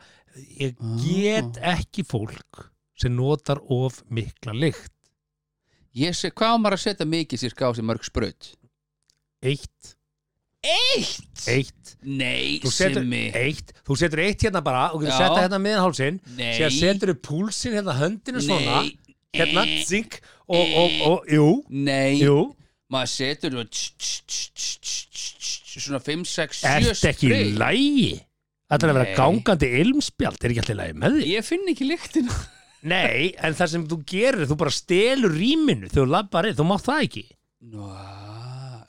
ég 0.59 0.75
Ah. 0.79 0.97
get 1.03 1.57
ekki 1.61 2.03
fólk 2.03 2.69
sem 2.97 3.13
notar 3.15 3.59
of 3.69 4.03
mikla 4.09 4.53
lykt. 4.53 4.91
Ég 5.95 6.15
sé, 6.17 6.31
hvað 6.31 6.55
á 6.55 6.61
maður 6.61 6.77
að 6.77 6.83
setja 6.87 7.05
mikið 7.05 7.39
sér 7.43 7.53
ská 7.53 7.75
sem 7.75 7.85
mörg 7.85 8.03
spraut? 8.03 8.55
eitt, 9.43 9.95
Eitt? 10.63 11.47
eitt. 11.51 11.95
Nei, 12.03 12.59
þú 12.63 12.71
setur, 12.71 13.01
Simmi. 13.03 13.31
eitt, 13.35 13.73
þú 13.85 13.97
setur 13.99 14.19
eitt 14.23 14.39
hérna 14.45 14.61
bara 14.63 14.85
og 14.93 15.01
getur 15.03 15.17
setja 15.19 15.41
hérna 15.43 15.59
miðan 15.59 15.83
hálsinn 15.83 16.19
Nei. 16.37 16.53
Síðan 16.57 16.77
setur 16.79 17.11
þú 17.13 17.17
púlsinn 17.27 17.73
hérna 17.75 17.93
höndinu 17.99 18.39
svona 18.41 18.81
Nei. 18.83 18.97
hérna, 19.35 19.65
Eh. 19.67 19.83
zink. 19.83 20.21
Og, 20.47 20.67
og, 20.77 20.91
og, 21.11 21.27
jú, 21.27 21.63
Nei. 21.69 22.21
Jú. 22.21 22.55
Maður 22.91 23.09
setur 23.11 23.59
og 23.59 23.69
tss, 23.69 24.21
Svona 25.73 25.99
5, 25.99 26.23
6, 26.25 26.59
7 26.61 26.67
Ert 26.69 27.05
ekki 27.09 27.29
lægi? 27.57 28.21
Þetta 28.73 28.87
er 28.87 28.91
að 28.91 28.97
vera 28.99 29.15
gangandi 29.19 29.67
ilmspjald, 29.83 30.39
er 30.41 30.53
ekki 30.55 30.63
allir 30.65 30.79
lægi 30.81 30.97
með 31.03 31.17
því? 31.19 31.25
Ég 31.29 31.45
finn 31.45 31.67
ekki 31.73 31.87
lyktina. 31.91 32.37
Nei, 32.93 33.29
en 33.39 33.53
það 33.55 33.69
sem 33.75 33.83
þú 33.87 33.97
gerir, 34.09 34.47
þú 34.49 34.57
bara 34.59 34.73
stelur 34.75 35.31
rýminu 35.37 35.87
þegar 35.91 36.01
þú 36.01 36.09
labbar 36.17 36.49
inn, 36.49 36.57
þú 36.57 36.65
mátt 36.71 36.87
það 36.89 37.05
ekki. 37.07 37.23
Nú, 37.73 37.91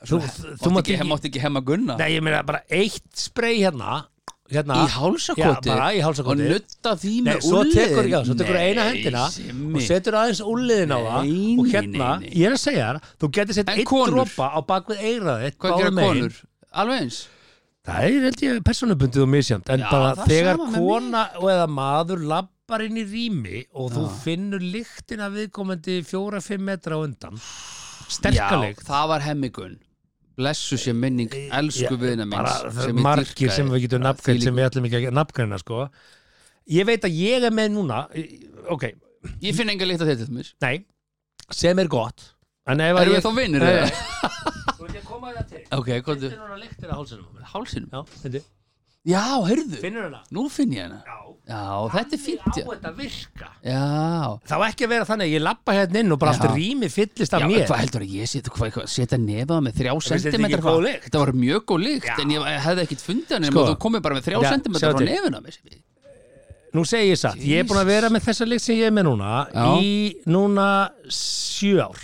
Þú- 0.05 0.19
þú, 0.21 0.49
þú 0.61 0.69
mátt 0.75 0.83
ekki, 0.85 0.95
ekki- 0.99 1.07
mátt 1.09 1.23
ekki 1.29 1.39
hemma 1.41 1.61
gunna? 1.65 1.95
Nei, 1.97 2.09
ég 2.13 2.21
meina 2.25 2.41
bara 2.45 2.59
eitt 2.69 3.07
sprey 3.17 3.55
hérna, 3.63 4.03
hérna, 4.51 4.75
Í 4.83 4.89
hálsakoti? 4.93 5.69
Já, 5.71 5.87
í 5.95 6.01
Og 6.01 6.05
hálsakoti. 6.09 6.49
nutta 6.51 6.91
því 7.01 7.13
Nei, 7.23 7.29
með 7.33 7.39
svo 7.47 7.61
tekur, 7.73 8.09
já, 8.11 8.17
svo 8.27 8.35
tekur 8.37 8.59
eina 8.59 8.83
Nei, 8.83 8.89
hendina 8.91 9.23
Simmi. 9.33 9.79
og 9.79 9.85
setur 9.87 10.17
aðeins 10.19 10.41
úliðin 10.45 10.93
á 10.93 10.99
það. 11.07 11.31
Og 11.57 11.71
hérna, 11.73 12.09
nei, 12.21 12.29
ég 12.35 12.45
er 12.51 12.57
að 12.57 12.61
segja 12.67 12.89
þér, 12.91 12.99
þú 13.23 13.31
getur 13.39 13.57
sett 13.57 13.71
eitt 13.73 13.95
dropa 14.11 14.51
á 14.53 14.59
bakvið 14.69 15.01
eiraðið, 15.09 15.55
Hvað 15.57 15.77
gera 15.81 15.95
konur? 15.97 16.37
Alveg 16.75 17.01
eins 17.07 17.19
Það 17.85 18.05
er 18.09 18.23
held 18.25 18.41
ég 18.45 18.59
persónubundið 18.65 19.23
og 19.25 19.29
misjönd 19.29 19.67
en 19.69 19.83
Já, 19.83 19.89
bara 19.91 20.11
það 20.17 20.21
er 20.25 20.29
þegar 20.31 20.57
sama 20.59 20.69
með 20.73 20.85
kona 20.89 21.23
og 21.37 21.49
eða 21.53 21.65
maður 21.69 22.23
lappar 22.31 22.83
inn 22.87 22.97
í 22.97 23.03
rými 23.11 23.59
og 23.77 23.91
þú 23.93 24.05
finnur 24.23 24.63
lyktin 24.73 25.21
af 25.21 25.35
viðkomandi 25.37 25.97
fjóra-fimm 26.09 26.65
metra 26.71 26.97
á 26.97 26.99
undan 27.05 27.37
sterka 28.09 28.57
Já, 28.57 28.73
það 28.87 29.11
var 29.13 29.25
hemmigun 29.27 29.75
Blessu 30.35 30.75
sé 30.81 30.91
minning, 30.91 31.29
elsku 31.31 31.93
Já, 31.93 31.99
viðna 32.01 32.25
minns 32.27 32.57
sem 32.75 32.89
ég 32.97 33.05
margir 33.05 33.29
dýrkaði. 33.31 33.53
sem 33.55 33.69
við 33.71 33.85
getum 33.85 34.01
nafngrein 34.03 34.41
sem 34.43 34.57
við 34.57 34.65
ætlum 34.67 34.87
ekki 34.89 34.97
að 34.99 35.15
nafngreina 35.15 35.59
sko. 35.61 35.85
Ég 36.75 36.87
veit 36.89 37.05
að 37.07 37.15
ég 37.21 37.45
er 37.47 37.53
með 37.55 37.69
núna 37.77 38.01
ok, 38.73 38.89
Ég 39.45 39.55
finn 39.55 39.71
enga 39.71 39.87
lykt 39.87 40.03
að 40.03 40.11
þetta 40.11 40.27
til 40.27 40.35
mér 40.35 40.49
nei 40.65 40.75
sem 41.55 41.79
er 41.79 41.87
gott 41.87 42.33
en 42.67 42.81
ef 42.83 42.97
að 42.97 43.05
Erum 43.05 43.15
ég 43.15 43.21
við 43.21 43.29
þá 43.29 43.39
vinnir 43.39 43.63
Nei, 43.63 43.71
eða? 43.77 44.44
Koma 45.25 45.39
það 45.41 45.47
til 45.55 45.63
Ok, 45.79 45.89
komdu 46.05 46.29
núna 46.35 46.59
lyktir 46.61 46.91
að 46.91 46.99
hálsinum 46.99 47.47
Hálsinum 47.55 47.89
Já, 47.89 48.03
þetta 48.21 48.43
Já, 49.05 49.21
heyrðu 49.45 49.79
Finnur 49.81 50.07
hana? 50.07 50.19
Nú 50.33 50.43
finn 50.49 50.73
ég 50.73 50.85
hana 50.87 51.01
Já 51.05 51.17
Já, 51.45 51.61
þetta 51.93 52.17
er 52.17 52.21
fínt 52.23 52.45
Á 52.45 52.53
já. 52.57 52.65
þetta 52.71 52.91
virka 52.97 53.49
Já 53.61 53.81
Það 54.49 54.61
var 54.61 54.71
ekki 54.73 54.85
að 54.87 54.91
vera 54.95 55.07
þannig 55.09 55.27
að 55.29 55.33
ég 55.35 55.43
lappa 55.45 55.75
hérna 55.77 56.01
inn 56.01 56.15
og 56.15 56.21
bara 56.23 56.33
Já. 56.33 56.39
allt 56.41 56.55
rými 56.57 56.89
fyllist 56.89 57.35
af 57.37 57.43
Já, 57.43 57.47
mér 57.51 57.67
hvað 57.69 57.81
heldur 57.83 58.05
að 58.05 58.15
ég 58.15 58.31
setja 58.31 58.53
hvað, 58.55 58.71
hvað, 58.77 58.87
setja 58.95 59.19
nefað 59.21 59.61
með 59.67 59.77
þrjá 59.81 59.93
þetta 60.09 60.41
ekki 60.49 60.61
góð 60.65 60.79
lykt? 60.87 61.05
Þetta 61.05 61.21
var 61.21 61.33
mjög 61.43 61.65
góð 61.69 61.83
lykt 61.85 62.09
Já. 62.09 62.15
En 62.23 62.33
ég 62.33 62.49
hefði 62.65 62.85
ekkit 62.87 63.05
fundið 63.05 63.37
hann 63.37 63.49
Sko. 63.51 63.61
En 63.61 63.69
þú 63.69 63.77
komið 63.85 64.05
bara 64.07 64.17
með 64.17 64.29
þrjá 64.29 64.39
Já, 64.41 64.49
sentimetra 64.55 64.87
sjáðu 64.87 64.97
frá 64.97 65.05
til. 65.05 65.11
nefuna 65.13 65.43
mér 65.45 65.61
Nú 66.75 66.83
segi 66.83 67.13
ég 67.13 67.19
satt, 67.21 67.39
ég 67.45 67.61
er 67.61 67.69
búin 67.69 67.79
að 67.79 67.91
vera 67.93 68.09
með 68.11 68.25
þessa 68.25 68.49
lykt 68.49 68.65
sem 68.65 68.75
ég 68.81 68.89
er 68.89 68.95
með 68.97 69.05
núna 69.07 69.45
Já. 69.53 69.67
í 69.85 69.93
núna 70.27 70.65
sjö 71.13 71.77
ár 71.85 72.01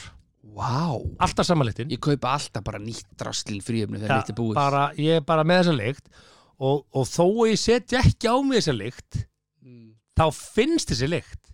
Vá. 0.52 1.00
Alltaf 1.24 1.46
sama 1.48 1.64
lyktin 1.68 1.92
Ég 1.94 2.00
kaupa 2.04 2.34
alltaf 2.36 2.64
bara 2.66 2.80
nýtt 2.82 3.08
drastlin 3.20 3.62
fríöfni 3.64 4.02
þegar 4.02 4.18
lykt 4.20 4.34
er 4.34 4.36
búið. 4.42 4.56
bara, 4.58 4.82
Ég 5.00 5.22
er 5.22 5.26
bara 5.28 5.44
með 5.48 5.62
þessa 5.64 5.76
lykt 5.78 6.10
og, 6.62 6.82
og 6.94 7.06
þó 7.08 7.24
að 7.46 7.52
ég 7.54 7.62
setja 7.62 8.02
ekki 8.04 8.28
á 8.30 8.36
mig 8.44 8.60
þessa 8.62 8.76
lykt 8.78 9.22
Mm. 9.62 9.94
þá 10.18 10.26
finnst 10.34 10.90
þessi 10.90 11.08
lykt. 11.08 11.52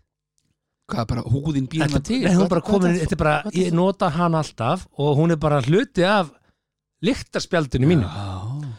Hvað 0.87 1.07
bara 1.11 1.21
húðin 1.27 1.65
býr 1.67 1.81
hana 1.83 1.99
til? 1.99 2.21
Þetta 2.23 3.11
er 3.11 3.19
bara, 3.19 3.33
ég 3.51 3.73
nota 3.75 4.07
hann 4.15 4.33
alltaf 4.39 4.85
og 4.97 5.17
hún 5.19 5.31
er 5.35 5.39
bara 5.43 5.59
hluti 5.61 6.05
af 6.07 6.31
lyktarspjaldinu 7.03 7.85
mínu. 7.89 8.07
Já. 8.07 8.73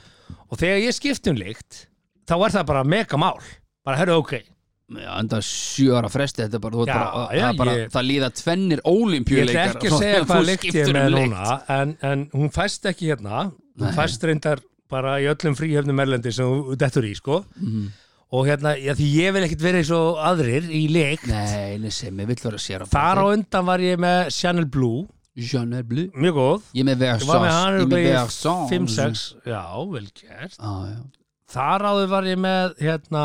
og 0.50 0.56
þegar 0.58 0.80
ég 0.80 0.94
skipti 0.96 1.30
um 1.30 1.36
lykt 1.36 1.82
þá 2.26 2.34
er 2.46 2.54
það 2.56 2.66
bara 2.70 2.84
mega 2.84 3.18
mál 3.20 3.36
bara, 3.84 3.96
herru, 4.00 4.16
ok, 4.22 4.32
enda 4.88 5.38
sjö 5.44 5.92
ára 5.98 6.08
fresti 6.08 6.42
þetta 6.46 6.56
er 6.56 6.62
bara, 6.64 6.84
Já, 6.88 6.94
bara, 6.96 7.36
já, 7.36 7.42
það, 7.44 7.56
bara 7.60 7.72
ég- 7.76 7.90
það 7.92 8.06
líða 8.08 8.30
tvennir 8.38 8.78
ég 8.78 8.84
ætla 8.84 8.94
ólimpjuleikar 8.94 9.74
ekki 9.74 9.90
að 9.90 9.98
segja 9.98 10.24
hvað 10.24 10.46
lykt 10.48 10.64
ég 10.68 10.78
er 10.82 10.92
með 10.96 11.06
um 11.08 11.18
núna 11.18 11.56
en, 11.76 11.96
en 12.02 12.26
hún 12.32 12.52
fæst 12.54 12.88
ekki 12.88 13.10
hérna. 13.12 13.42
Hún 13.78 13.86
Nei. 13.90 13.96
fæst 13.98 14.24
reyndar 14.24 14.62
bara 14.88 15.18
í 15.20 15.26
öllum 15.28 15.56
fríhefnum 15.58 16.00
erlendi 16.00 16.32
sem 16.32 16.46
þú 16.48 16.76
dettur 16.80 17.04
í, 17.04 17.12
sko. 17.14 17.44
Mm. 17.60 17.90
og 18.32 18.44
hérna, 18.48 18.74
já, 18.76 18.92
því 18.96 19.06
ég 19.14 19.32
vil 19.32 19.44
ekkit 19.46 19.62
vera 19.64 19.78
eins 19.80 19.90
og 19.92 20.18
aðrir 20.20 20.66
í 20.72 20.82
lykt. 20.92 21.28
Nei, 21.28 21.90
sem 21.92 22.16
ég 22.20 22.26
vill 22.28 22.40
vera 22.42 22.58
sér 22.60 22.84
á 22.84 22.86
þar 22.88 23.20
á 23.20 23.24
undan 23.32 23.64
var 23.68 23.80
ég 23.84 24.00
með 24.00 24.32
Chanel 24.36 24.66
Blue. 24.68 25.06
Jeanne 25.38 25.84
Blue? 25.86 26.08
Mjög 26.18 26.34
góð. 26.34 26.62
Ég 26.74 26.84
með 26.88 27.04
er 27.04 27.12
Versace 27.12 28.56
5-6 28.72 29.22
já, 29.46 29.62
vel 29.92 30.08
gert. 30.16 30.56
Já. 30.58 30.96
Þar 31.48 31.86
áður 31.92 32.08
var 32.10 32.24
ég 32.28 32.40
með 32.42 32.74
hérna 32.82 33.22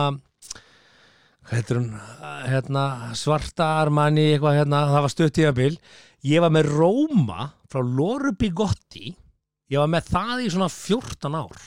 hún? 1.51 1.89
Hérna, 2.47 2.83
svarta 3.19 3.67
armani 3.81 4.29
eitthvað 4.33 4.57
hérna, 4.61 4.83
það 4.93 5.01
var 5.05 5.11
stutt 5.13 5.39
í 5.41 5.45
að 5.49 5.55
bil 5.59 5.73
ég 6.23 6.41
var 6.43 6.53
með 6.55 6.69
Róma 6.71 7.49
frá 7.71 7.81
Loru 7.83 8.31
Bigotti. 8.39 9.15
Ég 9.71 9.79
var 9.81 9.89
með 9.91 10.07
það 10.13 10.43
í 10.45 10.49
svona 10.53 10.69
14 10.71 11.35
ár. 11.39 11.57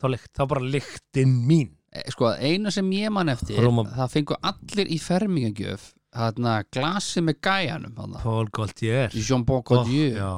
Þá, 0.00 0.06
lykt, 0.14 0.30
þá 0.34 0.42
bara 0.48 0.60
lyktin 0.64 1.32
mín. 1.46 1.70
Eh, 1.92 2.06
Sko, 2.14 2.30
eina 2.38 2.70
sem 2.70 2.86
ég 2.94 3.10
man 3.12 3.28
eftir 3.28 3.58
Róma- 3.60 3.88
Það 3.90 4.12
fengu 4.14 4.36
allir 4.42 4.86
í 4.94 4.98
fermingagjöf 5.02 5.88
Þarna, 6.14 6.64
glasi 6.74 7.20
með 7.22 7.36
gæjanum. 7.40 7.94
Paul 8.22 8.46
Gaultier. 8.50 9.10
Jean 9.14 9.44
Paul 9.44 9.60
Ó, 9.60 9.62
Gaultier 9.62 10.16
já. 10.16 10.30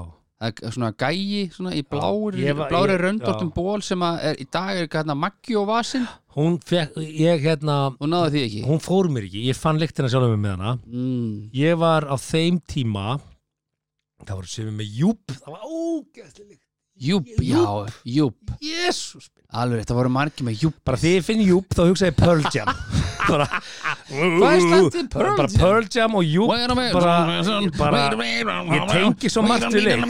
Svona 0.73 0.91
gæi 0.99 1.49
svona 1.55 1.71
í 1.79 1.83
blári, 1.87 2.49
var- 2.59 2.71
blári 2.73 2.97
röndóttum 2.99 3.53
ból 3.55 3.81
sem 3.83 4.03
er, 4.03 4.35
í 4.43 4.47
dag 4.51 4.77
er 4.81 4.89
hérna 4.91 5.15
Maggi 5.15 5.55
og 5.57 5.69
Vasin 5.71 6.07
hún 6.37 6.57
fekk, 6.65 6.97
ég 6.99 7.43
hérna 7.45 7.77
og 8.01 8.09
náðu 8.09 8.31
því 8.33 8.43
ekki. 8.47 8.63
Hún 8.67 8.81
fór 8.83 9.09
mér 9.13 9.27
ekki, 9.29 9.43
ég 9.51 9.57
fann 9.59 9.79
lyktina 9.79 10.09
sjálfum 10.09 10.41
með 10.41 10.57
hana. 10.57 10.79
Mm. 10.89 11.51
ég 11.55 11.77
var 11.79 12.07
á 12.09 12.17
þeim 12.17 12.59
tíma 12.67 13.21
það 14.25 14.37
voru 14.39 14.47
sem 14.51 14.71
með 14.79 14.93
júp. 15.03 15.33
Það 15.35 15.53
var 15.57 15.63
ógæslega 15.67 16.49
lykt. 16.49 16.67
Júp, 17.03 17.27
já, 17.43 17.63
Júp. 18.05 18.53
Jésús 18.63 19.31
Alveg, 19.53 19.83
þetta 19.83 19.97
voru 19.99 20.09
margir 20.13 20.47
með 20.47 20.63
Júp 20.65 20.77
bara 20.87 20.97
því 20.97 21.11
ég 21.19 21.25
finn 21.27 21.43
júp 21.45 21.75
þá 21.77 21.83
hugsa 21.91 22.09
ég 22.09 22.15
Pearl 22.17 22.45
Jam. 22.55 22.71
Bara, 23.23 23.45
Hvað 24.09 24.55
er 24.57 24.63
slæmt 24.65 24.97
við 24.97 25.09
Pearl 25.13 25.37
bara 25.39 25.49
Jam? 25.53 25.61
Pearl 25.61 25.85
Jam 25.95 26.17
og 26.19 26.25
júp 26.27 26.49
bara, 26.97 27.17
bara 27.79 27.99
ég 28.19 28.89
tengi 28.91 29.31
svo 29.31 29.45
margt 29.47 29.69
við 29.71 29.85
lykt 29.87 30.01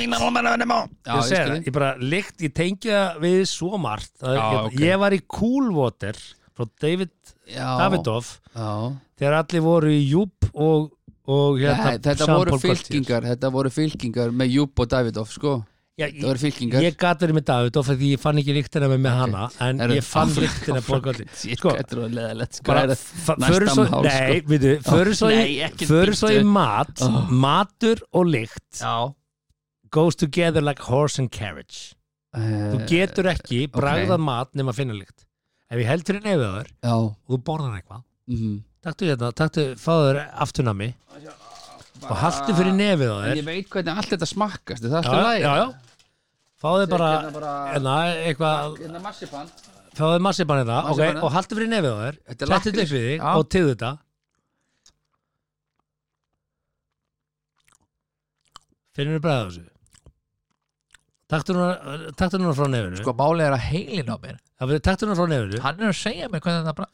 Já, 1.05 1.12
ég, 1.12 1.18
ég 1.18 1.26
segi 1.26 1.34
skil. 1.34 1.51
það, 1.51 1.66
ég 1.66 1.74
bara 1.76 1.90
lykt, 2.14 2.36
ég 2.47 2.55
tengi 2.57 2.88
það 2.95 3.20
við 3.26 3.43
svo 3.51 3.80
margt. 3.82 4.12
Það, 4.22 4.38
Já, 4.38 4.47
ég, 4.47 4.62
ok. 4.70 4.78
ég 4.86 5.03
var 5.05 5.16
í 5.16 5.20
Coolwater 5.36 6.22
frá 6.57 6.66
David 6.86 7.12
Já, 7.53 7.68
Davidoff 7.82 8.32
já. 8.57 8.70
þegar 9.20 9.38
allir 9.43 9.64
voru 9.66 9.93
í 9.93 10.01
júp 10.09 10.49
og, 10.55 10.88
og 11.28 11.61
hérna, 11.61 11.93
Nei, 11.93 12.01
Þetta 12.09 12.30
voru 12.32 12.57
Þetta 13.28 13.53
voru 13.59 13.74
fylkingar 13.76 14.32
með 14.32 14.57
Júp 14.57 14.82
og 14.86 14.90
Davidoff 14.97 15.36
sko. 15.36 15.59
Já, 16.01 16.07
Það 16.09 16.22
voru 16.24 16.40
fylkingar. 16.40 16.82
ég 16.86 16.95
gat 16.97 17.20
verið 17.20 17.36
með 17.36 17.45
Davidoff 17.51 17.88
því 17.93 18.07
ég 18.14 18.20
fann 18.22 18.38
ekki 18.40 18.55
lyktina 18.57 18.86
með, 18.88 19.01
með 19.05 19.16
hana 19.18 19.43
en 19.66 19.82
Herru, 19.82 19.97
ég 19.99 20.07
fann 20.09 20.30
bólgóti 20.86 21.26
Shit, 21.36 21.59
sko, 21.61 21.74
Þetta 21.76 22.47
sko. 22.49 22.64
bara 22.70 22.97
förum 22.97 23.68
svo, 23.74 23.84
nei, 24.07 24.38
sko. 24.40 24.49
veitu, 24.49 24.70
förum 24.86 25.18
svo, 25.18 25.28
förum 25.90 26.16
svo 26.16 26.30
í 26.32 26.40
mat 26.49 27.03
Oh. 27.05 27.28
matur 27.28 28.01
og 28.16 28.24
lykt 28.32 28.80
Já. 28.80 29.12
goes 29.93 30.16
together 30.16 30.62
like 30.64 30.80
horse 30.88 31.18
and 31.20 31.30
carriage. 31.30 31.93
Þú 32.32 32.78
Eh, 32.80 32.86
getur 32.88 33.28
ekki 33.28 33.66
bragðað 33.68 34.20
mat 34.24 34.55
nema 34.57 34.72
að 34.72 34.78
finna 34.80 34.95
lykt. 34.97 35.26
Ef 35.68 35.76
ég 35.76 35.84
held 35.93 36.07
fyrir 36.09 36.22
nefið 36.24 36.49
á 36.49 36.53
þér 36.57 36.68
Já. 36.88 36.95
og 36.97 37.16
þú 37.28 37.43
borðar 37.45 37.76
eitthvað 37.76 38.03
mhm. 38.32 38.62
taktu 38.82 39.11
hérna, 39.12 39.32
taktu, 39.36 39.66
fáðu 39.76 40.09
þér 40.09 40.22
aftunami 40.40 40.95
og 42.11 42.17
haltu 42.23 42.55
fyrir 42.59 42.75
nefið 42.79 43.11
á 43.13 43.17
En 43.19 43.25
þér. 43.29 43.37
ég 43.41 43.47
veit 43.49 43.69
hvernig 43.73 43.97
allt 44.03 44.11
þetta 44.15 44.29
smakkast 44.31 44.85
Er 44.85 44.91
það 44.91 45.03
já, 45.03 45.03
alltaf 45.03 45.27
læg? 45.27 45.41
já, 45.43 45.53
já. 45.63 45.67
fáðu 46.63 46.81
þér 46.83 46.91
bara, 46.95 47.11
Hérna 47.13 47.33
bara 47.39 47.53
hérna, 47.73 47.97
eitthvað 48.27 48.79
Hérna 48.83 49.01
marsipan. 49.07 49.53
Fáðu 49.93 50.21
massipan 50.25 50.63
hérna, 50.63 50.79
ok, 50.89 50.99
Marsipan. 50.99 51.23
og 51.23 51.33
haltu 51.37 51.55
fyrir 51.59 51.69
nefið 51.69 51.93
á 51.93 51.99
þér. 52.03 52.17
Þetta 52.29 52.43
er 52.47 52.53
settu 52.53 52.71
þetta 52.73 52.83
upp 52.83 52.93
við 52.97 53.05
þig 53.09 53.19
Já. 53.21 53.33
og 53.37 53.49
tegðu 53.53 53.73
þetta. 53.75 53.91
Finnur 58.97 59.17
þú 59.19 59.23
bræða 59.25 59.45
þessu? 59.49 59.65
Taktu 61.33 61.55
núna, 61.57 62.53
frá 62.57 62.67
nefinu. 62.69 62.99
Sko 63.01 63.15
málið 63.17 63.47
er 63.47 63.55
að 63.57 63.63
heilin 63.71 64.11
á 64.13 64.17
mér. 64.21 64.41
Það 64.61 64.73
taktu 64.89 65.07
núna 65.09 65.17
frá 65.21 65.29
nefinu. 65.33 65.61
Hann 65.65 65.81
er 65.81 65.89
að 65.93 65.97
segja 66.01 66.29
mér 66.33 66.43
hvernig 66.45 66.67
þetta 66.67 66.75
bara 66.77 66.91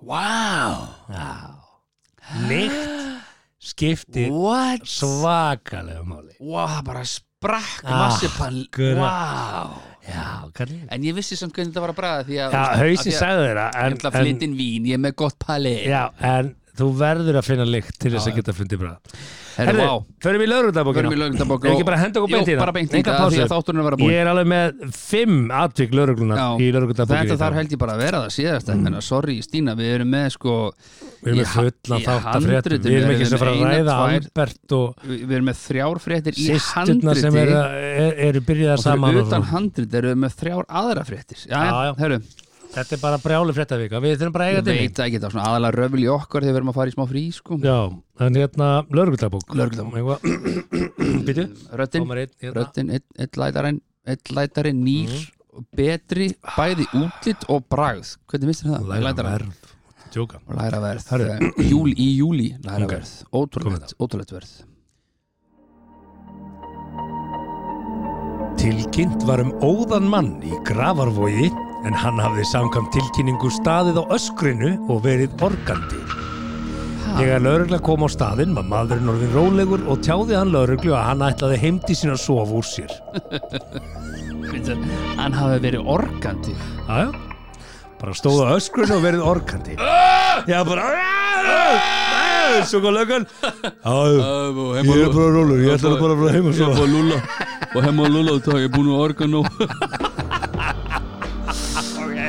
Wow 0.00 0.76
Lykt 2.48 3.29
skiptir 3.60 4.30
What? 4.32 4.86
svakalega 4.88 6.02
máli. 6.08 6.32
Wow, 6.40 6.80
bara 6.86 7.04
sprakk 7.04 7.84
Ah, 7.84 8.08
akkurat. 8.16 8.96
Wow 8.96 9.86
En 10.90 11.02
ég 11.04 11.14
vissi 11.14 11.36
samt 11.36 11.52
hvernig 11.54 11.70
þetta 11.74 11.82
var 11.84 11.92
að 11.92 11.98
bræða 12.00 12.22
Því 12.26 12.36
að 12.40 12.54
Já, 12.56 12.62
að- 13.12 13.18
sagði 13.20 13.42
þeirra 13.46 13.66
Ég 13.70 13.92
ætla 13.94 14.10
að 14.10 14.14
en, 14.16 14.24
flytja 14.24 14.46
inn 14.48 14.54
vín, 14.58 14.86
ég 14.88 14.94
er 14.96 15.02
með 15.04 15.14
gott 15.20 15.36
pali 15.38 15.74
Já, 15.86 16.02
en 16.20 16.54
þú 16.78 16.88
verður 17.00 17.38
að 17.40 17.46
finna 17.50 17.66
lykt 17.68 17.98
til 18.00 18.12
þess 18.14 18.30
að 18.30 18.40
geta 18.40 18.52
fundið 18.56 18.82
bræða 18.84 18.98
Herru, 19.60 19.80
wow 19.82 19.98
förum 20.22 20.40
í 20.40 20.46
Förum 20.50 21.12
í 21.12 21.18
lögundabók 21.20 21.64
Er 21.66 21.72
ekki 21.74 21.84
bara 21.84 21.96
að 21.98 22.02
henda 22.04 22.20
okkur 22.20 22.32
beint 22.32 22.48
í 22.48 22.54
það? 22.54 22.60
bara 22.62 22.72
beint 22.76 22.94
í 22.94 23.00
það 23.04 23.34
Því 23.34 23.40
að 23.44 23.50
þátturinn 23.50 23.80
er 23.82 23.96
að 23.96 24.00
búin 24.00 24.12
Ég 24.14 24.20
er 24.22 24.30
alveg 24.30 24.48
með 24.48 24.84
fimm 24.94 25.40
atvik 25.60 25.96
lögreglunar 25.98 26.38
Já, 26.40 26.46
í 26.56 26.68
lögregludagbókina 26.70 27.24
Þetta 27.26 27.38
þarf 27.42 27.58
held 27.60 27.74
ég 27.74 27.80
bara 27.82 27.96
að 27.96 28.02
vera 28.04 28.20
það 28.22 28.32
síðast 28.38 28.70
mm. 28.70 28.84
Menna, 28.86 29.02
sorry 29.04 29.36
Stína, 29.44 29.74
við 29.76 29.90
erum 29.98 30.12
með 30.14 30.28
sko 30.36 30.54
Við 31.20 31.32
erum 31.32 31.40
með 31.42 31.50
ha- 31.50 31.56
fullan 31.60 32.00
í 32.00 32.06
þátt 32.06 32.30
af 32.30 32.40
fréttum. 32.40 32.50
handritinu 32.54 32.80
Við 32.80 32.96
erum 32.96 33.10
erum 33.10 33.14
ekki 33.16 33.26
við 33.26 33.32
sem 33.34 33.42
fara 33.42 33.52
að 33.52 33.64
ræða 33.68 33.96
Albert 34.06 34.76
og 34.78 35.04
Við 35.10 35.24
við 35.26 35.36
erum 35.40 35.50
með 35.50 35.58
þrjár 35.66 36.02
fréttir 36.06 36.38
í 36.40 36.46
sýsturnar 36.48 37.20
sem 37.20 37.34
handriti. 37.34 37.42
eru, 37.42 37.96
er, 38.06 38.20
eru 38.30 38.44
byrjaðar 38.48 38.80
Og 38.80 38.86
saman 38.86 39.10
og 39.10 39.26
utan 39.26 39.34
svona. 39.34 39.50
handrit 39.52 39.98
erum 40.00 40.14
við 40.14 40.22
með 40.24 40.38
þrjár 40.40 40.70
aðra 40.80 41.04
fréttir 41.10 41.44
Þetta 42.70 42.94
er 42.94 43.00
bara 43.02 43.18
brjáli 43.18 43.54
fréttavika 43.56 43.98
Við 44.02 44.12
þurfum 44.20 44.34
bara 44.36 44.44
að 44.46 44.50
eiga 44.52 44.60
Ég 44.60 44.66
til 44.68 44.74
veit 44.78 44.94
það 45.00 45.06
ekki, 45.08 45.18
það 45.20 45.26
er 45.28 45.34
svona 45.34 45.46
aðalega 45.50 45.76
röfl 45.80 46.02
í 46.04 46.06
okkar 46.14 46.44
þegar 46.44 46.54
við 46.54 46.60
erum 46.60 46.70
að 46.70 46.76
fara 46.78 46.92
í 46.92 46.94
smá 46.94 47.02
frí 47.10 47.22
sko. 47.34 47.58
Já, 47.64 47.78
en 48.26 48.38
hérna 48.38 48.68
lögregludagbók 48.94 49.56
Lögregludagbók. 49.58 50.22
Býtu, 51.26 51.46
hérna. 51.50 52.54
röddin, 52.54 52.92
einn 52.94 53.04
einn 53.18 53.42
lætarinn 53.42 53.80
einn 54.06 54.34
lætarinn 54.38 54.84
nýr 54.86 55.10
Mhm. 55.50 55.64
betri, 55.74 56.28
bæði 56.54 56.84
útlit 56.94 57.42
og 57.50 57.64
bragð 57.68 58.12
hvernig 58.30 58.54
þér 58.60 58.68
það? 58.70 58.84
Læra 58.86 59.02
Lætarinn. 59.08 59.32
verð 59.34 59.74
Tjóka 60.14 60.38
Læra 60.46 60.78
verð 60.80 61.08
Herru. 61.10 61.50
Júl, 61.66 61.90
Í 61.98 62.06
júli 62.20 62.46
læra 62.62 62.84
Ok. 62.86 62.92
verð 62.94 63.10
Ótrúlegt, 63.34 63.94
ótrúlegt 63.98 64.30
verð 64.30 64.52
Tilkynnt 68.60 69.22
var 69.26 69.40
um 69.42 69.52
óðan 69.64 70.06
mann 70.12 70.30
í 70.44 70.52
gravarvogi 70.68 71.50
en 71.86 71.96
hann 71.96 72.20
hafði 72.20 72.44
samkvæmt 72.50 72.92
tilkynningu 72.94 73.50
staðið 73.54 74.00
á 74.02 74.04
öskrinu 74.16 74.74
og 74.90 75.04
verið 75.06 75.34
organdi. 75.44 76.00
Þegar 77.10 77.42
laurugla 77.42 77.80
kom 77.82 78.04
á 78.06 78.08
staðinn 78.12 78.54
var 78.54 78.68
maðurinn 78.70 79.10
orðin 79.10 79.32
rólegur 79.34 79.82
og 79.90 80.02
tjáði 80.04 80.36
hann 80.38 80.52
lauruglu 80.54 80.94
að 80.94 81.08
hann 81.08 81.24
ætlaði 81.26 81.58
heimdi 81.64 81.96
sín 81.98 82.14
að 82.14 82.22
sofa 82.22 82.60
úr 82.60 82.68
sér. 82.68 82.94
Hann 85.20 85.34
hafi 85.36 85.60
verið 85.62 85.86
organdi 85.88 86.52
Aja, 86.90 87.10
bara 88.00 88.14
stóð 88.18 88.40
á 88.42 88.56
öskrinu 88.56 88.96
og 88.96 89.04
verið 89.04 89.22
organdi. 89.30 89.76
Já, 90.50 90.58
bara... 90.66 90.88
Svo 92.66 92.80
kom 92.82 92.96
löggan. 92.96 93.26
Já, 93.86 93.94
ég 94.80 94.90
er 94.90 95.12
bara 95.14 95.30
rólegur, 95.36 95.62
ég 95.64 95.76
ætlaði 95.76 96.00
bara 96.02 96.16
að 96.16 96.24
fara 96.24 96.34
heim 96.34 96.50
og 96.50 96.58
sofa. 96.58 96.88
Lula 96.90 97.20
og 97.70 97.84
hemma 97.86 98.10
Lula 98.10 98.36
og 98.36 98.50
ég 98.58 98.66
er 98.66 98.74
búin 98.74 98.90
að 98.90 99.04
orga 99.06 99.30
nú 99.30 99.44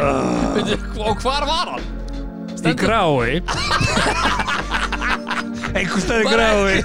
Og 0.02 1.24
hvar 1.24 1.43
var 1.49 1.74
hann? 1.76 1.86
Í 2.62 2.74
grái 2.78 3.41
einhvers 5.72 6.04
staðar 6.04 6.24
í 6.26 6.30
grái 6.30 6.84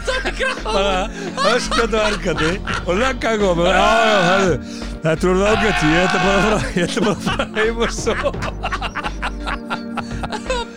bara 0.64 1.10
og 1.42 1.96
ergandi 2.00 2.52
og 2.86 2.92
lögga 3.00 3.32
kom. 3.40 3.58
Já, 3.66 3.70
já, 3.74 4.18
hæðu, 4.30 4.54
þetta 5.02 5.24
voru 5.26 5.42
ágætt. 5.50 5.80
Ég 5.82 5.98
ætla 6.04 6.18
bara 6.22 6.36
að 6.36 6.42
fara, 6.46 6.60
ég 6.76 6.82
ætla 6.86 7.00
bara 7.02 7.16
að 7.16 7.22
fara 7.26 7.44
heim 7.56 7.76
og 7.82 7.90
svo. 7.96 8.28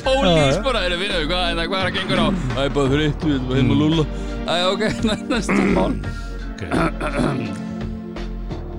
Pólís 0.09 0.57
bara, 0.63 0.81
er 0.87 0.95
það 0.95 1.25
hvað, 1.29 1.43
en 1.51 1.59
það 1.59 1.67
hvað 1.69 1.79
er 1.79 1.87
að 1.89 1.95
gengur 1.97 2.19
á? 2.19 2.27
Það 2.55 2.63
er 2.63 2.71
bara 2.77 2.91
þreytt, 2.93 3.25
við 3.25 3.33
erum 3.35 3.49
heim 3.57 3.69
og 3.73 3.77
Lula 3.83 4.03
Æ, 4.49 4.51
ok, 4.73 4.83
næsta 5.29 5.61
mál 5.75 5.93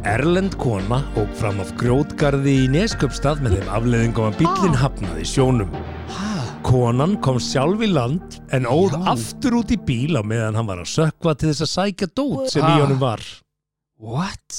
Erlend 0.08 0.54
kona 0.60 1.02
óg 1.20 1.28
fram 1.36 1.58
af 1.60 1.70
grjótgarði 1.80 2.52
í 2.64 2.68
Nesköpstað 2.72 3.42
með 3.44 3.58
þeim 3.58 3.68
afleðingum 3.76 4.28
að 4.30 4.38
bíllinn 4.40 4.78
hafnaði 4.80 5.26
sjónum 5.28 5.74
Konan 6.64 7.16
kom 7.24 7.38
sjálf 7.42 7.80
í 7.84 7.88
land 7.90 8.38
en 8.56 8.66
óð 8.68 8.94
Já. 8.96 9.00
aftur 9.12 9.58
út 9.60 9.72
í 9.74 9.78
bíl 9.88 10.16
á 10.16 10.22
meðan 10.24 10.56
hann 10.56 10.68
var 10.68 10.80
að 10.82 10.88
sökva 10.92 11.34
til 11.36 11.50
þess 11.50 11.64
að 11.66 11.72
sækja 11.74 12.08
dót 12.16 12.48
sem 12.52 12.64
í 12.64 12.70
Ah. 12.72 12.80
honum 12.84 13.00
var 13.02 13.24
What? 14.00 14.58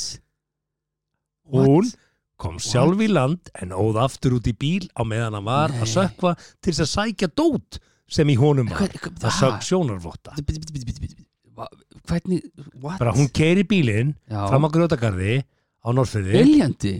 Hún 1.52 1.89
kom 2.38 2.60
sjálf 2.62 3.02
í 3.02 3.10
land 3.10 3.50
en 3.62 3.74
óð 3.74 3.98
aftur 4.02 4.38
út 4.38 4.46
í 4.50 4.54
bíl 4.54 4.86
á 4.94 5.02
meðan 5.06 5.34
hann 5.39 5.46
var 5.50 5.70
að 5.74 5.86
Nei. 5.86 5.94
sökva 5.96 6.36
til 6.62 6.74
þess 6.74 6.86
að 6.86 6.94
sækja 6.98 7.32
dót 7.34 7.80
sem 8.12 8.28
í 8.30 8.36
honum 8.38 8.68
var. 8.70 8.78
Hvað- 8.78 9.00
hvað- 9.00 9.20
Það 9.24 9.38
sög 9.39 9.62
sjónarvotta. 9.66 10.32
Hvernig, 12.10 12.41
what? 12.82 12.97
Bara 12.99 13.14
hún 13.14 13.30
keiri 13.30 13.64
bílinn 13.68 14.16
Já. 14.30 14.47
fram 14.49 14.66
á 14.66 14.70
grjótagarði 14.74 15.41
á 15.45 15.88
Norrfyrði. 15.93 16.34
Viljandi? 16.41 16.93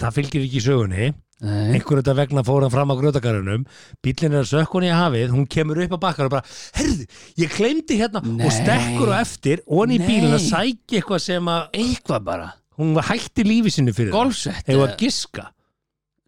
Það 0.00 0.14
fylgir 0.18 0.44
ekki 0.44 0.60
í 0.60 0.64
sögunni. 0.66 1.06
Nei 1.44 1.74
Einhver 1.76 1.98
þetta 2.00 2.14
vegna 2.16 2.42
fór 2.46 2.64
hann 2.64 2.72
fram 2.72 2.92
á 2.92 2.96
grjótagarðinum. 2.96 3.64
Bílinn 4.04 4.36
er 4.38 4.44
að 4.44 4.50
sökka 4.54 4.78
hún 4.78 4.86
í 4.88 4.92
hafið. 4.94 5.32
Hún 5.34 5.48
kemur 5.52 5.80
upp 5.84 5.96
á 5.96 6.04
bakkar 6.06 6.28
og 6.30 6.32
bara, 6.36 6.54
herðu, 6.78 7.04
ég 7.42 7.56
glemdi 7.58 7.98
hérna 8.00 8.22
Nei. 8.24 8.46
og 8.46 8.54
stekkur 8.56 9.12
á 9.12 9.16
eftir 9.20 9.60
og 9.66 9.82
hann 9.82 9.96
í 9.96 9.98
Nei. 10.00 10.06
bílinn 10.08 10.36
að 10.38 10.46
sækja 10.46 11.00
eitthvað 11.02 11.20
sem 11.26 11.50
að 11.52 11.66
Eitthvað 11.82 12.24
bara 12.30 12.48
hún 12.76 12.96
hætti 13.00 13.44
lífi 13.44 13.70
sinni 13.72 13.92
fyrir 13.96 14.12
það. 14.12 14.16
Golfsett 14.20 14.66
Hefur 14.68 14.86
að 14.88 14.96
giska. 15.00 15.44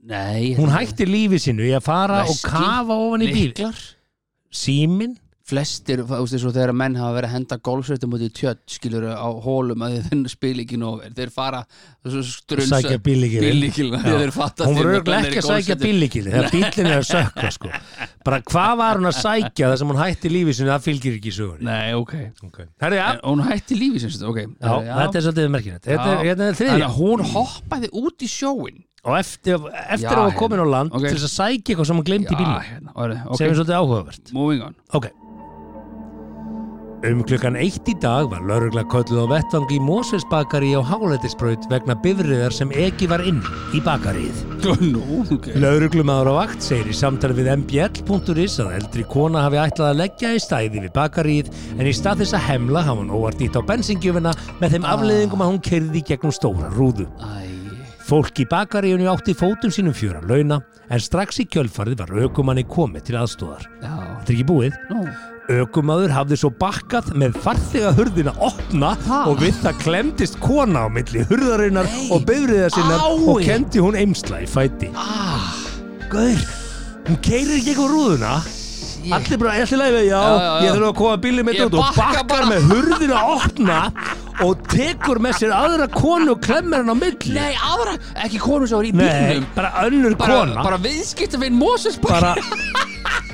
Nei 0.09 0.55
Hún 0.57 0.71
hætti 0.73 1.05
lífi 1.09 1.41
sinu 1.43 1.65
í 1.69 1.73
að 1.77 1.83
fara 1.89 2.23
og 2.25 2.31
Veski? 2.33 2.49
kafa 2.53 2.95
ofan 3.09 3.25
í 3.27 3.33
bíl. 3.33 3.49
Lyklar 3.53 3.81
símin, 4.49 5.17
flestir, 5.49 6.03
þú 6.05 6.19
veist, 6.27 6.45
þegar 6.45 6.75
menn 6.77 6.97
hafa 6.99 7.15
verið 7.17 7.31
að 7.31 7.35
henda 7.37 7.59
golfsveitum 7.69 8.17
út 8.17 8.25
í 8.25 8.29
tjött 8.37 8.61
skilur 8.69 9.07
á 9.09 9.29
hólum 9.45 9.85
að 9.87 9.97
þeir 10.09 10.27
spil 10.33 10.55
ekki 10.63 10.79
nóg 10.81 10.99
vel. 11.03 11.13
þeir 11.17 11.33
fara 11.33 11.63
strunsa 12.05 12.81
Sækja 12.83 12.99
Já. 12.99 14.33
fatta 14.35 14.67
hún 14.69 14.79
voru 14.79 14.99
ekki 14.99 15.41
að 15.41 15.47
sækja 15.49 15.77
bílíkili 15.81 16.33
þegar 16.35 16.51
bílinn 16.53 16.91
er 16.91 16.99
að 16.99 17.07
sökka 17.09 17.53
sko. 17.55 17.71
bara 18.27 18.41
hvað 18.51 18.73
var 18.83 19.01
hún 19.01 19.11
að 19.11 19.21
sækja 19.23 19.71
þar 19.71 19.81
sem 19.83 19.93
hún 19.93 20.01
hætti 20.03 20.33
lífi 20.33 20.57
sinni 20.59 20.73
það 20.75 20.85
fylgir 20.89 21.17
ekki 21.19 21.31
í 21.33 21.37
sögunni. 21.39 21.69
Nei, 21.69 21.95
ok. 21.97 22.15
Okay. 22.49 22.69
Herri, 22.83 22.99
ja, 23.01 23.09
hún 23.23 23.45
hætti 23.47 23.79
lífi 23.79 24.03
sem 24.03 24.13
þetta, 24.13 24.33
ok. 24.33 24.43
Já, 24.45 24.93
þetta 24.99 25.21
er 25.23 25.27
svolítið 25.29 25.55
merkinett 25.55 25.89
er, 25.89 26.03
er 26.69 26.85
að 26.89 26.99
hún 26.99 27.25
hoppaði 27.33 27.93
út 28.03 28.27
í 28.27 28.29
sjóin 28.33 28.85
og 29.07 29.15
eftir, 29.15 29.63
eftir 29.87 30.05
Já, 30.05 30.11
að 30.11 30.19
hún 30.19 30.33
hérna. 30.33 30.41
komin 30.43 30.61
á 30.61 30.67
land 30.69 30.93
Ok. 30.93 31.07
til 31.07 31.15
þess 31.15 31.29
að 31.31 31.35
sækja 31.39 31.73
eitthvað 31.73 31.89
sem 31.89 32.01
hún 32.03 32.09
glemdi 32.11 32.35
í 32.35 32.37
bílinn 32.37 32.69
hérna, 32.69 33.39
sem 33.39 33.49
er 33.49 33.57
svolítið 33.57 33.79
áhugavert. 33.79 34.35
Moving 34.37 34.69
on. 34.69 34.77
Ok 34.93 35.09
Um 37.07 37.21
klukkan 37.23 37.55
eitt 37.55 37.87
í 37.87 37.93
dag 38.03 38.27
var 38.27 38.41
laurugla 38.43 38.83
kölluð 38.91 39.21
á 39.31 39.39
vettvangi 39.39 39.77
í 39.77 39.83
Mósfellsbakari 39.87 40.73
á 40.75 40.83
Hálætisbraut 40.83 41.69
vegna 41.71 41.95
bifriðar 42.03 42.51
sem 42.57 42.73
ekki 42.75 43.07
var 43.13 43.23
inn 43.23 43.39
í 43.71 43.79
bakarið. 43.87 44.41
Nú, 44.83 45.03
ok 45.31 45.47
Lauruglumadur 45.63 46.33
á 46.35 46.39
vakt 46.41 46.67
segir 46.67 46.91
í 46.91 46.97
samtali 46.99 47.37
við 47.39 47.53
mbl.is 47.61 48.59
að 48.65 48.75
eldri 48.81 49.07
kona 49.15 49.45
hafi 49.47 49.61
ætlað 49.63 49.93
að 49.93 50.01
leggja 50.03 50.33
í 50.35 50.43
stæði 50.43 50.83
við 50.89 50.93
bakarið 50.99 51.53
en 51.79 51.87
í 51.87 51.95
stað 51.95 52.25
þess 52.25 52.35
að 52.41 52.47
hemla 52.49 52.83
hafa 52.91 52.99
hún 53.05 53.15
óvart 53.15 53.47
ítt 53.47 53.55
á 53.55 53.63
bensingjöfuna 53.71 54.35
með 54.59 54.75
þeim 54.75 54.91
afleiðingum 54.97 55.47
að 55.47 55.53
hún 55.55 55.63
kerði 55.71 56.05
gegnum 56.11 56.35
stóra 56.35 56.75
rúðu. 56.75 57.07
Fólk 58.11 58.43
í 58.43 58.49
bakaríunni 58.51 59.07
átti 59.07 59.39
fótum 59.39 59.71
sínum 59.71 59.95
fjöra 59.95 60.25
launa 60.27 60.65
en 60.91 60.99
strax 61.05 61.45
í 61.45 61.47
kjölfarið 61.47 62.03
var 62.03 62.15
aukumanni 62.27 62.67
komið 62.67 63.07
til 63.13 63.21
aðstóðar. 63.23 63.69
já, 63.85 63.93
Þetta 64.19 64.33
er 64.33 64.39
ekki 64.41 64.49
búið. 64.51 64.79
nú 64.91 65.05
Ökumadur 65.49 66.13
hafði 66.13 66.37
svo 66.43 66.51
bakkað 66.61 67.07
með 67.17 67.39
farþega 67.41 67.95
hurðina 67.97 68.35
opna 68.45 68.91
Ha? 69.07 69.23
og 69.31 69.39
við 69.41 69.57
það 69.63 69.79
klemdist 69.81 70.37
kona 70.45 70.83
á 70.85 70.89
milli 70.93 71.23
hurðarinnar 71.31 71.89
og 72.13 72.27
bifriða 72.29 72.69
sinnar 72.75 73.01
Ái. 73.01 73.23
og 73.33 73.41
kendi 73.47 73.81
hún 73.81 73.97
eimsla 73.97 74.43
í 74.45 74.49
fæti. 74.51 74.91
ah, 74.93 75.49
Gauður, 76.13 76.45
hún 77.09 77.21
keirir 77.25 77.57
ekki 77.57 77.73
eitthvað 77.73 77.95
rúðuna. 77.95 78.35
ég, 79.09 79.13
Allir 79.17 79.39
bara, 79.41 79.55
ætli 79.63 79.79
læfið, 79.81 80.05
já, 80.11 80.21
Já, 80.21 80.37
já, 80.37 80.53
ég 80.67 80.77
þurfa 80.77 80.91
að 80.93 80.97
koma 81.01 81.17
bílið 81.25 81.45
mitt 81.49 81.61
út 81.65 81.75
og 81.75 81.81
bakka 81.81 82.03
bakkar 82.03 82.29
bara. 82.29 82.47
með 82.53 82.69
hurðina 82.75 83.23
opna 83.39 83.79
og 84.45 84.63
tekur 84.69 85.19
með 85.25 85.33
sér 85.41 85.55
aðra 85.57 85.87
konu 85.97 86.31
og 86.37 86.41
klemmir 86.45 86.85
hann 86.85 86.93
á 86.93 86.97
milli. 86.99 87.33
Nei, 87.41 87.55
aðra, 87.57 87.97
ekki 88.27 88.39
konu 88.45 88.69
sem 88.69 88.77
var 88.77 88.85
í 88.85 88.93
Nei, 88.93 89.09
bílnum 89.09 89.47
bara 89.57 89.73
önnur 89.89 90.15
bara, 90.21 90.43
kona. 90.45 90.63
bara 90.69 90.77
viðskipta 90.85 91.41
við 91.41 91.57
Moses 91.57 91.97
bara 91.97 92.35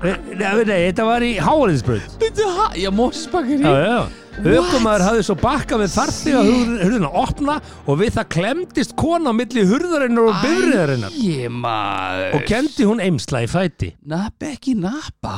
Nei, 0.00 0.64
þetta 0.64 1.04
var 1.04 1.24
í 1.24 1.34
Háalinsbröð 1.42 2.16
Býttu, 2.22 2.46
ha, 2.56 2.70
já, 2.78 2.88
Moses 2.94 3.26
bakari 3.28 3.60
Já, 3.60 3.74
já, 3.84 3.98
Ökumæður 4.40 5.02
hafði 5.04 5.24
svo 5.26 5.36
bakkað 5.36 5.82
við 5.82 5.94
farþega 5.98 6.42
hurðina 6.80 7.10
opna 7.20 7.58
og 7.84 7.98
við 8.00 8.14
það 8.16 8.28
klemdist 8.32 8.94
kona 8.96 9.34
á 9.34 9.36
milli 9.36 9.66
hurðarinnar 9.68 10.30
og 10.30 10.38
bifriðarinnar 10.40 11.12
Æ, 11.20 11.50
maður. 11.52 12.36
Og 12.38 12.46
kendi 12.48 12.86
hún 12.88 13.02
eimsla 13.04 13.42
í 13.44 13.50
fæti. 13.50 13.90
Nappa 14.08 14.54
ekki 14.54 14.72
nappa 14.80 15.34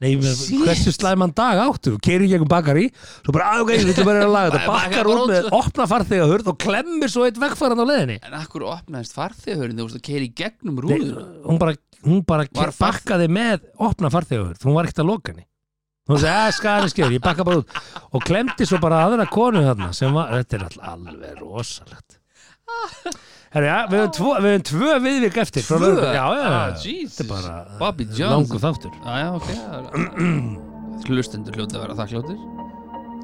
Nei, 0.00 0.14
hversu 0.16 0.94
slæman 0.96 1.34
dag 1.36 1.58
áttu? 1.60 1.98
Keiri 2.00 2.30
gegnum 2.30 2.48
bakari, 2.48 2.86
svo 3.20 3.34
bara 3.36 3.50
að 3.52 3.66
ok, 3.66 3.72
við 3.74 3.90
ætlum 3.92 4.06
bara 4.08 4.22
að 4.24 4.32
laga 4.32 4.52
þetta, 4.54 4.76
bara 4.94 5.12
út 5.12 5.28
með 5.28 5.48
opna 5.58 5.86
farþega 5.90 6.28
hurð 6.30 6.48
og 6.54 6.56
klemmir 6.64 7.12
svo 7.12 7.26
eitt 7.26 7.40
vegfæran 7.42 7.82
á 7.82 7.84
leiðinni. 7.84 8.16
En 8.24 8.36
akkur 8.38 8.64
opnaðist 8.70 9.16
farþegurinn 9.18 9.76
þú 9.76 9.86
veist 9.90 9.98
að 10.00 10.04
keiri 10.08 10.30
gegnum 10.40 10.80
rúður 10.80 11.18
hún 11.44 11.60
bara, 11.60 11.76
hún 12.06 12.22
bara 12.24 12.48
bakkaði 12.78 13.28
með 13.36 13.66
opna 13.90 14.12
farþega 14.14 14.46
hurð, 14.46 14.64
hún 14.64 14.78
var 14.78 14.88
ekkert 14.88 15.02
að 15.04 15.10
loka 15.12 15.34
henni. 15.34 15.44
Hún 16.08 16.22
sagði, 16.22 16.46
að 16.46 16.56
skæðan 16.56 16.94
skeður, 16.94 17.12
ég 17.18 17.26
bakka 17.26 17.46
bara 17.46 17.60
út. 17.60 17.76
Og 18.16 18.24
klemdi 18.24 18.66
svo 18.66 18.80
bara 18.82 19.04
aðra 19.04 19.28
konu 19.30 19.60
þarna 19.68 19.92
sem 19.94 20.16
var, 20.16 20.32
þetta 20.40 20.56
er 20.56 20.66
all, 20.70 20.80
alveg 20.94 21.44
rosalegt 21.44 22.19
Herri, 23.50 23.66
já, 23.66 23.78
við 23.90 23.98
höfum 23.98 24.12
tvo, 24.14 24.30
við 24.44 24.60
tvö 24.70 24.90
viðvik 25.02 25.36
eftir 25.42 25.64
Tvö? 25.66 25.88
Já, 26.06 26.22
já, 26.22 26.44
Ah, 26.46 26.70
þetta 26.78 27.24
er 27.24 27.28
bara 27.32 27.54
Bobby 27.80 28.04
Jones. 28.06 28.30
langur 28.30 28.60
þáttur 28.62 28.92
Já, 29.02 29.14
já, 29.18 29.28
ok 29.34 29.48
Hlustendur 31.10 31.56
hljóta 31.58 31.74
að 31.80 31.82
vera 31.86 31.96
þakkláttir 31.98 32.38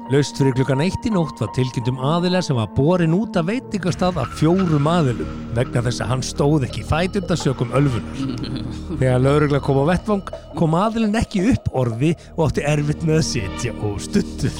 Laust 0.07 0.37
fyrir 0.39 0.53
klukkan 0.55 0.79
eitt 0.85 1.03
í 1.03 1.11
nótt 1.11 1.39
var 1.43 1.49
tilkynntum 1.55 1.97
aðilar 1.99 2.43
sem 2.45 2.55
var 2.55 2.69
borin 2.75 3.11
út 3.15 3.35
af 3.39 3.47
veitingastað 3.49 4.19
af 4.23 4.29
fjórum 4.39 4.87
aðilum 4.87 5.27
vegna 5.57 5.81
þess 5.83 5.99
að 6.05 6.11
hann 6.13 6.23
stóð 6.23 6.63
ekki 6.63 6.85
fætundasökum 6.87 7.73
ölfunar. 7.75 8.15
Þegar 9.01 9.19
laurugla 9.25 9.59
kom 9.67 9.81
á 9.83 9.85
vettvang 9.91 10.23
kom 10.55 10.77
aðilin 10.79 11.19
ekki 11.19 11.43
upp 11.51 11.67
orði 11.83 12.13
og 12.37 12.45
átti 12.47 12.63
erfitt 12.71 13.03
með 13.03 13.19
að 13.19 13.27
sitja 13.33 13.75
og 13.83 13.99
stuttur. 14.07 14.55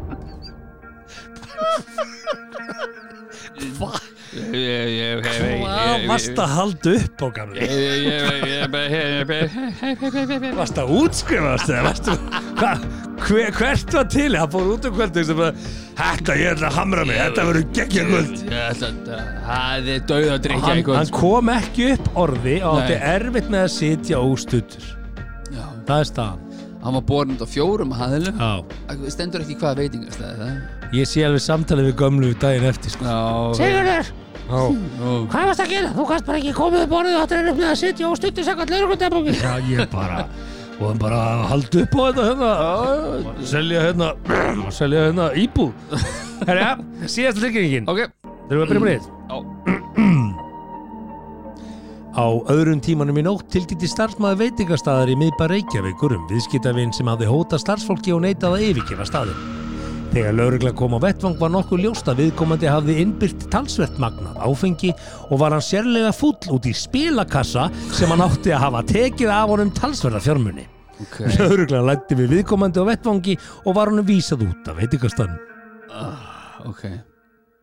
Hvað 4.30 6.04
varst 6.06 6.38
að 6.38 6.52
halda 6.54 6.92
upp 7.00 7.22
á 7.24 7.28
gamli? 7.34 7.66
Varst 10.56 10.78
að 10.78 10.92
útskrifast 11.00 11.72
eða. 11.74 11.92
Hva, 12.60 12.72
hvert 13.58 13.94
var 13.96 14.06
til? 14.12 14.30
Hann 14.38 14.52
fór 14.52 14.70
út 14.76 14.86
um 14.88 14.94
kvöldu 14.96 15.24
sem 15.26 15.38
bara 15.40 15.52
Þetta, 16.00 16.36
ég 16.40 16.54
ætla 16.54 16.70
að 16.70 16.76
hamra 16.78 17.02
mig, 17.04 17.18
þetta 17.20 17.46
verður 17.50 17.66
geggja 17.76 18.04
kvöld. 18.08 18.36
Það 19.50 19.90
er 19.96 20.04
dauð 20.08 20.28
að 20.30 20.42
drikja 20.46 20.76
í 20.78 20.84
kvöld 20.86 21.00
hann 21.00 21.14
kom 21.18 21.52
ekki 21.52 21.90
upp 21.96 22.06
orði 22.24 22.56
og 22.62 22.80
átti 22.80 22.96
erfitt 23.12 23.48
með 23.52 23.66
að 23.66 23.72
sitja 23.76 24.22
óstuttur. 24.24 24.90
Já. 25.50 25.64
Það 25.88 25.96
er 25.98 26.12
staðan. 26.14 26.46
Hann 26.80 26.96
var 26.96 27.04
borin 27.10 27.34
út 27.36 27.44
á 27.44 27.48
fjórum 27.50 27.92
Já. 27.92 28.52
Stendur 29.12 29.44
ekki 29.44 29.58
hvaða 29.60 29.82
veitingastæði 29.82 30.36
það 30.40 30.79
Ég 30.90 31.06
sé 31.06 31.22
alveg 31.22 31.42
samtalið 31.44 31.92
við 31.92 32.00
gömlu 32.00 32.32
daginn 32.42 32.66
eftir, 32.66 32.90
sko. 32.90 33.04
Já 33.06 33.18
Sigurður, 33.60 34.08
hvað 34.50 35.44
varst 35.50 35.62
að 35.62 35.70
gera? 35.70 35.90
Þú 35.94 36.06
kannst 36.08 36.26
bara 36.26 36.40
ekki 36.40 36.54
komið 36.56 36.86
upp 36.86 36.94
orðið 36.98 37.18
og 37.18 37.22
átti 37.24 37.36
erfitt 37.38 37.60
með 37.60 37.68
að 37.68 37.76
sitja 37.78 38.08
óstuttur 38.10 38.46
sakvært 38.48 38.72
laurugundabóki. 38.74 39.36
Já, 39.38 39.52
ég 39.70 39.92
bara... 39.92 40.24
Og 40.80 40.86
hann 40.88 40.98
bara 41.02 41.20
haldi 41.50 41.82
upp 41.84 41.92
á 41.92 42.02
þetta 42.08 42.24
hérna, 42.24 42.50
já, 42.56 43.46
selja 43.50 43.82
hérna, 43.84 44.06
selja 44.80 45.02
hérna 45.06 45.26
íbúð. 45.36 45.70
Herra, 46.48 46.70
síðasta 47.04 47.44
tilkynningin. 47.44 47.84
Ok 47.90 48.00
Þurfum 48.48 48.56
við 48.56 48.64
að 48.64 48.70
byrja 48.72 48.84
með 48.86 48.94
þitt? 48.96 49.08
Já. 49.30 49.36
Á 52.10 52.26
öðrum 52.50 52.80
tímanum 52.82 53.20
í 53.20 53.22
nótt 53.22 53.46
tilkynnti 53.54 53.86
starfsmaður 53.92 54.40
veitingastæðar 54.40 55.12
í 55.12 55.20
miðba 55.20 55.46
Reykjavíkur 55.52 56.16
um 56.16 56.26
viðskiptavinn 56.32 56.90
sem 56.96 57.06
hafði 57.12 57.28
hóta 57.30 57.60
starfsfólki 57.60 58.16
og 58.16 58.24
neitað 58.24 58.56
að 58.56 58.64
yfirgefa 58.72 59.06
staðinn. 59.06 59.69
Þegar 60.10 60.34
laurugla 60.34 60.72
kom 60.74 60.96
á 60.98 61.00
vettvang 61.04 61.36
var 61.38 61.52
nokkuð 61.54 61.84
ljóst 61.84 62.08
að 62.10 62.24
viðkomandi 62.24 62.66
hafði 62.66 62.96
innbyrt 62.98 63.44
talsvert 63.52 64.00
magnað 64.02 64.40
áfengi 64.42 64.90
og 65.28 65.38
var 65.38 65.54
hann 65.54 65.62
sérlega 65.62 66.10
fúll 66.16 66.34
út 66.50 66.66
í 66.66 66.72
spilakassa 66.74 67.68
sem 67.94 68.10
hann 68.10 68.24
átti 68.24 68.50
að 68.50 68.64
hafa 68.64 68.80
tekið 68.90 69.30
af 69.30 69.52
honum 69.52 69.70
talsverða 69.76 70.22
fjármunni. 70.24 70.66
Ok. 71.04 71.20
Laurugla 71.38 71.84
lætti 71.92 72.18
við 72.18 72.34
viðkomandi 72.34 72.82
á 72.82 72.90
vettvangi 72.90 73.36
og 73.62 73.78
var 73.78 73.92
hann 73.92 74.02
vísað 74.08 74.48
út 74.48 74.72
af 74.72 74.82
veitingastæðin. 74.82 75.38
Ok. 76.66 76.82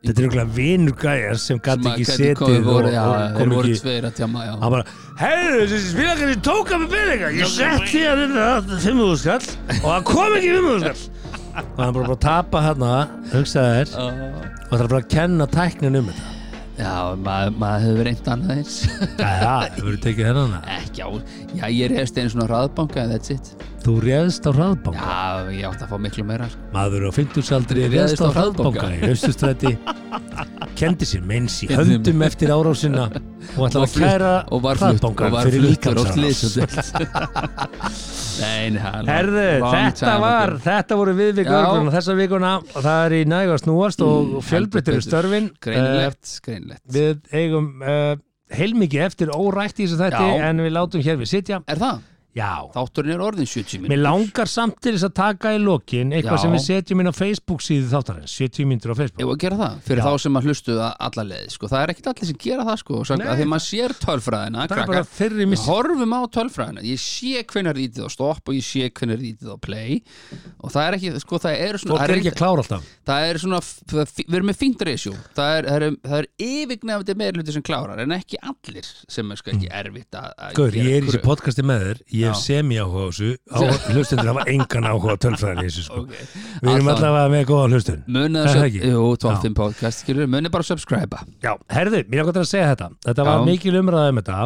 Þetta 0.08 0.22
er 0.22 0.28
einhverja 0.28 0.48
vinur 0.56 0.96
gæjar 1.02 1.40
sem 1.42 1.60
gæti 1.60 1.90
ekki 1.90 2.06
setið 2.08 2.40
komið 2.40 2.68
voru, 2.70 2.90
já, 2.94 3.02
og 3.04 3.40
kom 3.42 3.54
voru 3.58 3.72
ekki 3.74 3.82
tveir 3.82 4.06
að 4.08 4.18
tjama, 4.22 4.44
já. 4.46 4.52
Hann 4.62 4.74
bara, 4.78 4.98
heyrðu, 5.20 5.64
þessi 5.74 5.90
spilakassi 5.92 6.38
tók 6.48 6.72
að 6.72 6.84
mig 6.84 6.92
peninga. 6.94 7.32
Ég 7.34 7.50
sett 7.52 7.88
því 7.90 8.04
að 8.08 8.22
þetta 8.24 8.78
500 8.86 9.22
skall 9.24 9.48
og 9.82 9.88
það 9.90 10.06
kom 10.14 10.38
ekki 10.38 10.52
500 10.54 10.86
skall 10.86 11.17
og 11.58 11.84
hann 11.84 11.94
bara 11.96 12.08
bara 12.08 12.20
tapa 12.22 12.64
hérna 12.66 12.92
hugsaði 13.34 13.78
þér. 13.78 13.94
Og 14.68 14.74
það 14.74 14.84
er 14.84 14.92
bara 14.92 15.04
að 15.04 15.14
kenna 15.14 15.48
tæknin 15.54 16.00
um 16.02 16.10
þetta. 16.12 16.34
Já, 16.78 16.94
maður 17.26 17.56
mað 17.58 17.86
hefur 17.88 18.06
reynt 18.06 18.28
annað 18.30 18.52
eins. 18.60 18.76
Já, 19.18 19.32
já, 19.42 19.54
þú 19.74 19.86
verður 19.88 20.02
tekið 20.04 20.28
hérna 20.30 20.60
Ekki 20.76 21.02
á, 21.02 21.10
já, 21.58 21.64
ég 21.74 21.94
reyðst 21.96 22.20
einu 22.22 22.34
svona 22.36 22.50
raðbanka 22.52 23.08
that's 23.10 23.34
it 23.34 23.50
þú 23.88 23.94
réðst 24.04 24.48
á 24.48 24.52
hraðbanka. 24.52 25.08
Já, 25.08 25.52
ég 25.58 25.66
átti 25.72 25.86
að 25.88 25.92
fá 25.94 25.98
miklu 26.06 26.24
meira 26.28 26.48
sko. 26.52 26.60
maður 26.76 27.08
á 27.08 27.12
50 27.16 27.52
aldri 27.58 27.84
Ég 27.86 27.94
réðst 27.96 28.18
réðst 28.18 28.28
á 28.28 28.30
hraðbanka. 28.36 28.88
í 28.92 29.00
haustustræti. 29.08 29.72
Kendi 30.78 31.08
sér 31.10 31.24
meins 31.26 31.56
í 31.66 31.70
höndum 31.72 32.22
eftir 32.28 32.52
árásina 32.54 33.08
og 33.58 33.64
ætlaði 33.66 33.88
að 33.88 33.96
kæra 33.98 34.34
var 34.62 34.78
fyrir 35.48 35.66
hann 38.84 39.08
Herðu, 39.10 39.46
þetta 39.72 40.12
var, 40.22 40.52
þetta 40.62 40.98
voru 41.00 41.16
viðvík 41.18 41.48
Já. 41.50 41.56
örgluna 41.58 41.94
þessa 41.96 42.16
vikuna. 42.20 42.52
Og 42.76 42.84
það 42.86 43.00
er 43.08 43.16
í 43.18 43.22
nægu 43.32 43.56
að 43.56 43.64
snúast 43.64 44.04
og 44.06 44.36
heldur 44.52 44.78
betur. 44.84 45.00
störfin. 45.06 45.50
Greinilegt 45.64 46.22
Eh, 46.28 46.78
Við 46.94 47.34
eigum 47.34 47.72
uh, 47.82 48.14
heilmikið 48.54 49.08
eftir 49.08 49.34
órætt 49.34 49.82
í 49.82 49.88
þessu 49.88 49.98
þætti 50.04 50.30
en 50.52 50.62
við 50.68 50.76
látum 50.78 51.02
hér 51.08 51.18
við 51.24 51.32
sitja. 51.34 51.62
Er 51.66 51.82
það? 51.82 52.06
Já, 52.38 52.52
þátturinn 52.76 53.16
er 53.16 53.22
orðin 53.26 53.48
70 53.50 53.80
mér 53.82 53.90
mínútur 53.90 54.04
langar 54.06 54.50
samt 54.52 54.76
til 54.86 54.92
þess 54.94 55.08
að 55.08 55.14
taka 55.18 55.54
í 55.56 55.62
lokin 55.64 56.12
eitthvað 56.14 56.38
Já. 56.38 56.42
sem 56.44 56.54
við 56.54 56.64
setjum 56.68 57.02
inn 57.02 57.10
á 57.10 57.16
Facebook 57.18 57.64
síðu 57.66 57.88
þáttarins. 57.90 58.36
70 58.38 58.68
myndir 58.70 58.92
á 58.92 58.94
Ég 58.94 59.00
Facebook 59.02 59.26
var 59.28 59.38
að 59.38 59.42
gera 59.44 59.58
það, 59.62 59.78
fyrir 59.88 60.02
Já. 60.02 60.06
þá 60.08 60.22
sem 60.28 60.38
að 60.38 60.48
hlustu 60.48 60.76
alla 60.78 61.24
leið, 61.32 61.48
sko, 61.56 61.70
það 61.72 61.82
er 61.88 61.94
ekkit 61.96 62.10
allir 62.12 62.30
sem 62.32 62.40
gera 62.46 62.66
það, 62.68 62.78
sko, 62.84 63.02
að 63.08 63.24
því 63.42 63.48
maður 63.54 63.66
sér 63.68 63.96
tölfræðina, 64.04 64.68
Það 64.68 64.82
er 64.84 64.92
bara 64.92 65.04
fyrri 65.18 65.48
missi 65.50 65.66
horfum 65.72 66.14
á 66.14 66.22
tölfræðina, 66.38 66.84
ég 66.86 67.02
sé 67.02 67.44
hvenær 67.48 67.80
ítið 67.82 68.06
á 68.06 68.10
stopp 68.14 68.52
og 68.52 68.54
ég 68.58 68.66
sé 68.68 68.92
hvenær 68.92 69.24
ítið 69.32 69.50
á 69.50 69.58
play. 69.58 69.98
Og 70.62 70.72
það 70.74 70.88
er 70.92 70.98
ekki, 71.00 71.14
sko, 71.24 71.40
það 71.42 71.58
er 71.68 71.80
svona 71.82 71.98
Fólk 71.98 72.06
er 72.08 72.16
ekki 72.20 72.32
að 72.34 72.38
klára 72.42 72.64
alltaf. 72.64 72.88
Það 73.08 73.28
er 73.32 73.42
svona, 73.42 73.60
það- 73.64 74.14
við 74.28 74.38
erum 74.38 74.50
með 74.52 74.60
fínt 74.62 74.86
ratio. 74.88 75.14
Það 75.38 75.52
er, 75.58 75.64
það 75.72 75.82
er, 75.88 75.98
það 76.08 76.18
er 76.22 76.28
yfirgnefandi 76.48 77.18
meir 77.18 77.34
hluti 77.40 77.54
sem 77.58 77.66
klárar, 77.66 78.00
en 78.04 78.16
ekki 78.18 78.38
allir 78.44 78.88
sem 79.08 79.32
er 79.32 79.42
sko 79.42 79.52
ekki 79.56 79.70
erfitt 79.72 80.18
að 80.18 80.30
að 80.38 80.54
Gaur, 80.58 80.72
ég 80.78 80.94
er 80.98 81.02
í 81.02 81.08
þessu 81.08 81.24
podcasti 81.24 81.64
með 81.66 81.86
þér. 81.88 82.02
Ég 82.18 82.27
hef 82.28 82.38
Já. 82.38 82.44
semi 82.44 82.78
áhuga 82.82 83.04
á 83.04 83.10
þessu 83.10 83.32
Hlustendur 83.94 84.30
hafa 84.32 84.46
engan 84.54 84.90
áhuga 84.92 85.16
á 85.16 85.18
tölfræðin 85.26 85.72
sko. 85.74 86.04
Ok. 86.04 86.14
Við 86.62 86.72
erum 86.76 86.92
Allavega. 86.94 87.34
með 87.34 87.50
góða 87.50 87.72
hlustun 87.74 88.06
munið 88.08 88.38
Er 88.38 88.46
að 88.46 88.54
það 88.54 88.62
sub- 88.62 88.70
ekki? 88.70 88.94
jú, 88.94 89.02
12 89.26 89.58
podcast, 89.58 90.06
skilur, 90.06 90.32
munið 90.32 90.54
bara 90.54 90.68
að 90.68 90.72
subscribe 90.74 91.26
Já, 91.44 91.52
herðu, 91.74 92.06
mér 92.08 92.24
er 92.24 92.30
gott 92.32 92.42
að 92.44 92.50
segja 92.54 92.72
þetta 92.76 92.90
Þetta 93.10 93.28
var 93.32 93.38
Já. 93.42 93.46
mikil 93.52 93.78
umræða 93.82 94.14
um 94.14 94.22
þetta 94.22 94.40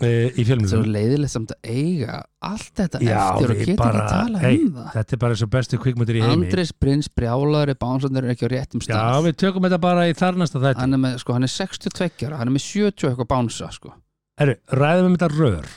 uh, 0.00 0.38
í 0.38 0.44
fjölmjölum 0.46 0.84
er 0.84 0.92
leiðilegt 0.94 1.32
samt 1.34 1.52
að 1.54 1.70
eiga 1.74 2.20
allt 2.46 2.70
þetta 2.78 3.00
Já, 3.04 3.16
eftir 3.20 3.50
og 3.50 3.56
við 3.56 3.62
geta 3.66 3.82
bara, 3.82 4.04
ekki 4.04 4.14
tala 4.14 4.42
hey, 4.44 4.60
um 4.60 4.76
það 4.76 4.94
þetta 4.96 5.16
er 5.16 5.20
bara 5.24 5.36
eins 5.36 5.44
og 5.44 5.50
bestu 5.54 5.80
kvikmyndir 5.82 6.18
í 6.20 6.22
heimi 6.24 6.46
Andris 6.46 6.72
Brins 6.72 7.10
Brjálaður 7.10 7.74
bánsarnir 7.82 8.26
er 8.28 8.34
ekki 8.34 8.48
á 8.48 8.50
réttum 8.54 8.84
Já, 8.84 8.86
stað 8.88 9.26
við 9.28 9.38
tökum 9.44 9.66
þetta 9.66 9.80
bara 9.82 10.06
í 10.08 10.16
þarnasta 10.16 10.62
þetta 10.62 10.84
hann 10.84 10.96
er, 10.96 11.02
með, 11.04 11.18
sko, 11.24 11.36
hann 11.36 11.46
er 11.48 11.52
62 11.54 12.28
ára, 12.28 12.40
hann 12.40 12.50
er 12.52 12.56
með 12.56 12.66
70 12.68 13.06
og 13.06 13.12
eitthvað 13.12 13.30
bánsa 13.34 13.70
sko. 13.74 13.94
Herru, 14.40 14.56
ræðum 14.72 15.10
um 15.10 15.16
þetta 15.18 15.30
rör 15.36 15.70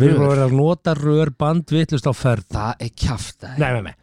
Við 0.00 0.08
erum 0.10 0.20
Rör. 0.20 0.26
að 0.26 0.32
vera 0.34 0.46
að 0.48 0.54
nota 0.58 0.94
rör 0.98 1.30
bandvitlust 1.38 2.06
á 2.08 2.12
ferð. 2.16 2.44
Það 2.54 2.84
er 2.86 2.92
kjaft 3.04 3.46
Nei, 3.58 3.68
nei, 3.72 3.82
nei, 3.82 3.94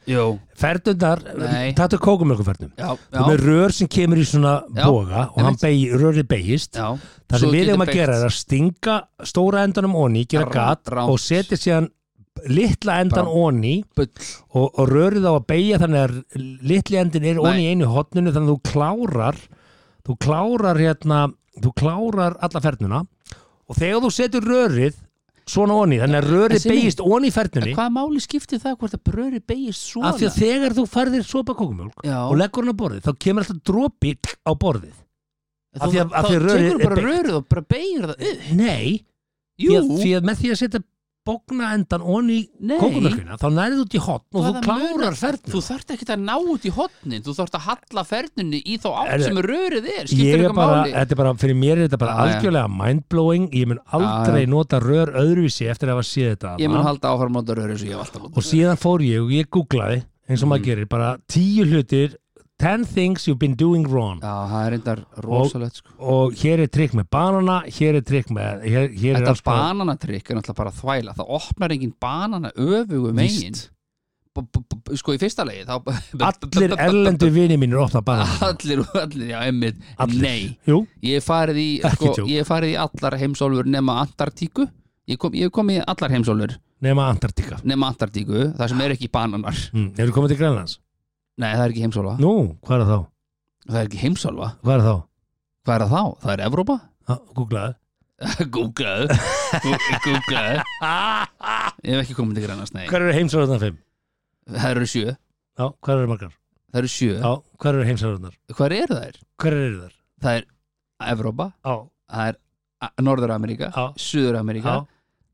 ferðundar 0.62 1.22
Nei. 1.42 1.72
Tattu 1.78 2.00
kókumölkuferðnum 2.02 2.72
já, 2.78 2.92
Þú 3.12 3.22
er 3.22 3.30
með 3.32 3.46
rör 3.48 3.76
sem 3.76 3.90
kemur 3.92 4.22
í 4.22 4.26
svona 4.28 4.54
Já, 4.70 4.84
boga 4.86 5.24
og 5.36 5.58
begi, 5.62 5.88
rörið 5.98 6.28
begist 6.32 6.78
já. 6.80 6.90
Það 7.32 7.40
sem 7.46 7.56
við 7.56 7.68
erum 7.70 7.82
að 7.86 7.92
beygt. 7.92 8.00
gera 8.02 8.18
er 8.20 8.28
að 8.28 8.36
stinga 8.38 8.98
stóra 9.32 9.64
endanum 9.68 9.96
onni, 9.96 10.26
gera 10.30 10.46
Rá- 10.46 10.54
gat 10.54 10.94
rámt. 10.94 11.10
og 11.10 11.20
setja 11.20 11.58
síðan 11.58 11.90
litla 12.48 13.00
endan 13.04 13.28
onni 13.28 13.84
og, 14.00 14.64
og 14.80 14.88
rörið 14.90 15.26
á 15.28 15.34
að 15.36 15.46
beigja 15.52 15.80
þannig 15.82 16.02
að 16.06 16.46
litli 16.72 16.98
endin 17.02 17.26
er 17.28 17.42
onni 17.44 17.66
í 17.68 17.72
einu 17.76 17.90
hotninu 17.92 18.32
þannig 18.34 18.50
að 18.50 18.56
þú 18.56 18.72
klárar 18.72 19.42
þú 20.08 20.16
klárar 20.24 20.80
hérna 20.82 21.20
þú 21.62 21.74
klárar 21.78 22.38
alla 22.42 22.62
fernuna. 22.64 23.02
Og 23.70 23.78
þegar 23.78 24.02
þú 24.06 24.10
setur 24.16 24.48
rörið 24.48 24.96
svona 25.52 25.76
onni, 25.84 26.00
þannig 26.02 26.20
að 26.22 26.28
Simmi, 26.64 26.76
beigist 26.78 27.02
onni 27.04 27.32
fernunni 27.36 27.74
Hvaða 27.76 27.94
máli 27.98 28.22
skiptir 28.24 28.62
það 28.64 28.78
hvort 28.82 28.96
að 28.98 29.04
bröri 29.12 29.40
beigist 29.52 29.86
svona? 29.92 30.10
af 30.14 30.20
því 30.22 30.28
að 30.30 30.38
þegar 30.42 30.76
þú 30.80 30.86
færðir 30.96 31.24
sopa 31.28 31.56
kókumjólk 31.60 32.06
og 32.08 32.36
leggur 32.40 32.66
hann 32.66 32.74
á 32.74 32.82
borðið, 32.82 33.02
þá 33.08 33.12
kemur 33.26 33.46
alltaf 33.46 33.62
dropi 33.72 34.14
á 34.48 34.52
borðið. 34.66 34.98
Þú- 35.72 35.82
af 35.82 35.92
því 35.92 36.00
að- 36.02 36.14
af 36.20 36.26
þá 36.26 36.32
tekur 36.32 36.84
bara 36.84 37.02
rörið 37.06 37.36
og 37.38 37.46
bara 37.48 37.62
beigir 37.62 38.08
það 38.08 38.16
upp. 38.32 38.48
Nei, 38.60 39.06
því 39.62 40.10
að 40.18 40.26
með 40.28 40.36
því 40.42 40.50
að 40.52 40.60
setja 40.62 40.82
bókna 41.26 41.68
endan 41.76 42.02
onni 42.02 42.38
kókumjólkina 42.82 43.36
þá 43.38 43.46
nærið 43.54 43.82
út 43.84 43.96
í 43.98 44.02
hotn 44.02 44.38
og 44.40 44.46
þú 44.48 44.62
klárar 44.66 45.18
fernuna 45.20 45.52
Þú 45.54 45.62
þarft 45.68 45.92
ekki 45.96 46.08
að 46.16 46.24
ná 46.26 46.34
út 46.54 46.66
í 46.66 46.72
hotnin 46.74 47.26
Þú 47.26 47.36
þarft 47.38 47.58
að 47.60 47.66
halla 47.68 48.04
fernunni 48.10 48.62
í 48.66 48.78
þá 48.82 48.88
átt 49.04 49.26
sem 49.28 49.40
rörið 49.46 49.90
er 49.94 50.10
Skiptir 50.10 50.46
bara, 50.58 50.80
máli 50.82 50.96
þetta 50.96 51.16
er 51.16 51.20
bara, 51.22 51.34
fyrir 51.44 51.60
mér 51.62 51.76
er 51.78 51.84
þetta 51.86 52.00
bara 52.02 52.16
já. 52.16 52.22
algjörlega 52.26 52.72
mindblowing, 52.82 53.46
ég 53.54 53.70
mun 53.70 53.82
aldrei 53.94 54.42
Já, 54.42 54.48
já. 54.48 54.52
nota 54.56 54.80
rör 54.82 55.14
öðruvísi 55.22 55.70
eftir 55.70 55.92
að 55.92 56.00
hafa 56.00 56.08
séð 56.10 56.32
þetta 56.34 56.56
Ég 56.66 56.74
mun 56.74 56.88
halda 56.90 57.14
að 57.14 57.30
nota 57.38 57.58
rörið 57.60 57.76
eins 57.76 57.86
og 57.86 57.92
ég 57.92 57.96
hef 57.98 58.06
alltaf 58.08 58.24
og 58.26 58.32
notað 58.32 58.50
síðan 58.50 58.82
fór 58.82 59.06
ég 59.06 59.22
og 59.28 59.36
ég 59.38 59.52
googlaði 59.54 60.02
eins 60.32 60.42
og 60.46 60.50
maður 60.52 60.62
Mhm. 60.62 60.68
gerir, 60.72 60.88
bara 60.90 61.18
tíu 61.30 61.66
hlutir 61.70 62.18
10 62.62 62.86
things 62.94 63.26
you've 63.28 63.40
been 63.42 63.56
doing 63.58 63.84
wrong 63.90 64.22
Já, 64.22 64.36
það 64.52 64.64
er 64.68 64.72
reyndar 64.76 65.02
rosalegt 65.26 65.82
sko. 65.82 65.94
og 66.14 66.34
hér 66.42 66.62
er 66.68 66.72
trikk 66.72 66.94
með 67.00 67.10
banana, 67.12 67.60
hér 67.66 67.98
er 68.00 68.06
trikk 68.06 68.30
með 68.38 68.64
hér, 68.70 68.88
hér 68.94 69.20
Þetta 69.20 69.34
alls 69.34 69.42
konar- 69.42 69.62
bananatrykk 69.68 70.30
er 70.32 70.40
náttúrulega 70.40 70.60
bara 70.62 70.74
þvæla 70.80 71.16
Það 71.20 71.32
opnar 71.42 71.76
engin 71.78 71.94
banana 72.08 72.52
öfugu 72.56 73.14
megin 73.18 73.56
Víst. 73.56 73.70
B- 74.32 74.46
b- 74.48 74.62
b- 74.64 74.96
Sko 74.96 75.12
í 75.12 75.20
fyrsta 75.20 75.44
legi 75.44 75.66
þá 75.68 75.74
allir 76.24 76.76
erlendu 76.80 77.28
vini 77.36 77.58
mínir 77.60 77.82
opna 77.84 78.00
banana 78.06 78.38
Allir, 78.54 78.84
allir, 78.96 79.26
já, 79.34 79.40
emmitt 79.50 79.82
Allir. 79.98 80.22
Nei, 80.24 80.58
Jú, 80.70 80.86
ég 81.04 81.18
hef 81.20 81.28
farið 81.28 81.60
í 81.60 81.70
Ekki 81.84 81.98
sko, 81.98 82.14
djók. 82.20 82.30
Ég 82.32 82.46
hef 82.46 82.52
farið 82.54 82.72
í 82.72 82.78
allar 82.86 83.18
heimsálfur 83.20 83.68
nema 83.68 83.98
Antartíku 84.06 84.70
Ég 85.12 85.18
kom, 85.20 85.34
ég 85.36 85.52
kom 85.52 85.68
í 85.74 85.82
allar 85.84 86.14
heimsálfur 86.16 86.56
nema 86.82 87.10
Antartika 87.12 87.60
nema 87.68 87.90
Antartíku 87.92 88.46
Það 88.56 88.72
sem 88.72 88.86
er 88.86 88.96
ekki 88.96 89.10
bananar 89.12 89.58
mm. 89.74 89.90
Eru 90.00 90.16
komið 90.16 90.32
til 90.36 90.40
Grænlands? 90.46 90.78
Nei, 91.40 91.52
það 91.56 91.64
er 91.66 91.72
ekki 91.74 91.84
heimsálfa 91.86 92.16
Nú, 92.22 92.32
hvað 92.66 92.76
er 92.76 92.84
það 92.86 92.92
þá? 92.92 93.06
Það 93.72 93.80
er 93.82 93.88
ekki 93.88 94.02
heimsálfa 94.02 94.50
Hvað 94.62 94.74
er 94.76 94.82
það 94.86 94.92
þá? 94.92 95.06
Hvað 95.62 95.76
er 95.76 95.84
það 95.86 95.94
þá? 95.94 96.04
Það 96.26 96.34
er 96.36 96.44
Evrópa? 96.48 96.76
Googlaðu 97.38 97.74
Gú- 99.62 99.80
Googlaðu 100.06 100.58
Ég 101.88 101.96
hef 101.96 102.04
ekki 102.04 102.16
komið 102.18 102.38
til 102.38 102.46
grænast, 102.46 102.76
nei 102.78 102.86
Hvað 102.90 103.00
eru 103.08 103.16
heimsálfarnar 103.18 103.64
fimm? 103.64 103.80
Það 104.52 104.70
eru 104.76 104.88
sjö 104.92 105.06
Já, 105.12 105.66
hvað 105.82 105.96
eru 106.02 106.10
margar? 106.12 106.34
Það 106.72 106.82
eru 106.84 106.92
sjö 106.94 107.16
Já, 107.16 107.32
hvað 107.62 107.72
eru 107.78 107.88
heimsálfarnar? 107.90 108.36
Hvað 108.58 108.76
eru 108.78 108.98
þær? 109.02 109.20
Hvað 109.42 109.58
eru 109.62 109.80
þar? 109.82 109.96
Það 110.26 110.40
er 110.42 110.46
Evrópa 111.16 111.48
Já, 111.66 111.76
Það 112.12 112.28
er 112.34 112.40
A- 112.82 112.92
Norður-Ameríka 113.06 113.72
Já. 113.74 113.84
Suður-Ameríka 114.06 114.76
já, 114.76 114.86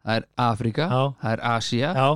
Það 0.07 0.15
er 0.22 0.26
Afrika 0.48 0.88
já, 0.91 1.02
Það 1.22 1.32
er 1.36 1.44
Asia 1.52 1.91
já, 1.98 2.07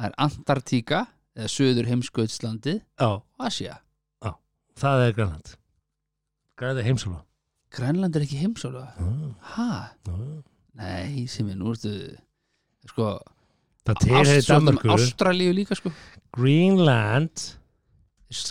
Það 0.00 0.06
er 0.10 0.14
Antartíka 0.26 1.02
eða 1.40 1.50
Suður 1.56 1.90
heimskautslandið 1.90 2.78
já 2.80 3.10
og 3.40 3.46
Asia 3.48 3.78
Það 4.80 5.02
er 5.04 5.12
Grænland. 5.12 5.48
Hvað 6.56 6.70
er 6.70 6.76
það 6.78 6.86
heimsálfa? 6.86 7.18
Grænland 7.76 8.16
er 8.16 8.22
ekki 8.24 8.38
heimsálfa? 8.40 8.84
Mm, 9.02 9.34
Hæ? 9.52 9.66
Nei, 10.80 11.26
sem 11.28 11.50
er 11.52 11.58
nú 11.58 11.74
ertu 11.74 11.92
sko 12.88 13.08
Það 13.88 14.00
tilheyri 14.04 14.44
Danmarku 14.46 14.92
Ástralíu 14.94 15.52
líka 15.56 15.76
sko. 15.76 15.92
Greenland 16.36 17.44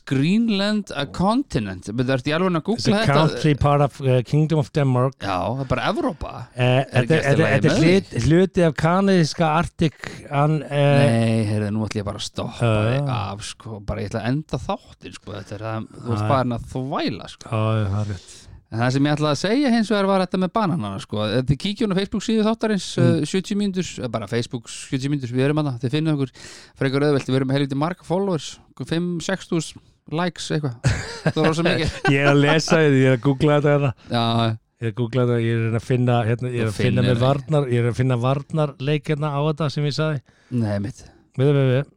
Greenland 0.09 0.89
a 0.91 1.05
continent. 1.15 1.85
Þetta 1.87 2.15
ertu 2.17 2.31
í 2.31 2.33
alveg 2.35 2.57
að 2.59 2.63
googla 2.67 2.97
a 2.97 2.99
þetta 2.99 3.13
country 3.15 3.53
part 3.55 3.83
of 3.85 3.99
uh, 4.03 4.17
Kingdom 4.27 4.59
of 4.59 4.71
Denmark. 4.75 5.15
Já, 5.23 5.37
það 5.55 5.61
er 5.63 5.69
bara 5.71 5.85
Evrópa. 5.93 6.33
Ekki 6.59 7.19
Þetta 7.21 7.71
er 8.19 8.25
hluti 8.27 8.65
af 8.67 8.75
kanadiska 8.81 9.51
Arctic? 9.61 9.95
An, 10.29 10.57
uh, 10.65 10.73
Nei, 10.73 11.45
heyrðu, 11.47 11.71
nú 11.77 11.85
ætlum 11.87 12.01
ég 12.03 12.09
bara 12.11 12.19
að 12.19 12.27
stoppa 12.27 12.57
Uh. 12.59 12.89
þig 12.89 13.09
af 13.15 13.45
sko, 13.47 13.79
bara 13.87 14.03
ég 14.03 14.11
ætla 14.11 14.19
að 14.25 14.29
enda 14.33 14.59
þáttin 14.65 15.15
sko, 15.15 15.31
þetta 15.37 15.55
er 15.55 15.65
að 15.71 15.87
þú 15.95 16.11
ert 16.11 16.19
Uh. 16.19 16.27
farin 16.33 16.57
að 16.59 16.69
þvæla 16.75 17.31
sko. 17.31 17.49
Já, 17.49 17.89
það 17.93 17.99
er 18.03 18.13
rétt 18.13 18.37
en 18.69 18.79
það 18.83 18.91
sem 18.95 19.07
ég 19.09 19.15
ætlaði 19.17 19.33
að 19.35 19.39
segja 19.41 19.69
hins 19.73 19.89
vegar 19.89 20.07
var 20.11 20.21
þetta 20.25 20.39
með 20.43 20.51
bananana 20.53 20.99
sko. 21.01 21.23
þið 21.49 21.57
kíkjum 21.63 21.93
á 21.93 21.99
Facebook 21.99 22.23
síðu 22.25 22.43
þáttarins 22.45 22.87
Mm. 22.99 23.19
uh, 23.19 23.25
70 23.25 23.57
mínútur, 23.57 23.87
eh, 24.03 24.07
bara 24.13 24.27
Facebook 24.29 24.69
70 24.69 25.09
mínútur, 25.09 25.33
við 25.33 25.45
erum 25.47 25.61
að 25.63 25.69
það, 25.71 25.79
þið 25.83 25.95
finnum 25.97 26.17
okkur. 26.19 26.31
Frekar 26.77 27.05
auðvelt, 27.07 27.29
við 27.31 27.39
erum 27.39 27.53
helviti 27.55 27.75
marga 27.79 28.03
followers 28.05 28.49
5-6 28.79 29.49
tús 29.49 29.73
likes 30.11 30.49
eitthvað. 30.51 30.77
Það 31.25 31.37
er 31.43 31.47
rosa 31.49 31.63
mikið. 31.65 31.97
Ég 32.15 32.21
er 32.23 32.29
að 32.31 32.41
lesa 32.45 32.77
þetta, 32.79 32.95
ég 33.01 33.09
er 33.09 33.17
að 33.17 33.23
googla 33.25 33.57
þetta 33.59 33.73
hérna. 33.75 33.93
Já, 34.09 34.57
Ég 34.79 34.87
er 34.87 34.93
að 34.93 34.95
googla 34.95 35.23
þetta, 35.27 35.37
ég 35.43 35.63
er 35.67 35.73
að 35.75 35.83
finna 35.83 36.13
hérna, 36.23 36.49
ég 36.55 36.61
er 36.63 36.69
að 36.69 36.77
finna 36.79 37.01
með 37.03 37.17
varnar 37.19 37.65
ég 37.67 37.81
er 37.83 37.87
að 37.89 37.97
finna 37.99 38.15
varnarleik 38.23 39.09
hérna 39.11 39.31
á 39.35 39.39
þetta 39.49 39.67
sem 39.73 39.83
ég 39.89 39.95
sagði. 39.97 40.21
Nei 40.55 40.77
mitt. 40.85 41.01
Við, 41.35 41.49
við, 41.57 41.67
við, 41.73 41.89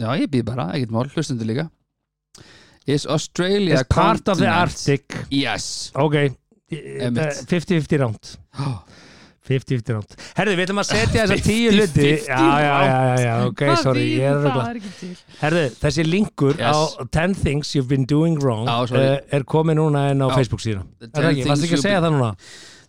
Já, 0.00 0.08
ég 0.16 0.30
býð 0.32 0.44
bara, 0.48 0.64
ekkert 0.74 0.94
mál, 0.96 1.04
hlustundu 1.12 1.44
líka 1.44 1.66
Is 2.86 3.06
Australia 3.06 3.80
It's 3.80 3.88
part 3.88 4.28
of 4.28 4.38
the? 4.38 4.48
Arctic 4.50 5.14
Yes 5.32 5.90
Ok, 5.96 6.14
Einmitt. 6.74 7.44
50-50 7.48 7.98
ránt 8.02 8.34
oh, 8.60 8.82
50-50 9.48 9.94
ránt 9.96 10.14
Herðu, 10.36 10.54
við 10.58 10.64
ætlum 10.66 10.80
að 10.82 10.88
setja 10.90 11.24
þessa 11.24 11.38
tíu 11.44 11.72
50-50 11.72 11.78
hluti 11.78 12.10
Já, 12.28 12.42
já, 12.64 12.74
já, 12.88 13.24
já, 13.24 13.32
ok, 13.48 13.64
sorry 13.84 14.06
er 14.20 14.38
að 14.40 14.60
er 14.60 14.78
Herðu, 15.40 15.64
þessi 15.80 16.06
linkur 16.08 16.60
Yes. 16.60 16.76
á 17.00 17.04
10 17.08 17.34
things 17.44 17.72
you've 17.76 17.88
been 17.92 18.06
doing 18.08 18.36
wrong 18.42 18.68
Já, 18.68 18.76
uh, 18.92 19.18
er 19.38 19.44
komið 19.48 19.80
núna 19.80 20.06
inn 20.12 20.24
á. 20.24 20.28
Facebook 20.36 20.64
síðan 20.64 20.88
The 21.00 21.08
Er 21.08 21.12
það 21.14 21.28
10 21.28 21.34
ekki? 21.34 21.48
Varst 21.52 21.68
ekki 21.68 21.78
að 21.80 21.84
segja 21.88 22.04
það 22.04 22.16
núna? 22.18 22.32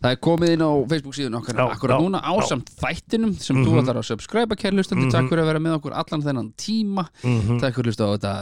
Það 0.06 0.12
er 0.14 0.20
komið 0.22 0.52
inn 0.54 0.62
á 0.62 0.70
Facebook 0.92 1.16
síðan 1.18 1.36
okkar. 1.40 1.56
Já, 1.58 1.66
akkurat 1.74 1.96
já, 1.96 2.04
núna 2.06 2.20
já. 2.22 2.30
ásamt 2.38 2.68
þættinum 2.78 3.32
sem 3.42 3.56
Mhm. 3.58 3.66
þú 3.66 3.72
ætlar 3.82 3.98
að 3.98 4.06
subscribe 4.06 4.56
kæri 4.56 4.76
hlustandi, 4.78 5.06
Mhm. 5.06 5.12
takk 5.16 5.30
fyrir 5.32 5.42
að 5.42 5.50
vera 5.50 5.60
með 5.66 5.74
okkur 5.80 5.94
allan 5.98 6.22
þennan 6.22 6.50
tíma, 6.54 7.08
Mm 7.26 7.58
takk 7.60 7.74
fyrir 7.74 7.82
að 7.82 7.90
hlusta 7.90 8.06
á 8.06 8.10
þetta. 8.14 8.34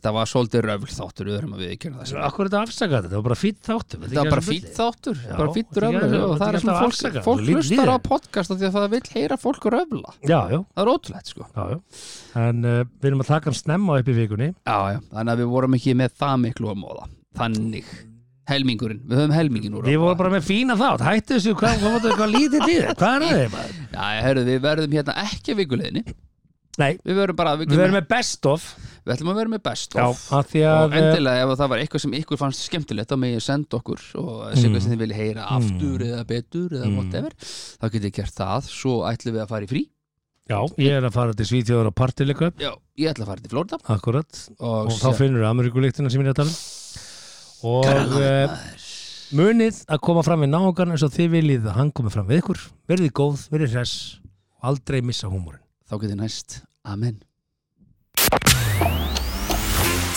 Þetta 0.00 0.12
var 0.16 0.24
svolítið 0.30 0.60
röfl 0.64 0.90
þáttur 0.96 1.26
við 1.28 1.36
erum 1.38 1.52
að 1.52 1.60
það 1.60 2.06
sem 2.06 2.18
Akkur 2.24 2.40
er 2.40 2.48
þetta 2.48 2.62
afsakað? 2.64 3.02
Þetta? 3.04 3.16
Var 3.20 3.22
bara 3.28 3.34
fýtt 3.34 3.60
þáttur 3.68 3.98
Það 4.00 4.14
var 4.16 4.30
bara 4.30 4.40
fýtt 4.40 4.70
þáttur, 4.80 5.16
Já, 5.20 5.36
bara 5.36 5.50
fýtt 5.52 5.68
þetta 5.70 5.80
röfl. 5.84 6.00
ekki- 6.00 6.22
og 6.24 6.30
þetta 6.30 6.40
það 6.40 6.54
er 6.54 6.60
svona 6.60 6.80
fólk, 6.80 7.22
fólk 7.28 7.40
hlustar 7.50 7.86
við. 7.86 7.90
á 7.90 7.98
podcast 8.00 8.50
af 8.50 8.56
því 8.58 8.66
að 8.70 8.74
það 8.80 8.90
vil 8.90 9.00
heyra 9.14 9.36
fólk 9.36 9.64
röfla. 9.76 10.10
Já, 10.24 10.40
já, 10.50 10.58
það 10.72 10.80
er 10.80 10.88
ótrúlegt 10.94 11.26
sko. 11.26 11.46
Já, 11.54 11.64
já. 11.70 11.80
En 12.48 12.64
uh, 12.64 12.84
við 13.00 13.04
erum 13.10 13.20
að 13.20 13.26
taka 13.26 13.44
hann 13.44 13.54
snemma 13.54 13.98
upp 14.00 14.06
í 14.08 14.14
vikunni. 14.14 14.54
Já, 14.66 14.78
já, 14.94 15.00
þannig 15.12 15.32
að 15.34 15.38
við 15.44 15.48
vorum 15.50 15.74
ekki 15.74 15.94
með 15.94 16.10
það 16.16 16.40
miklu 16.40 16.70
að 16.72 16.78
móða. 16.80 17.04
Þannig 17.36 17.84
helmingurinn, 18.50 19.02
við 19.08 19.20
höfum 19.22 19.34
helmingin 19.36 19.76
úr 19.80 19.86
Við 19.90 20.00
vorum 20.02 20.18
bara 20.20 20.32
með 20.36 20.46
fína 20.48 20.76
þátt, 20.80 21.04
hættu 21.06 21.36
þessu, 21.38 21.54
hvað, 21.60 21.78
hvað, 21.84 22.08
hvað, 22.18 22.34
lítið 22.36 22.64
til 22.66 22.74
þér? 22.80 22.90
Hvað 23.00 23.14
er 23.14 23.24
það 23.28 23.38
þeim? 23.44 23.54
maður? 23.54 23.78
Já, 23.94 24.08
herru, 24.26 24.44
við 24.50 24.60
verðum 24.66 24.98
hérna 24.98 25.16
ekki 25.26 25.54
að 25.54 25.62
vikuleginni 25.64 26.04
Nei, 26.80 26.94
Við 27.04 27.18
verðum 27.18 27.36
bara 27.36 27.50
að 27.56 27.62
við 27.64 27.72
verðum 27.76 27.96
með 27.98 28.04
best 28.08 28.46
of. 28.48 28.66
Við 29.04 29.12
ætlum 29.12 29.30
að 29.32 29.38
vera 29.40 29.50
með 29.52 29.62
best 29.66 29.96
Já, 29.98 30.04
of. 30.06 30.20
því 30.48 30.60
Og 30.64 30.70
að 30.70 30.94
eh, 30.94 31.00
endilega 31.00 31.42
ef 31.44 31.50
það 31.60 31.70
var 31.72 31.80
eitthvað 31.82 32.02
sem 32.04 32.14
ykkur 32.20 32.38
fannst 32.40 32.62
skemmtilegt 32.68 33.10
þá 33.10 33.16
megið 33.20 33.42
senda 33.44 33.76
okkur 33.80 34.04
og 34.22 34.36
sé 34.54 34.62
Mm. 34.64 34.76
hvað 34.76 34.84
sem 34.86 34.92
þið 34.94 35.02
vilja 35.02 35.18
heyra 35.18 35.48
aftur 35.58 36.04
eða 36.06 36.22
betur 36.30 36.76
eða 36.78 36.90
whatever 36.94 37.34
þá 37.42 37.84
getið 37.90 38.06
þið 38.06 38.14
gert 38.20 38.38
það, 38.38 38.70
svo 38.70 38.94
ætlum 39.10 39.34
við 39.36 39.42
að 39.44 39.50
fara 39.52 39.66
í 39.66 39.70
frí. 39.74 39.82
Já, 40.50 40.58
ég 40.86 40.96
er 41.00 41.04
að 41.10 41.14
fara 41.18 41.36
til 41.36 41.46
Svíþjóður 41.50 41.90
og 41.90 41.94
partileika 42.00 42.48
Já, 42.58 42.70
ég 43.02 43.12
ætla 43.12 43.26
að 43.26 43.32
fara 43.34 43.44
til 43.44 43.52
Florida 43.52 43.80
Akkurat, 43.98 44.40
og, 44.58 44.88
og 44.88 44.96
þá 45.02 45.10
finnur 45.20 45.42
við 45.44 45.50
Ameríkulíktina 45.50 46.10
sem 46.10 46.22
ég 46.22 46.30
er 46.30 46.32
að 46.32 46.40
tala 46.40 46.54
um 46.54 46.60
Og 47.66 47.86
uh, 48.16 48.54
munið 49.36 49.82
að 49.90 50.02
koma 50.06 50.24
fram 50.26 50.44
við 50.44 50.52
náungarn 50.54 50.94
eins 50.94 51.04
og 51.06 51.14
þið 51.14 51.32
viljið 51.36 51.70
að 51.70 51.80
hann 51.80 51.94
komi 51.94 52.12
fram 52.12 52.28
við 52.30 52.42
ykkur 52.42 52.62
Verðið 52.90 53.16
góð, 53.20 53.48
verðið 53.52 53.76
hress 53.76 53.96
og 54.60 54.70
aldrei 54.72 55.00
missa 55.04 55.30
húmórin 55.30 55.62
þá 55.90 55.98
getið 55.98 56.22
næst, 56.22 56.62
amen 56.88 57.20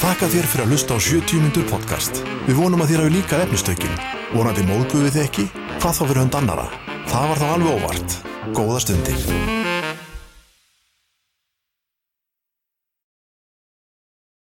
Þakka 0.03 0.28
þér 0.34 0.48
fyrir 0.52 0.65
að 0.65 0.74
hlusta 0.74 0.95
á 0.95 0.99
70 0.99 1.40
mínútur 1.40 1.68
podcast. 1.70 2.18
Við 2.44 2.57
vonum 2.60 2.84
að 2.84 2.91
þér 2.91 3.03
hafi 3.06 3.14
líka 3.14 3.40
efnistökin. 3.45 3.95
Vonandi 4.34 4.65
móðguðu 4.68 5.14
þið 5.15 5.24
ekki? 5.24 5.45
Hvað 5.80 5.95
þá 5.95 6.03
fyrir 6.03 6.22
hund 6.26 6.40
annara? 6.41 6.65
Það 7.07 7.30
var 7.32 7.40
þá 7.40 7.48
alveg 7.53 7.78
óvart. 7.78 8.18
Góða 8.52 8.82
stundir. 8.84 9.73